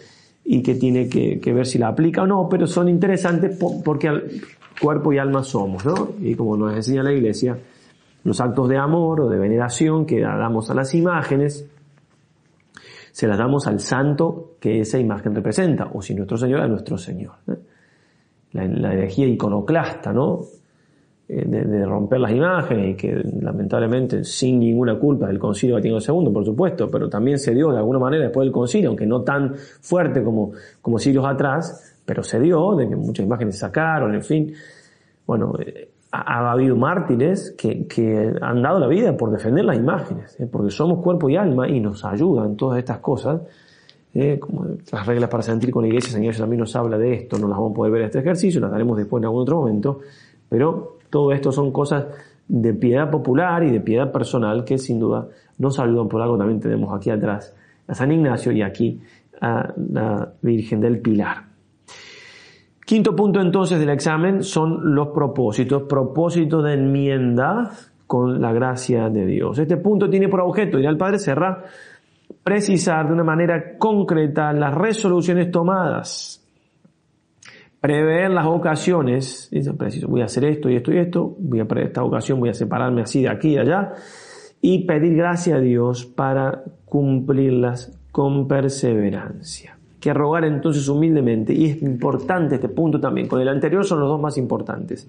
y 0.45 0.63
que 0.63 0.77
tiene 0.77 1.09
que 1.09 1.53
ver 1.53 1.67
si 1.67 1.79
la 1.79 1.89
aplica 1.89 2.23
o 2.23 2.27
no, 2.29 2.49
pero 2.49 2.69
son 2.69 2.89
interesantes 2.89 3.59
porque 3.85 4.09
cuerpo 4.81 5.13
y 5.13 5.19
alma 5.19 5.43
somos, 5.43 5.85
¿no? 5.85 6.11
Y 6.21 6.35
como 6.35 6.57
nos 6.57 6.75
enseña 6.75 7.03
la 7.03 7.13
iglesia, 7.13 7.59
los 8.25 8.41
actos 8.41 8.69
de 8.69 8.77
amor 8.77 9.23
o 9.23 9.29
de 9.29 9.39
veneración 9.39 10.07
que 10.07 10.21
damos 10.21 10.71
a 10.71 10.75
las 10.75 10.95
imágenes, 10.95 11.67
se 13.13 13.27
las 13.27 13.39
damos 13.39 13.67
al 13.67 13.81
santo 13.81 14.57
que 14.61 14.81
esa 14.81 14.99
imagen 14.99 15.35
representa, 15.35 15.91
o 15.93 16.03
si 16.03 16.15
nuestro 16.15 16.37
Señor, 16.37 16.61
a 16.61 16.69
nuestro 16.69 16.97
Señor. 16.99 17.33
La, 18.53 18.65
energía 18.65 19.27
iconoclasta, 19.27 20.13
¿no? 20.13 20.41
Eh, 21.29 21.45
de, 21.45 21.85
romper 21.85 22.21
las 22.21 22.33
imágenes 22.33 22.93
y 22.93 22.95
que 22.95 23.23
lamentablemente 23.43 24.25
sin 24.25 24.61
ninguna 24.61 24.99
culpa 24.99 25.27
del 25.27 25.39
concilio 25.39 25.75
Vaticano 25.75 26.01
II, 26.01 26.33
por 26.33 26.45
supuesto, 26.45 26.91
pero 26.91 27.09
también 27.09 27.39
se 27.39 27.55
dio 27.55 27.71
de 27.71 27.79
alguna 27.79 27.99
manera 27.99 28.25
después 28.25 28.47
del 28.47 28.53
concilio, 28.53 28.89
aunque 28.89 29.07
no 29.07 29.23
tan 29.23 29.55
fuerte 29.57 30.23
como, 30.23 30.53
como 30.81 30.99
siglos 30.99 31.27
atrás, 31.27 31.88
pero 32.09 32.23
se 32.23 32.41
dio, 32.41 32.75
de 32.75 32.89
que 32.89 32.97
muchas 32.97 33.27
imágenes 33.27 33.57
se 33.57 33.61
sacaron, 33.61 34.15
en 34.15 34.23
fin. 34.23 34.55
Bueno, 35.27 35.53
eh, 35.59 35.91
ha, 36.11 36.51
habido 36.51 36.75
mártires 36.75 37.55
que, 37.59 37.87
que, 37.87 38.33
han 38.41 38.63
dado 38.63 38.79
la 38.79 38.87
vida 38.87 39.15
por 39.15 39.31
defender 39.31 39.67
las 39.67 39.77
imágenes, 39.77 40.41
eh, 40.41 40.49
porque 40.51 40.71
somos 40.71 41.03
cuerpo 41.05 41.29
y 41.29 41.37
alma 41.37 41.69
y 41.69 41.81
nos 41.81 42.07
ayudan 42.07 42.57
todas 42.57 42.79
estas 42.79 43.01
cosas. 43.01 43.43
Eh, 44.15 44.39
como 44.41 44.65
las 44.91 45.07
reglas 45.07 45.29
para 45.29 45.43
sentir 45.43 45.71
con 45.71 45.83
la 45.83 45.89
iglesia, 45.89 46.11
Señor 46.11 46.35
también 46.35 46.61
nos 46.61 46.75
habla 46.75 46.97
de 46.97 47.13
esto, 47.13 47.39
no 47.39 47.47
las 47.47 47.59
vamos 47.59 47.73
a 47.73 47.75
poder 47.75 47.93
ver 47.93 48.01
en 48.01 48.07
este 48.07 48.21
ejercicio, 48.21 48.59
las 48.59 48.71
daremos 48.71 48.97
después 48.97 49.21
en 49.21 49.27
algún 49.27 49.43
otro 49.43 49.57
momento, 49.57 50.01
pero 50.49 50.97
todo 51.11 51.31
esto 51.33 51.53
son 51.53 51.71
cosas 51.73 52.07
de 52.49 52.73
piedad 52.73 53.11
popular 53.11 53.65
y 53.65 53.71
de 53.71 53.81
piedad 53.81 54.11
personal 54.11 54.65
que 54.65 54.79
sin 54.79 54.99
duda 54.99 55.29
nos 55.59 55.79
ayudan 55.79 56.09
por 56.09 56.23
algo 56.23 56.39
también 56.39 56.59
tenemos 56.59 56.91
aquí 56.97 57.11
atrás 57.11 57.55
a 57.87 57.95
San 57.95 58.11
Ignacio 58.11 58.51
y 58.53 58.63
aquí 58.63 58.99
a 59.43 59.75
la 59.77 60.33
Virgen 60.41 60.81
del 60.81 61.01
Pilar. 61.01 61.48
Quinto 62.89 63.15
punto 63.15 63.39
entonces 63.43 63.79
del 63.79 63.91
examen 63.91 64.43
son 64.43 64.95
los 64.95 65.09
propósitos, 65.09 65.83
propósitos 65.83 66.65
de 66.65 66.73
enmienda 66.73 67.71
con 68.07 68.41
la 68.41 68.51
gracia 68.51 69.11
de 69.11 69.27
Dios. 69.27 69.59
Este 69.59 69.77
punto 69.77 70.09
tiene 70.09 70.31
por 70.31 70.41
objeto, 70.41 70.79
dirá 70.79 70.89
el 70.89 70.97
Padre 70.97 71.19
Serra, 71.19 71.65
precisar 72.43 73.07
de 73.07 73.13
una 73.13 73.25
manera 73.25 73.77
concreta 73.77 74.55
las 74.55 74.75
resoluciones 74.75 75.51
tomadas, 75.51 76.43
prever 77.79 78.31
las 78.31 78.47
ocasiones, 78.47 79.51
dice 79.53 79.75
preciso, 79.75 80.09
voy 80.09 80.23
a 80.23 80.25
hacer 80.25 80.47
esto 80.47 80.71
y 80.71 80.77
esto 80.77 80.91
y 80.91 80.97
esto, 80.97 81.37
voy 81.39 81.61
a 81.61 81.67
esta 81.83 82.03
ocasión 82.03 82.41
voy 82.41 82.49
a 82.49 82.55
separarme 82.55 83.03
así 83.03 83.21
de 83.21 83.29
aquí 83.29 83.51
y 83.51 83.59
allá, 83.59 83.93
y 84.63 84.87
pedir 84.87 85.15
gracia 85.15 85.57
a 85.57 85.61
Dios 85.61 86.07
para 86.07 86.65
cumplirlas 86.87 88.01
con 88.13 88.49
perseverancia 88.49 89.78
que 90.01 90.15
rogar 90.15 90.45
entonces 90.45 90.89
humildemente. 90.89 91.53
Y 91.53 91.67
es 91.67 91.83
importante 91.83 92.57
este 92.57 92.69
punto 92.69 93.01
también. 93.01 93.29
Con 93.29 93.41
el 93.41 93.49
anterior 93.49 93.85
son 93.85 94.01
los 94.01 94.09
dos 94.09 94.21
más 94.21 94.37
importantes. 94.39 95.09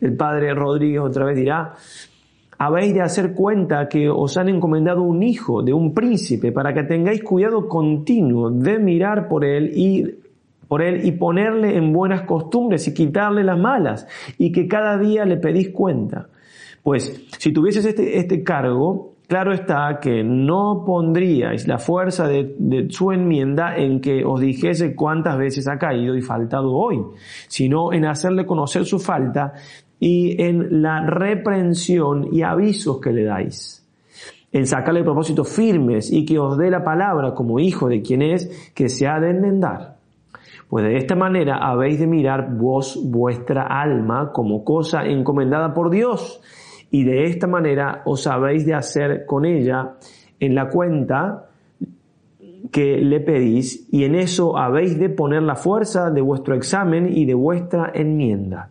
El 0.00 0.16
padre 0.16 0.54
Rodríguez 0.54 1.00
otra 1.00 1.24
vez 1.24 1.36
dirá, 1.36 1.74
habéis 2.58 2.94
de 2.94 3.00
hacer 3.00 3.32
cuenta 3.32 3.88
que 3.88 4.08
os 4.08 4.36
han 4.36 4.48
encomendado 4.48 5.02
un 5.02 5.22
hijo 5.22 5.62
de 5.62 5.72
un 5.72 5.94
príncipe 5.94 6.52
para 6.52 6.74
que 6.74 6.82
tengáis 6.82 7.22
cuidado 7.22 7.68
continuo 7.68 8.50
de 8.50 8.78
mirar 8.78 9.28
por 9.28 9.44
él 9.44 9.72
y 9.74 10.04
por 10.68 10.82
él 10.82 11.04
y 11.04 11.12
ponerle 11.12 11.76
en 11.76 11.92
buenas 11.92 12.22
costumbres 12.22 12.86
y 12.86 12.94
quitarle 12.94 13.42
las 13.42 13.58
malas 13.58 14.06
y 14.38 14.52
que 14.52 14.68
cada 14.68 14.98
día 14.98 15.24
le 15.24 15.38
pedís 15.38 15.70
cuenta. 15.70 16.28
Pues 16.82 17.26
si 17.38 17.52
tuvieses 17.52 17.84
este, 17.84 18.18
este 18.18 18.42
cargo, 18.42 19.14
Claro 19.30 19.52
está 19.52 20.00
que 20.02 20.24
no 20.24 20.82
pondríais 20.84 21.68
la 21.68 21.78
fuerza 21.78 22.26
de, 22.26 22.88
su 22.90 23.12
enmienda 23.12 23.76
en 23.76 24.00
que 24.00 24.24
os 24.24 24.40
dijese 24.40 24.96
cuántas 24.96 25.38
veces 25.38 25.68
ha 25.68 25.78
caído 25.78 26.16
y 26.16 26.20
faltado 26.20 26.72
hoy, 26.72 27.00
sino 27.46 27.92
en 27.92 28.06
hacerle 28.06 28.44
conocer 28.44 28.86
su 28.86 28.98
falta 28.98 29.52
y 30.00 30.42
en 30.42 30.82
la 30.82 31.06
reprensión 31.06 32.26
y 32.32 32.42
avisos 32.42 33.00
que 33.00 33.12
le 33.12 33.22
dais, 33.22 33.86
en 34.50 34.66
sacarle 34.66 35.04
propósitos 35.04 35.48
firmes 35.48 36.12
y 36.12 36.24
que 36.24 36.40
os 36.40 36.58
dé 36.58 36.68
la 36.68 36.82
palabra 36.82 37.32
como 37.32 37.60
hijo 37.60 37.86
de 37.86 38.02
quien 38.02 38.22
es 38.22 38.72
que 38.74 38.88
se 38.88 39.06
ha 39.06 39.20
de 39.20 39.30
enmendar. 39.30 39.94
Pues 40.68 40.84
de 40.84 40.96
esta 40.96 41.14
manera 41.14 41.58
habéis 41.58 42.00
de 42.00 42.08
mirar 42.08 42.56
vos 42.56 43.00
vuestra 43.04 43.62
alma 43.62 44.32
como 44.32 44.64
cosa 44.64 45.04
encomendada 45.04 45.72
por 45.72 45.88
Dios 45.88 46.40
y 46.90 47.04
de 47.04 47.24
esta 47.24 47.46
manera 47.46 48.02
os 48.04 48.26
habéis 48.26 48.66
de 48.66 48.74
hacer 48.74 49.24
con 49.26 49.44
ella 49.44 49.94
en 50.38 50.54
la 50.54 50.68
cuenta 50.68 51.46
que 52.70 52.98
le 52.98 53.20
pedís 53.20 53.88
y 53.90 54.04
en 54.04 54.14
eso 54.14 54.56
habéis 54.56 54.98
de 54.98 55.08
poner 55.08 55.42
la 55.42 55.56
fuerza 55.56 56.10
de 56.10 56.20
vuestro 56.20 56.54
examen 56.54 57.10
y 57.12 57.24
de 57.24 57.34
vuestra 57.34 57.90
enmienda. 57.94 58.70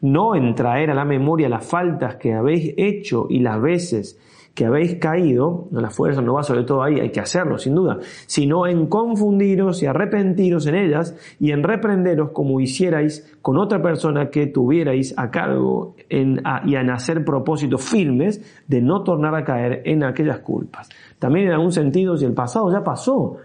No 0.00 0.34
en 0.34 0.54
traer 0.54 0.90
a 0.90 0.94
la 0.94 1.04
memoria 1.04 1.48
las 1.48 1.66
faltas 1.66 2.16
que 2.16 2.34
habéis 2.34 2.74
hecho 2.76 3.26
y 3.28 3.40
las 3.40 3.60
veces 3.60 4.18
que 4.58 4.66
habéis 4.66 4.96
caído, 4.96 5.68
la 5.70 5.88
fuerza 5.88 6.20
no 6.20 6.34
va 6.34 6.42
sobre 6.42 6.64
todo 6.64 6.82
ahí, 6.82 6.98
hay 6.98 7.10
que 7.10 7.20
hacerlo 7.20 7.58
sin 7.58 7.76
duda, 7.76 7.98
sino 8.26 8.66
en 8.66 8.88
confundiros 8.88 9.84
y 9.84 9.86
arrepentiros 9.86 10.66
en 10.66 10.74
ellas 10.74 11.16
y 11.38 11.52
en 11.52 11.62
reprenderos 11.62 12.30
como 12.32 12.58
hicierais 12.58 13.38
con 13.40 13.56
otra 13.56 13.80
persona 13.80 14.30
que 14.30 14.48
tuvierais 14.48 15.14
a 15.16 15.30
cargo 15.30 15.94
y 16.10 16.74
en 16.74 16.90
hacer 16.90 17.24
propósitos 17.24 17.88
firmes 17.88 18.64
de 18.66 18.82
no 18.82 19.04
tornar 19.04 19.36
a 19.36 19.44
caer 19.44 19.82
en 19.84 20.02
aquellas 20.02 20.40
culpas. 20.40 20.88
También 21.20 21.46
en 21.46 21.52
algún 21.52 21.70
sentido, 21.70 22.16
si 22.16 22.24
el 22.24 22.34
pasado 22.34 22.68
ya 22.72 22.82
pasó, 22.82 23.36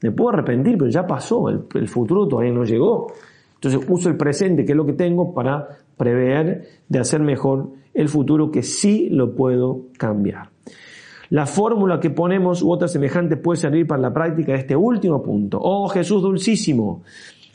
me 0.00 0.10
puedo 0.10 0.30
arrepentir, 0.30 0.78
pero 0.78 0.88
ya 0.88 1.06
pasó, 1.06 1.50
el, 1.50 1.64
el 1.74 1.86
futuro 1.86 2.26
todavía 2.26 2.54
no 2.54 2.64
llegó. 2.64 3.08
Entonces 3.56 3.78
uso 3.90 4.08
el 4.08 4.16
presente, 4.16 4.64
que 4.64 4.72
es 4.72 4.76
lo 4.76 4.86
que 4.86 4.94
tengo, 4.94 5.34
para 5.34 5.68
prever 5.98 6.62
de 6.88 6.98
hacer 6.98 7.20
mejor 7.20 7.81
el 7.94 8.08
futuro 8.08 8.50
que 8.50 8.62
sí 8.62 9.08
lo 9.10 9.34
puedo 9.34 9.86
cambiar. 9.98 10.50
La 11.30 11.46
fórmula 11.46 11.98
que 11.98 12.10
ponemos 12.10 12.62
u 12.62 12.70
otra 12.70 12.88
semejante 12.88 13.38
puede 13.38 13.58
servir 13.58 13.86
para 13.86 14.02
la 14.02 14.12
práctica 14.12 14.52
de 14.52 14.58
este 14.58 14.76
último 14.76 15.22
punto. 15.22 15.58
Oh 15.62 15.88
Jesús 15.88 16.20
dulcísimo, 16.20 17.02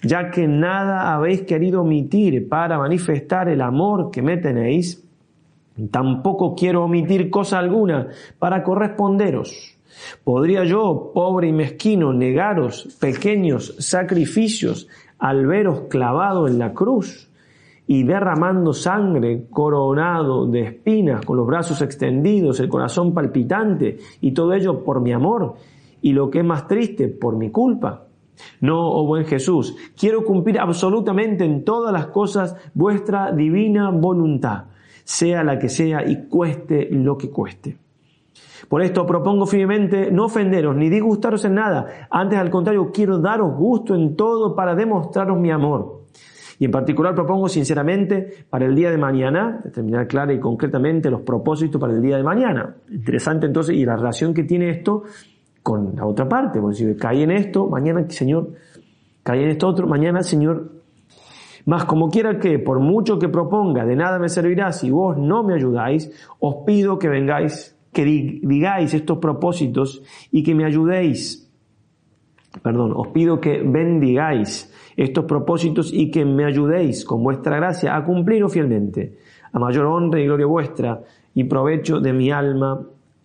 ya 0.02 0.32
que 0.32 0.48
nada 0.48 1.14
habéis 1.14 1.44
querido 1.44 1.82
omitir 1.82 2.50
para 2.50 2.80
manifestar 2.80 3.50
el 3.50 3.62
amor 3.62 4.10
que 4.10 4.24
me 4.24 4.38
tenéis, 4.38 5.04
tampoco 5.92 6.56
quiero 6.56 6.86
omitir 6.86 7.30
cosa 7.30 7.60
alguna 7.60 8.08
para 8.40 8.64
corresponderos. 8.64 9.78
¿Podría 10.24 10.64
yo, 10.64 11.12
pobre 11.14 11.48
y 11.48 11.54
mezquino, 11.54 12.14
negaros 12.14 12.98
pequeños 13.00 13.76
sacrificios 13.80 14.88
al 15.20 15.46
veros 15.46 15.82
clavado 15.90 16.48
en 16.48 16.60
la 16.60 16.74
cruz? 16.74 17.27
Y 17.88 18.04
derramando 18.04 18.74
sangre, 18.74 19.48
coronado 19.50 20.46
de 20.46 20.62
espinas, 20.62 21.26
con 21.26 21.38
los 21.38 21.48
brazos 21.48 21.82
extendidos, 21.82 22.60
el 22.60 22.68
corazón 22.68 23.14
palpitante, 23.14 23.98
y 24.20 24.34
todo 24.34 24.54
ello 24.54 24.84
por 24.84 25.00
mi 25.00 25.14
amor, 25.14 25.56
y 26.02 26.12
lo 26.12 26.30
que 26.30 26.40
es 26.40 26.46
más 26.46 26.68
triste, 26.68 27.08
por 27.08 27.38
mi 27.38 27.50
culpa. 27.50 28.04
No, 28.60 28.92
oh 28.92 29.06
buen 29.08 29.26
Jesús, 29.26 29.76
quiero 29.98 30.24
cumplir 30.26 30.60
absolutamente 30.60 31.46
en 31.46 31.64
todas 31.64 31.94
las 31.94 32.08
cosas 32.08 32.56
vuestra 32.74 33.32
divina 33.32 33.90
voluntad, 33.90 34.66
sea 35.06 35.44
la 35.44 35.58
que 35.58 35.70
sea 35.70 36.08
y 36.08 36.28
cueste 36.28 36.90
lo 36.92 37.18
que 37.18 37.32
cueste. 37.32 37.78
Por 38.68 38.82
esto 38.82 39.06
propongo 39.06 39.46
firmemente 39.46 40.12
no 40.12 40.26
ofenderos 40.26 40.76
ni 40.76 40.90
disgustaros 40.90 41.46
en 41.46 41.56
nada, 41.56 42.08
antes 42.12 42.38
al 42.38 42.50
contrario 42.50 42.92
quiero 42.94 43.18
daros 43.18 43.56
gusto 43.56 43.96
en 43.96 44.16
todo 44.18 44.56
para 44.56 44.76
demostraros 44.76 45.40
mi 45.40 45.52
amor 45.52 45.97
y 46.60 46.66
en 46.66 46.72
particular 46.72 47.14
propongo 47.14 47.48
sinceramente 47.48 48.46
para 48.50 48.66
el 48.66 48.76
día 48.76 48.90
de 48.90 48.98
mañana, 48.98 49.62
determinar 49.64 50.08
clara 50.08 50.34
y 50.34 50.40
concretamente 50.40 51.10
los 51.12 51.22
propósitos 51.22 51.80
para 51.80 51.94
el 51.94 52.02
día 52.02 52.18
de 52.18 52.24
mañana. 52.24 52.76
Interesante 52.90 53.46
entonces 53.46 53.76
y 53.76 53.86
la 53.86 53.96
relación 53.96 54.34
que 54.34 54.44
tiene 54.44 54.70
esto 54.72 55.04
con 55.62 55.96
la 55.96 56.06
otra 56.06 56.28
parte. 56.28 56.60
Porque 56.60 56.78
si 56.78 56.96
caí 56.96 57.24
en 57.24 57.32
esto, 57.32 57.68
mañana, 57.68 58.06
Señor, 58.10 58.54
caí 59.22 59.44
en 59.44 59.50
esto 59.50 59.68
otro, 59.68 59.88
mañana, 59.88 60.24
Señor. 60.24 60.72
Más 61.66 61.86
como 61.86 62.10
quiera 62.10 62.40
que, 62.40 62.60
por 62.60 62.80
mucho 62.80 63.20
que 63.20 63.28
proponga, 63.28 63.86
de 63.86 63.96
nada 63.96 64.18
me 64.18 64.30
servirá 64.30 64.72
si 64.72 64.90
vos 64.90 65.18
no 65.18 65.44
me 65.44 65.54
ayudáis, 65.54 66.10
os 66.40 66.64
pido 66.66 66.98
que 66.98 67.10
vengáis, 67.10 67.78
que 67.92 68.06
digáis 68.06 68.94
estos 68.94 69.18
propósitos 69.18 70.02
y 70.32 70.44
que 70.44 70.56
me 70.56 70.66
ayudéis. 70.66 71.47
Perdón, 72.62 72.94
os 72.96 73.08
pido 73.10 73.40
que 73.40 73.62
bendigáis 73.62 74.74
estos 74.96 75.26
propósitos 75.26 75.92
y 75.94 76.10
que 76.12 76.26
me 76.26 76.46
ayudéis 76.46 77.06
con 77.06 77.24
vuestra 77.24 77.58
gracia 77.58 77.96
a 77.96 78.04
cumplirlos 78.04 78.54
fielmente, 78.54 79.18
a 79.52 79.60
mayor 79.60 79.86
honra 79.86 80.20
y 80.20 80.26
gloria 80.26 80.46
vuestra 80.46 81.02
y 81.34 81.44
provecho 81.44 82.00
de 82.00 82.14
mi 82.14 82.32
alma. 82.32 82.82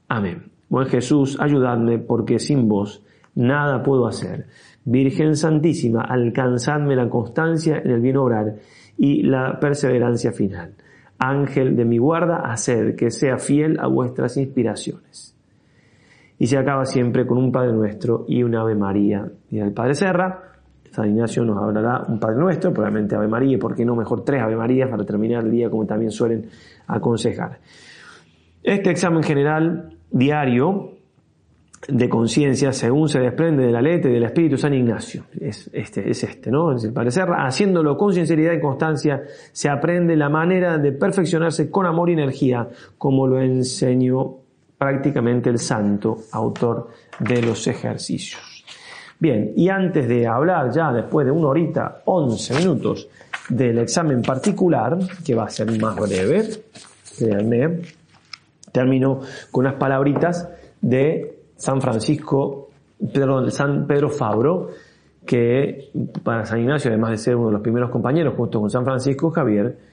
Amén. 0.09 0.51
Buen 0.69 0.87
Jesús, 0.87 1.39
ayudadme 1.41 1.99
porque 1.99 2.39
sin 2.39 2.69
vos 2.69 3.05
nada 3.35 3.83
puedo 3.83 4.07
hacer. 4.07 4.47
Virgen 4.85 5.37
Santísima, 5.37 6.03
alcanzadme 6.03 6.97
la 6.97 7.09
constancia 7.09 7.79
en 7.85 7.91
el 7.91 8.01
bien 8.01 8.17
obrar 8.17 8.57
y 8.97 9.23
la 9.23 9.59
perseverancia 9.61 10.33
final. 10.33 10.75
Ángel 11.19 11.77
de 11.77 11.85
mi 11.85 11.99
guarda, 11.99 12.39
haced 12.51 12.97
que 12.97 13.11
sea 13.11 13.39
fiel 13.39 13.79
a 13.81 13.87
vuestras 13.87 14.37
inspiraciones. 14.37 15.32
Y 16.43 16.49
se 16.49 16.59
acaba 16.59 16.85
siempre 16.85 17.25
con 17.25 17.39
un 17.39 17.53
Padre 17.53 17.73
Nuestro 17.73 18.25
y 18.27 18.43
un 18.43 18.57
Ave 18.57 18.75
María. 18.75 19.25
Y 19.49 19.61
el 19.61 19.73
Padre 19.73 19.95
Serra, 19.95 20.43
San 20.91 21.09
Ignacio 21.09 21.45
nos 21.45 21.57
hablará 21.57 22.03
un 22.09 22.19
Padre 22.19 22.41
Nuestro, 22.41 22.73
probablemente 22.73 23.15
Ave 23.15 23.29
María, 23.29 23.55
y 23.55 23.59
por 23.59 23.77
qué 23.77 23.85
no 23.85 23.95
mejor 23.95 24.25
tres 24.25 24.43
Ave 24.43 24.57
Marías 24.57 24.91
para 24.91 25.05
terminar 25.05 25.45
el 25.45 25.53
día 25.53 25.71
como 25.71 25.87
también 25.87 26.11
suelen 26.11 26.49
aconsejar. 26.89 27.61
Este 28.61 28.91
examen 28.91 29.23
general 29.23 29.97
diario 30.11 30.95
de 31.87 32.09
conciencia, 32.09 32.73
según 32.73 33.09
se 33.09 33.21
desprende 33.21 33.65
de 33.65 33.71
la 33.71 33.81
letra 33.81 34.11
y 34.11 34.15
del 34.15 34.25
Espíritu 34.25 34.57
San 34.57 34.75
Ignacio, 34.75 35.27
es 35.41 35.71
este, 35.73 36.11
es 36.11 36.25
este, 36.25 36.51
¿no? 36.51 36.75
Es 36.75 36.83
el 36.83 36.93
parecer, 36.93 37.29
haciéndolo 37.37 37.97
con 37.97 38.13
sinceridad 38.13 38.55
y 38.55 38.61
constancia, 38.61 39.23
se 39.53 39.69
aprende 39.69 40.17
la 40.17 40.29
manera 40.29 40.77
de 40.77 40.91
perfeccionarse 40.91 41.71
con 41.71 41.87
amor 41.87 42.11
y 42.11 42.15
energía, 42.15 42.69
como 42.99 43.29
lo 43.29 43.41
enseñó 43.41 44.42
prácticamente 44.83 45.49
el 45.49 45.61
santo 45.61 46.23
autor 46.33 46.89
de 47.21 47.41
los 47.41 47.69
ejercicios. 47.69 48.65
Bien, 49.17 49.53
y 49.55 49.69
antes 49.69 50.09
de 50.09 50.27
hablar 50.27 50.73
ya 50.73 50.93
después 50.93 51.25
de 51.25 51.31
una 51.31 51.47
horita, 51.47 52.03
11 52.05 52.55
minutos 52.57 53.09
del 53.49 53.79
examen 53.79 54.23
particular, 54.23 54.99
que 55.25 55.37
va 55.37 55.45
a 55.45 55.51
ser 55.51 55.71
más 55.81 55.95
breve, 55.95 56.49
créanme, 57.17 57.79
termino 58.73 59.21
con 59.53 59.67
unas 59.67 59.79
palabritas 59.79 60.49
de 60.81 61.43
San 61.55 61.81
Francisco, 61.81 62.71
perdón, 63.15 63.45
de 63.45 63.53
San 63.53 63.87
Pedro 63.87 64.11
Fabro, 64.11 64.71
que 65.25 65.93
para 66.25 66.45
San 66.45 66.59
Ignacio, 66.59 66.91
además 66.91 67.13
de 67.13 67.19
ser 67.19 67.37
uno 67.37 67.47
de 67.47 67.53
los 67.53 67.63
primeros 67.63 67.89
compañeros 67.89 68.35
junto 68.37 68.61
con 68.61 68.69
San 68.69 68.85
Francisco 68.85 69.31
Javier, 69.31 69.92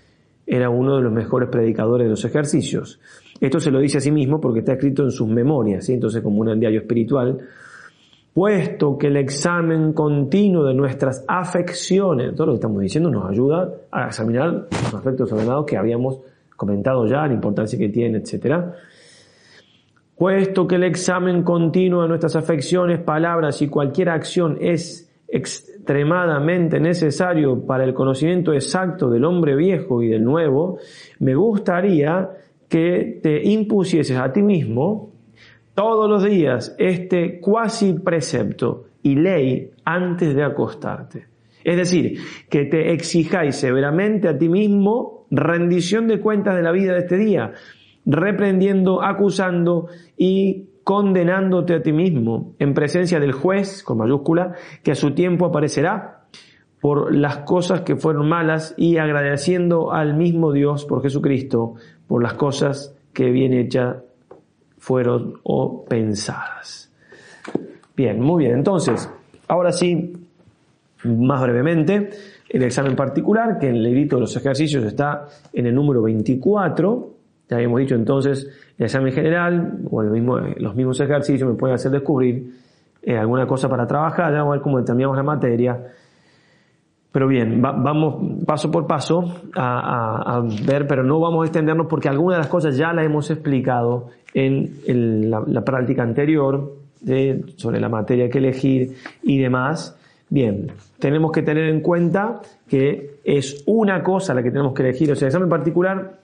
era 0.52 0.72
uno 0.72 0.96
de 0.96 1.04
los 1.04 1.14
mejores 1.14 1.48
predicadores 1.50 2.06
de 2.06 2.10
los 2.10 2.26
ejercicios. 2.26 3.00
Esto 3.40 3.60
se 3.60 3.70
lo 3.70 3.80
dice 3.80 4.00
a 4.00 4.02
sí 4.02 4.12
mismo 4.12 4.42
porque 4.42 4.60
está 4.60 4.74
escrito 4.74 5.04
en 5.04 5.12
sus 5.12 5.30
memorias, 5.30 5.86
¿sí? 5.86 5.94
entonces 5.94 6.24
como 6.24 6.42
un 6.42 6.60
diario 6.60 6.80
espiritual, 6.80 7.38
puesto 8.34 8.98
que 8.98 9.08
el 9.08 9.18
examen 9.18 9.94
continuo 9.94 10.66
de 10.66 10.74
nuestras 10.74 11.24
afecciones, 11.28 12.34
todo 12.34 12.48
lo 12.48 12.54
que 12.54 12.58
estamos 12.58 12.82
diciendo, 12.82 13.12
nos 13.12 13.30
ayuda 13.30 13.72
a 13.92 14.08
examinar 14.08 14.68
los 14.72 14.94
aspectos 14.94 15.32
ordenados 15.32 15.68
que 15.68 15.78
habíamos 15.78 16.20
comentado 16.56 17.06
ya, 17.06 17.28
la 17.28 17.34
importancia 17.34 17.78
que 17.78 17.90
tiene, 17.90 18.18
etc. 18.18 18.74
Puesto 20.18 20.68
que 20.68 20.76
el 20.76 20.84
examen 20.84 21.44
continuo 21.44 22.02
de 22.02 22.08
nuestras 22.08 22.36
afecciones, 22.36 23.00
palabras 23.00 23.62
y 23.62 23.70
cualquier 23.70 24.10
acción 24.10 24.58
es 24.60 25.10
extremadamente 25.90 26.80
necesario 26.80 27.66
para 27.66 27.84
el 27.84 27.96
conocimiento 27.96 28.54
exacto 28.54 29.10
del 29.10 29.26
hombre 29.26 29.56
viejo 29.56 30.04
y 30.04 30.10
del 30.10 30.24
nuevo, 30.24 30.78
me 31.18 31.34
gustaría 31.34 32.30
que 32.68 33.20
te 33.24 33.42
impusieses 33.50 34.16
a 34.16 34.32
ti 34.32 34.44
mismo 34.44 35.10
todos 35.74 36.08
los 36.08 36.24
días 36.24 36.76
este 36.78 37.40
cuasi 37.40 37.94
precepto 37.94 38.86
y 39.02 39.16
ley 39.16 39.72
antes 39.84 40.36
de 40.36 40.44
acostarte. 40.44 41.26
Es 41.64 41.76
decir, 41.76 42.20
que 42.52 42.66
te 42.66 42.94
exijáis 42.94 43.56
severamente 43.56 44.28
a 44.28 44.38
ti 44.38 44.48
mismo 44.48 45.26
rendición 45.32 46.08
de 46.08 46.20
cuentas 46.20 46.56
de 46.56 46.62
la 46.62 46.72
vida 46.72 46.94
de 46.94 47.00
este 47.00 47.18
día, 47.18 47.54
reprendiendo, 48.06 49.02
acusando 49.02 49.88
y 50.16 50.69
condenándote 50.90 51.76
a 51.76 51.84
ti 51.84 51.94
mismo 51.94 52.56
en 52.58 52.74
presencia 52.74 53.20
del 53.20 53.32
juez, 53.32 53.84
con 53.84 54.00
mayúscula, 54.00 54.56
que 54.82 54.94
a 54.94 54.96
su 54.96 55.12
tiempo 55.12 55.46
aparecerá 55.46 56.22
por 56.82 57.14
las 57.14 57.38
cosas 57.42 57.82
que 57.82 57.96
fueron 57.96 58.28
malas 58.28 58.74
y 58.76 58.98
agradeciendo 58.98 59.94
al 59.94 60.16
mismo 60.16 60.52
Dios 60.52 60.86
por 60.86 61.04
Jesucristo 61.04 61.76
por 62.08 62.24
las 62.24 62.34
cosas 62.34 62.96
que 63.14 63.30
bien 63.30 63.54
hechas 63.54 63.98
fueron 64.80 65.36
o 65.44 65.86
pensadas. 65.86 66.92
Bien, 67.96 68.20
muy 68.20 68.46
bien. 68.46 68.58
Entonces, 68.58 69.12
ahora 69.48 69.72
sí, 69.72 70.18
más 71.04 71.40
brevemente, 71.44 72.10
el 72.50 72.64
examen 72.64 72.96
particular, 72.96 73.60
que 73.60 73.68
en 73.68 73.76
el 73.76 73.84
librito 73.84 74.16
de 74.16 74.22
los 74.22 74.36
ejercicios 74.36 74.84
está 74.86 75.28
en 75.54 75.68
el 75.68 75.76
número 75.76 76.02
24. 76.02 77.19
Ya 77.50 77.58
habíamos 77.58 77.80
dicho 77.80 77.96
entonces, 77.96 78.48
el 78.78 78.86
examen 78.86 79.12
general, 79.12 79.80
o 79.90 80.04
los 80.04 80.76
mismos 80.76 81.00
ejercicios 81.00 81.50
me 81.50 81.56
pueden 81.56 81.76
hacer 81.76 81.92
descubrir 81.92 82.54
eh, 83.02 83.18
alguna 83.18 83.48
cosa 83.48 83.68
para 83.68 83.88
trabajar, 83.88 84.32
ya 84.32 84.42
a 84.42 84.50
ver 84.50 84.62
cómo 84.62 84.78
determinamos 84.78 85.18
la 85.18 85.24
materia 85.24 85.80
pero 87.12 87.28
bien, 87.28 87.60
vamos 87.60 88.46
paso 88.46 88.70
por 88.70 88.86
paso 88.86 89.24
a, 89.56 90.44
ver, 90.66 90.86
pero 90.88 91.04
no 91.04 91.20
vamos 91.20 91.42
a 91.42 91.46
extendernos 91.48 91.88
porque 91.90 92.08
algunas 92.08 92.38
de 92.38 92.44
las 92.44 92.48
cosas 92.48 92.78
ya 92.78 92.94
las 92.94 93.04
hemos 93.04 93.32
explicado 93.32 94.10
en 94.34 95.30
la, 95.32 95.62
práctica 95.64 96.04
anterior 96.04 96.76
sobre 97.56 97.80
la 97.80 97.90
materia 97.90 98.30
que 98.30 98.38
elegir 98.38 98.96
y 99.24 99.40
demás. 99.40 99.98
Bien, 100.30 100.68
tenemos 101.00 101.32
que 101.32 101.42
tener 101.42 101.70
en 101.70 101.82
cuenta 101.82 102.42
que 102.68 103.16
es 103.24 103.64
una 103.66 104.04
cosa 104.04 104.36
la 104.36 104.44
que 104.44 104.52
tenemos 104.52 104.74
que 104.76 104.84
elegir, 104.84 105.12
o 105.12 105.16
sea, 105.16 105.26
el 105.26 105.30
examen 105.30 105.50
particular 105.50 106.19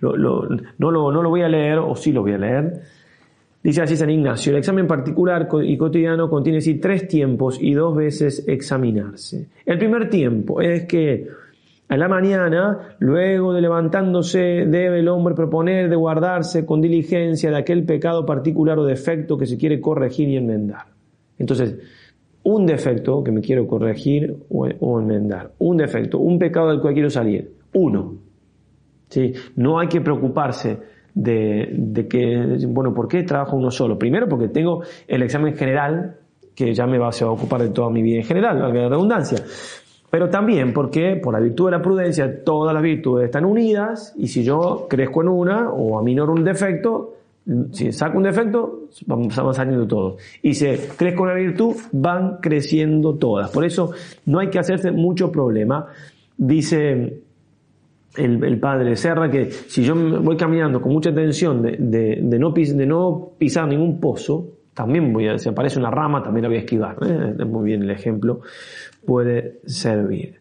no, 0.00 0.16
lo, 0.16 0.48
no 0.78 1.22
lo 1.22 1.28
voy 1.30 1.42
a 1.42 1.48
leer, 1.48 1.78
o 1.78 1.94
sí 1.96 2.12
lo 2.12 2.22
voy 2.22 2.32
a 2.32 2.38
leer. 2.38 2.80
Dice 3.62 3.82
así 3.82 3.96
San 3.96 4.10
Ignacio, 4.10 4.52
el 4.52 4.58
examen 4.58 4.86
particular 4.86 5.48
y 5.64 5.76
cotidiano 5.76 6.30
contiene 6.30 6.58
así 6.58 6.76
tres 6.76 7.08
tiempos 7.08 7.58
y 7.60 7.74
dos 7.74 7.96
veces 7.96 8.44
examinarse. 8.46 9.48
El 9.64 9.78
primer 9.78 10.08
tiempo 10.08 10.60
es 10.60 10.84
que 10.84 11.26
a 11.88 11.96
la 11.96 12.08
mañana, 12.08 12.96
luego 12.98 13.52
de 13.52 13.60
levantándose, 13.60 14.66
debe 14.66 15.00
el 15.00 15.08
hombre 15.08 15.34
proponer 15.34 15.88
de 15.88 15.96
guardarse 15.96 16.66
con 16.66 16.80
diligencia 16.80 17.50
de 17.50 17.56
aquel 17.56 17.84
pecado 17.84 18.26
particular 18.26 18.78
o 18.78 18.84
defecto 18.84 19.38
que 19.38 19.46
se 19.46 19.56
quiere 19.56 19.80
corregir 19.80 20.28
y 20.28 20.36
enmendar. 20.36 20.86
Entonces, 21.38 21.76
un 22.42 22.66
defecto 22.66 23.24
que 23.24 23.32
me 23.32 23.40
quiero 23.40 23.66
corregir 23.66 24.36
o, 24.48 25.00
enmendar, 25.00 25.52
un 25.58 25.76
defecto, 25.76 26.18
un 26.18 26.38
pecado 26.38 26.70
del 26.70 26.80
cual 26.80 26.94
quiero 26.94 27.10
salir, 27.10 27.52
uno. 27.72 28.14
¿Sí? 29.08 29.32
No 29.56 29.78
hay 29.78 29.88
que 29.88 30.00
preocuparse 30.00 30.78
de, 31.14 32.06
que, 32.10 32.66
bueno, 32.66 32.92
¿por 32.92 33.08
qué 33.08 33.22
trabajo 33.22 33.56
uno 33.56 33.70
solo? 33.70 33.98
Primero 33.98 34.28
porque 34.28 34.48
tengo 34.48 34.82
el 35.06 35.22
examen 35.22 35.56
general, 35.56 36.16
que 36.54 36.74
ya 36.74 36.86
me 36.86 36.98
va 36.98 37.08
a 37.08 37.30
ocupar 37.30 37.62
de 37.62 37.68
toda 37.70 37.90
mi 37.90 38.02
vida 38.02 38.18
en 38.18 38.24
general, 38.24 38.60
valga 38.60 38.82
la 38.82 38.88
redundancia 38.88 39.38
pero 40.10 40.30
también 40.30 40.72
porque 40.72 41.16
por 41.16 41.34
la 41.34 41.40
virtud 41.40 41.66
de 41.66 41.70
la 41.72 41.82
prudencia 41.82 42.44
todas 42.44 42.72
las 42.72 42.82
virtudes 42.82 43.26
están 43.26 43.44
unidas 43.44 44.14
y 44.16 44.28
si 44.28 44.44
yo 44.44 44.86
crezco 44.88 45.22
en 45.22 45.28
una 45.28 45.70
o 45.70 45.98
aminoro 45.98 46.32
un 46.32 46.44
defecto, 46.44 47.16
si 47.72 47.92
saco 47.92 48.16
un 48.16 48.24
defecto, 48.24 48.88
van 49.06 49.30
saliendo 49.54 49.86
todos. 49.86 50.16
Y 50.42 50.54
si 50.54 50.66
crezco 50.96 51.22
una 51.22 51.34
virtud, 51.34 51.76
van 51.92 52.38
creciendo 52.40 53.14
todas. 53.16 53.50
Por 53.50 53.64
eso 53.64 53.92
no 54.24 54.38
hay 54.38 54.48
que 54.48 54.58
hacerse 54.58 54.90
mucho 54.90 55.30
problema. 55.30 55.86
Dice 56.36 57.22
el, 58.16 58.58
padre 58.58 58.96
Serra 58.96 59.30
que 59.30 59.50
si 59.50 59.82
yo 59.82 59.94
voy 59.94 60.36
caminando 60.36 60.80
con 60.80 60.92
mucha 60.92 61.10
atención 61.10 61.62
de, 61.62 62.38
no, 62.38 63.34
pisar 63.38 63.68
ningún 63.68 64.00
pozo, 64.00 64.56
también 64.74 65.12
voy 65.12 65.28
a, 65.28 65.38
si 65.38 65.48
aparece 65.48 65.78
una 65.78 65.90
rama, 65.90 66.22
también 66.22 66.42
la 66.42 66.48
voy 66.48 66.58
a 66.58 66.60
esquivar. 66.60 66.96
¿eh? 67.02 67.44
Muy 67.44 67.64
bien 67.64 67.82
el 67.82 67.90
ejemplo 67.90 68.40
puede 69.04 69.60
servir. 69.64 70.40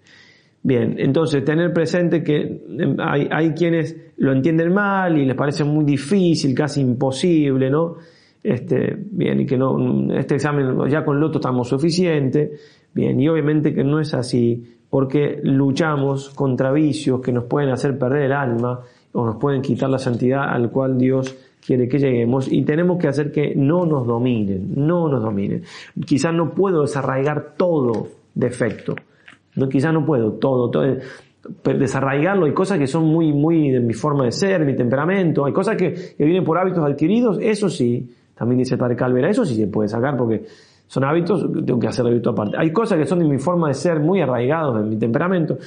Bien, 0.64 0.96
entonces 0.98 1.46
tener 1.46 1.72
presente 1.72 2.24
que 2.24 2.42
em, 2.42 2.98
hay, 3.00 3.52
quienes 3.52 3.96
lo 4.18 4.32
entienden 4.32 4.74
mal 4.74 5.16
y 5.16 5.24
les 5.24 5.36
parece 5.36 5.64
muy 5.64 5.86
difícil, 5.86 6.56
casi 6.56 6.82
imposible, 6.82 7.70
¿no? 7.70 7.98
Este, 8.42 8.96
bien, 8.98 9.42
y 9.42 9.46
que 9.46 9.58
no, 9.58 10.12
este 10.14 10.36
examen 10.36 10.90
ya 10.90 11.06
con 11.06 11.18
el 11.18 11.24
otro 11.24 11.40
estamos 11.40 11.70
suficiente, 11.70 12.54
bien, 12.96 13.20
y 13.22 13.30
obviamente 13.30 13.76
que 13.76 13.84
no 13.84 14.00
es 14.00 14.16
así, 14.16 14.75
porque 14.90 15.40
luchamos 15.44 16.30
contra 16.30 16.72
vicios 16.72 17.22
que 17.22 17.32
nos 17.32 17.46
pueden 17.46 17.70
hacer 17.70 17.98
perder 17.98 18.24
el 18.24 18.34
alma 18.34 18.80
o 19.14 19.26
nos 19.26 19.38
pueden 19.38 19.62
quitar 19.62 19.90
la 19.90 19.98
santidad 19.98 20.50
al 20.50 20.70
cual 20.70 20.98
Dios 20.98 21.36
quiere 21.66 21.88
que 21.88 21.98
lleguemos 21.98 22.52
y 22.52 22.64
tenemos 22.64 22.98
que 23.00 23.08
hacer 23.08 23.32
que 23.32 23.56
no 23.56 23.86
nos 23.86 24.06
dominen, 24.06 24.74
no 24.76 25.10
nos 25.10 25.22
dominen. 25.22 25.64
Quizás 26.06 26.34
no 26.34 26.52
puedo 26.52 26.82
desarraigar 26.82 27.54
todo 27.58 28.08
defecto. 28.34 28.96
No, 29.56 29.70
quizás 29.70 29.94
no 29.94 30.06
puedo 30.06 30.34
todo, 30.34 30.70
todo 30.70 30.84
desarraigarlo. 31.64 32.46
Hay 32.46 32.54
cosas 32.54 32.78
que 32.78 32.88
son 32.88 33.06
muy, 33.06 33.32
muy 33.32 33.72
de 33.72 33.80
mi 33.80 33.94
forma 33.94 34.26
de 34.26 34.32
ser, 34.32 34.66
mi 34.66 34.76
temperamento. 34.76 35.46
Hay 35.46 35.54
cosas 35.54 35.76
que, 35.76 36.16
vienen 36.18 36.44
por 36.44 36.58
hábitos 36.58 36.84
adquiridos. 36.84 37.38
Eso 37.42 37.70
sí, 37.70 38.14
también 38.36 38.60
dice 38.60 38.78
Padre 38.78 38.96
Calvera, 38.96 39.30
eso 39.30 39.46
sí 39.46 39.56
se 39.56 39.68
puede 39.68 39.90
sacar 39.90 40.18
porque 40.18 40.46
son 40.88 41.04
hábitos, 41.04 41.46
tengo 41.66 41.80
que 41.80 41.88
hacer 41.88 42.06
hábito 42.06 42.32
aparte. 42.32 42.58
Hay 42.58 42.72
cosas 42.72 42.98
que 42.98 43.06
son 43.06 43.20
de 43.20 43.26
mi 43.26 43.38
forma 43.38 43.68
de 43.68 43.74
ser, 43.74 44.00
muy 44.00 44.22
arraigados 44.22 44.80
en 44.82 44.90
mi 44.90 44.98
temperamento. 44.98 45.58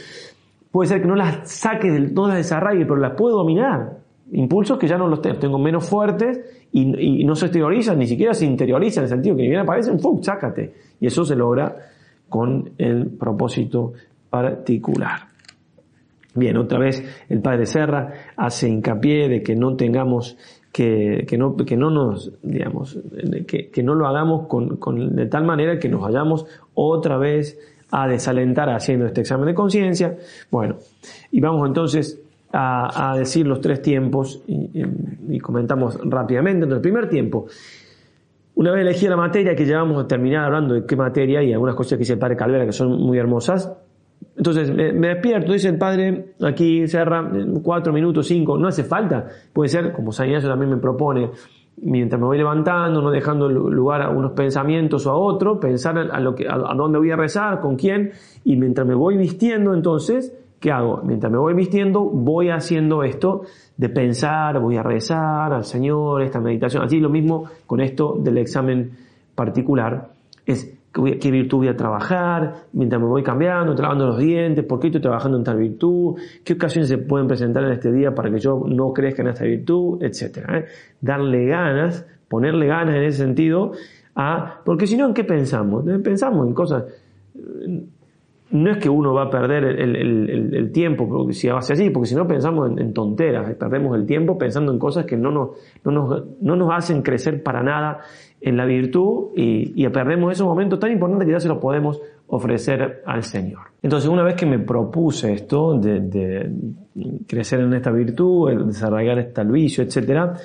Puede 0.70 0.88
ser 0.88 1.00
que 1.00 1.08
no 1.08 1.16
las 1.16 1.50
saque, 1.50 1.90
del, 1.90 2.14
no 2.14 2.28
las 2.28 2.36
desarraigue, 2.36 2.84
pero 2.84 2.96
las 2.96 3.14
puedo 3.14 3.38
dominar. 3.38 3.98
Impulsos 4.32 4.78
que 4.78 4.86
ya 4.86 4.98
no 4.98 5.08
los 5.08 5.22
tengo, 5.22 5.38
tengo 5.38 5.58
menos 5.58 5.88
fuertes 5.88 6.68
y, 6.72 7.24
no 7.24 7.34
se 7.34 7.46
exteriorizan, 7.46 7.98
ni 7.98 8.06
siquiera 8.06 8.34
se 8.34 8.44
interiorizan 8.44 9.02
en 9.02 9.04
el 9.04 9.08
sentido 9.08 9.36
que 9.36 9.42
ni 9.42 9.48
bien 9.48 9.60
aparecen, 9.60 9.98
¡fum! 9.98 10.22
sácate. 10.22 10.74
Y 11.00 11.06
eso 11.06 11.24
se 11.24 11.34
logra 11.34 11.74
con 12.28 12.72
el 12.76 13.08
propósito 13.08 13.94
particular. 14.28 15.28
Bien, 16.34 16.56
otra 16.58 16.78
vez 16.78 17.02
el 17.28 17.40
padre 17.40 17.66
Serra 17.66 18.12
hace 18.36 18.68
hincapié 18.68 19.28
de 19.28 19.42
que 19.42 19.56
no 19.56 19.74
tengamos 19.76 20.36
que, 20.78 21.36
no, 21.36 21.56
que 21.56 21.76
no 21.76 21.90
nos, 21.90 22.32
digamos, 22.42 22.98
que, 23.46 23.68
que 23.68 23.82
no 23.82 23.94
lo 23.94 24.06
hagamos 24.06 24.46
con, 24.46 24.76
con, 24.76 25.16
de 25.16 25.26
tal 25.26 25.44
manera 25.44 25.78
que 25.78 25.88
nos 25.88 26.02
vayamos 26.02 26.46
otra 26.74 27.18
vez 27.18 27.58
a 27.90 28.06
desalentar 28.06 28.68
haciendo 28.70 29.06
este 29.06 29.22
examen 29.22 29.46
de 29.46 29.54
conciencia. 29.54 30.16
Bueno, 30.50 30.76
y 31.32 31.40
vamos 31.40 31.66
entonces 31.66 32.20
a, 32.52 33.16
decir 33.18 33.46
los 33.46 33.60
tres 33.60 33.82
tiempos 33.82 34.40
y, 34.46 35.38
comentamos 35.40 35.98
rápidamente. 36.04 36.64
Entonces, 36.64 36.76
el 36.76 36.82
primer 36.82 37.08
tiempo, 37.08 37.46
una 38.54 38.70
vez 38.70 38.82
elegí 38.82 39.08
la 39.08 39.16
materia, 39.16 39.56
que 39.56 39.64
llevamos 39.64 40.04
a 40.04 40.06
terminar 40.06 40.44
hablando 40.44 40.74
de 40.74 40.86
qué 40.86 40.94
materia 40.94 41.42
y 41.42 41.52
algunas 41.52 41.74
cosas 41.74 41.92
que 41.92 41.98
dice 41.98 42.12
el 42.12 42.18
padre 42.20 42.36
Calvera 42.36 42.64
que 42.66 42.72
son 42.72 43.00
muy 43.00 43.18
hermosas. 43.18 43.72
Entonces 44.36 44.72
me, 44.72 44.92
despierto, 44.92 45.52
dice 45.52 45.68
el 45.68 45.78
padre, 45.78 46.34
aquí 46.40 46.86
cerra 46.86 47.28
cuatro 47.62 47.92
minutos, 47.92 48.26
cinco, 48.26 48.56
no 48.56 48.68
hace 48.68 48.84
falta. 48.84 49.26
Puede 49.52 49.68
ser, 49.68 49.92
como 49.92 50.12
San 50.12 50.28
Ignacio 50.28 50.48
también 50.48 50.70
me 50.70 50.76
propone, 50.76 51.30
mientras 51.82 52.20
me 52.20 52.26
voy 52.26 52.38
levantando, 52.38 53.02
no 53.02 53.10
dejando 53.10 53.48
lugar 53.48 54.02
a 54.02 54.10
unos 54.10 54.32
pensamientos 54.32 55.06
o 55.06 55.10
a 55.10 55.16
otro, 55.16 55.58
pensar 55.58 55.98
a, 55.98 56.20
lo 56.20 56.36
que, 56.36 56.46
a, 56.46 56.54
a 56.54 56.74
dónde 56.74 56.98
voy 56.98 57.10
a 57.10 57.16
rezar, 57.16 57.60
con 57.60 57.76
quién, 57.76 58.12
y 58.44 58.56
mientras 58.56 58.86
me 58.86 58.94
voy 58.94 59.16
vistiendo 59.16 59.74
entonces, 59.74 60.32
¿qué 60.60 60.70
hago? 60.70 61.02
Mientras 61.04 61.32
me 61.32 61.38
voy 61.38 61.54
vistiendo, 61.54 62.04
voy 62.04 62.50
haciendo 62.50 63.02
esto 63.02 63.42
de 63.76 63.88
pensar, 63.88 64.60
voy 64.60 64.76
a 64.76 64.82
rezar 64.82 65.52
al 65.52 65.64
Señor, 65.64 66.22
esta 66.22 66.40
meditación. 66.40 66.84
Así 66.84 67.00
lo 67.00 67.10
mismo 67.10 67.44
con 67.66 67.80
esto 67.80 68.16
del 68.18 68.38
examen 68.38 68.92
particular. 69.34 70.17
Qué 71.20 71.30
virtud 71.30 71.58
voy 71.58 71.68
a 71.68 71.76
trabajar, 71.76 72.54
mientras 72.72 73.00
me 73.00 73.08
voy 73.08 73.22
cambiando, 73.22 73.74
lavando 73.74 74.06
los 74.06 74.18
dientes, 74.18 74.64
por 74.64 74.80
qué 74.80 74.88
estoy 74.88 75.00
trabajando 75.00 75.38
en 75.38 75.44
tal 75.44 75.58
virtud, 75.58 76.18
qué 76.44 76.54
ocasiones 76.54 76.88
se 76.88 76.98
pueden 76.98 77.26
presentar 77.26 77.64
en 77.64 77.72
este 77.72 77.92
día 77.92 78.14
para 78.14 78.30
que 78.30 78.38
yo 78.38 78.64
no 78.66 78.92
crezca 78.92 79.22
en 79.22 79.28
esta 79.28 79.44
virtud, 79.44 80.02
etc. 80.02 80.38
¿eh? 80.48 80.64
Darle 81.00 81.46
ganas, 81.46 82.06
ponerle 82.28 82.66
ganas 82.66 82.96
en 82.96 83.02
ese 83.04 83.18
sentido 83.18 83.72
a, 84.14 84.60
porque 84.64 84.86
si 84.86 84.96
no, 84.96 85.06
¿en 85.06 85.14
qué 85.14 85.24
pensamos? 85.24 85.84
Pensamos 86.02 86.46
en 86.46 86.54
cosas 86.54 86.84
no 88.50 88.70
es 88.70 88.78
que 88.78 88.88
uno 88.88 89.12
va 89.12 89.24
a 89.24 89.30
perder 89.30 89.64
el, 89.64 90.72
tiempo 90.72 91.08
porque 91.08 91.34
si 91.34 91.48
hace 91.48 91.74
así, 91.74 91.90
porque 91.90 92.08
si 92.08 92.14
no 92.14 92.26
pensamos 92.26 92.70
en, 92.78 92.92
tonteras, 92.94 93.54
perdemos 93.56 93.96
el 93.96 94.06
tiempo 94.06 94.38
pensando 94.38 94.72
en 94.72 94.78
cosas 94.78 95.04
que 95.04 95.16
no 95.16 95.30
nos, 95.30 95.50
no 95.84 96.56
nos, 96.56 96.70
hacen 96.72 97.02
crecer 97.02 97.42
para 97.42 97.62
nada 97.62 98.00
en 98.40 98.56
la 98.56 98.64
virtud 98.64 99.30
y, 99.36 99.86
perdemos 99.88 100.32
esos 100.32 100.46
momentos 100.46 100.78
tan 100.78 100.92
importantes 100.92 101.26
que 101.26 101.32
ya 101.32 101.40
se 101.40 101.48
los 101.48 101.58
podemos 101.58 102.00
ofrecer 102.28 103.02
al 103.06 103.22
Señor. 103.22 103.68
Entonces, 103.82 104.08
una 104.08 104.22
vez 104.22 104.34
que 104.34 104.46
me 104.46 104.58
propuse 104.58 105.32
esto 105.32 105.78
de, 105.78 106.50
crecer 107.26 107.60
en 107.60 107.74
esta 107.74 107.90
virtud, 107.90 108.66
desarrollar 108.66 109.18
este 109.18 109.44
vicio, 109.44 109.84
etc., 109.84 110.36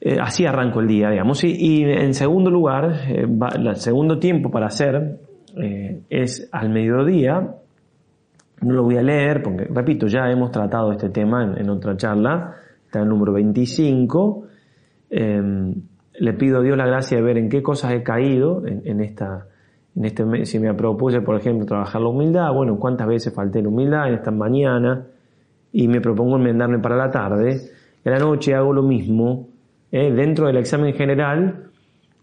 eh, 0.00 0.18
así 0.20 0.44
arranco 0.44 0.80
el 0.80 0.86
día, 0.86 1.10
digamos. 1.10 1.42
Y, 1.44 1.82
en 1.82 2.14
segundo 2.14 2.50
lugar, 2.50 2.92
eh, 3.08 3.26
el 3.56 3.76
segundo 3.76 4.18
tiempo 4.18 4.50
para 4.50 4.66
hacer 4.66 5.18
eh, 5.56 6.02
es 6.10 6.48
al 6.52 6.70
mediodía. 6.70 7.54
No 8.62 8.74
lo 8.74 8.84
voy 8.84 8.96
a 8.96 9.02
leer 9.02 9.42
porque, 9.42 9.64
repito, 9.64 10.06
ya 10.06 10.30
hemos 10.30 10.50
tratado 10.50 10.92
este 10.92 11.10
tema 11.10 11.54
en, 11.56 11.68
otra 11.68 11.96
charla, 11.96 12.54
está 12.84 13.00
el 13.00 13.08
número 13.08 13.32
25. 13.32 14.44
Le 16.18 16.32
pido 16.32 16.58
a 16.58 16.62
Dios 16.62 16.76
la 16.76 16.86
gracia 16.86 17.18
de 17.18 17.22
ver 17.22 17.38
en 17.38 17.48
qué 17.48 17.62
cosas 17.62 17.92
he 17.92 18.02
caído 18.02 18.62
en, 18.66 19.00
esta, 19.00 19.48
en 19.94 20.04
este 20.04 20.44
si 20.46 20.58
me 20.58 20.72
propuse, 20.74 21.20
por 21.20 21.36
ejemplo, 21.36 21.66
trabajar 21.66 22.00
la 22.00 22.08
humildad, 22.08 22.52
bueno, 22.52 22.78
cuántas 22.78 23.06
veces 23.06 23.34
falté 23.34 23.62
la 23.62 23.68
humildad 23.68 24.08
en 24.08 24.14
esta 24.14 24.30
mañana 24.30 25.06
y 25.72 25.88
me 25.88 26.00
propongo 26.00 26.36
enmendarme 26.36 26.78
para 26.78 26.96
la 26.96 27.10
tarde. 27.10 27.60
En 28.04 28.12
la 28.12 28.18
noche 28.18 28.54
hago 28.54 28.72
lo 28.72 28.82
mismo. 28.82 29.48
Eh, 29.92 30.12
dentro 30.12 30.46
del 30.46 30.56
examen 30.56 30.94
general 30.94 31.70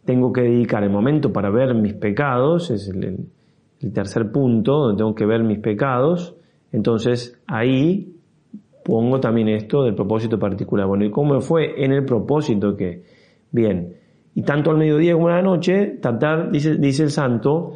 tengo 0.05 0.33
que 0.33 0.41
dedicar 0.41 0.83
el 0.83 0.89
momento 0.89 1.31
para 1.31 1.49
ver 1.49 1.73
mis 1.75 1.93
pecados, 1.93 2.71
es 2.71 2.89
el, 2.89 3.27
tercer 3.93 4.31
punto, 4.31 4.79
donde 4.79 4.97
tengo 4.97 5.13
que 5.13 5.25
ver 5.25 5.43
mis 5.43 5.59
pecados, 5.59 6.35
entonces 6.71 7.39
ahí 7.47 8.15
pongo 8.83 9.19
también 9.19 9.49
esto 9.49 9.83
del 9.83 9.93
propósito 9.93 10.39
particular. 10.39 10.87
Bueno, 10.87 11.05
¿y 11.05 11.11
cómo 11.11 11.39
fue 11.41 11.83
en 11.83 11.91
el 11.91 12.05
propósito 12.05 12.75
que? 12.75 13.03
Bien, 13.53 13.95
y 14.35 14.41
tanto 14.41 14.71
al 14.71 14.77
mediodía 14.77 15.13
como 15.13 15.29
a 15.29 15.35
la 15.35 15.41
noche, 15.41 15.99
tratar, 16.01 16.51
dice, 16.51 16.75
dice 16.75 17.03
el 17.03 17.11
santo, 17.11 17.73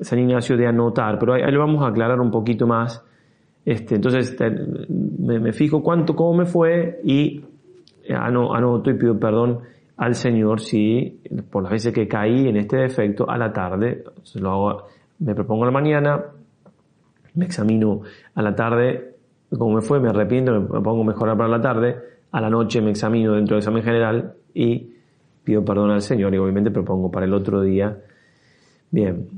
San 0.00 0.18
Ignacio, 0.18 0.56
de 0.56 0.66
anotar, 0.66 1.18
pero 1.18 1.34
ahí, 1.34 1.50
lo 1.50 1.60
vamos 1.60 1.82
a 1.82 1.88
aclarar 1.88 2.20
un 2.20 2.30
poquito 2.30 2.66
más. 2.66 3.02
Este, 3.64 3.94
entonces 3.94 4.36
me, 4.88 5.52
fijo 5.52 5.80
cuánto, 5.80 6.16
cómo 6.16 6.34
me 6.34 6.44
fue 6.44 7.00
y 7.04 7.40
anoto 8.10 8.90
y 8.90 8.94
pido 8.94 9.16
perdón 9.18 9.60
al 9.96 10.16
Señor 10.16 10.60
si 10.60 11.20
por 11.48 11.62
las 11.62 11.70
veces 11.70 11.92
que 11.92 12.08
caí 12.08 12.48
en 12.48 12.56
este 12.56 12.78
defecto 12.78 13.30
a 13.30 13.38
la 13.38 13.52
tarde, 13.52 14.02
lo 14.34 14.50
hago, 14.50 14.86
me 15.20 15.36
propongo 15.36 15.62
a 15.62 15.66
la 15.66 15.72
mañana, 15.72 16.20
me 17.34 17.44
examino 17.44 18.00
a 18.34 18.42
la 18.42 18.56
tarde 18.56 19.14
como 19.56 19.76
me 19.76 19.82
fue, 19.82 20.00
me 20.00 20.08
arrepiento, 20.08 20.52
me 20.52 20.80
pongo 20.80 21.02
a 21.02 21.06
mejorar 21.06 21.36
para 21.36 21.48
la 21.48 21.60
tarde, 21.60 21.96
a 22.32 22.40
la 22.40 22.50
noche 22.50 22.80
me 22.80 22.90
examino 22.90 23.34
dentro 23.34 23.54
del 23.54 23.60
examen 23.60 23.82
general 23.84 24.34
y 24.54 24.91
pido 25.44 25.64
perdón 25.64 25.90
al 25.90 26.02
Señor 26.02 26.34
y 26.34 26.38
obviamente 26.38 26.70
propongo 26.70 27.10
para 27.10 27.26
el 27.26 27.34
otro 27.34 27.62
día. 27.62 27.98
Bien. 28.90 29.28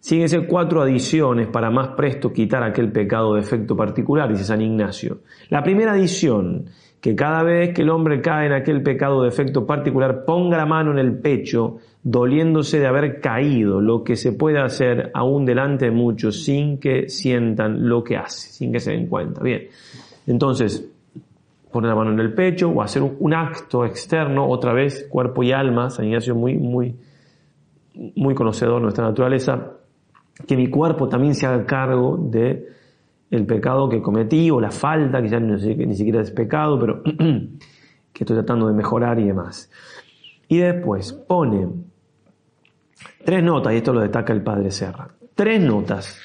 Síguense 0.00 0.46
cuatro 0.46 0.80
adiciones 0.80 1.48
para 1.48 1.70
más 1.70 1.88
presto 1.88 2.32
quitar 2.32 2.62
aquel 2.62 2.92
pecado 2.92 3.34
de 3.34 3.40
efecto 3.40 3.76
particular, 3.76 4.28
dice 4.28 4.44
San 4.44 4.60
Ignacio. 4.60 5.18
La 5.50 5.62
primera 5.62 5.92
adición, 5.92 6.66
que 7.00 7.16
cada 7.16 7.42
vez 7.42 7.74
que 7.74 7.82
el 7.82 7.90
hombre 7.90 8.20
cae 8.20 8.46
en 8.46 8.52
aquel 8.52 8.82
pecado 8.82 9.22
de 9.22 9.28
efecto 9.28 9.66
particular, 9.66 10.24
ponga 10.24 10.56
la 10.56 10.66
mano 10.66 10.92
en 10.92 10.98
el 10.98 11.18
pecho, 11.18 11.78
doliéndose 12.02 12.78
de 12.78 12.86
haber 12.86 13.20
caído, 13.20 13.80
lo 13.80 14.04
que 14.04 14.14
se 14.14 14.32
puede 14.32 14.60
hacer 14.60 15.10
aún 15.14 15.44
delante 15.44 15.86
de 15.86 15.90
muchos 15.90 16.44
sin 16.44 16.78
que 16.78 17.08
sientan 17.08 17.88
lo 17.88 18.04
que 18.04 18.16
hace, 18.16 18.50
sin 18.50 18.70
que 18.72 18.78
se 18.78 18.92
den 18.92 19.08
cuenta. 19.08 19.42
Bien, 19.42 19.66
entonces, 20.28 20.88
poner 21.70 21.90
la 21.90 21.96
mano 21.96 22.12
en 22.12 22.20
el 22.20 22.32
pecho 22.34 22.70
o 22.70 22.82
hacer 22.82 23.02
un, 23.02 23.34
acto 23.34 23.84
externo, 23.84 24.48
otra 24.48 24.72
vez, 24.72 25.06
cuerpo 25.10 25.42
y 25.42 25.52
alma, 25.52 25.90
San 25.90 26.06
Ignacio 26.06 26.34
muy, 26.34 26.56
muy, 26.56 26.96
muy 28.16 28.34
conocedor 28.34 28.76
de 28.76 28.82
nuestra 28.82 29.04
naturaleza, 29.04 29.72
que 30.46 30.56
mi 30.56 30.68
cuerpo 30.68 31.08
también 31.08 31.34
se 31.34 31.46
haga 31.46 31.66
cargo 31.66 32.16
de 32.16 32.68
el 33.30 33.44
pecado 33.44 33.88
que 33.88 34.00
cometí 34.00 34.50
o 34.50 34.60
la 34.60 34.70
falta, 34.70 35.20
que 35.20 35.28
ya 35.28 35.38
ni 35.38 35.94
siquiera 35.94 36.22
es 36.22 36.30
pecado, 36.30 36.78
pero 36.78 37.02
que 38.12 38.24
estoy 38.24 38.36
tratando 38.36 38.68
de 38.68 38.72
mejorar 38.72 39.18
y 39.18 39.26
demás. 39.26 39.70
Y 40.48 40.58
después 40.58 41.12
pone 41.12 41.68
tres 43.24 43.42
notas, 43.42 43.74
y 43.74 43.76
esto 43.76 43.92
lo 43.92 44.00
destaca 44.00 44.32
el 44.32 44.42
padre 44.42 44.70
Serra, 44.70 45.08
tres 45.34 45.60
notas, 45.60 46.18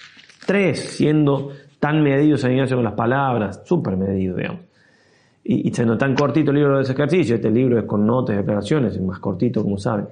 tres 0.46 0.80
siendo 0.96 1.50
tan 1.80 2.02
medidos 2.02 2.42
San 2.42 2.54
Ignacio 2.54 2.78
con 2.78 2.86
las 2.86 2.94
palabras, 2.94 3.62
súper 3.66 3.98
medido, 3.98 4.38
digamos 4.38 4.73
y, 5.44 5.68
y 5.68 5.74
siendo 5.74 5.98
tan 5.98 6.16
cortito 6.16 6.52
el 6.52 6.58
libro 6.58 6.78
de 6.78 6.84
ese 6.84 6.94
ejercicio, 6.94 7.36
este 7.36 7.52
libro 7.52 7.80
es 7.80 7.86
con 7.86 8.06
notas 8.06 8.36
y 8.36 8.38
declaraciones, 8.38 8.96
es 8.96 9.02
más 9.02 9.20
cortito, 9.20 9.64
como 9.64 9.78
saben. 9.78 10.08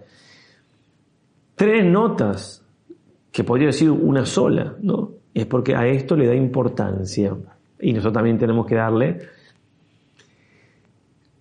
Tres 1.56 1.86
notas, 1.86 2.62
que 3.32 3.44
podría 3.44 3.68
decir 3.68 3.90
una 3.90 4.26
sola, 4.26 4.76
¿no? 4.82 5.12
Es 5.34 5.45
porque 5.45 5.76
a 5.76 5.88
esto 5.88 6.16
le 6.16 6.28
da 6.28 6.36
importancia. 6.36 7.36
Y 7.80 7.94
nosotros 7.94 8.14
también 8.14 8.38
tenemos 8.38 8.66
que 8.66 8.76
darle. 8.76 9.20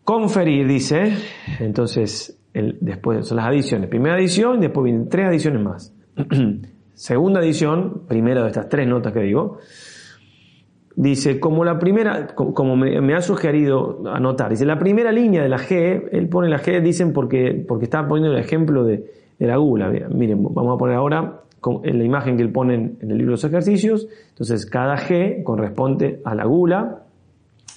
Conferir, 0.05 0.67
dice. 0.67 1.13
Entonces, 1.59 2.39
después 2.53 3.27
son 3.27 3.37
las 3.37 3.47
adiciones. 3.47 3.89
Primera 3.89 4.15
adición, 4.15 4.61
después 4.61 4.85
vienen 4.85 5.09
tres 5.09 5.27
adiciones 5.27 5.63
más. 5.63 5.95
Segunda 6.95 7.41
adición, 7.41 8.03
primera 8.07 8.43
de 8.43 8.49
estas 8.49 8.69
tres 8.69 8.87
notas 8.87 9.13
que 9.13 9.21
digo. 9.21 9.59
Dice, 10.97 11.39
como 11.39 11.65
la 11.65 11.79
primera, 11.79 12.35
como 12.35 12.77
me, 12.77 13.15
ha 13.15 13.23
sugerido 13.23 14.03
anotar, 14.13 14.51
dice, 14.51 14.67
la 14.67 14.79
primera 14.79 15.13
línea 15.13 15.43
de 15.43 15.49
la 15.49 15.59
G, 15.59 16.09
él 16.11 16.29
pone 16.29 16.49
la 16.49 16.59
G, 16.59 16.83
dicen 16.83 17.13
porque, 17.13 17.65
porque 17.67 17.85
está 17.85 18.07
poniendo 18.09 18.37
el 18.37 18.43
ejemplo 18.43 18.85
de, 18.85 19.21
la 19.39 19.57
gula. 19.57 19.89
Miren, 19.89 20.43
vamos 20.43 20.75
a 20.75 20.79
poner 20.79 20.97
ahora 20.97 21.41
en 21.85 21.99
la 21.99 22.05
imagen 22.05 22.37
que 22.37 22.43
él 22.43 22.53
pone 22.53 22.75
en, 22.75 22.99
el 23.01 23.17
libro 23.17 23.27
de 23.27 23.31
los 23.31 23.45
ejercicios. 23.45 24.09
Entonces, 24.31 24.67
cada 24.67 24.97
G 24.99 25.43
corresponde 25.43 26.21
a 26.25 26.35
la 26.35 26.45
gula. 26.45 27.05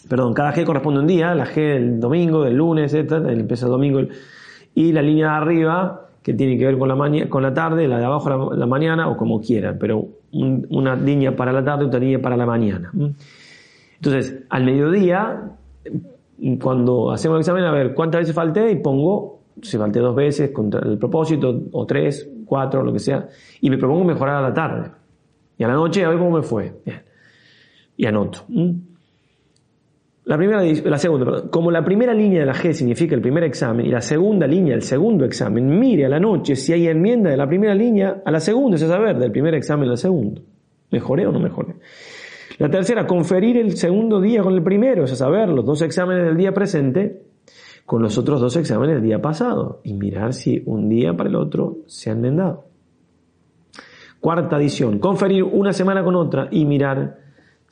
Perdón, 0.10 0.34
cada 0.34 0.52
G 0.54 0.66
corresponde 0.66 1.00
a 1.00 1.02
un 1.04 1.08
día, 1.08 1.34
la 1.36 1.46
G 1.46 1.56
del 1.56 2.00
domingo, 2.02 2.44
del 2.44 2.56
lunes, 2.56 2.94
etc. 2.94 3.14
empieza 3.30 3.68
el 3.68 3.72
domingo. 3.72 4.02
Y 4.76 4.92
la 4.92 5.02
línea 5.02 5.28
de 5.28 5.36
arriba, 5.36 6.08
que 6.22 6.34
tiene 6.34 6.58
que 6.58 6.66
ver 6.66 6.78
con 6.78 6.90
la, 6.90 7.30
con 7.30 7.42
la 7.42 7.54
tarde, 7.54 7.88
la 7.88 8.00
de 8.00 8.06
abajo 8.06 8.54
la 8.54 8.66
mañana, 8.66 9.08
o 9.08 9.16
como 9.16 9.40
quieran, 9.40 9.78
pero 9.80 10.08
una 10.34 10.96
línea 10.96 11.36
para 11.36 11.52
la 11.52 11.64
tarde 11.64 11.86
otra 11.86 12.00
línea 12.00 12.22
para 12.22 12.36
la 12.36 12.46
mañana. 12.46 12.92
Entonces, 13.96 14.44
al 14.50 14.66
mediodía, 14.66 15.52
cuando 16.62 17.12
hacemos 17.12 17.38
el 17.38 17.42
examen, 17.42 17.64
a 17.64 17.72
ver 17.72 17.94
cuántas 17.94 18.22
veces 18.22 18.36
falté 18.36 18.72
y 18.72 18.76
pongo, 18.78 19.42
si 19.62 19.78
falté 19.78 20.00
dos 20.00 20.16
veces 20.16 20.52
contra 20.52 20.82
el 20.82 20.98
propósito, 20.98 21.64
o 21.72 21.86
tres, 21.86 22.30
cuatro, 22.46 22.84
lo 22.84 22.92
que 22.92 23.00
sea, 23.00 23.28
y 23.62 23.70
me 23.70 23.78
propongo 23.78 24.04
mejorar 24.04 24.38
a 24.38 24.42
la 24.42 24.54
tarde. 24.54 24.92
Y 25.58 25.64
a 25.64 25.68
la 25.68 25.76
noche 25.76 26.04
a 26.04 26.10
ver 26.10 26.18
cómo 26.18 26.38
me 26.38 26.44
fue. 26.44 26.82
Y 27.96 28.06
anoto. 28.06 28.40
La 30.26 30.38
primera, 30.38 30.64
la 30.64 30.98
segunda, 30.98 31.50
como 31.50 31.70
la 31.70 31.84
primera 31.84 32.14
línea 32.14 32.40
de 32.40 32.46
la 32.46 32.54
G 32.54 32.72
significa 32.72 33.14
el 33.14 33.22
primer 33.22 33.44
examen 33.44 33.86
y 33.86 33.90
la 33.90 34.00
segunda 34.00 34.48
línea 34.48 34.74
el 34.74 34.82
segundo 34.82 35.26
examen, 35.26 35.80
mire 35.80 36.06
a 36.06 36.10
la 36.10 36.20
noche 36.20 36.56
si 36.56 36.72
hay 36.72 36.88
enmienda 36.88 37.30
de 37.30 37.36
la 37.36 37.46
primera 37.46 37.76
línea 37.76 38.22
a 38.24 38.32
la 38.32 38.40
segunda, 38.40 38.76
es 38.76 38.82
saber, 38.82 39.18
del 39.18 39.32
primer 39.32 39.54
examen 39.54 39.90
al 39.90 39.98
segundo. 39.98 40.42
¿Mejoré 40.92 41.28
o 41.28 41.32
no 41.32 41.40
mejoré? 41.40 41.76
La 42.58 42.70
tercera, 42.70 43.06
conferir 43.06 43.58
el 43.58 43.76
segundo 43.76 44.22
día 44.22 44.42
con 44.44 44.54
el 44.54 44.64
primero, 44.64 45.04
es 45.04 45.18
saber, 45.18 45.50
los 45.50 45.66
dos 45.66 45.82
exámenes 45.82 46.24
del 46.26 46.38
día 46.38 46.54
presente 46.54 47.24
con 47.86 48.02
los 48.02 48.18
otros 48.18 48.40
dos 48.40 48.56
exámenes 48.56 48.96
del 48.96 49.04
día 49.04 49.22
pasado 49.22 49.82
y 49.84 49.94
mirar 49.94 50.34
si 50.34 50.64
un 50.66 50.88
día 50.88 51.18
para 51.18 51.30
el 51.30 51.36
otro 51.36 51.80
se 51.88 52.10
han 52.10 52.18
enmendado. 52.18 52.66
Cuarta 54.22 54.56
adición, 54.56 55.00
conferir 55.00 55.44
una 55.44 55.74
semana 55.74 56.02
con 56.02 56.16
otra 56.16 56.48
y 56.50 56.64
mirar 56.64 57.23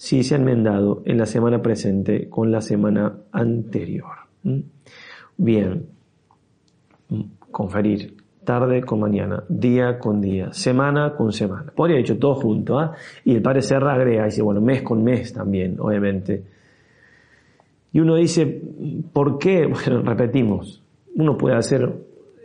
si 0.02 0.24
se 0.24 0.34
han 0.34 0.42
enmendado 0.42 1.04
en 1.06 1.20
la 1.20 1.28
semana 1.28 1.62
presente 1.62 2.28
con 2.28 2.52
la 2.52 2.60
semana 2.60 3.18
anterior. 3.32 4.08
¿Mm? 4.42 4.60
Bien, 5.38 5.86
mm, 7.10 7.22
conferir 7.52 8.18
tarde 8.44 8.82
con 8.82 9.00
mañana, 9.00 9.44
día 9.48 10.00
con 10.00 10.20
día, 10.20 10.52
semana 10.54 11.14
con 11.16 11.32
semana. 11.32 11.72
Podría 11.76 11.98
haber 11.98 12.06
hecho 12.06 12.18
todo 12.18 12.34
junto, 12.34 12.80
¿ah? 12.80 12.96
Y 13.24 13.36
el 13.36 13.44
padre 13.44 13.62
Serra 13.62 13.94
agrega, 13.94 14.26
dice, 14.26 14.42
bueno, 14.42 14.60
mes 14.60 14.82
con 14.82 15.04
mes 15.04 15.34
también, 15.34 15.80
obviamente. 15.80 16.46
Y 17.94 18.00
uno 18.00 18.16
dice, 18.16 18.60
¿por 19.14 19.38
qué? 19.38 19.68
Bueno, 19.72 20.02
repetimos, 20.02 20.82
uno 21.14 21.38
puede 21.38 21.58
hacer 21.58 21.94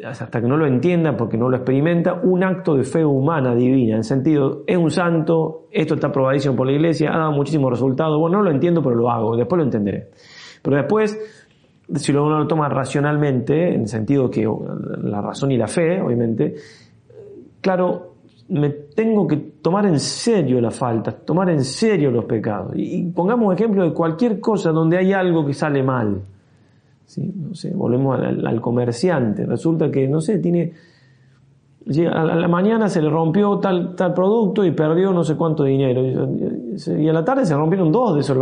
hasta 0.04 0.40
que 0.40 0.46
no 0.46 0.56
lo 0.56 0.66
entienda, 0.66 1.16
porque 1.16 1.38
no 1.38 1.48
lo 1.48 1.56
experimenta, 1.56 2.14
un 2.14 2.44
acto 2.44 2.74
de 2.74 2.84
fe 2.84 3.04
humana, 3.04 3.54
divina, 3.54 3.96
en 3.96 4.04
sentido, 4.04 4.62
es 4.66 4.76
un 4.76 4.90
santo, 4.90 5.66
esto 5.70 5.94
está 5.94 6.12
probadísimo 6.12 6.54
por 6.54 6.66
la 6.66 6.72
iglesia, 6.72 7.10
ha 7.14 7.18
dado 7.18 7.32
muchísimos 7.32 7.70
resultados, 7.70 8.18
bueno, 8.18 8.38
no 8.38 8.44
lo 8.44 8.50
entiendo, 8.50 8.82
pero 8.82 8.94
lo 8.94 9.10
hago, 9.10 9.36
después 9.36 9.58
lo 9.58 9.64
entenderé. 9.64 10.10
Pero 10.62 10.76
después, 10.76 11.18
si 11.94 12.12
uno 12.12 12.38
lo 12.38 12.46
toma 12.46 12.68
racionalmente, 12.68 13.74
en 13.74 13.82
el 13.82 13.88
sentido 13.88 14.30
que 14.30 14.46
la 15.02 15.20
razón 15.22 15.52
y 15.52 15.56
la 15.56 15.66
fe, 15.66 16.00
obviamente, 16.00 16.54
claro, 17.60 18.16
me 18.48 18.70
tengo 18.70 19.26
que 19.26 19.36
tomar 19.36 19.86
en 19.86 19.98
serio 19.98 20.60
la 20.60 20.70
falta, 20.70 21.12
tomar 21.12 21.50
en 21.50 21.64
serio 21.64 22.10
los 22.10 22.26
pecados. 22.26 22.72
Y, 22.76 23.10
pongamos 23.10 23.54
ejemplo 23.54 23.82
de 23.82 23.92
cualquier 23.92 24.40
cosa 24.40 24.70
donde 24.70 24.98
hay 24.98 25.12
algo 25.12 25.44
que 25.46 25.52
sale 25.52 25.82
mal 25.82 26.22
no 27.34 27.54
sé, 27.54 27.72
volvemos 27.74 28.18
al, 28.20 28.60
comerciante. 28.60 29.46
Resulta 29.46 29.90
que, 29.90 30.08
no 30.08 30.20
sé, 30.20 30.38
tiene. 30.38 30.72
A 32.12 32.24
la 32.24 32.48
mañana 32.48 32.88
se 32.88 33.00
le 33.00 33.08
rompió 33.08 33.58
tal, 33.58 33.94
tal 33.94 34.12
producto 34.12 34.64
y 34.64 34.72
perdió 34.72 35.12
no 35.12 35.22
sé 35.22 35.36
cuánto 35.36 35.62
dinero. 35.62 36.02
Y 36.98 37.08
a 37.08 37.12
la 37.12 37.24
tarde 37.24 37.46
se 37.46 37.54
rompieron 37.54 37.92
dos 37.92 38.14
de 38.14 38.20
esos. 38.20 38.36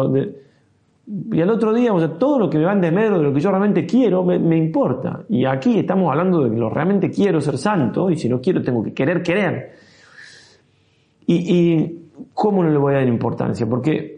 y 1.07 1.41
al 1.43 1.51
otro 1.51 1.75
día, 1.75 1.93
o 1.93 1.99
sea, 1.99 2.09
todo 2.09 2.39
lo 2.39 2.49
que 2.49 2.57
me 2.57 2.65
va 2.65 2.73
en 2.73 2.81
desmedro 2.81 3.19
de 3.19 3.25
lo 3.25 3.35
que 3.35 3.41
yo 3.41 3.51
realmente 3.51 3.85
quiero 3.85 4.25
me, 4.25 4.57
importa. 4.57 5.25
Y 5.29 5.45
aquí 5.45 5.79
estamos 5.79 6.11
hablando 6.11 6.43
de 6.43 6.51
que 6.51 6.57
lo 6.57 6.71
realmente 6.71 7.11
quiero 7.11 7.39
ser 7.43 7.59
santo, 7.59 8.09
y 8.11 8.17
si 8.17 8.31
no 8.31 8.41
quiero, 8.41 8.63
tengo 8.63 8.83
que 8.83 8.95
querer 8.95 9.23
querer. 9.23 9.73
Y, 11.27 11.35
y 11.35 12.09
¿cómo 12.33 12.63
no 12.63 12.71
le 12.71 12.79
voy 12.79 12.95
a 12.95 12.97
dar 12.97 13.09
importancia? 13.09 13.67
Porque 13.69 14.14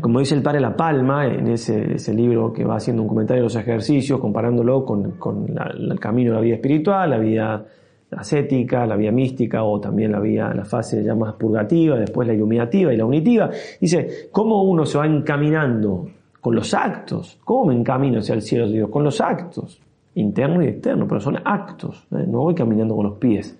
como 0.00 0.20
dice 0.20 0.34
el 0.34 0.42
padre 0.42 0.60
La 0.60 0.76
Palma 0.76 1.26
en 1.26 1.48
ese, 1.48 2.14
libro 2.14 2.52
que 2.52 2.64
va 2.64 2.76
haciendo 2.76 3.02
un 3.02 3.08
comentario 3.08 3.42
de 3.42 3.46
los 3.46 3.56
ejercicios, 3.56 4.20
comparándolo 4.20 4.84
con, 4.84 5.48
el 5.78 6.00
camino 6.00 6.32
de 6.32 6.36
la 6.36 6.42
vida 6.42 6.54
espiritual, 6.56 7.10
la 7.10 7.18
vida 7.18 7.64
ascética, 8.10 8.86
la 8.86 8.96
vida 8.96 9.10
mística 9.10 9.64
o 9.64 9.80
también 9.80 10.12
la 10.12 10.20
vida, 10.20 10.52
la 10.54 10.64
fase 10.64 11.02
ya 11.02 11.14
más 11.14 11.34
purgativa, 11.34 11.98
después 11.98 12.28
la 12.28 12.34
iluminativa 12.34 12.92
y 12.92 12.96
la 12.96 13.04
unitiva, 13.04 13.50
dice, 13.80 14.28
¿cómo 14.30 14.62
uno 14.64 14.84
se 14.84 14.98
va 14.98 15.06
encaminando 15.06 16.08
con 16.40 16.54
los 16.54 16.74
actos? 16.74 17.38
¿Cómo 17.44 17.66
me 17.66 17.74
encamino 17.74 18.18
hacia 18.18 18.34
el 18.34 18.42
cielo 18.42 18.66
de 18.66 18.74
Dios? 18.74 18.90
Con 18.90 19.02
los 19.02 19.20
actos, 19.20 19.80
interno 20.14 20.62
y 20.62 20.68
externo, 20.68 21.08
pero 21.08 21.20
son 21.20 21.38
actos, 21.42 22.06
¿eh? 22.12 22.24
no 22.28 22.40
voy 22.40 22.54
caminando 22.54 22.94
con 22.94 23.06
los 23.06 23.18
pies 23.18 23.58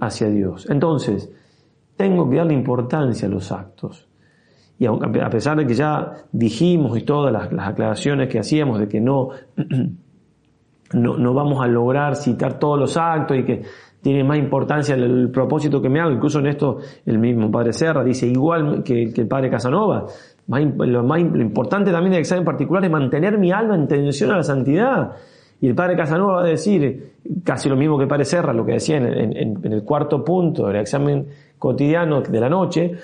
hacia 0.00 0.28
Dios. 0.28 0.68
Entonces, 0.70 1.30
tengo 1.96 2.28
que 2.28 2.36
darle 2.36 2.54
importancia 2.54 3.28
a 3.28 3.30
los 3.30 3.52
actos 3.52 4.08
y 4.82 4.86
a 4.86 5.30
pesar 5.30 5.56
de 5.58 5.64
que 5.64 5.74
ya 5.74 6.24
dijimos 6.32 6.98
y 6.98 7.02
todas 7.02 7.32
las, 7.32 7.68
aclaraciones 7.68 8.28
que 8.28 8.40
hacíamos 8.40 8.80
de 8.80 8.88
que 8.88 9.00
no, 9.00 9.28
no, 10.92 11.34
vamos 11.34 11.62
a 11.62 11.68
lograr 11.68 12.16
citar 12.16 12.58
todos 12.58 12.80
los 12.80 12.96
actos 12.96 13.38
y 13.38 13.44
que 13.44 13.62
tiene 14.02 14.24
más 14.24 14.38
importancia 14.38 14.96
el, 14.96 15.30
propósito 15.30 15.80
que 15.80 15.88
me 15.88 16.00
hago, 16.00 16.10
incluso 16.10 16.40
en 16.40 16.48
esto 16.48 16.78
el 17.06 17.20
mismo 17.20 17.48
padre 17.48 17.72
Serra 17.72 18.02
dice 18.02 18.26
igual 18.26 18.82
que, 18.82 19.04
el 19.04 19.28
padre 19.28 19.48
Casanova, 19.50 20.06
lo, 20.48 21.02
más, 21.04 21.20
importante 21.20 21.92
también 21.92 22.10
del 22.10 22.22
examen 22.22 22.44
particular 22.44 22.84
es 22.84 22.90
mantener 22.90 23.38
mi 23.38 23.52
alma 23.52 23.76
en 23.76 23.86
tensión 23.86 24.32
a 24.32 24.38
la 24.38 24.42
santidad. 24.42 25.12
Y 25.60 25.68
el 25.68 25.76
padre 25.76 25.96
Casanova 25.96 26.38
va 26.38 26.42
a 26.42 26.46
decir 26.46 27.12
casi 27.44 27.68
lo 27.68 27.76
mismo 27.76 27.96
que 27.96 28.02
el 28.02 28.08
padre 28.08 28.24
Serra, 28.24 28.52
lo 28.52 28.66
que 28.66 28.72
decía 28.72 28.96
en 28.96 29.72
el 29.72 29.84
cuarto 29.84 30.24
punto 30.24 30.66
del 30.66 30.78
examen 30.78 31.28
cotidiano 31.56 32.20
de 32.20 32.40
la 32.40 32.48
noche, 32.48 32.96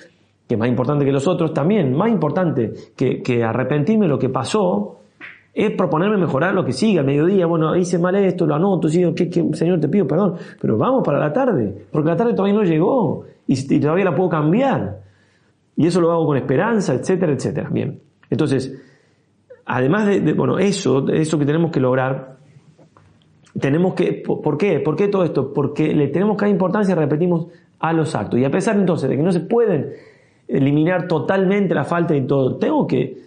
que 0.49 0.57
más 0.57 0.69
importante 0.69 1.05
que 1.05 1.13
los 1.13 1.27
otros, 1.29 1.53
también 1.53 1.95
más 1.95 2.11
importante 2.11 2.73
que, 2.97 3.23
que 3.23 3.45
arrepentirme 3.45 4.09
lo 4.09 4.19
que 4.19 4.31
pasó, 4.31 4.99
es 5.53 5.73
proponerme 5.73 6.17
mejorar 6.17 6.55
lo 6.55 6.65
que 6.65 6.73
sigue 6.73 7.01
al 7.01 7.05
mediodía. 7.05 7.45
Bueno, 7.47 7.77
hice 7.77 7.99
mal 7.99 8.15
esto, 8.17 8.47
lo 8.47 8.55
anoto, 8.55 8.89
sigo, 8.89 9.15
que, 9.15 9.29
Señor, 9.53 9.81
te 9.81 9.89
pido 9.89 10.07
perdón, 10.07 10.37
pero 10.61 10.79
vamos 10.79 11.03
para 11.05 11.19
la 11.19 11.33
tarde, 11.33 11.87
porque 11.91 12.09
la 12.09 12.17
tarde 12.17 12.33
todavía 12.33 12.55
no 12.55 12.63
llegó 12.63 13.25
y, 13.47 13.81
todavía 13.81 14.05
la 14.05 14.15
puedo 14.15 14.31
cambiar. 14.31 15.01
Y 15.77 15.87
eso 15.87 16.01
lo 16.01 16.11
hago 16.13 16.27
con 16.27 16.37
esperanza, 16.37 16.95
etcétera, 16.95 17.33
etcétera. 17.33 17.69
Bien. 17.71 18.01
Entonces, 18.31 18.81
además 19.67 20.07
de, 20.07 20.33
bueno, 20.33 20.59
eso, 20.59 21.09
eso 21.09 21.39
que 21.39 21.45
tenemos 21.45 21.71
que 21.71 21.81
lograr, 21.81 22.37
tenemos 23.61 23.95
que, 23.95 24.23
¿por 24.25 24.57
qué? 24.57 24.81
¿Por 24.81 24.97
qué 24.97 25.09
todo 25.09 25.25
esto? 25.25 25.53
Porque 25.53 25.95
le 25.95 26.09
tenemos 26.09 26.37
dar 26.37 26.49
importancia, 26.49 26.95
repetimos, 26.95 27.49
a 27.81 27.93
los 27.93 28.15
actos. 28.15 28.39
Y 28.39 28.45
a 28.45 28.51
pesar 28.51 28.77
entonces 28.77 29.09
de 29.09 29.17
que 29.17 29.23
no 29.23 29.33
se 29.33 29.41
pueden 29.41 29.93
eliminar 30.49 31.07
totalmente 31.07 31.75
la 31.75 31.85
falta 31.85 32.17
y 32.17 32.27
todo, 32.27 32.57
tengo 32.57 32.87
que, 32.87 33.19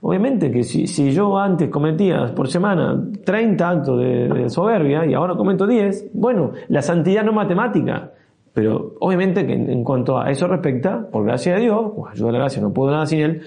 obviamente 0.00 0.50
que 0.50 0.62
si, 0.62 1.10
yo 1.10 1.36
antes 1.36 1.68
cometía 1.68 2.32
por 2.34 2.48
semana 2.48 3.02
30 3.24 3.68
actos 3.68 3.98
de, 3.98 4.48
soberbia 4.48 5.04
y 5.04 5.14
ahora 5.14 5.34
cometo 5.34 5.66
10, 5.66 6.10
bueno, 6.14 6.52
la 6.68 6.80
santidad 6.80 7.24
no 7.24 7.30
es 7.32 7.36
matemática. 7.36 8.12
Pero 8.52 8.94
obviamente 9.00 9.44
que 9.44 9.52
en, 9.52 9.82
cuanto 9.82 10.16
a 10.16 10.30
eso 10.30 10.46
respecta, 10.46 11.08
por 11.10 11.24
gracia 11.24 11.54
de 11.56 11.62
Dios, 11.62 11.90
pues 11.96 12.22
a 12.22 12.24
la 12.24 12.38
gracia, 12.38 12.62
no 12.62 12.72
puedo 12.72 12.92
nada 12.92 13.04
sin 13.04 13.20
Él, 13.20 13.42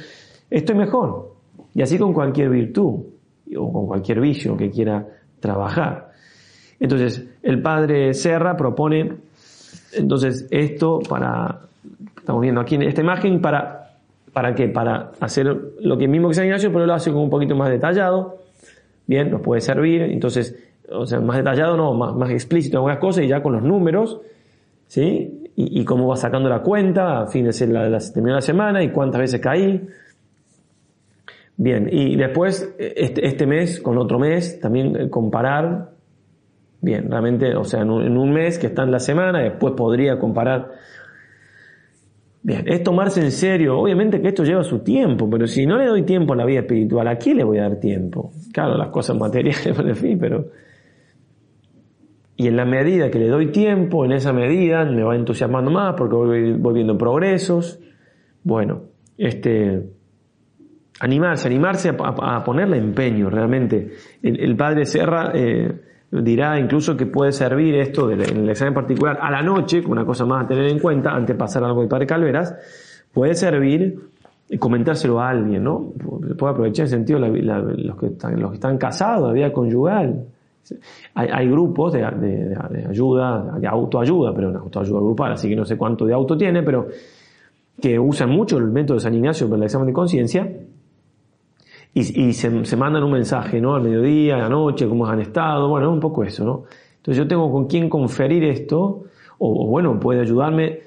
estoy 0.49 0.75
mejor. 0.75 1.31
Y 1.73 1.81
así 1.81 1.97
con 1.97 2.11
cualquier 2.13 2.49
virtud 2.49 3.03
o 3.55 3.71
con 3.71 3.87
cualquier 3.87 4.19
vicio 4.19 4.57
que 4.57 4.69
quiera 4.69 5.07
trabajar. 5.39 6.11
Entonces, 6.77 7.25
el 7.41 7.61
padre 7.61 8.13
Serra 8.13 8.57
propone 8.57 9.13
entonces 9.93 10.47
esto 10.51 10.99
para, 11.07 11.66
estamos 12.27 12.41
viendo 12.41 12.59
aquí 12.59 12.75
en 12.75 12.81
esta 12.81 12.99
imagen, 12.99 13.39
para, 13.39 13.93
¿para 14.33 14.53
qué? 14.53 14.67
Para 14.67 15.13
hacer 15.21 15.47
lo 15.79 15.97
que 15.97 16.09
mismo 16.09 16.27
que 16.27 16.33
San 16.33 16.43
Ignacio, 16.43 16.73
pero 16.73 16.85
lo 16.85 16.93
hace 16.93 17.09
con 17.09 17.21
un 17.21 17.29
poquito 17.29 17.55
más 17.55 17.69
detallado. 17.69 18.39
Bien, 19.05 19.31
nos 19.31 19.39
puede 19.39 19.61
servir. 19.61 20.01
Entonces, 20.01 20.53
o 20.91 21.05
sea, 21.05 21.21
más 21.21 21.37
detallado, 21.37 21.77
no, 21.77 21.93
más, 21.93 22.13
más 22.13 22.29
explícito 22.31 22.75
en 22.75 22.77
algunas 22.79 22.97
cosas 22.97 23.23
y 23.23 23.29
ya 23.29 23.41
con 23.41 23.53
los 23.53 23.63
números, 23.63 24.19
¿sí? 24.87 25.45
Y, 25.55 25.85
cómo 25.85 26.05
va 26.09 26.17
sacando 26.17 26.49
la 26.49 26.59
cuenta 26.59 27.21
a 27.21 27.27
fin 27.27 27.45
de 27.45 27.67
la, 27.67 27.87
la, 27.87 27.99
la 28.13 28.41
semana 28.41 28.83
y 28.83 28.91
cuántas 28.91 29.21
veces 29.21 29.39
caí. 29.39 29.87
Bien, 31.55 31.87
y 31.89 32.17
después 32.17 32.75
este, 32.77 33.25
este 33.25 33.47
mes 33.47 33.79
con 33.79 33.97
otro 33.97 34.19
mes, 34.19 34.59
también 34.59 34.97
eh, 34.97 35.09
comparar 35.09 35.91
Bien, 36.79 37.09
realmente, 37.09 37.55
o 37.55 37.63
sea, 37.63 37.81
en 37.81 37.89
un, 37.89 38.31
mes 38.31 38.59
que 38.59 38.67
está 38.67 38.83
en 38.83 38.91
la 38.91 38.99
semana, 38.99 39.39
después 39.39 39.73
podría 39.75 40.19
comparar. 40.19 40.71
Bien, 42.47 42.63
es 42.65 42.81
tomarse 42.81 43.19
en 43.19 43.33
serio. 43.33 43.77
Obviamente 43.77 44.21
que 44.21 44.29
esto 44.29 44.45
lleva 44.45 44.63
su 44.63 44.79
tiempo, 44.79 45.29
pero 45.29 45.47
si 45.47 45.65
no 45.65 45.77
le 45.77 45.85
doy 45.85 46.03
tiempo 46.03 46.31
a 46.31 46.37
la 46.37 46.45
vida 46.45 46.61
espiritual, 46.61 47.05
¿a 47.09 47.17
quién 47.17 47.35
le 47.35 47.43
voy 47.43 47.57
a 47.57 47.63
dar 47.63 47.77
tiempo? 47.81 48.31
Claro, 48.53 48.77
las 48.77 48.87
cosas 48.87 49.17
materiales, 49.17 49.65
en 49.77 49.95
fin, 49.97 50.17
pero. 50.17 50.45
Y 52.37 52.47
en 52.47 52.55
la 52.55 52.63
medida 52.63 53.11
que 53.11 53.19
le 53.19 53.27
doy 53.27 53.51
tiempo, 53.51 54.05
en 54.05 54.13
esa 54.13 54.31
medida 54.31 54.85
me 54.85 55.03
va 55.03 55.17
entusiasmando 55.17 55.71
más 55.71 55.95
porque 55.97 56.15
voy, 56.15 56.73
viendo 56.73 56.97
progresos. 56.97 57.81
Bueno, 58.43 58.83
este. 59.17 59.89
Animarse, 61.01 61.49
animarse 61.49 61.89
a, 61.89 62.43
ponerle 62.45 62.77
empeño 62.77 63.29
realmente. 63.29 63.91
El, 64.23 64.55
padre 64.55 64.85
Serra. 64.85 65.33
Eh, 65.35 65.81
dirá 66.11 66.59
incluso 66.59 66.95
que 66.95 67.05
puede 67.05 67.31
servir 67.31 67.75
esto 67.75 68.09
en 68.11 68.21
el 68.21 68.49
examen 68.49 68.73
particular 68.73 69.19
a 69.21 69.29
la 69.29 69.41
noche, 69.41 69.83
una 69.85 70.05
cosa 70.05 70.25
más 70.25 70.45
a 70.45 70.47
tener 70.47 70.67
en 70.67 70.79
cuenta, 70.79 71.11
antes 71.11 71.35
de 71.35 71.35
pasar 71.35 71.63
algo 71.63 71.81
de 71.81 71.87
Padre 71.87 72.07
Calveras, 72.07 72.55
puede 73.13 73.33
servir 73.35 73.99
comentárselo 74.59 75.19
a 75.19 75.29
alguien, 75.29 75.63
¿no? 75.63 75.91
Puede 76.37 76.51
aprovechar 76.51 76.85
en 76.85 76.89
sentido 76.89 77.19
los, 77.19 77.97
que 77.97 78.05
están, 78.07 78.39
los 78.39 78.51
que 78.51 78.55
están 78.55 78.77
casados, 78.77 79.27
la 79.27 79.33
vida 79.33 79.51
conyugal. 79.51 80.25
Hay, 81.13 81.49
grupos 81.49 81.93
de, 81.93 82.03
ayuda, 82.03 83.57
de 83.57 83.67
autoayuda, 83.67 84.33
pero 84.33 84.49
una 84.49 84.59
autoayuda 84.59 84.99
grupal, 84.99 85.31
así 85.33 85.49
que 85.49 85.55
no 85.55 85.65
sé 85.65 85.77
cuánto 85.77 86.05
de 86.05 86.13
auto 86.13 86.37
tiene, 86.37 86.61
pero 86.63 86.87
que 87.81 87.97
usan 87.99 88.29
mucho 88.29 88.57
el 88.57 88.65
método 88.65 88.95
de 88.95 89.01
San 89.01 89.13
Ignacio 89.13 89.47
para 89.47 89.57
el 89.57 89.63
examen 89.63 89.87
de 89.87 89.93
conciencia 89.93 90.49
y, 91.99 92.33
se, 92.33 92.77
mandan 92.77 93.03
un 93.03 93.11
mensaje, 93.11 93.59
¿no? 93.59 93.75
Al 93.75 93.81
mediodía, 93.81 94.35
a 94.35 94.39
la 94.39 94.49
noche, 94.49 94.87
cómo 94.87 95.07
han 95.07 95.19
estado, 95.21 95.67
bueno, 95.67 95.91
un 95.91 95.99
poco 95.99 96.23
eso, 96.23 96.45
¿no? 96.45 96.63
Entonces 96.97 97.17
yo 97.17 97.27
tengo 97.27 97.51
con 97.51 97.65
quién 97.65 97.89
conferir 97.89 98.43
esto, 98.43 99.03
o, 99.39 99.67
bueno, 99.67 99.99
puede 99.99 100.21
ayudarme, 100.21 100.79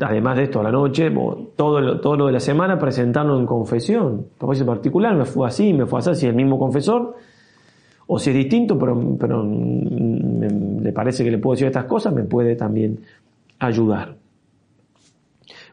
además 0.00 0.36
de 0.38 0.44
esto, 0.44 0.60
a 0.60 0.62
la 0.62 0.70
noche, 0.70 1.10
todo 1.56 1.80
lo, 1.80 2.00
todo 2.00 2.16
lo 2.16 2.26
de 2.26 2.32
la 2.32 2.40
semana, 2.40 2.78
presentarlo 2.78 3.38
en 3.38 3.44
confesión. 3.44 4.28
Por 4.38 4.56
en 4.56 4.66
particular, 4.66 5.14
me 5.14 5.26
fue 5.26 5.46
así, 5.46 5.74
me 5.74 5.84
fue 5.84 5.98
así, 5.98 6.14
si 6.14 6.26
es 6.26 6.30
el 6.30 6.36
mismo 6.36 6.58
confesor, 6.58 7.16
o 8.06 8.18
si 8.18 8.30
es 8.30 8.36
distinto, 8.36 8.78
pero, 8.78 9.16
pero 9.18 9.44
le 9.44 10.92
parece 10.92 11.22
que 11.22 11.30
le 11.30 11.38
puedo 11.38 11.54
decir 11.54 11.66
estas 11.66 11.84
cosas, 11.84 12.14
me 12.14 12.22
puede 12.22 12.56
también 12.56 13.00
ayudar. 13.58 14.14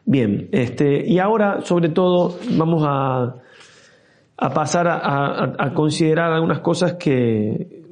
Bien, 0.04 0.48
este, 0.52 1.06
y 1.06 1.18
ahora, 1.18 1.62
sobre 1.62 1.88
todo, 1.88 2.36
vamos 2.58 2.82
a, 2.86 3.36
a 4.36 4.50
pasar 4.50 4.86
a, 4.88 5.72
considerar 5.74 6.32
algunas 6.32 6.60
cosas 6.60 6.94
que, 6.94 7.82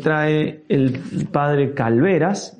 trae 0.00 0.64
el 0.68 0.98
padre 1.30 1.74
Calveras, 1.74 2.58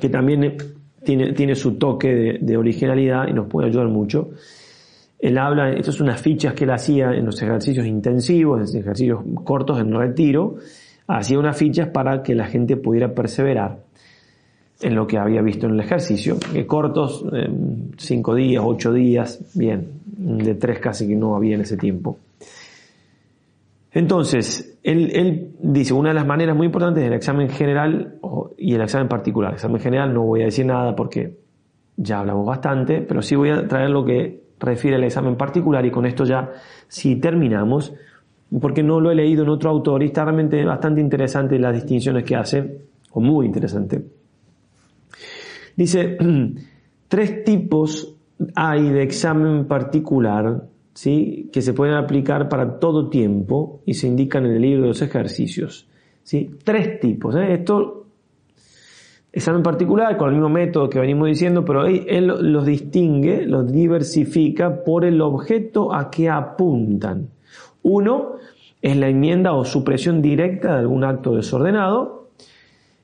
que 0.00 0.08
también 0.08 0.56
tiene, 1.04 1.32
tiene 1.32 1.54
su 1.54 1.76
toque 1.76 2.38
de, 2.40 2.56
originalidad 2.56 3.28
y 3.28 3.32
nos 3.32 3.46
puede 3.46 3.68
ayudar 3.68 3.88
mucho. 3.88 4.30
Él 5.18 5.36
habla, 5.36 5.72
estas 5.72 5.96
son 5.96 6.08
unas 6.08 6.20
fichas 6.20 6.54
que 6.54 6.64
él 6.64 6.70
hacía 6.70 7.10
en 7.10 7.26
los 7.26 7.42
ejercicios 7.42 7.86
intensivos, 7.86 8.56
en 8.56 8.60
los 8.60 8.74
ejercicios 8.74 9.20
cortos 9.42 9.80
en 9.80 9.92
retiro, 9.92 10.56
hacía 11.08 11.38
unas 11.38 11.56
fichas 11.56 11.88
para 11.88 12.22
que 12.22 12.34
la 12.34 12.46
gente 12.46 12.76
pudiera 12.76 13.14
perseverar 13.14 13.78
en 14.80 14.94
lo 14.94 15.06
que 15.06 15.18
había 15.18 15.42
visto 15.42 15.66
en 15.66 15.74
el 15.74 15.80
ejercicio, 15.80 16.36
cortos, 16.66 17.24
eh, 17.32 17.48
cinco 17.96 18.34
días, 18.34 18.62
ocho 18.64 18.92
días, 18.92 19.40
bien, 19.54 19.88
de 20.06 20.54
tres 20.54 20.78
casi 20.78 21.08
que 21.08 21.16
no 21.16 21.34
había 21.34 21.56
en 21.56 21.62
ese 21.62 21.76
tiempo. 21.76 22.18
Entonces, 23.92 24.78
él, 24.82 25.54
dice, 25.60 25.94
una 25.94 26.10
de 26.10 26.14
las 26.14 26.26
maneras 26.26 26.56
muy 26.56 26.66
importantes 26.66 27.02
del 27.02 27.14
examen 27.14 27.48
general 27.48 28.14
y 28.56 28.74
el 28.74 28.80
examen 28.82 29.08
particular. 29.08 29.50
El 29.50 29.56
examen 29.56 29.80
general 29.80 30.14
no 30.14 30.22
voy 30.22 30.42
a 30.42 30.44
decir 30.44 30.66
nada 30.66 30.94
porque 30.94 31.34
ya 31.96 32.20
hablamos 32.20 32.46
bastante, 32.46 33.00
pero 33.00 33.22
sí 33.22 33.34
voy 33.34 33.50
a 33.50 33.66
traer 33.66 33.90
lo 33.90 34.04
que 34.04 34.42
refiere 34.60 34.96
al 34.96 35.04
examen 35.04 35.36
particular 35.36 35.84
y 35.84 35.90
con 35.90 36.06
esto 36.06 36.24
ya 36.24 36.50
sí 36.86 37.16
terminamos, 37.16 37.92
porque 38.60 38.82
no 38.82 39.00
lo 39.00 39.10
he 39.10 39.14
leído 39.14 39.42
en 39.42 39.48
otro 39.48 39.70
autor 39.70 40.02
y 40.02 40.06
está 40.06 40.24
realmente 40.24 40.64
bastante 40.64 41.00
interesante 41.00 41.58
las 41.58 41.74
distinciones 41.74 42.24
que 42.24 42.36
hace, 42.36 42.78
o 43.12 43.20
muy 43.20 43.46
interesante. 43.46 44.17
Dice, 45.78 46.18
tres 47.08 47.44
tipos 47.44 48.16
hay 48.56 48.90
de 48.90 49.04
examen 49.04 49.66
particular 49.66 50.64
¿sí? 50.92 51.48
que 51.52 51.62
se 51.62 51.72
pueden 51.72 51.94
aplicar 51.94 52.48
para 52.48 52.80
todo 52.80 53.08
tiempo 53.08 53.80
y 53.86 53.94
se 53.94 54.08
indican 54.08 54.44
en 54.44 54.56
el 54.56 54.62
libro 54.62 54.82
de 54.82 54.88
los 54.88 55.02
ejercicios. 55.02 55.86
¿sí? 56.24 56.50
Tres 56.64 56.98
tipos. 56.98 57.36
¿eh? 57.36 57.54
Esto, 57.54 58.06
examen 59.32 59.62
particular, 59.62 60.16
con 60.16 60.30
el 60.30 60.34
mismo 60.34 60.48
método 60.48 60.90
que 60.90 60.98
venimos 60.98 61.28
diciendo, 61.28 61.64
pero 61.64 61.86
él, 61.86 62.26
los 62.26 62.66
distingue, 62.66 63.46
los 63.46 63.70
diversifica 63.70 64.82
por 64.82 65.04
el 65.04 65.20
objeto 65.20 65.94
a 65.94 66.10
que 66.10 66.28
apuntan. 66.28 67.28
Uno 67.82 68.32
es 68.82 68.96
la 68.96 69.08
enmienda 69.08 69.52
o 69.52 69.64
supresión 69.64 70.22
directa 70.22 70.72
de 70.72 70.80
algún 70.80 71.04
acto 71.04 71.36
desordenado, 71.36 72.17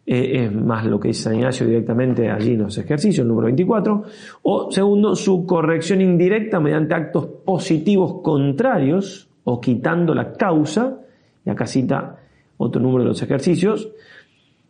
eh, 0.06 0.44
es 0.44 0.52
más 0.52 0.84
lo 0.84 1.00
que 1.00 1.08
dice 1.08 1.22
San 1.22 1.36
Ignacio 1.36 1.66
directamente 1.66 2.30
allí 2.30 2.52
en 2.52 2.62
los 2.62 2.76
ejercicios, 2.76 3.26
número 3.26 3.46
24, 3.46 4.02
o 4.42 4.70
segundo, 4.70 5.16
su 5.16 5.46
corrección 5.46 6.02
indirecta 6.02 6.60
mediante 6.60 6.94
actos 6.94 7.26
positivos 7.44 8.20
contrarios 8.22 9.30
o 9.44 9.60
quitando 9.60 10.14
la 10.14 10.32
causa, 10.32 10.98
y 11.44 11.50
acá 11.50 11.66
cita 11.66 12.16
otro 12.58 12.82
número 12.82 13.04
de 13.04 13.08
los 13.08 13.22
ejercicios, 13.22 13.90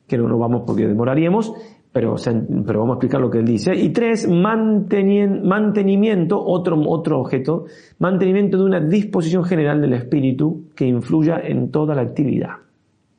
que 0.07 0.17
no 0.19 0.29
nos 0.29 0.39
vamos 0.39 0.63
porque 0.67 0.87
demoraríamos, 0.87 1.53
pero, 1.93 2.15
pero 2.67 2.81
vamos 2.81 2.95
a 2.95 2.97
explicar 2.97 3.21
lo 3.21 3.31
que 3.31 3.39
él 3.39 3.45
dice. 3.45 3.73
Y 3.75 3.91
tres, 3.91 4.29
mantenimiento, 4.29 6.45
otro, 6.45 6.81
otro 6.89 7.21
objeto, 7.21 7.67
mantenimiento 7.99 8.59
de 8.59 8.65
una 8.65 8.81
disposición 8.81 9.45
general 9.45 9.81
del 9.81 9.93
espíritu 9.95 10.65
que 10.75 10.87
influya 10.87 11.41
en 11.43 11.71
toda 11.71 11.95
la 11.95 12.03
actividad 12.03 12.64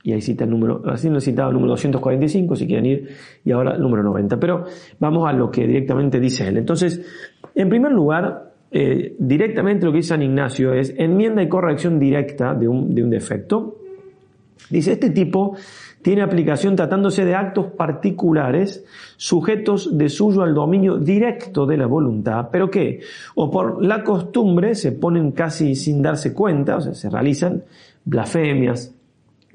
y 0.05 0.13
ahí 0.13 0.21
cita 0.21 0.43
el 0.43 0.51
número, 0.51 0.83
así 0.85 1.09
lo 1.09 1.19
citaba 1.19 1.49
el 1.49 1.55
número 1.55 1.71
245 1.71 2.55
si 2.55 2.67
quieren 2.67 2.85
ir, 2.85 3.09
y 3.43 3.51
ahora 3.51 3.73
el 3.73 3.81
número 3.81 4.03
90. 4.03 4.39
Pero 4.39 4.65
vamos 4.99 5.27
a 5.27 5.33
lo 5.33 5.49
que 5.49 5.65
directamente 5.65 6.19
dice 6.19 6.47
él. 6.47 6.57
Entonces, 6.57 7.03
en 7.55 7.69
primer 7.69 7.91
lugar, 7.91 8.53
eh, 8.69 9.15
directamente 9.17 9.83
lo 9.83 9.91
que 9.91 9.97
dice 9.97 10.09
San 10.09 10.21
Ignacio 10.21 10.73
es 10.73 10.93
enmienda 10.95 11.41
y 11.41 11.49
corrección 11.49 11.97
directa 11.97 12.53
de 12.53 12.67
un, 12.67 12.93
de 12.93 13.03
un 13.03 13.09
defecto. 13.09 13.77
Dice, 14.69 14.91
este 14.91 15.09
tipo 15.09 15.57
tiene 16.03 16.21
aplicación 16.21 16.75
tratándose 16.75 17.25
de 17.25 17.33
actos 17.33 17.71
particulares 17.71 18.85
sujetos 19.17 19.97
de 19.97 20.07
suyo 20.09 20.43
al 20.43 20.53
dominio 20.53 20.99
directo 20.99 21.65
de 21.65 21.77
la 21.77 21.87
voluntad, 21.87 22.49
pero 22.51 22.69
que, 22.69 22.99
o 23.33 23.49
por 23.49 23.83
la 23.83 24.03
costumbre, 24.03 24.75
se 24.75 24.91
ponen 24.91 25.31
casi 25.31 25.73
sin 25.73 26.03
darse 26.03 26.31
cuenta, 26.31 26.75
o 26.75 26.81
sea, 26.81 26.93
se 26.93 27.09
realizan 27.09 27.63
blasfemias. 28.03 28.94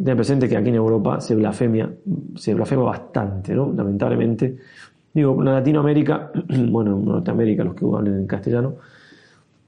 Ten 0.02 0.16
presente 0.16 0.48
que 0.48 0.56
aquí 0.56 0.70
en 0.70 0.77
Europa 0.77 1.20
se 1.20 1.35
blasfemia, 1.35 1.90
se 2.35 2.55
blasfema 2.55 2.85
bastante, 2.85 3.55
¿no? 3.55 3.72
Lamentablemente. 3.72 4.56
Digo, 5.12 5.36
en 5.40 5.44
Latinoamérica, 5.44 6.31
bueno, 6.70 6.97
en 6.97 7.05
Norteamérica, 7.05 7.64
los 7.64 7.74
que 7.74 7.85
hablan 7.85 8.20
en 8.20 8.27
castellano, 8.27 8.77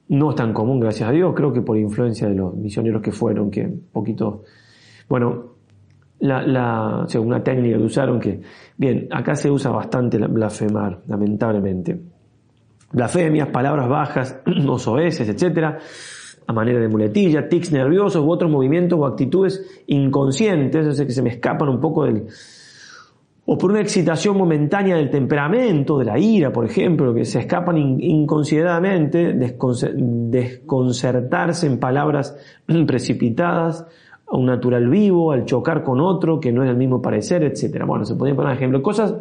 no 0.08 0.30
es 0.30 0.36
tan 0.36 0.52
común, 0.52 0.80
gracias 0.80 1.08
a 1.08 1.12
Dios, 1.12 1.34
creo 1.34 1.52
que 1.52 1.60
por 1.60 1.76
influencia 1.76 2.28
de 2.28 2.34
los 2.34 2.54
misioneros 2.54 3.02
que 3.02 3.12
fueron, 3.12 3.50
que 3.50 3.68
poquito, 3.92 4.44
bueno, 5.08 5.52
la, 6.20 6.46
la, 6.46 7.06
una 7.20 7.42
técnica 7.42 7.76
que 7.76 7.84
usaron 7.84 8.20
que, 8.20 8.40
bien, 8.76 9.08
acá 9.10 9.34
se 9.34 9.50
usa 9.50 9.70
bastante 9.70 10.18
blasfemar, 10.18 11.00
lamentablemente. 11.08 12.00
Blasfemias, 12.92 13.48
palabras 13.48 13.88
bajas, 13.88 14.40
osoeces, 14.68 15.28
etcétera, 15.28 15.78
a 16.46 16.52
manera 16.52 16.80
de 16.80 16.88
muletilla, 16.88 17.48
tics 17.48 17.72
nerviosos 17.72 18.24
u 18.24 18.30
otros 18.30 18.50
movimientos 18.50 18.98
o 18.98 19.06
actitudes 19.06 19.82
inconscientes, 19.86 20.86
es 20.86 21.06
que 21.06 21.12
se 21.12 21.22
me 21.22 21.30
escapan 21.30 21.68
un 21.68 21.80
poco 21.80 22.04
del, 22.04 22.26
o 23.44 23.58
por 23.58 23.72
una 23.72 23.80
excitación 23.80 24.36
momentánea 24.36 24.96
del 24.96 25.10
temperamento, 25.10 25.98
de 25.98 26.04
la 26.04 26.16
ira, 26.18 26.52
por 26.52 26.64
ejemplo, 26.64 27.12
que 27.12 27.24
se 27.24 27.40
escapan 27.40 27.76
inconsideradamente, 27.76 29.34
desconcertarse 29.34 31.66
en 31.66 31.80
palabras 31.80 32.36
precipitadas 32.86 33.84
a 34.26 34.36
un 34.36 34.46
natural 34.46 34.88
vivo, 34.88 35.32
al 35.32 35.44
chocar 35.44 35.82
con 35.82 36.00
otro 36.00 36.38
que 36.38 36.52
no 36.52 36.62
es 36.62 36.68
del 36.68 36.76
mismo 36.76 37.02
parecer, 37.02 37.42
etc. 37.42 37.82
Bueno, 37.84 38.04
se 38.04 38.14
podrían 38.14 38.36
poner 38.36 38.54
ejemplo. 38.54 38.80
Cosas 38.80 39.16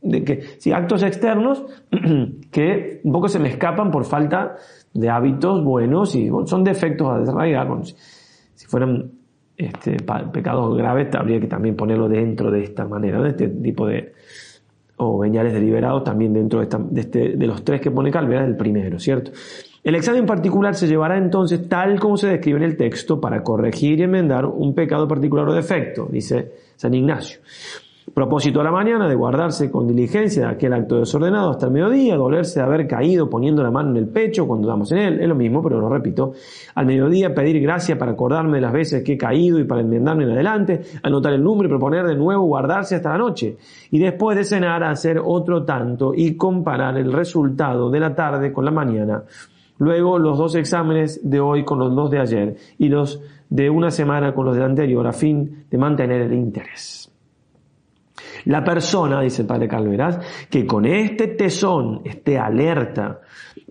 de 0.00 0.22
que, 0.22 0.42
sí, 0.58 0.70
actos 0.70 1.02
externos 1.02 1.64
que 2.52 3.00
un 3.02 3.12
poco 3.12 3.28
se 3.28 3.40
me 3.40 3.48
escapan 3.48 3.90
por 3.90 4.04
falta 4.04 4.54
de 4.98 5.08
hábitos 5.10 5.62
buenos 5.64 6.14
y 6.14 6.30
son 6.46 6.64
defectos 6.64 7.08
a 7.08 7.18
desarrollar. 7.18 7.68
si 7.84 8.66
fueran 8.66 9.10
este, 9.56 9.96
pecados 10.32 10.76
graves 10.76 11.14
habría 11.14 11.40
que 11.40 11.46
también 11.46 11.76
ponerlo 11.76 12.08
dentro 12.08 12.50
de 12.50 12.62
esta 12.62 12.86
manera, 12.86 13.20
de 13.22 13.30
este 13.30 13.48
tipo 13.48 13.86
de, 13.86 14.12
o 14.98 15.18
veñales 15.18 15.52
deliberados 15.52 16.04
también 16.04 16.32
dentro 16.32 16.60
de, 16.60 16.68
de, 16.90 17.00
este, 17.00 17.36
de 17.36 17.46
los 17.46 17.64
tres 17.64 17.80
que 17.80 17.90
pone 17.90 18.10
Calvera, 18.10 18.44
el 18.44 18.56
primero, 18.56 18.98
¿cierto? 18.98 19.32
El 19.82 19.94
examen 19.94 20.26
particular 20.26 20.74
se 20.74 20.88
llevará 20.88 21.16
entonces 21.16 21.68
tal 21.68 22.00
como 22.00 22.16
se 22.16 22.26
describe 22.26 22.58
en 22.58 22.64
el 22.64 22.76
texto 22.76 23.20
para 23.20 23.42
corregir 23.42 24.00
y 24.00 24.02
enmendar 24.02 24.44
un 24.44 24.74
pecado 24.74 25.06
particular 25.06 25.48
o 25.48 25.54
defecto, 25.54 26.08
dice 26.10 26.52
San 26.76 26.92
Ignacio. 26.92 27.38
Propósito 28.14 28.60
a 28.60 28.64
la 28.64 28.70
mañana 28.70 29.08
de 29.08 29.14
guardarse 29.14 29.70
con 29.70 29.86
diligencia 29.86 30.46
de 30.46 30.52
aquel 30.54 30.72
acto 30.72 30.96
desordenado 30.96 31.50
hasta 31.50 31.66
el 31.66 31.72
mediodía, 31.72 32.16
dolerse 32.16 32.60
de 32.60 32.64
haber 32.64 32.86
caído 32.86 33.28
poniendo 33.28 33.62
la 33.62 33.70
mano 33.70 33.90
en 33.90 33.96
el 33.96 34.08
pecho 34.08 34.46
cuando 34.46 34.68
damos 34.68 34.90
en 34.92 34.98
él, 34.98 35.20
es 35.20 35.28
lo 35.28 35.34
mismo, 35.34 35.62
pero 35.62 35.80
lo 35.80 35.88
repito. 35.88 36.32
Al 36.76 36.86
mediodía 36.86 37.34
pedir 37.34 37.60
gracia 37.60 37.98
para 37.98 38.12
acordarme 38.12 38.56
de 38.56 38.60
las 38.62 38.72
veces 38.72 39.02
que 39.02 39.14
he 39.14 39.18
caído 39.18 39.58
y 39.58 39.64
para 39.64 39.80
enmendarme 39.80 40.24
en 40.24 40.30
adelante, 40.30 40.82
anotar 41.02 41.32
el 41.32 41.42
número 41.42 41.66
y 41.66 41.70
proponer 41.70 42.06
de 42.06 42.14
nuevo 42.14 42.44
guardarse 42.44 42.94
hasta 42.94 43.10
la 43.10 43.18
noche. 43.18 43.56
Y 43.90 43.98
después 43.98 44.36
de 44.38 44.44
cenar 44.44 44.84
hacer 44.84 45.20
otro 45.22 45.64
tanto 45.64 46.12
y 46.14 46.36
comparar 46.36 46.96
el 46.96 47.12
resultado 47.12 47.90
de 47.90 48.00
la 48.00 48.14
tarde 48.14 48.52
con 48.52 48.64
la 48.64 48.70
mañana. 48.70 49.24
Luego 49.78 50.18
los 50.18 50.38
dos 50.38 50.54
exámenes 50.54 51.28
de 51.28 51.40
hoy 51.40 51.64
con 51.64 51.80
los 51.80 51.94
dos 51.94 52.10
de 52.10 52.20
ayer 52.20 52.56
y 52.78 52.88
los 52.88 53.20
de 53.50 53.68
una 53.68 53.90
semana 53.90 54.32
con 54.32 54.46
los 54.46 54.56
de 54.56 54.64
anterior 54.64 55.06
a 55.06 55.12
fin 55.12 55.66
de 55.68 55.76
mantener 55.76 56.22
el 56.22 56.32
interés. 56.32 57.12
La 58.46 58.62
persona, 58.62 59.22
dice 59.22 59.42
el 59.42 59.48
padre 59.48 59.66
Calveras, 59.66 60.46
que 60.48 60.64
con 60.64 60.86
este 60.86 61.28
tesón 61.28 62.02
esté 62.04 62.38
alerta 62.38 63.20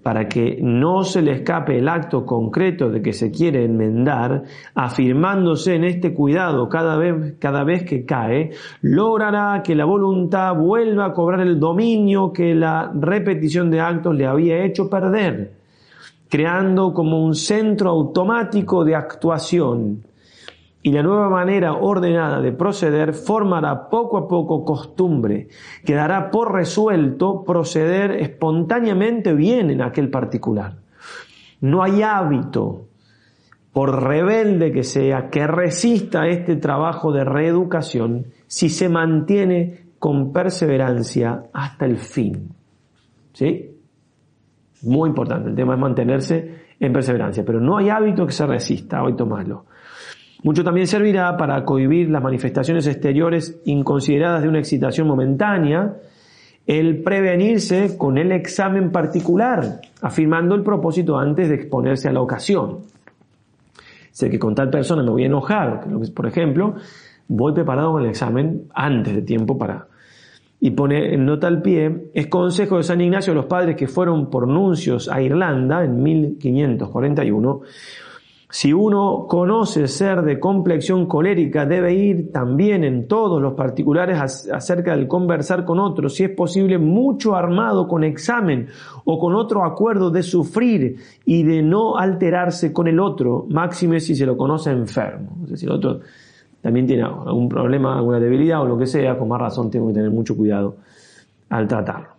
para 0.04 0.28
que 0.28 0.60
no 0.62 1.04
se 1.04 1.22
le 1.22 1.32
escape 1.32 1.78
el 1.78 1.88
acto 1.88 2.26
concreto 2.26 2.90
de 2.90 3.02
que 3.02 3.14
se 3.14 3.32
quiere 3.32 3.64
enmendar, 3.64 4.44
afirmándose 4.76 5.76
en 5.76 5.86
este 5.86 6.14
cuidado 6.14 6.68
cada 6.68 6.98
vez, 6.98 7.36
cada 7.40 7.64
vez 7.64 7.84
que 7.84 8.06
cae, 8.06 8.52
logrará 8.82 9.64
que 9.64 9.76
la 9.76 9.86
voluntad 9.86 10.54
vuelva 10.56 11.06
a 11.06 11.14
cobrar 11.14 11.40
el 11.40 11.58
dominio 11.58 12.34
que 12.34 12.54
la 12.54 12.92
repetición 12.94 13.72
de 13.72 13.80
actos 13.80 14.14
le 14.14 14.28
había 14.28 14.66
hecho 14.66 14.90
perder, 14.90 15.54
creando 16.30 16.94
como 16.94 17.24
un 17.24 17.34
centro 17.34 17.92
automático 17.92 18.84
de 18.84 18.96
actuación 18.96 20.04
y 20.86 20.92
la 20.92 21.02
nueva 21.02 21.30
manera 21.30 21.74
ordenada 21.74 22.40
de 22.42 22.52
proceder 22.52 23.16
formará 23.16 23.90
poco 23.90 24.20
a 24.20 24.28
poco 24.28 24.64
costumbre, 24.64 25.48
quedará 25.84 26.30
por 26.30 26.54
resuelto 26.54 27.44
proceder 27.44 28.12
espontáneamente 28.22 29.34
bien 29.34 29.72
en 29.72 29.82
aquel 29.82 30.12
particular. 30.12 30.76
No 31.60 31.82
hay 31.82 32.04
hábito, 32.04 32.86
por 33.74 34.04
rebelde 34.04 34.72
que 34.72 34.84
sea, 34.84 35.32
que 35.32 35.48
resista 35.48 36.28
este 36.28 36.56
trabajo 36.56 37.12
de 37.12 37.24
reeducación 37.24 38.28
si 38.46 38.70
se 38.70 38.88
mantiene 38.88 39.88
con 39.98 40.32
perseverancia 40.32 41.46
hasta 41.52 41.86
el 41.88 41.98
fin. 41.98 42.50
¿Sí? 43.34 43.72
Muy 44.84 45.10
importante, 45.10 45.50
el 45.50 45.56
tema 45.56 45.74
es 45.74 45.80
mantenerse 45.80 46.66
en 46.80 46.94
perseverancia, 46.94 47.44
pero 47.44 47.60
no 47.60 47.76
hay 47.76 47.90
hábito 47.90 48.28
que 48.28 48.34
se 48.34 48.46
resista, 48.46 49.02
hoy 49.02 49.16
tomarlo. 49.16 49.66
Mucho 50.46 50.64
también 50.64 50.86
servirá 50.86 51.36
para 51.38 51.66
cohibir 51.66 52.12
las 52.12 52.22
manifestaciones 52.22 52.86
exteriores 52.86 53.60
inconsideradas 53.66 54.44
de 54.44 54.48
una 54.48 54.60
excitación 54.60 55.08
momentánea, 55.08 55.96
el 56.68 57.02
prevenirse 57.02 57.98
con 57.98 58.20
el 58.20 58.32
examen 58.32 58.92
particular, 58.92 59.82
afirmando 60.04 60.54
el 60.54 60.62
propósito 60.62 61.18
antes 61.18 61.50
de 61.50 61.56
exponerse 61.56 62.10
a 62.10 62.12
la 62.12 62.22
ocasión. 62.22 62.82
Sé 64.12 64.30
que 64.30 64.38
con 64.38 64.54
tal 64.54 64.70
persona 64.70 65.02
me 65.02 65.10
voy 65.10 65.24
a 65.24 65.26
enojar, 65.26 65.88
por 66.14 66.28
ejemplo, 66.28 66.76
voy 67.28 67.54
preparado 67.54 67.94
con 67.94 68.04
el 68.04 68.10
examen 68.10 68.68
antes 68.76 69.16
de 69.16 69.24
tiempo 69.24 69.58
para... 69.58 69.88
Y 70.60 70.72
pone 70.72 71.16
en 71.16 71.26
nota 71.26 71.48
al 71.48 71.64
pie, 71.64 72.12
es 72.14 72.28
consejo 72.28 72.78
de 72.78 72.84
San 72.84 73.02
Ignacio 73.02 73.34
a 73.34 73.36
los 73.36 73.48
padres 73.48 73.76
que 73.76 73.88
fueron 73.88 74.30
por 74.30 74.48
nuncios 74.48 75.10
a 75.10 75.24
Irlanda 75.24 75.84
en 75.84 76.04
1541, 76.04 77.62
si 78.56 78.72
uno 78.72 79.26
conoce 79.28 79.86
ser 79.86 80.22
de 80.22 80.40
complexión 80.40 81.08
colérica, 81.08 81.66
debe 81.66 81.94
ir 81.94 82.32
también 82.32 82.86
en 82.86 83.06
todos 83.06 83.42
los 83.42 83.54
particulares 83.54 84.48
acerca 84.50 84.96
del 84.96 85.10
conversar 85.10 85.66
con 85.66 85.78
otros, 85.78 86.16
si 86.16 86.24
es 86.24 86.30
posible, 86.30 86.78
mucho 86.78 87.36
armado 87.36 87.86
con 87.86 88.06
examen 88.06 88.68
o 89.04 89.20
con 89.20 89.36
otro 89.36 89.66
acuerdo 89.66 90.10
de 90.10 90.24
sufrir 90.24 90.96
y 91.26 91.44
de 91.44 91.62
no 91.62 91.98
alterarse 91.98 92.72
con 92.72 92.88
el 92.88 93.02
otro, 93.02 93.46
máxime 93.50 94.00
si 94.00 94.16
se 94.16 94.26
lo 94.26 94.38
conoce 94.38 94.72
enfermo. 94.72 95.36
Es 95.44 95.50
decir, 95.50 95.68
el 95.68 95.76
otro 95.76 96.00
también 96.62 96.88
tiene 96.88 97.04
algún 97.04 97.50
problema, 97.50 97.98
alguna 97.98 98.22
debilidad 98.22 98.62
o 98.62 98.66
lo 98.66 98.78
que 98.78 98.86
sea, 98.86 99.18
con 99.18 99.28
más 99.28 99.42
razón 99.42 99.70
tengo 99.70 99.90
que 99.90 99.96
tener 99.96 100.12
mucho 100.12 100.34
cuidado 100.34 100.78
al 101.50 101.68
tratarlo. 101.68 102.15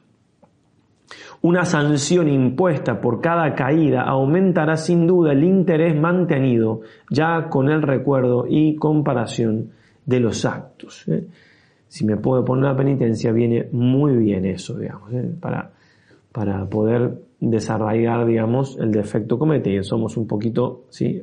Una 1.43 1.65
sanción 1.65 2.29
impuesta 2.29 3.01
por 3.01 3.21
cada 3.21 3.55
caída 3.55 4.03
aumentará 4.03 4.77
sin 4.77 5.07
duda 5.07 5.33
el 5.33 5.45
interés 5.45 5.95
mantenido 5.95 6.81
ya 7.11 7.49
con 7.49 7.69
el 7.69 7.83
recuerdo 7.83 8.47
y 8.49 8.77
comparación 8.77 9.71
de 10.05 10.21
los 10.21 10.45
actos. 10.45 11.07
¿eh? 11.09 11.27
Si 11.89 12.05
me 12.05 12.17
puedo 12.17 12.45
poner 12.45 12.65
una 12.65 12.77
penitencia, 12.77 13.33
viene 13.33 13.69
muy 13.73 14.17
bien 14.17 14.45
eso, 14.45 14.79
digamos, 14.79 15.13
¿eh? 15.13 15.31
para, 15.41 15.73
para 16.33 16.65
poder 16.67 17.23
desarraigar, 17.41 18.27
digamos, 18.27 18.79
el 18.79 18.91
defecto 18.91 19.39
cometido. 19.39 19.83
Somos 19.83 20.17
un 20.17 20.27
poquito, 20.27 20.85
¿sí? 20.89 21.23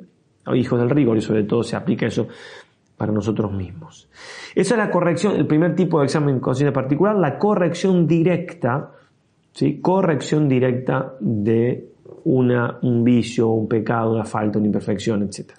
hijos 0.54 0.80
del 0.80 0.90
rigor 0.90 1.18
y 1.18 1.22
sobre 1.22 1.44
todo 1.44 1.64
se 1.64 1.76
aplica 1.76 2.06
eso 2.06 2.28
para 2.98 3.12
nosotros 3.12 3.52
mismos. 3.52 4.10
Esa 4.56 4.76
es 4.76 4.78
la 4.78 4.92
corrección, 4.92 5.36
el 5.36 5.48
primer 5.48 5.76
tipo 5.76 6.00
de 6.00 6.06
examen 6.06 6.40
consciente 6.40 6.74
particular, 6.74 7.16
la 7.16 7.38
corrección 7.38 8.08
directa 8.08 8.92
¿sí? 9.54 9.80
corrección 9.80 10.50
directa 10.50 11.14
de 11.20 11.90
una, 12.26 12.80
un 12.82 13.04
vicio, 13.04 13.50
un 13.50 13.68
pecado, 13.68 14.14
una 14.14 14.26
falta, 14.26 14.58
una 14.58 14.68
imperfección, 14.68 15.24
etc. 15.24 15.54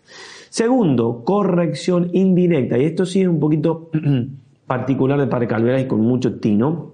Segundo, 0.49 1.23
corrección 1.25 2.11
indirecta, 2.13 2.79
y 2.79 2.85
esto 2.85 3.05
sí 3.07 3.23
es 3.23 3.29
un 3.29 3.41
poquito 3.41 3.91
particular 4.67 5.19
de 5.19 5.27
Padre 5.27 5.49
Calvera 5.49 5.81
y 5.81 5.87
con 5.87 6.01
mucho 6.01 6.39
tino. 6.39 6.93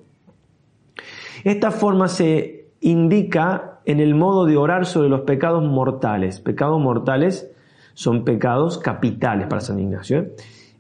Esta 1.45 1.71
forma 1.71 2.09
se 2.09 2.67
indica 2.81 3.81
en 3.85 4.01
el 4.01 4.15
modo 4.15 4.47
de 4.47 4.57
orar 4.57 4.87
sobre 4.87 5.09
los 5.09 5.23
pecados 5.23 5.63
mortales. 5.65 6.41
Pecados 6.41 6.81
mortales 6.81 7.51
son 7.95 8.25
pecados 8.25 8.79
capitales 8.79 9.47
para 9.47 9.61
San 9.61 9.79
Ignacio. 9.79 10.19
¿eh? 10.19 10.33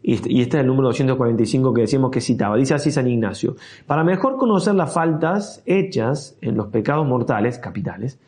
Este, 0.02 0.32
y 0.32 0.40
este 0.40 0.56
es 0.56 0.60
el 0.62 0.66
número 0.66 0.88
245 0.88 1.74
que 1.74 1.82
decíamos 1.82 2.10
que 2.10 2.20
citaba. 2.20 2.56
Dice 2.56 2.74
así 2.74 2.90
San 2.90 3.06
Ignacio. 3.06 3.56
Para 3.86 4.04
mejor 4.04 4.36
conocer 4.36 4.74
las 4.74 4.92
faltas 4.92 5.62
hechas 5.66 6.36
en 6.40 6.56
los 6.56 6.68
pecados 6.68 7.06
mortales, 7.06 7.58
capitales, 7.58 8.18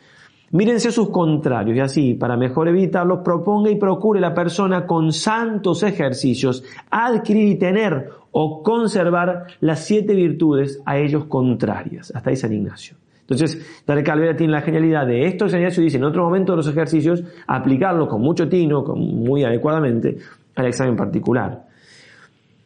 mírense 0.50 0.92
sus 0.92 1.08
contrarios 1.08 1.76
y 1.76 1.80
así, 1.80 2.14
para 2.14 2.36
mejor 2.36 2.68
evitarlos, 2.68 3.20
proponga 3.24 3.70
y 3.70 3.76
procure 3.76 4.20
la 4.20 4.34
persona 4.34 4.86
con 4.86 5.12
santos 5.12 5.82
ejercicios 5.82 6.62
adquirir 6.90 7.48
y 7.48 7.56
tener 7.56 8.10
o 8.30 8.62
conservar 8.62 9.46
las 9.60 9.84
siete 9.84 10.14
virtudes 10.14 10.80
a 10.84 10.98
ellos 10.98 11.24
contrarias. 11.24 12.12
Hasta 12.14 12.30
ahí 12.30 12.36
San 12.36 12.52
Ignacio. 12.52 12.96
Entonces, 13.22 13.82
Padre 13.86 14.02
Calvera 14.02 14.36
tiene 14.36 14.52
la 14.52 14.60
genialidad 14.60 15.06
de 15.06 15.26
esto, 15.26 15.48
San 15.48 15.60
Ignacio 15.60 15.82
dice 15.82 15.96
en 15.96 16.04
otro 16.04 16.24
momento 16.24 16.52
de 16.52 16.56
los 16.56 16.68
ejercicios, 16.68 17.22
aplicarlo 17.46 18.08
con 18.08 18.20
mucho 18.20 18.48
tino, 18.48 18.82
muy 18.82 19.44
adecuadamente, 19.44 20.18
al 20.54 20.66
examen 20.66 20.96
particular. 20.96 21.66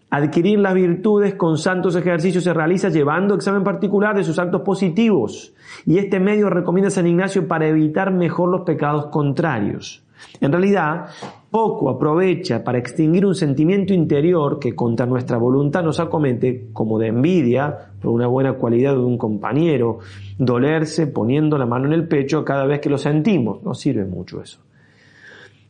Adquirir 0.09 0.61
las 0.61 0.75
virtudes 0.75 1.35
con 1.35 1.59
santos 1.59 1.97
ejercicios 1.97 2.45
se 2.45 2.55
realiza 2.55 2.89
llevando 2.89 3.35
examen 3.35 3.65
particular 3.65 4.17
de 4.17 4.23
sus 4.23 4.39
actos 4.39 4.63
positivos. 4.63 5.53
Y 5.85 5.99
este 5.99 6.21
medio 6.21 6.49
recomienda 6.49 6.91
San 6.91 7.07
Ignacio 7.07 7.49
para 7.49 7.67
evitar 7.67 8.13
mejor 8.13 8.51
los 8.51 8.61
pecados 8.63 9.07
contrarios. 9.07 10.05
En 10.41 10.53
realidad, 10.53 11.07
poco 11.51 11.91
aprovecha 11.91 12.63
para 12.63 12.79
extinguir 12.79 13.27
un 13.27 13.35
sentimiento 13.35 13.93
interior 13.93 14.59
que 14.59 14.75
contra 14.75 15.07
nuestra 15.07 15.39
voluntad 15.39 15.83
nos 15.83 16.01
acomete, 16.01 16.69
como 16.73 16.99
de 16.99 17.09
envidia 17.09 17.91
por 18.01 18.13
una 18.13 18.27
buena 18.27 18.55
cualidad 18.55 18.93
de 18.93 19.01
un 19.01 19.19
compañero, 19.19 19.99
dolerse 20.39 21.09
poniendo 21.09 21.59
la 21.59 21.67
mano 21.67 21.87
en 21.87 21.93
el 21.93 22.07
pecho 22.07 22.45
cada 22.45 22.65
vez 22.65 22.81
que 22.81 22.91
lo 22.91 22.99
sentimos. 22.99 23.63
No 23.63 23.75
sirve 23.75 24.05
mucho 24.05 24.41
eso. 24.41 24.61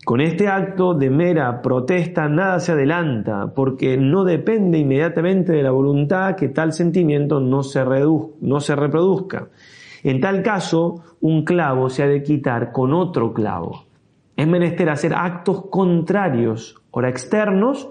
Con 0.06 0.20
este 0.20 0.46
acto 0.46 0.94
de 0.94 1.10
mera 1.10 1.60
protesta 1.60 2.28
nada 2.28 2.60
se 2.60 2.70
adelanta, 2.70 3.52
porque 3.52 3.96
no 3.96 4.22
depende 4.22 4.78
inmediatamente 4.78 5.52
de 5.52 5.64
la 5.64 5.72
voluntad 5.72 6.36
que 6.36 6.48
tal 6.48 6.72
sentimiento 6.72 7.40
no 7.40 7.64
se, 7.64 7.84
no 8.40 8.60
se 8.60 8.76
reproduzca. 8.76 9.48
En 10.04 10.20
tal 10.20 10.44
caso, 10.44 11.02
un 11.20 11.44
clavo 11.44 11.90
se 11.90 12.04
ha 12.04 12.06
de 12.06 12.22
quitar 12.22 12.70
con 12.70 12.94
otro 12.94 13.34
clavo. 13.34 13.86
Es 14.36 14.46
menester 14.46 14.90
hacer 14.90 15.12
actos 15.12 15.64
contrarios, 15.70 16.80
ora 16.92 17.08
externos, 17.08 17.88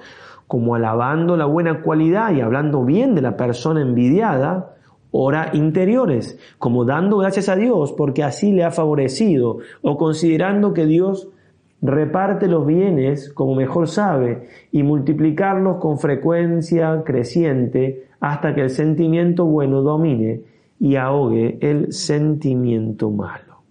como 0.48 0.76
alabando 0.76 1.36
la 1.36 1.48
buena 1.48 1.82
cualidad 1.82 2.34
y 2.34 2.40
hablando 2.40 2.86
bien 2.86 3.14
de 3.14 3.24
la 3.24 3.36
persona 3.36 3.82
envidiada, 3.82 4.78
ora 5.12 5.50
interiores, 5.52 6.40
como 6.60 6.86
dando 6.86 7.18
gracias 7.18 7.50
a 7.50 7.58
Dios 7.58 7.92
porque 7.92 8.24
así 8.24 8.54
le 8.54 8.64
ha 8.64 8.72
favorecido, 8.72 9.58
o 9.82 9.98
considerando 9.98 10.74
que 10.74 10.86
Dios 10.86 11.28
reparte 11.82 12.48
los 12.48 12.66
bienes 12.66 13.32
como 13.34 13.56
mejor 13.56 13.88
sabe 13.88 14.48
y 14.72 14.84
multiplicarlos 14.84 15.78
con 15.78 16.00
frecuencia 16.00 17.04
creciente 17.06 18.08
hasta 18.20 18.56
que 18.56 18.62
el 18.62 18.70
sentimiento 18.70 19.46
bueno 19.46 19.82
domine 19.82 20.42
y 20.80 20.96
ahogue 20.96 21.58
el 21.62 21.94
sentimiento 21.94 23.12
malo. 23.12 23.62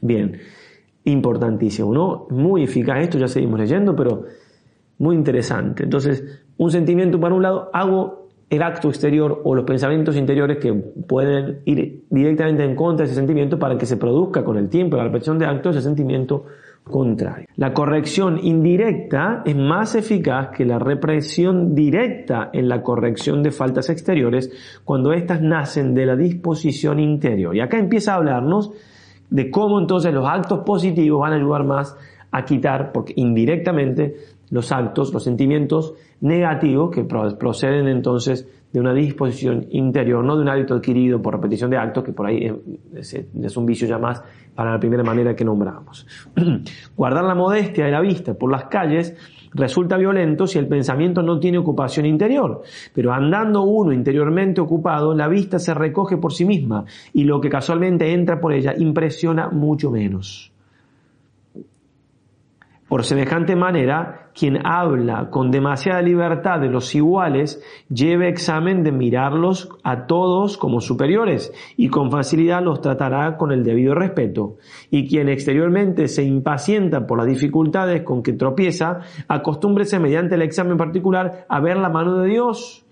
Bien, 0.00 0.36
importantísimo, 1.04 1.92
¿no? 1.92 2.26
Muy 2.30 2.64
eficaz 2.64 3.02
esto, 3.02 3.18
ya 3.18 3.28
seguimos 3.28 3.60
leyendo, 3.60 3.94
pero 3.94 4.24
muy 4.98 5.16
interesante. 5.16 5.84
Entonces, 5.84 6.42
un 6.56 6.70
sentimiento 6.70 7.20
para 7.20 7.34
un 7.34 7.42
lado, 7.42 7.70
hago 7.72 8.21
el 8.52 8.62
acto 8.62 8.90
exterior 8.90 9.40
o 9.44 9.54
los 9.54 9.64
pensamientos 9.64 10.14
interiores 10.14 10.58
que 10.58 10.74
pueden 10.74 11.60
ir 11.64 12.04
directamente 12.10 12.62
en 12.62 12.76
contra 12.76 13.06
de 13.06 13.10
ese 13.10 13.18
sentimiento 13.18 13.58
para 13.58 13.78
que 13.78 13.86
se 13.86 13.96
produzca 13.96 14.44
con 14.44 14.58
el 14.58 14.68
tiempo, 14.68 14.98
la 14.98 15.04
repetición 15.04 15.38
de 15.38 15.46
actos, 15.46 15.74
ese 15.74 15.86
sentimiento 15.86 16.44
contrario. 16.84 17.46
La 17.56 17.72
corrección 17.72 18.38
indirecta 18.42 19.42
es 19.46 19.56
más 19.56 19.94
eficaz 19.94 20.50
que 20.50 20.66
la 20.66 20.78
represión 20.78 21.74
directa 21.74 22.50
en 22.52 22.68
la 22.68 22.82
corrección 22.82 23.42
de 23.42 23.52
faltas 23.52 23.88
exteriores 23.88 24.52
cuando 24.84 25.14
éstas 25.14 25.40
nacen 25.40 25.94
de 25.94 26.04
la 26.04 26.14
disposición 26.14 27.00
interior. 27.00 27.56
Y 27.56 27.60
acá 27.60 27.78
empieza 27.78 28.12
a 28.12 28.16
hablarnos 28.16 28.70
de 29.30 29.50
cómo 29.50 29.80
entonces 29.80 30.12
los 30.12 30.28
actos 30.28 30.58
positivos 30.58 31.22
van 31.22 31.32
a 31.32 31.36
ayudar 31.36 31.64
más 31.64 31.96
a 32.32 32.44
quitar, 32.44 32.92
porque 32.92 33.12
indirectamente, 33.16 34.16
los 34.52 34.70
actos, 34.70 35.14
los 35.14 35.24
sentimientos 35.24 35.94
negativos 36.20 36.90
que 36.90 37.04
proceden 37.04 37.88
entonces 37.88 38.46
de 38.70 38.80
una 38.80 38.92
disposición 38.92 39.66
interior, 39.70 40.22
no 40.22 40.36
de 40.36 40.42
un 40.42 40.48
hábito 40.50 40.74
adquirido 40.74 41.22
por 41.22 41.34
repetición 41.34 41.70
de 41.70 41.78
actos, 41.78 42.04
que 42.04 42.12
por 42.12 42.26
ahí 42.26 42.52
es, 42.94 43.56
un 43.56 43.64
vicio 43.64 43.88
ya 43.88 43.96
más 43.96 44.22
para 44.54 44.72
la 44.72 44.78
primera 44.78 45.02
manera 45.02 45.34
que 45.34 45.42
nombramos. 45.42 46.06
Guardar 46.96 47.24
la 47.24 47.34
modestia 47.34 47.86
de 47.86 47.92
la 47.92 48.02
vista 48.02 48.34
por 48.34 48.52
las 48.52 48.66
calles 48.66 49.16
resulta 49.54 49.96
violento 49.96 50.46
si 50.46 50.58
el 50.58 50.68
pensamiento 50.68 51.22
no 51.22 51.40
tiene 51.40 51.56
ocupación 51.56 52.04
interior, 52.04 52.60
pero 52.94 53.10
andando 53.10 53.62
uno 53.62 53.90
interiormente 53.90 54.60
ocupado, 54.60 55.14
la 55.14 55.28
vista 55.28 55.58
se 55.58 55.72
recoge 55.72 56.18
por 56.18 56.34
sí 56.34 56.44
misma 56.44 56.84
y 57.14 57.24
lo 57.24 57.40
que 57.40 57.48
casualmente 57.48 58.12
entra 58.12 58.38
por 58.38 58.52
ella 58.52 58.74
impresiona 58.76 59.48
mucho 59.48 59.90
menos. 59.90 60.52
Por 62.86 63.04
semejante 63.04 63.56
manera, 63.56 64.21
quien 64.34 64.66
habla 64.66 65.30
con 65.30 65.50
demasiada 65.50 66.02
libertad 66.02 66.60
de 66.60 66.68
los 66.68 66.94
iguales, 66.94 67.62
lleve 67.88 68.28
examen 68.28 68.82
de 68.82 68.92
mirarlos 68.92 69.68
a 69.82 70.06
todos 70.06 70.56
como 70.56 70.80
superiores 70.80 71.52
y 71.76 71.88
con 71.88 72.10
facilidad 72.10 72.62
los 72.62 72.80
tratará 72.80 73.36
con 73.36 73.52
el 73.52 73.64
debido 73.64 73.94
respeto. 73.94 74.56
Y 74.90 75.08
quien 75.08 75.28
exteriormente 75.28 76.08
se 76.08 76.24
impacienta 76.24 77.06
por 77.06 77.18
las 77.18 77.26
dificultades 77.26 78.02
con 78.02 78.22
que 78.22 78.32
tropieza, 78.32 79.00
acostúmbrese 79.28 79.98
mediante 79.98 80.34
el 80.34 80.42
examen 80.42 80.76
particular 80.76 81.46
a 81.48 81.60
ver 81.60 81.76
la 81.76 81.88
mano 81.88 82.18
de 82.18 82.28
Dios 82.28 82.86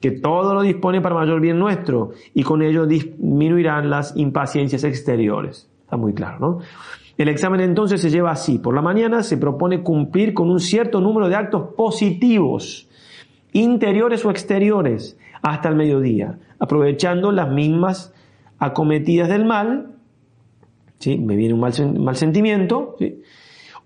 que 0.00 0.10
todo 0.10 0.52
lo 0.52 0.60
dispone 0.60 1.00
para 1.00 1.14
mayor 1.14 1.40
bien 1.40 1.58
nuestro, 1.58 2.10
y 2.34 2.42
con 2.42 2.60
ello 2.60 2.84
disminuirán 2.84 3.88
las 3.88 4.14
impaciencias 4.14 4.84
exteriores. 4.84 5.70
Está 5.80 5.96
muy 5.96 6.12
claro, 6.12 6.38
¿no? 6.40 6.58
El 7.16 7.28
examen 7.28 7.60
entonces 7.60 8.00
se 8.00 8.10
lleva 8.10 8.32
así. 8.32 8.58
Por 8.58 8.74
la 8.74 8.82
mañana 8.82 9.22
se 9.22 9.36
propone 9.36 9.82
cumplir 9.82 10.34
con 10.34 10.50
un 10.50 10.60
cierto 10.60 11.00
número 11.00 11.28
de 11.28 11.36
actos 11.36 11.74
positivos, 11.76 12.88
interiores 13.52 14.24
o 14.24 14.30
exteriores, 14.30 15.18
hasta 15.42 15.68
el 15.68 15.76
mediodía, 15.76 16.38
aprovechando 16.58 17.30
las 17.30 17.50
mismas 17.50 18.14
acometidas 18.58 19.28
del 19.28 19.44
mal, 19.44 19.92
¿sí? 20.98 21.18
me 21.18 21.36
viene 21.36 21.54
un 21.54 21.60
mal, 21.60 21.72
mal 21.98 22.16
sentimiento, 22.16 22.96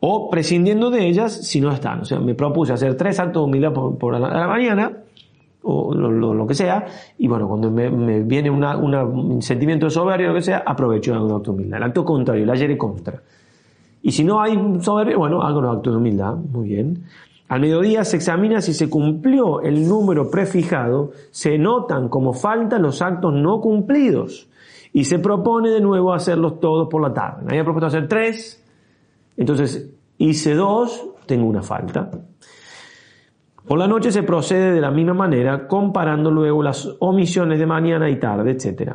o 0.00 0.30
prescindiendo 0.30 0.90
de 0.90 1.08
ellas 1.08 1.32
si 1.46 1.60
no 1.60 1.72
están. 1.72 2.00
O 2.02 2.04
sea, 2.04 2.20
me 2.20 2.34
propuse 2.34 2.72
hacer 2.72 2.96
tres 2.96 3.18
actos 3.18 3.42
de 3.42 3.44
humildad 3.46 3.72
por, 3.72 4.18
la 4.18 4.46
mañana, 4.46 4.98
o 5.62 5.94
lo, 5.94 6.46
que 6.46 6.54
sea, 6.54 6.86
y 7.18 7.28
bueno, 7.28 7.48
cuando 7.48 7.70
me, 7.70 8.22
viene 8.22 8.50
un 8.50 9.42
sentimiento 9.42 9.86
de 9.86 9.90
soberbia 9.90 10.28
o 10.28 10.30
lo 10.30 10.36
que 10.36 10.42
sea, 10.42 10.62
aprovecho 10.64 11.14
acto 11.14 11.38
de 11.40 11.50
humildad. 11.50 11.78
El 11.78 11.84
acto 11.84 12.04
contrario, 12.04 12.44
el 12.44 12.50
ayer 12.50 12.76
contra. 12.76 13.20
Y 14.02 14.12
si 14.12 14.24
no 14.24 14.40
hay 14.40 14.56
soberbia, 14.80 15.16
bueno, 15.16 15.42
hago 15.42 15.60
los 15.60 15.76
actos 15.76 15.92
de 15.92 15.98
humildad, 15.98 16.36
muy 16.36 16.68
bien. 16.68 17.04
Al 17.48 17.60
mediodía 17.60 18.04
se 18.04 18.16
examina 18.16 18.60
si 18.60 18.74
se 18.74 18.90
cumplió 18.90 19.62
el 19.62 19.88
número 19.88 20.30
prefijado, 20.30 21.12
se 21.30 21.58
notan 21.58 22.08
como 22.08 22.34
falta 22.34 22.78
los 22.78 23.00
actos 23.00 23.32
no 23.32 23.60
cumplidos 23.60 24.48
y 24.92 25.04
se 25.04 25.18
propone 25.18 25.70
de 25.70 25.80
nuevo 25.80 26.12
hacerlos 26.12 26.60
todos 26.60 26.88
por 26.88 27.02
la 27.02 27.12
tarde. 27.12 27.46
Había 27.48 27.64
propuesto 27.64 27.86
hacer 27.86 28.06
tres, 28.06 28.62
entonces 29.36 29.90
hice 30.18 30.54
dos, 30.54 31.06
tengo 31.26 31.46
una 31.46 31.62
falta. 31.62 32.10
Por 33.68 33.78
la 33.78 33.86
noche 33.86 34.10
se 34.10 34.22
procede 34.22 34.72
de 34.72 34.80
la 34.80 34.90
misma 34.90 35.12
manera, 35.12 35.68
comparando 35.68 36.30
luego 36.30 36.62
las 36.62 36.96
omisiones 37.00 37.58
de 37.58 37.66
mañana 37.66 38.08
y 38.08 38.18
tarde, 38.18 38.52
etc. 38.52 38.92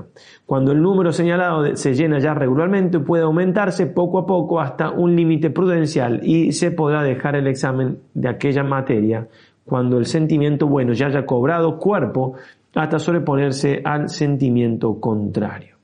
Cuando 0.47 0.71
el 0.71 0.81
número 0.81 1.11
señalado 1.11 1.75
se 1.75 1.93
llena 1.93 2.17
ya 2.17 2.33
regularmente, 2.33 2.99
puede 2.99 3.21
aumentarse 3.21 3.85
poco 3.85 4.17
a 4.17 4.25
poco 4.25 4.59
hasta 4.59 4.89
un 4.89 5.15
límite 5.15 5.51
prudencial 5.51 6.21
y 6.23 6.53
se 6.53 6.71
podrá 6.71 7.03
dejar 7.03 7.35
el 7.35 7.45
examen 7.45 7.99
de 8.15 8.29
aquella 8.29 8.63
materia 8.63 9.27
cuando 9.63 9.99
el 9.99 10.07
sentimiento 10.07 10.65
bueno 10.65 10.93
ya 10.93 11.05
haya 11.05 11.23
cobrado 11.23 11.77
cuerpo 11.77 12.33
hasta 12.73 12.97
sobreponerse 12.97 13.79
al 13.85 14.09
sentimiento 14.09 14.99
contrario. 14.99 15.75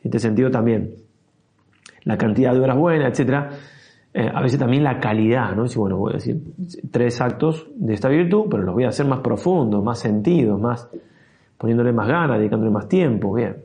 En 0.00 0.06
este 0.06 0.18
sentido 0.18 0.50
también, 0.50 0.96
la 2.02 2.18
cantidad 2.18 2.52
de 2.52 2.58
horas 2.58 2.76
buenas, 2.76 3.18
etc., 3.18 3.44
eh, 4.16 4.30
a 4.32 4.40
veces 4.40 4.60
también 4.60 4.84
la 4.84 5.00
calidad, 5.00 5.56
¿no? 5.56 5.66
Si, 5.66 5.76
bueno, 5.76 5.96
voy 5.96 6.12
a 6.12 6.14
decir 6.14 6.40
tres 6.92 7.20
actos 7.20 7.66
de 7.74 7.94
esta 7.94 8.08
virtud, 8.08 8.44
pero 8.48 8.62
los 8.62 8.72
voy 8.72 8.84
a 8.84 8.88
hacer 8.88 9.06
más 9.06 9.18
profundos, 9.18 9.82
más 9.82 9.98
sentidos, 9.98 10.60
más, 10.60 10.88
poniéndole 11.58 11.92
más 11.92 12.06
ganas, 12.06 12.38
dedicándole 12.38 12.70
más 12.70 12.88
tiempo, 12.88 13.34
bien. 13.34 13.56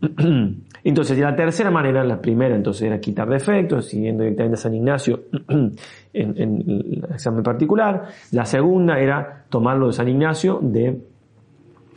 Entonces, 0.82 1.16
la 1.20 1.36
tercera 1.36 1.70
manera, 1.70 2.02
la 2.02 2.20
primera 2.20 2.54
entonces 2.54 2.82
era 2.82 3.00
quitar 3.00 3.28
defectos, 3.28 3.86
siguiendo 3.86 4.22
directamente 4.22 4.54
a 4.54 4.58
San 4.58 4.74
Ignacio 4.74 5.24
en, 5.48 5.74
el 6.12 7.04
examen 7.12 7.42
particular. 7.42 8.04
La 8.30 8.44
segunda 8.44 8.98
era 8.98 9.46
tomarlo 9.48 9.88
de 9.88 9.92
San 9.92 10.08
Ignacio 10.08 10.60
de 10.62 11.00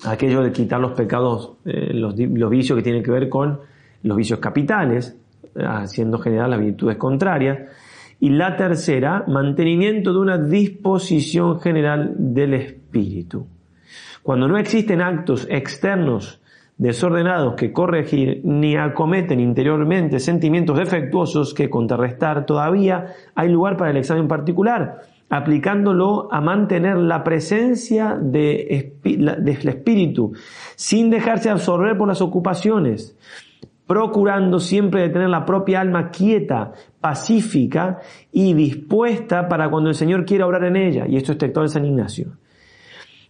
aquello 0.06 0.42
de 0.42 0.52
quitar 0.52 0.80
los 0.80 0.94
pecados, 0.94 1.54
eh, 1.66 1.94
los, 1.94 2.18
los 2.18 2.50
vicios 2.50 2.78
que 2.78 2.84
tienen 2.84 3.04
que 3.04 3.12
ver 3.12 3.30
con 3.30 3.60
los 4.02 4.18
vicios 4.18 4.40
capitales, 4.40 5.20
haciendo 5.56 6.20
generar 6.20 6.50
las 6.50 6.60
virtudes 6.60 6.98
contrarias. 6.98 7.60
Y 8.20 8.32
la 8.32 8.58
tercera, 8.58 9.24
mantenimiento 9.28 10.12
de 10.12 10.20
una 10.20 10.38
disposición 10.38 11.60
general 11.62 12.14
del 12.18 12.54
espíritu. 12.54 13.48
Cuando 14.24 14.48
no 14.48 14.58
existen 14.58 15.02
actos 15.02 15.48
externos 15.50 16.42
desordenados 16.80 17.56
que 17.56 17.74
corregir, 17.74 18.42
ni 18.44 18.78
acometen 18.78 19.40
interiormente 19.42 20.20
sentimientos 20.20 20.78
defectuosos 20.78 21.54
que 21.54 21.70
contrarrestar, 21.70 22.46
todavía 22.46 23.08
hay 23.36 23.50
lugar 23.50 23.76
para 23.76 23.92
el 23.92 23.98
examen 23.98 24.30
particular, 24.30 25.02
aplicándolo 25.30 26.32
a 26.32 26.40
mantener 26.40 26.98
la 26.98 27.24
presencia 27.24 28.18
de, 28.20 28.96
del 29.04 29.68
espíritu, 29.68 30.32
sin 30.76 31.10
dejarse 31.10 31.50
absorber 31.50 31.98
por 31.98 32.08
las 32.08 32.22
ocupaciones, 32.22 33.18
procurando 33.90 34.60
siempre 34.60 35.02
de 35.02 35.10
tener 35.10 35.30
la 35.30 35.44
propia 35.44 35.82
alma 35.82 36.12
quieta, 36.12 36.74
pacífica 37.02 37.98
y 38.32 38.54
dispuesta 38.54 39.48
para 39.48 39.68
cuando 39.72 39.90
el 39.90 39.96
Señor 39.96 40.26
quiera 40.26 40.46
obrar 40.46 40.64
en 40.66 40.76
ella. 40.76 41.08
Y 41.08 41.16
esto 41.16 41.32
es 41.32 41.40
texto 41.40 41.64
de 41.64 41.70
San 41.70 41.86
Ignacio. 41.86 42.34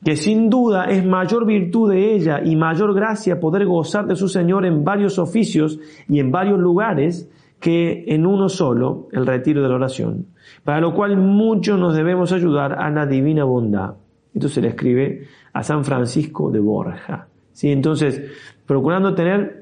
Que 0.04 0.18
sin 0.18 0.50
duda 0.50 0.84
es 0.90 1.06
mayor 1.06 1.46
virtud 1.46 1.92
de 1.92 2.14
ella 2.14 2.42
y 2.44 2.58
mayor 2.58 2.94
gracia 2.94 3.40
poder 3.40 3.66
gozar 3.66 4.06
de 4.06 4.18
su 4.18 4.28
Señor 4.28 4.66
en 4.66 4.84
varios 4.84 5.18
oficios 5.18 5.80
y 6.10 6.20
en 6.20 6.30
varios 6.30 6.60
lugares 6.60 7.32
que 7.62 8.04
en 8.08 8.26
uno 8.26 8.50
solo, 8.50 9.08
el 9.14 9.26
retiro 9.26 9.62
de 9.64 9.70
la 9.70 9.76
oración 9.76 10.26
para 10.66 10.82
lo 10.82 10.94
cual 10.94 11.16
mucho 11.16 11.78
nos 11.78 11.96
debemos 11.96 12.34
ayudar 12.34 12.74
a 12.74 12.90
la 12.90 13.06
divina 13.06 13.46
bondad. 13.46 13.94
Esto 14.34 14.50
se 14.50 14.62
le 14.62 14.68
escribe 14.68 15.24
a 15.54 15.64
San 15.64 15.86
Francisco 15.86 16.52
de 16.52 16.60
Borja. 16.60 17.28
¿sí? 17.54 17.72
Entonces, 17.72 18.22
procurando 18.66 19.16
tener 19.16 19.59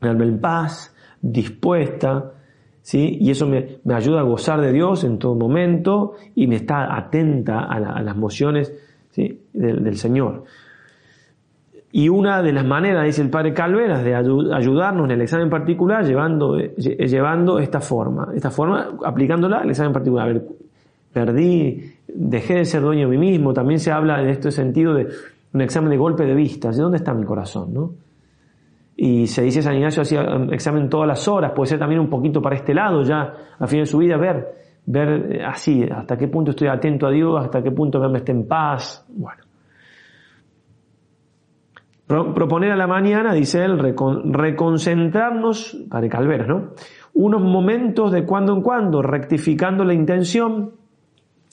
el 0.00 0.08
alma 0.08 0.24
en 0.24 0.40
paz, 0.40 0.94
dispuesta, 1.20 2.32
¿sí? 2.82 3.18
y 3.20 3.30
eso 3.30 3.46
me, 3.46 3.78
ayuda 3.92 4.20
a 4.20 4.22
gozar 4.24 4.60
de 4.60 4.72
Dios 4.72 5.04
en 5.04 5.18
todo 5.18 5.34
momento 5.34 6.14
y 6.34 6.46
me 6.46 6.56
está 6.56 6.96
atenta 6.96 7.64
a, 7.64 8.00
las 8.02 8.16
mociones 8.16 8.72
¿sí? 9.10 9.42
del 9.52 9.96
Señor. 9.96 10.44
Y 11.96 12.10
una 12.10 12.42
de 12.42 12.52
las 12.52 12.66
maneras, 12.66 13.06
dice 13.06 13.22
el 13.22 13.30
padre 13.30 13.54
Calveras, 13.54 14.04
de 14.04 14.14
ayudarnos 14.14 15.06
en 15.06 15.12
el 15.12 15.22
examen 15.22 15.48
particular 15.48 16.04
llevando, 16.04 16.58
llevando 16.58 17.58
esta 17.58 17.80
forma, 17.80 18.32
esta 18.34 18.50
forma 18.50 18.98
aplicándola 19.02 19.60
al 19.60 19.70
examen 19.70 19.94
particular. 19.94 20.28
A 20.28 20.32
ver, 20.32 20.46
perdí, 21.10 21.94
dejé 22.06 22.56
de 22.56 22.64
ser 22.66 22.82
dueño 22.82 23.08
de 23.08 23.16
mí 23.16 23.30
mismo. 23.30 23.54
También 23.54 23.80
se 23.80 23.92
habla 23.92 24.20
en 24.20 24.28
este 24.28 24.50
sentido 24.50 24.92
de 24.92 25.08
un 25.54 25.62
examen 25.62 25.88
de 25.88 25.96
golpe 25.96 26.26
de 26.26 26.34
vista. 26.34 26.70
¿De 26.70 26.76
dónde 26.76 26.98
está 26.98 27.14
mi 27.14 27.24
corazón? 27.24 27.72
¿no? 27.72 27.92
Y 28.96 29.26
se 29.26 29.42
dice 29.42 29.60
San 29.60 29.74
Ignacio 29.74 30.02
hacía 30.02 30.22
un 30.22 30.52
examen 30.54 30.88
todas 30.88 31.06
las 31.06 31.28
horas, 31.28 31.52
puede 31.54 31.68
ser 31.68 31.78
también 31.78 32.00
un 32.00 32.08
poquito 32.08 32.40
para 32.40 32.56
este 32.56 32.72
lado 32.72 33.02
ya, 33.02 33.34
a 33.58 33.66
fin 33.66 33.80
de 33.80 33.86
su 33.86 33.98
vida, 33.98 34.16
ver, 34.16 34.46
ver 34.86 35.34
eh, 35.34 35.44
así, 35.44 35.84
hasta 35.84 36.16
qué 36.16 36.28
punto 36.28 36.52
estoy 36.52 36.68
atento 36.68 37.06
a 37.06 37.10
Dios, 37.10 37.44
hasta 37.44 37.62
qué 37.62 37.70
punto 37.70 38.00
me 38.08 38.18
esté 38.18 38.32
en 38.32 38.48
paz. 38.48 39.06
Bueno. 39.10 39.42
Proponer 42.06 42.70
a 42.70 42.76
la 42.76 42.86
mañana, 42.86 43.34
dice 43.34 43.64
él, 43.64 43.78
reconcentrarnos, 43.78 45.76
para 45.90 46.08
Calveras, 46.08 46.46
¿no? 46.46 46.70
Unos 47.14 47.42
momentos 47.42 48.12
de 48.12 48.24
cuando 48.24 48.54
en 48.54 48.62
cuando, 48.62 49.02
rectificando 49.02 49.84
la 49.84 49.92
intención, 49.92 50.70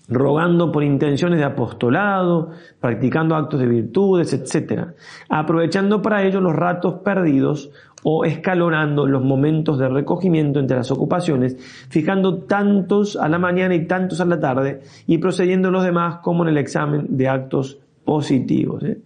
rogando 0.09 0.71
por 0.71 0.83
intenciones 0.83 1.39
de 1.39 1.45
apostolado, 1.45 2.51
practicando 2.79 3.35
actos 3.35 3.59
de 3.59 3.67
virtudes, 3.67 4.33
etc. 4.33 4.87
Aprovechando 5.29 6.01
para 6.01 6.23
ello 6.23 6.41
los 6.41 6.55
ratos 6.55 6.95
perdidos 7.03 7.71
o 8.03 8.25
escalonando 8.25 9.07
los 9.07 9.23
momentos 9.23 9.79
de 9.79 9.87
recogimiento 9.87 10.59
entre 10.59 10.77
las 10.77 10.91
ocupaciones, 10.91 11.57
fijando 11.89 12.39
tantos 12.39 13.15
a 13.15 13.29
la 13.29 13.39
mañana 13.39 13.75
y 13.75 13.87
tantos 13.87 14.19
a 14.19 14.25
la 14.25 14.39
tarde 14.39 14.81
y 15.07 15.17
procediendo 15.19 15.71
los 15.71 15.83
demás 15.83 16.17
como 16.21 16.43
en 16.43 16.49
el 16.49 16.57
examen 16.57 17.05
de 17.09 17.29
actos 17.29 17.79
positivos. 18.03 18.83
¿eh? 18.83 18.99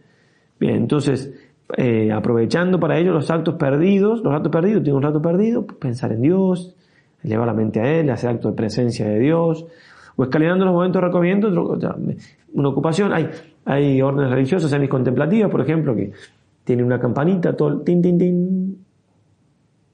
Bien, 0.59 0.75
entonces, 0.75 1.31
eh, 1.77 2.11
aprovechando 2.11 2.79
para 2.79 2.97
ello 2.97 3.13
los 3.13 3.29
actos 3.29 3.55
perdidos, 3.55 4.21
los 4.23 4.33
ratos 4.33 4.51
perdidos, 4.51 4.81
tiene 4.81 4.97
un 4.97 5.03
rato 5.03 5.21
perdido, 5.21 5.67
pensar 5.67 6.13
en 6.13 6.21
Dios, 6.23 6.75
elevar 7.23 7.47
la 7.47 7.53
mente 7.53 7.79
a 7.79 7.99
Él, 7.99 8.09
hacer 8.09 8.31
acto 8.31 8.49
de 8.49 8.55
presencia 8.55 9.07
de 9.07 9.19
Dios, 9.19 9.65
o 10.17 10.23
escalando 10.23 10.65
los 10.65 10.73
momentos 10.73 11.01
de 11.01 11.07
recogimiento, 11.07 11.47
una 12.53 12.69
ocupación. 12.69 13.13
Hay, 13.13 13.29
hay 13.63 14.01
órdenes 14.01 14.31
religiosas, 14.31 14.69
semis 14.69 14.89
contemplativas, 14.89 15.49
por 15.49 15.61
ejemplo, 15.61 15.95
que 15.95 16.11
tiene 16.65 16.83
una 16.83 16.99
campanita, 16.99 17.55
todo, 17.55 17.79
tin, 17.81 18.01
tin, 18.01 18.17
tin, 18.17 18.85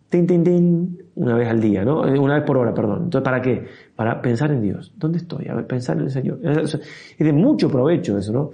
tin, 0.10 0.26
tin, 0.26 0.44
tin, 0.44 0.98
una 1.16 1.36
vez 1.36 1.48
al 1.48 1.62
día, 1.62 1.86
¿no? 1.86 2.08
Eh, 2.08 2.18
una 2.18 2.36
vez 2.36 2.44
por 2.44 2.58
hora, 2.58 2.74
perdón. 2.74 3.04
Entonces, 3.04 3.24
¿para 3.24 3.42
qué? 3.42 3.66
Para 3.96 4.20
pensar 4.22 4.52
en 4.52 4.62
Dios. 4.62 4.92
¿Dónde 4.98 5.20
estoy? 5.20 5.48
A 5.50 5.56
ver, 5.56 5.68
pensar 5.68 5.98
en 5.98 6.04
el 6.04 6.10
Señor. 6.10 6.40
Es 6.42 6.80
de 7.20 7.34
mucho 7.34 7.70
provecho 7.70 8.18
eso, 8.18 8.34
¿no? 8.34 8.50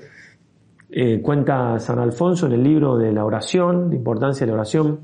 Eh, 0.92 1.22
cuenta 1.22 1.78
San 1.80 2.00
Alfonso 2.00 2.48
en 2.48 2.54
el 2.54 2.64
libro 2.64 2.98
de 2.98 3.12
la 3.12 3.24
oración, 3.24 3.90
la 3.90 3.96
importancia 3.96 4.46
de 4.46 4.52
la 4.52 4.56
oración, 4.56 5.02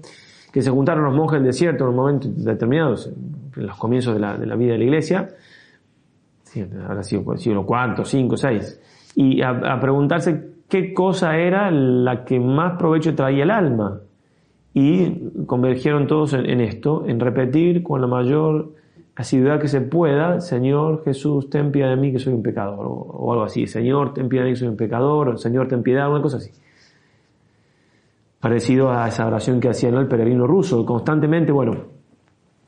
que 0.52 0.62
se 0.62 0.72
juntaron 0.72 1.04
los 1.04 1.14
monjes 1.14 1.40
del 1.40 1.48
desierto 1.48 1.84
en 1.84 1.90
un 1.92 1.96
momento 1.96 2.28
determinados, 2.30 3.12
en 3.56 3.68
los 3.68 3.78
comienzos 3.78 4.16
de 4.16 4.20
la, 4.20 4.56
vida 4.56 4.72
de 4.72 4.78
la 4.80 4.84
iglesia, 4.84 5.28
habrá 6.62 7.04
sido 7.04 7.38
siglo 7.38 7.66
IV, 7.68 8.04
V, 8.04 8.36
VI, 8.36 8.60
y 9.16 9.42
a, 9.42 9.80
preguntarse 9.80 10.56
qué 10.70 10.94
cosa 10.94 11.38
era 11.38 11.72
la 11.72 12.26
que 12.26 12.40
más 12.40 12.78
provecho 12.78 13.16
traía 13.16 13.44
el 13.44 13.52
alma. 13.52 14.02
Y 14.74 15.46
convergieron 15.46 16.06
todos 16.06 16.34
en 16.34 16.60
esto, 16.60 17.06
en 17.08 17.20
repetir 17.20 17.82
con 17.82 18.02
la 18.02 18.08
mayor 18.08 18.74
asiduidad 19.16 19.60
que 19.60 19.68
se 19.68 19.82
pueda, 19.82 20.42
Señor 20.42 21.04
Jesús, 21.06 21.50
ten 21.50 21.72
piedad 21.72 21.90
de 21.90 21.96
mí 21.96 22.12
que 22.12 22.20
soy 22.20 22.34
un 22.34 22.44
pecador, 22.44 22.86
o, 22.86 23.32
algo 23.32 23.46
así, 23.46 23.66
Señor, 23.66 24.14
ten 24.14 24.28
piedad 24.28 24.44
de 24.44 24.52
mí 24.52 24.54
que 24.56 24.60
soy 24.60 24.68
un 24.68 24.76
pecador, 24.76 25.30
o 25.30 25.38
Señor, 25.38 25.68
ten 25.68 25.82
piedad, 25.82 26.10
una 26.10 26.22
cosa 26.22 26.38
así. 26.38 26.52
Parecido 28.42 28.92
a 28.92 29.08
esa 29.08 29.26
oración 29.26 29.60
que 29.60 29.70
hacía 29.70 29.90
el 29.90 30.08
peregrino 30.08 30.46
ruso, 30.46 30.86
constantemente, 30.86 31.52
bueno, 31.54 31.95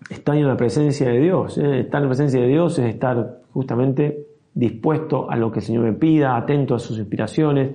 estar 0.09 0.35
en 0.35 0.47
la 0.47 0.57
presencia 0.57 1.09
de 1.09 1.19
Dios, 1.19 1.57
¿eh? 1.57 1.81
estar 1.81 2.01
en 2.01 2.05
la 2.05 2.09
presencia 2.09 2.41
de 2.41 2.47
Dios 2.47 2.79
es 2.79 2.85
estar 2.85 3.41
justamente 3.51 4.27
dispuesto 4.53 5.29
a 5.29 5.35
lo 5.35 5.51
que 5.51 5.59
el 5.59 5.65
Señor 5.65 5.83
me 5.83 5.93
pida, 5.93 6.35
atento 6.35 6.75
a 6.75 6.79
sus 6.79 6.97
inspiraciones, 6.97 7.71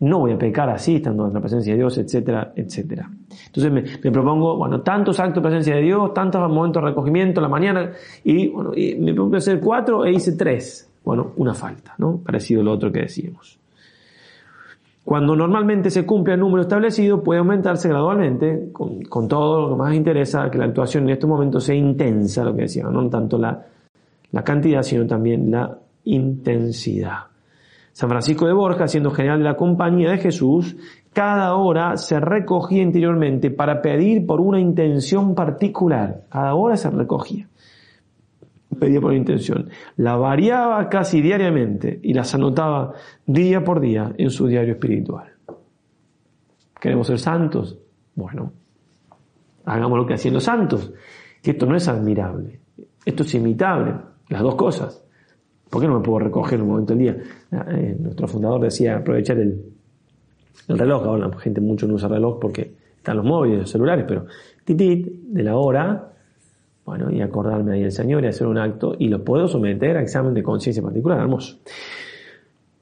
no 0.00 0.18
voy 0.18 0.32
a 0.32 0.38
pecar 0.38 0.68
así, 0.68 0.96
estando 0.96 1.28
en 1.28 1.34
la 1.34 1.40
presencia 1.40 1.74
de 1.74 1.78
Dios, 1.78 1.96
etcétera, 1.96 2.52
etcétera. 2.56 3.08
Entonces 3.46 3.72
me, 4.02 4.10
propongo, 4.10 4.56
bueno, 4.56 4.80
tantos 4.80 5.20
actos 5.20 5.36
de 5.36 5.48
presencia 5.48 5.76
de 5.76 5.82
Dios, 5.82 6.12
tantos 6.12 6.40
momentos 6.50 6.82
de 6.82 6.88
recogimiento 6.88 7.40
en 7.40 7.42
la 7.42 7.48
mañana, 7.48 7.92
y, 8.24 8.48
bueno, 8.48 8.72
y 8.74 8.96
me 8.96 9.14
propongo 9.14 9.36
hacer 9.36 9.60
cuatro 9.60 10.04
e 10.04 10.12
hice 10.12 10.32
tres. 10.32 10.90
Bueno, 11.04 11.32
una 11.36 11.54
falta, 11.54 11.94
¿no? 11.98 12.18
Parecido 12.18 12.62
a 12.62 12.64
lo 12.64 12.72
otro 12.72 12.90
que 12.90 13.00
decíamos. 13.00 13.61
Cuando 15.04 15.34
normalmente 15.34 15.90
se 15.90 16.06
cumple 16.06 16.34
el 16.34 16.40
número 16.40 16.62
establecido, 16.62 17.22
puede 17.22 17.40
aumentarse 17.40 17.88
gradualmente, 17.88 18.70
con, 18.72 19.28
todo 19.28 19.62
lo 19.62 19.68
que 19.70 19.76
más 19.76 19.94
interesa, 19.94 20.48
que 20.48 20.58
la 20.58 20.66
actuación 20.66 21.04
en 21.04 21.10
estos 21.10 21.28
momentos 21.28 21.64
sea 21.64 21.74
intensa, 21.74 22.44
lo 22.44 22.54
que 22.54 22.62
decíamos, 22.62 22.92
no 22.92 23.08
tanto 23.10 23.36
la, 23.36 23.66
la 24.30 24.44
cantidad, 24.44 24.82
sino 24.82 25.06
también 25.06 25.50
la 25.50 25.76
intensidad. 26.04 27.18
San 27.92 28.08
Francisco 28.08 28.46
de 28.46 28.52
Borja, 28.52 28.86
siendo 28.86 29.10
general 29.10 29.38
de 29.38 29.44
la 29.44 29.56
compañía 29.56 30.12
de 30.12 30.18
Jesús, 30.18 30.76
cada 31.12 31.56
hora 31.56 31.96
se 31.96 32.20
recogía 32.20 32.82
interiormente 32.82 33.50
para 33.50 33.82
pedir 33.82 34.24
por 34.24 34.40
una 34.40 34.60
intención 34.60 35.34
particular. 35.34 36.22
Cada 36.30 36.54
hora 36.54 36.76
se 36.76 36.90
recogía. 36.90 37.48
Pedía 38.78 39.00
por 39.00 39.14
intención. 39.14 39.68
La 39.96 40.16
variaba 40.16 40.88
casi 40.88 41.20
diariamente 41.20 42.00
y 42.02 42.14
las 42.14 42.34
anotaba 42.34 42.94
día 43.26 43.62
por 43.62 43.80
día 43.80 44.12
en 44.16 44.30
su 44.30 44.46
diario 44.46 44.74
espiritual. 44.74 45.32
¿Queremos 46.80 47.06
ser 47.06 47.18
santos? 47.18 47.78
Bueno, 48.14 48.52
hagamos 49.64 49.98
lo 49.98 50.06
que 50.06 50.14
hacían 50.14 50.40
santos. 50.40 50.92
Que 51.42 51.52
esto 51.52 51.66
no 51.66 51.76
es 51.76 51.86
admirable. 51.88 52.60
Esto 53.04 53.22
es 53.22 53.34
imitable. 53.34 53.94
Las 54.28 54.42
dos 54.42 54.54
cosas. 54.54 55.04
¿Por 55.68 55.80
qué 55.80 55.88
no 55.88 55.98
me 55.98 56.04
puedo 56.04 56.18
recoger 56.18 56.54
en 56.58 56.62
un 56.62 56.68
momento 56.68 56.94
del 56.94 56.98
día? 56.98 57.16
Eh, 57.68 57.96
nuestro 57.98 58.28
fundador 58.28 58.60
decía 58.60 58.96
aprovechar 58.96 59.38
el, 59.38 59.72
reloj. 60.68 61.04
Ahora 61.04 61.28
la 61.28 61.38
gente 61.38 61.60
mucho 61.60 61.86
no 61.86 61.94
usa 61.94 62.08
reloj 62.08 62.38
porque 62.38 62.74
están 62.96 63.16
los 63.16 63.24
móviles, 63.24 63.60
los 63.60 63.70
celulares, 63.70 64.04
pero 64.06 64.26
titit 64.64 65.06
de 65.06 65.42
la 65.42 65.56
hora, 65.56 66.11
bueno, 66.84 67.10
y 67.10 67.20
acordarme 67.20 67.74
ahí 67.74 67.82
del 67.82 67.92
Señor 67.92 68.24
y 68.24 68.28
hacer 68.28 68.46
un 68.46 68.58
acto 68.58 68.94
y 68.98 69.08
lo 69.08 69.24
puedo 69.24 69.46
someter 69.46 69.96
a 69.96 70.02
examen 70.02 70.34
de 70.34 70.42
conciencia 70.42 70.82
particular. 70.82 71.20
Hermoso. 71.20 71.58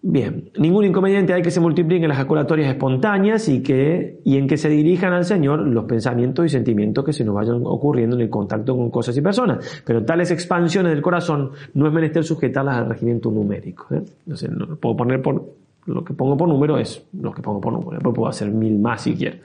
Bien, 0.03 0.51
ningún 0.57 0.87
inconveniente 0.87 1.35
hay 1.35 1.43
que 1.43 1.51
se 1.51 1.61
multipliquen 1.61 2.09
las 2.09 2.19
acolatorias 2.19 2.71
espontáneas 2.71 3.47
y, 3.51 3.63
que, 3.63 4.21
y 4.25 4.39
en 4.39 4.49
que 4.49 4.57
se 4.57 4.71
dirijan 4.71 5.13
al 5.13 5.27
Señor 5.27 5.61
los 5.61 5.85
pensamientos 5.85 6.47
y 6.47 6.49
sentimientos 6.49 7.05
que 7.05 7.13
se 7.13 7.23
nos 7.23 7.35
vayan 7.35 7.61
ocurriendo 7.67 8.17
en 8.17 8.23
el 8.23 8.31
contacto 8.31 8.75
con 8.75 8.91
cosas 8.91 9.15
y 9.19 9.21
personas. 9.21 9.83
Pero 9.85 10.03
tales 10.03 10.31
expansiones 10.31 10.93
del 10.93 11.03
corazón 11.03 11.51
no 11.75 11.87
es 11.87 11.93
menester 11.93 12.25
sujetarlas 12.25 12.79
al 12.79 12.89
regimiento 12.89 13.31
numérico. 13.31 13.95
¿eh? 13.95 14.03
No 14.25 14.77
puedo 14.77 14.97
poner 14.97 15.21
por, 15.21 15.45
lo 15.85 16.03
que 16.03 16.15
pongo 16.15 16.35
por 16.35 16.49
número 16.49 16.79
es 16.79 17.05
lo 17.21 17.33
que 17.33 17.43
pongo 17.43 17.61
por 17.61 17.75
número. 17.75 18.01
Puedo 18.01 18.29
hacer 18.29 18.51
mil 18.51 18.79
más 18.79 19.03
si 19.03 19.15
quiero. 19.15 19.37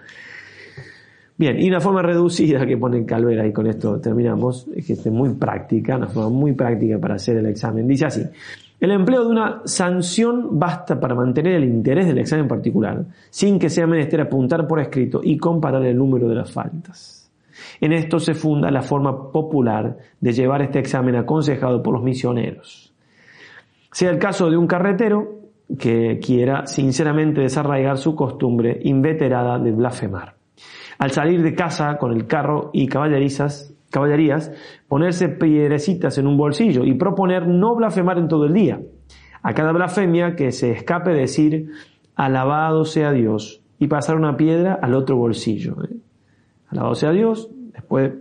Bien, 1.37 1.61
y 1.61 1.67
una 1.67 1.81
forma 1.81 2.01
reducida 2.01 2.65
que 2.65 2.77
pone 2.77 3.05
Calvera, 3.05 3.45
y 3.45 3.51
con 3.51 3.67
esto 3.67 3.99
terminamos, 3.99 4.67
que 4.73 4.93
es 4.93 5.05
muy 5.07 5.33
práctica, 5.33 5.97
una 5.97 6.07
forma 6.07 6.29
muy 6.29 6.53
práctica 6.53 6.97
para 6.97 7.15
hacer 7.15 7.35
el 7.37 7.47
examen. 7.47 7.85
Dice 7.87 8.05
así, 8.05 8.21
el 8.79 8.91
empleo 8.91 9.25
de 9.25 9.31
una 9.31 9.61
sanción 9.65 10.57
basta 10.57 10.97
para 10.97 11.13
mantener 11.13 11.55
el 11.55 11.65
interés 11.65 12.07
del 12.07 12.19
examen 12.19 12.47
particular, 12.47 13.03
sin 13.29 13.59
que 13.59 13.69
sea 13.69 13.85
menester 13.85 14.21
apuntar 14.21 14.65
por 14.65 14.79
escrito 14.79 15.19
y 15.23 15.37
comparar 15.37 15.83
el 15.85 15.97
número 15.97 16.29
de 16.29 16.35
las 16.35 16.51
faltas. 16.51 17.29
En 17.81 17.91
esto 17.91 18.19
se 18.19 18.33
funda 18.33 18.71
la 18.71 18.81
forma 18.81 19.31
popular 19.31 19.97
de 20.19 20.31
llevar 20.31 20.61
este 20.61 20.79
examen 20.79 21.15
aconsejado 21.15 21.83
por 21.83 21.93
los 21.93 22.03
misioneros. 22.03 22.93
Sea 23.91 24.09
el 24.09 24.19
caso 24.19 24.49
de 24.49 24.55
un 24.55 24.67
carretero 24.67 25.39
que 25.79 26.19
quiera 26.23 26.65
sinceramente 26.67 27.41
desarraigar 27.41 27.97
su 27.97 28.15
costumbre 28.15 28.79
inveterada 28.83 29.57
de 29.59 29.71
blasfemar. 29.71 30.35
Al 30.97 31.11
salir 31.11 31.41
de 31.43 31.55
casa 31.55 31.97
con 31.97 32.11
el 32.11 32.27
carro 32.27 32.69
y 32.73 32.87
caballerizas, 32.87 33.73
caballerías, 33.91 34.51
ponerse 34.87 35.29
piedrecitas 35.29 36.17
en 36.17 36.27
un 36.27 36.37
bolsillo 36.37 36.83
y 36.83 36.93
proponer 36.93 37.47
no 37.47 37.75
blasfemar 37.75 38.17
en 38.17 38.27
todo 38.27 38.45
el 38.45 38.53
día. 38.53 38.79
A 39.41 39.53
cada 39.53 39.71
blasfemia 39.71 40.35
que 40.35 40.51
se 40.51 40.71
escape 40.71 41.11
decir, 41.11 41.71
alabado 42.15 42.85
sea 42.85 43.11
Dios, 43.11 43.61
y 43.77 43.87
pasar 43.87 44.15
una 44.15 44.37
piedra 44.37 44.79
al 44.81 44.95
otro 44.95 45.17
bolsillo. 45.17 45.75
¿eh? 45.83 45.95
Alabado 46.69 46.95
sea 46.95 47.11
Dios, 47.11 47.49
después 47.73 48.11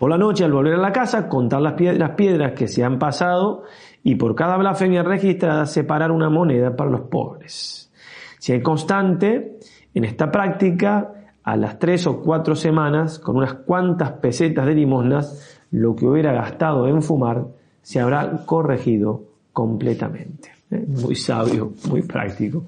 por 0.00 0.08
la 0.08 0.16
noche 0.16 0.44
al 0.44 0.52
volver 0.52 0.74
a 0.74 0.78
la 0.78 0.92
casa 0.92 1.28
contar 1.28 1.60
las 1.60 1.74
piedras, 1.74 1.98
las 1.98 2.12
piedras 2.12 2.52
que 2.52 2.68
se 2.68 2.82
han 2.82 2.98
pasado 2.98 3.64
y 4.02 4.14
por 4.14 4.34
cada 4.34 4.56
blasfemia 4.56 5.02
registrada 5.02 5.66
separar 5.66 6.10
una 6.10 6.30
moneda 6.30 6.74
para 6.74 6.90
los 6.90 7.02
pobres. 7.02 7.92
Si 8.38 8.52
hay 8.52 8.62
constante 8.62 9.58
en 9.92 10.04
esta 10.04 10.30
práctica, 10.30 11.12
a 11.50 11.56
las 11.56 11.80
tres 11.80 12.06
o 12.06 12.20
cuatro 12.20 12.54
semanas, 12.54 13.18
con 13.18 13.36
unas 13.36 13.54
cuantas 13.54 14.12
pesetas 14.12 14.66
de 14.66 14.74
limosnas, 14.74 15.58
lo 15.72 15.96
que 15.96 16.06
hubiera 16.06 16.32
gastado 16.32 16.86
en 16.86 17.02
fumar 17.02 17.44
se 17.82 17.98
habrá 17.98 18.44
corregido 18.46 19.22
completamente. 19.52 20.52
¿eh? 20.70 20.84
Muy 20.86 21.16
sabio, 21.16 21.72
muy 21.88 22.02
práctico, 22.02 22.66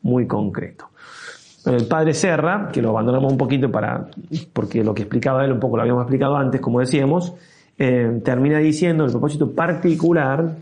muy 0.00 0.26
concreto. 0.26 0.86
El 1.66 1.86
padre 1.86 2.14
Serra, 2.14 2.70
que 2.72 2.80
lo 2.80 2.88
abandonamos 2.88 3.32
un 3.32 3.36
poquito 3.36 3.70
para, 3.70 4.08
porque 4.54 4.82
lo 4.82 4.94
que 4.94 5.02
explicaba 5.02 5.44
él 5.44 5.52
un 5.52 5.60
poco 5.60 5.76
lo 5.76 5.82
habíamos 5.82 6.04
explicado 6.04 6.34
antes, 6.34 6.58
como 6.58 6.80
decíamos, 6.80 7.34
eh, 7.76 8.18
termina 8.24 8.58
diciendo 8.60 9.04
el 9.04 9.10
propósito 9.10 9.52
particular 9.52 10.56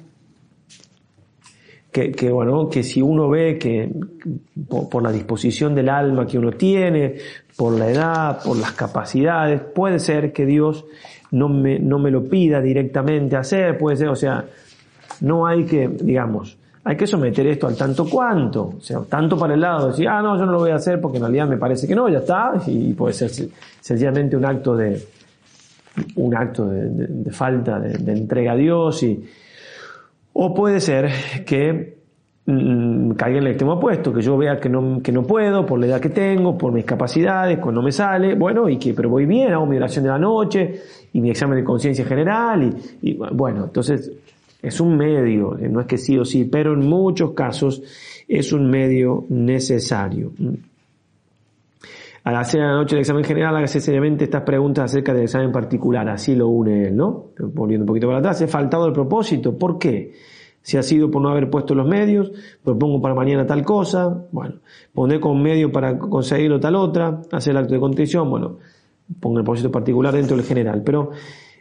que, 1.91 2.31
bueno, 2.31 2.69
que 2.69 2.83
si 2.83 3.03
uno 3.03 3.29
ve 3.29 3.59
que 3.59 3.91
por, 4.69 5.03
la 5.03 5.11
disposición 5.11 5.75
del 5.75 5.89
alma 5.89 6.27
que 6.27 6.39
uno 6.39 6.53
tiene, 6.53 7.17
por 7.57 7.77
la 7.77 7.91
edad, 7.91 8.43
por 8.45 8.57
las 8.57 8.73
capacidades, 8.73 9.61
puede 9.75 9.99
ser 9.99 10.33
que 10.33 10.47
Dios 10.47 10.85
no 11.33 11.49
me, 11.49 11.79
no 11.79 11.99
me 11.99 12.11
lo 12.11 12.25
pida 12.29 12.61
directamente 12.61 13.37
hacer, 13.37 13.77
puede 13.77 13.97
ser, 13.97 14.09
o 14.09 14.15
sea, 14.15 14.45
no 15.23 15.47
hay 15.47 15.65
que, 15.65 15.89
digamos, 15.89 16.57
hay 16.85 16.97
que 16.97 17.07
someter 17.07 17.47
esto 17.49 17.67
al 17.67 17.77
tanto 17.77 18.09
cuanto, 18.09 18.75
o 18.79 18.81
sea, 18.81 19.01
tanto 19.01 19.37
para 19.37 19.55
el 19.55 19.61
lado 19.61 19.87
de 19.87 19.91
decir, 19.91 20.09
ah, 20.09 20.23
no, 20.23 20.39
yo 20.39 20.47
no 20.47 20.53
lo 20.53 20.59
voy 20.61 20.71
a 20.71 20.77
hacer 20.77 21.01
porque 21.01 21.19
en 21.19 21.25
realidad 21.25 21.49
me 21.49 21.57
parece 21.57 21.89
que 21.89 21.95
no, 21.95 22.09
ya 22.09 22.19
está, 22.19 22.53
y 22.67 22.93
puede 22.95 23.15
ser 23.15 23.31
sencillamente 23.81 24.37
un 24.37 24.45
acto 24.45 24.77
de, 24.77 25.03
un 26.15 26.37
acto 26.37 26.67
de, 26.67 27.31
falta 27.33 27.81
de 27.81 28.13
entrega 28.13 28.53
a 28.53 28.57
Dios 28.57 29.03
y, 29.03 29.25
o 30.33 30.55
puede 30.55 30.81
ser 30.81 31.11
que 31.45 31.97
mm, 32.47 33.13
caiga 33.13 33.39
en 33.39 33.45
el 33.45 33.51
extremo 33.51 33.75
opuesto, 33.75 34.13
que 34.13 34.23
yo 34.23 34.37
vea 34.37 34.59
que 34.59 34.69
no, 34.69 35.01
que 35.03 35.13
no 35.13 35.23
puedo 35.23 35.67
por 35.67 35.79
la 35.79 35.87
edad 35.87 36.01
que 36.01 36.11
tengo, 36.11 36.57
por 36.57 36.73
mis 36.73 36.85
capacidades, 36.85 37.59
cuando 37.59 37.83
me 37.83 37.93
sale, 37.93 38.35
bueno, 38.35 38.69
y 38.69 38.79
que, 38.79 38.95
pero 38.95 39.09
voy 39.09 39.27
bien, 39.27 39.53
hago 39.53 39.67
mi 39.67 39.77
oración 39.77 40.05
de 40.05 40.11
la 40.11 40.19
noche 40.19 40.81
y 41.13 41.21
mi 41.21 41.31
examen 41.31 41.59
de 41.59 41.65
conciencia 41.65 42.05
general 42.05 42.75
y, 43.03 43.15
bueno, 43.15 43.65
entonces 43.65 44.13
es 44.63 44.81
un 44.81 44.97
medio, 44.97 45.59
eh, 45.59 45.69
no 45.69 45.81
es 45.81 45.87
que 45.87 45.99
sí 45.99 46.19
o 46.19 46.25
sí, 46.25 46.45
pero 46.45 46.75
en 46.75 46.81
muchos 46.81 47.33
casos 47.33 47.83
es 48.29 48.53
un 48.53 48.71
medio 48.71 49.25
necesario. 49.29 50.33
Al 52.25 52.37
hacer 52.37 52.61
la 52.61 52.73
noche 52.73 52.97
el 52.97 53.01
examen 53.01 53.25
general, 53.25 53.57
hágase 53.57 53.81
seriamente 53.81 54.25
estas 54.25 54.43
preguntas 54.43 54.85
acerca 54.85 55.15
del 55.15 55.23
examen 55.23 55.51
particular. 55.51 56.09
Así 56.09 56.35
lo 56.35 56.49
une 56.49 56.89
él, 56.89 56.97
¿no? 56.97 57.29
Poniendo 57.55 57.85
un 57.85 57.87
poquito 57.87 58.07
para 58.07 58.19
atrás. 58.19 58.41
He 58.43 58.47
faltado 58.47 58.87
el 58.87 58.93
propósito. 58.93 59.57
¿Por 59.57 59.79
qué? 59.79 60.13
Si 60.63 60.77
ha 60.77 60.83
sido 60.83 61.11
por 61.11 61.23
no 61.23 61.31
haber 61.31 61.49
puesto 61.49 61.75
los 61.75 61.89
medios, 61.89 62.31
propongo 62.63 63.01
para 63.01 63.15
mañana 63.15 63.47
tal 63.47 63.65
cosa, 63.65 64.27
bueno, 64.31 64.57
poner 64.93 65.19
con 65.19 65.43
medio 65.43 65.73
para 65.73 65.99
conseguirlo 65.99 66.61
tal 66.61 66.77
otra, 66.77 67.23
hacer 67.33 67.53
el 67.53 67.57
acto 67.57 67.73
de 67.73 67.81
contrición, 67.81 68.29
bueno, 68.29 68.59
pongo 69.19 69.39
el 69.39 69.45
propósito 69.45 69.71
particular 69.71 70.13
dentro 70.13 70.37
del 70.37 70.45
general. 70.45 70.83
Pero 70.85 71.13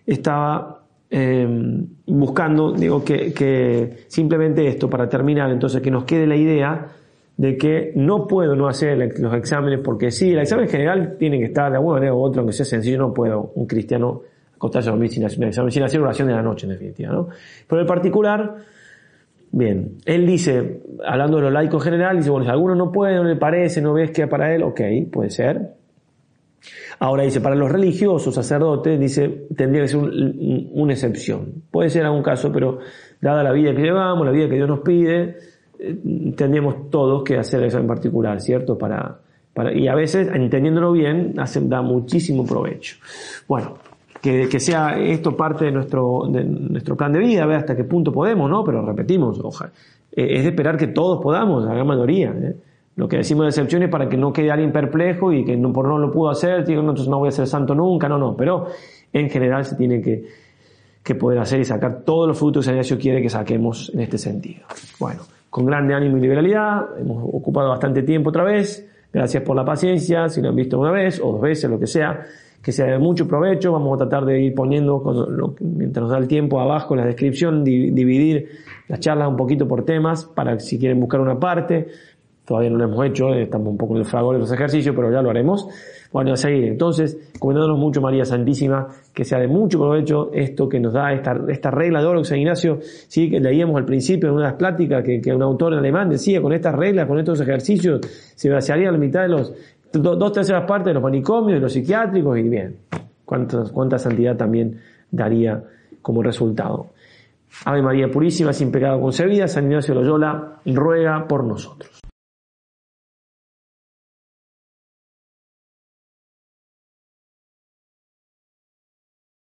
estaba 0.06 0.84
em, 1.10 1.88
buscando, 2.08 2.74
digo, 2.74 3.02
que, 3.02 3.32
que 3.34 4.04
simplemente 4.08 4.68
esto, 4.68 4.90
para 4.90 5.08
terminar, 5.08 5.50
entonces 5.50 5.82
que 5.82 5.92
nos 5.92 6.04
quede 6.04 6.28
la 6.28 6.36
idea 6.36 6.88
de 7.40 7.56
que 7.56 7.94
no 7.96 8.28
puedo 8.28 8.54
no 8.54 8.68
hacer 8.68 8.98
los 9.18 9.34
exámenes 9.34 9.80
porque 9.82 10.12
sí, 10.12 10.34
el 10.34 10.40
examen 10.40 10.68
general 10.68 11.16
tiene 11.18 11.40
que 11.40 11.46
estar 11.46 11.72
de 11.72 11.78
alguna 11.78 11.94
manera 11.94 12.14
u 12.14 12.20
otra, 12.20 12.42
aunque 12.42 12.52
sea 12.52 12.66
sencillo, 12.66 12.98
no 12.98 13.14
puedo 13.14 13.54
un 13.56 13.66
cristiano 13.66 14.24
acostarse 14.56 14.90
a 14.90 14.92
dormir 14.92 15.10
sin 15.10 15.24
hacer 15.24 15.40
un 15.40 15.46
examen, 15.46 15.72
sin 15.72 15.84
hacer 15.84 16.02
oración 16.02 16.28
de 16.28 16.34
la 16.34 16.42
noche 16.42 16.66
en 16.66 16.74
definitiva, 16.74 17.14
¿no? 17.14 17.30
Pero 17.66 17.80
en 17.80 17.88
particular, 17.88 18.56
bien, 19.54 20.00
él 20.04 20.28
dice, 20.28 20.82
hablando 21.06 21.38
de 21.38 21.44
los 21.44 21.54
laicos 21.54 21.82
en 21.86 21.94
general, 21.94 22.18
dice, 22.18 22.30
bueno, 22.30 22.44
si 22.44 22.52
alguno 22.52 22.76
no 22.76 22.92
puede, 22.92 23.16
no 23.16 23.24
le 23.24 23.38
parece, 23.38 23.82
no 23.82 23.94
ves 23.94 24.12
que 24.12 24.28
para 24.28 24.54
él, 24.54 24.62
ok, 24.62 24.82
puede 25.10 25.30
ser. 25.30 25.76
Ahora 27.00 27.24
dice, 27.24 27.40
para 27.40 27.56
los 27.56 27.72
religiosos, 27.72 28.36
sacerdotes, 28.36 29.00
dice, 29.00 29.48
tendría 29.56 29.84
que 29.84 29.88
ser 29.88 30.00
una 30.02 30.92
excepción. 30.92 31.64
Puede 31.72 31.90
ser 31.90 32.04
algún 32.04 32.22
caso, 32.22 32.52
pero 32.52 32.80
dada 33.22 33.44
la 33.44 33.54
vida 33.54 33.74
que 33.74 33.82
llevamos, 33.82 34.26
la 34.26 34.34
vida 34.34 34.50
que 34.50 34.56
Dios 34.56 34.68
nos 34.68 34.82
pide, 34.82 35.38
eh, 35.80 35.96
tendríamos 36.36 36.76
todos 36.90 37.24
que 37.24 37.38
hacer 37.38 37.64
eso 37.64 37.78
en 37.78 37.88
particular, 37.88 38.40
¿cierto? 38.42 38.78
Para, 38.78 39.20
para, 39.54 39.74
y 39.74 39.88
a 39.88 39.96
veces, 39.96 40.30
entendiéndolo 40.34 40.92
bien, 40.92 41.34
hace, 41.38 41.62
da 41.62 41.82
muchísimo 41.82 42.46
provecho. 42.46 42.98
Bueno, 43.48 43.78
que, 44.22 44.48
que, 44.50 44.60
sea 44.60 45.00
esto 45.00 45.36
parte 45.36 45.66
de 45.66 45.72
nuestro, 45.72 46.28
de 46.30 46.44
nuestro 46.44 46.96
plan 46.96 47.12
de 47.12 47.20
vida, 47.20 47.44
a 47.44 47.48
ver 47.48 47.58
hasta 47.58 47.76
qué 47.76 47.84
punto 47.84 48.12
podemos, 48.12 48.50
¿no? 48.50 48.64
Pero 48.64 48.86
repetimos, 48.86 49.40
ojalá. 49.42 49.72
Eh, 50.12 50.38
es 50.38 50.44
de 50.44 50.50
esperar 50.50 50.78
que 50.78 50.88
todos 50.88 51.22
podamos, 51.22 51.64
la 51.64 51.74
gran 51.74 51.88
mayoría. 51.88 52.30
¿eh? 52.30 52.56
Lo 52.96 53.08
que 53.08 53.18
decimos 53.18 53.44
de 53.46 53.50
excepciones 53.50 53.90
para 53.90 54.10
que 54.10 54.18
no 54.18 54.34
quede 54.34 54.52
alguien 54.52 54.72
perplejo 54.72 55.32
y 55.32 55.46
que 55.46 55.56
no, 55.56 55.72
por 55.72 55.88
no 55.88 55.98
lo 55.98 56.12
pudo 56.12 56.30
hacer, 56.30 56.66
digo, 56.66 56.82
no, 56.82 56.90
entonces 56.90 57.10
no 57.10 57.20
voy 57.20 57.30
a 57.30 57.32
ser 57.32 57.48
santo 57.48 57.74
nunca, 57.74 58.10
no, 58.10 58.18
no. 58.18 58.36
Pero 58.36 58.68
en 59.14 59.30
general 59.30 59.64
se 59.64 59.76
tiene 59.76 60.02
que, 60.02 60.26
que 61.02 61.16
poder 61.16 61.40
hacer 61.40 61.62
y 61.62 61.66
sacar 61.66 62.04
todos 62.04 62.28
los 62.28 62.38
frutos 62.38 62.66
que 62.66 62.78
el 62.78 62.84
Señor 62.84 63.02
quiere 63.02 63.22
que 63.22 63.30
saquemos 63.30 63.92
en 63.94 64.02
este 64.02 64.18
sentido. 64.18 64.66
Bueno 65.00 65.39
con 65.50 65.66
grande 65.66 65.94
ánimo 65.94 66.18
y 66.18 66.22
liberalidad. 66.22 66.98
Hemos 67.00 67.24
ocupado 67.24 67.70
bastante 67.70 68.04
tiempo 68.04 68.30
otra 68.30 68.44
vez. 68.44 68.88
Gracias 69.12 69.42
por 69.44 69.56
la 69.56 69.66
paciencia, 69.66 70.30
si 70.30 70.42
lo 70.42 70.50
han 70.50 70.56
visto 70.56 70.80
una 70.80 70.92
vez 70.92 71.20
o 71.20 71.32
dos 71.32 71.42
veces, 71.42 71.70
lo 71.70 71.80
que 71.80 71.88
sea, 71.88 72.26
que 72.62 72.72
sea 72.72 72.86
de 72.86 73.00
mucho 73.00 73.28
provecho. 73.28 73.72
Vamos 73.72 73.96
a 73.96 74.08
tratar 74.08 74.26
de 74.26 74.40
ir 74.40 74.54
poniendo, 74.54 75.04
mientras 75.60 76.04
nos 76.04 76.12
da 76.12 76.20
el 76.20 76.28
tiempo, 76.28 76.60
abajo 76.60 76.94
en 76.94 77.00
la 77.00 77.08
descripción, 77.08 77.64
dividir 77.64 78.50
las 78.88 79.00
charlas 79.00 79.28
un 79.28 79.36
poquito 79.36 79.68
por 79.68 79.84
temas, 79.84 80.26
para 80.26 80.60
si 80.60 80.78
quieren 80.78 81.00
buscar 81.00 81.22
una 81.22 81.40
parte. 81.40 81.88
Todavía 82.46 82.70
no 82.70 82.78
lo 82.78 82.86
hemos 82.86 83.06
hecho, 83.06 83.34
eh, 83.34 83.44
estamos 83.44 83.68
un 83.68 83.78
poco 83.78 83.96
en 83.96 84.02
el 84.02 84.06
fragor 84.06 84.36
de 84.36 84.40
los 84.40 84.52
ejercicios, 84.52 84.96
pero 84.96 85.12
ya 85.12 85.22
lo 85.22 85.30
haremos. 85.30 85.68
Bueno, 86.12 86.34
a 86.34 86.36
seguir. 86.36 86.64
Entonces, 86.66 87.32
comentándonos 87.38 87.78
mucho, 87.78 88.02
María 88.02 88.26
Santísima, 88.26 88.88
que 89.14 89.24
sea 89.24 89.40
de 89.40 89.48
mucho 89.48 89.78
provecho 89.78 90.32
esto 90.34 90.68
que 90.68 90.80
nos 90.80 90.94
da 90.94 91.14
esta, 91.14 91.36
esta 91.50 91.70
regla 91.70 92.02
de 92.02 92.08
oro 92.08 92.24
San 92.24 92.40
Ignacio, 92.40 92.80
sí, 92.82 93.30
que 93.30 93.40
leíamos 93.40 93.76
al 93.78 93.86
principio 93.86 94.30
en 94.30 94.36
una 94.36 94.46
de 94.46 94.52
las 94.52 94.58
pláticas 94.58 95.04
que, 95.04 95.22
que 95.22 95.34
un 95.34 95.44
autor 95.44 95.74
en 95.74 95.80
alemán 95.80 96.10
decía, 96.10 96.42
con 96.42 96.52
estas 96.52 96.74
reglas, 96.74 97.08
con 97.08 97.20
estos 97.20 97.40
ejercicios, 97.42 98.02
se 98.36 98.50
vaciaría 98.50 98.92
la 98.92 98.98
mitad 98.98 99.22
de 99.22 99.30
los, 99.30 99.54
dos 99.92 100.32
terceras 100.32 100.66
partes 100.66 100.88
de 100.88 100.94
los 100.96 101.04
manicomios, 101.04 101.58
de 101.58 101.62
los 101.62 101.74
psiquiátricos, 101.74 102.40
y 102.40 102.50
bien, 102.50 102.78
cuánta, 103.24 103.64
cuánta 103.72 104.00
santidad 104.00 104.36
también 104.36 104.80
daría 105.12 105.64
como 106.02 106.24
resultado. 106.24 106.88
Ave 107.66 107.82
María 107.82 108.10
Purísima, 108.10 108.52
sin 108.52 108.72
pecado 108.72 109.00
concebida, 109.00 109.48
San 109.48 109.66
Ignacio 109.66 109.94
Loyola 109.94 110.60
ruega 110.66 111.28
por 111.28 111.44
nosotros. 111.44 111.99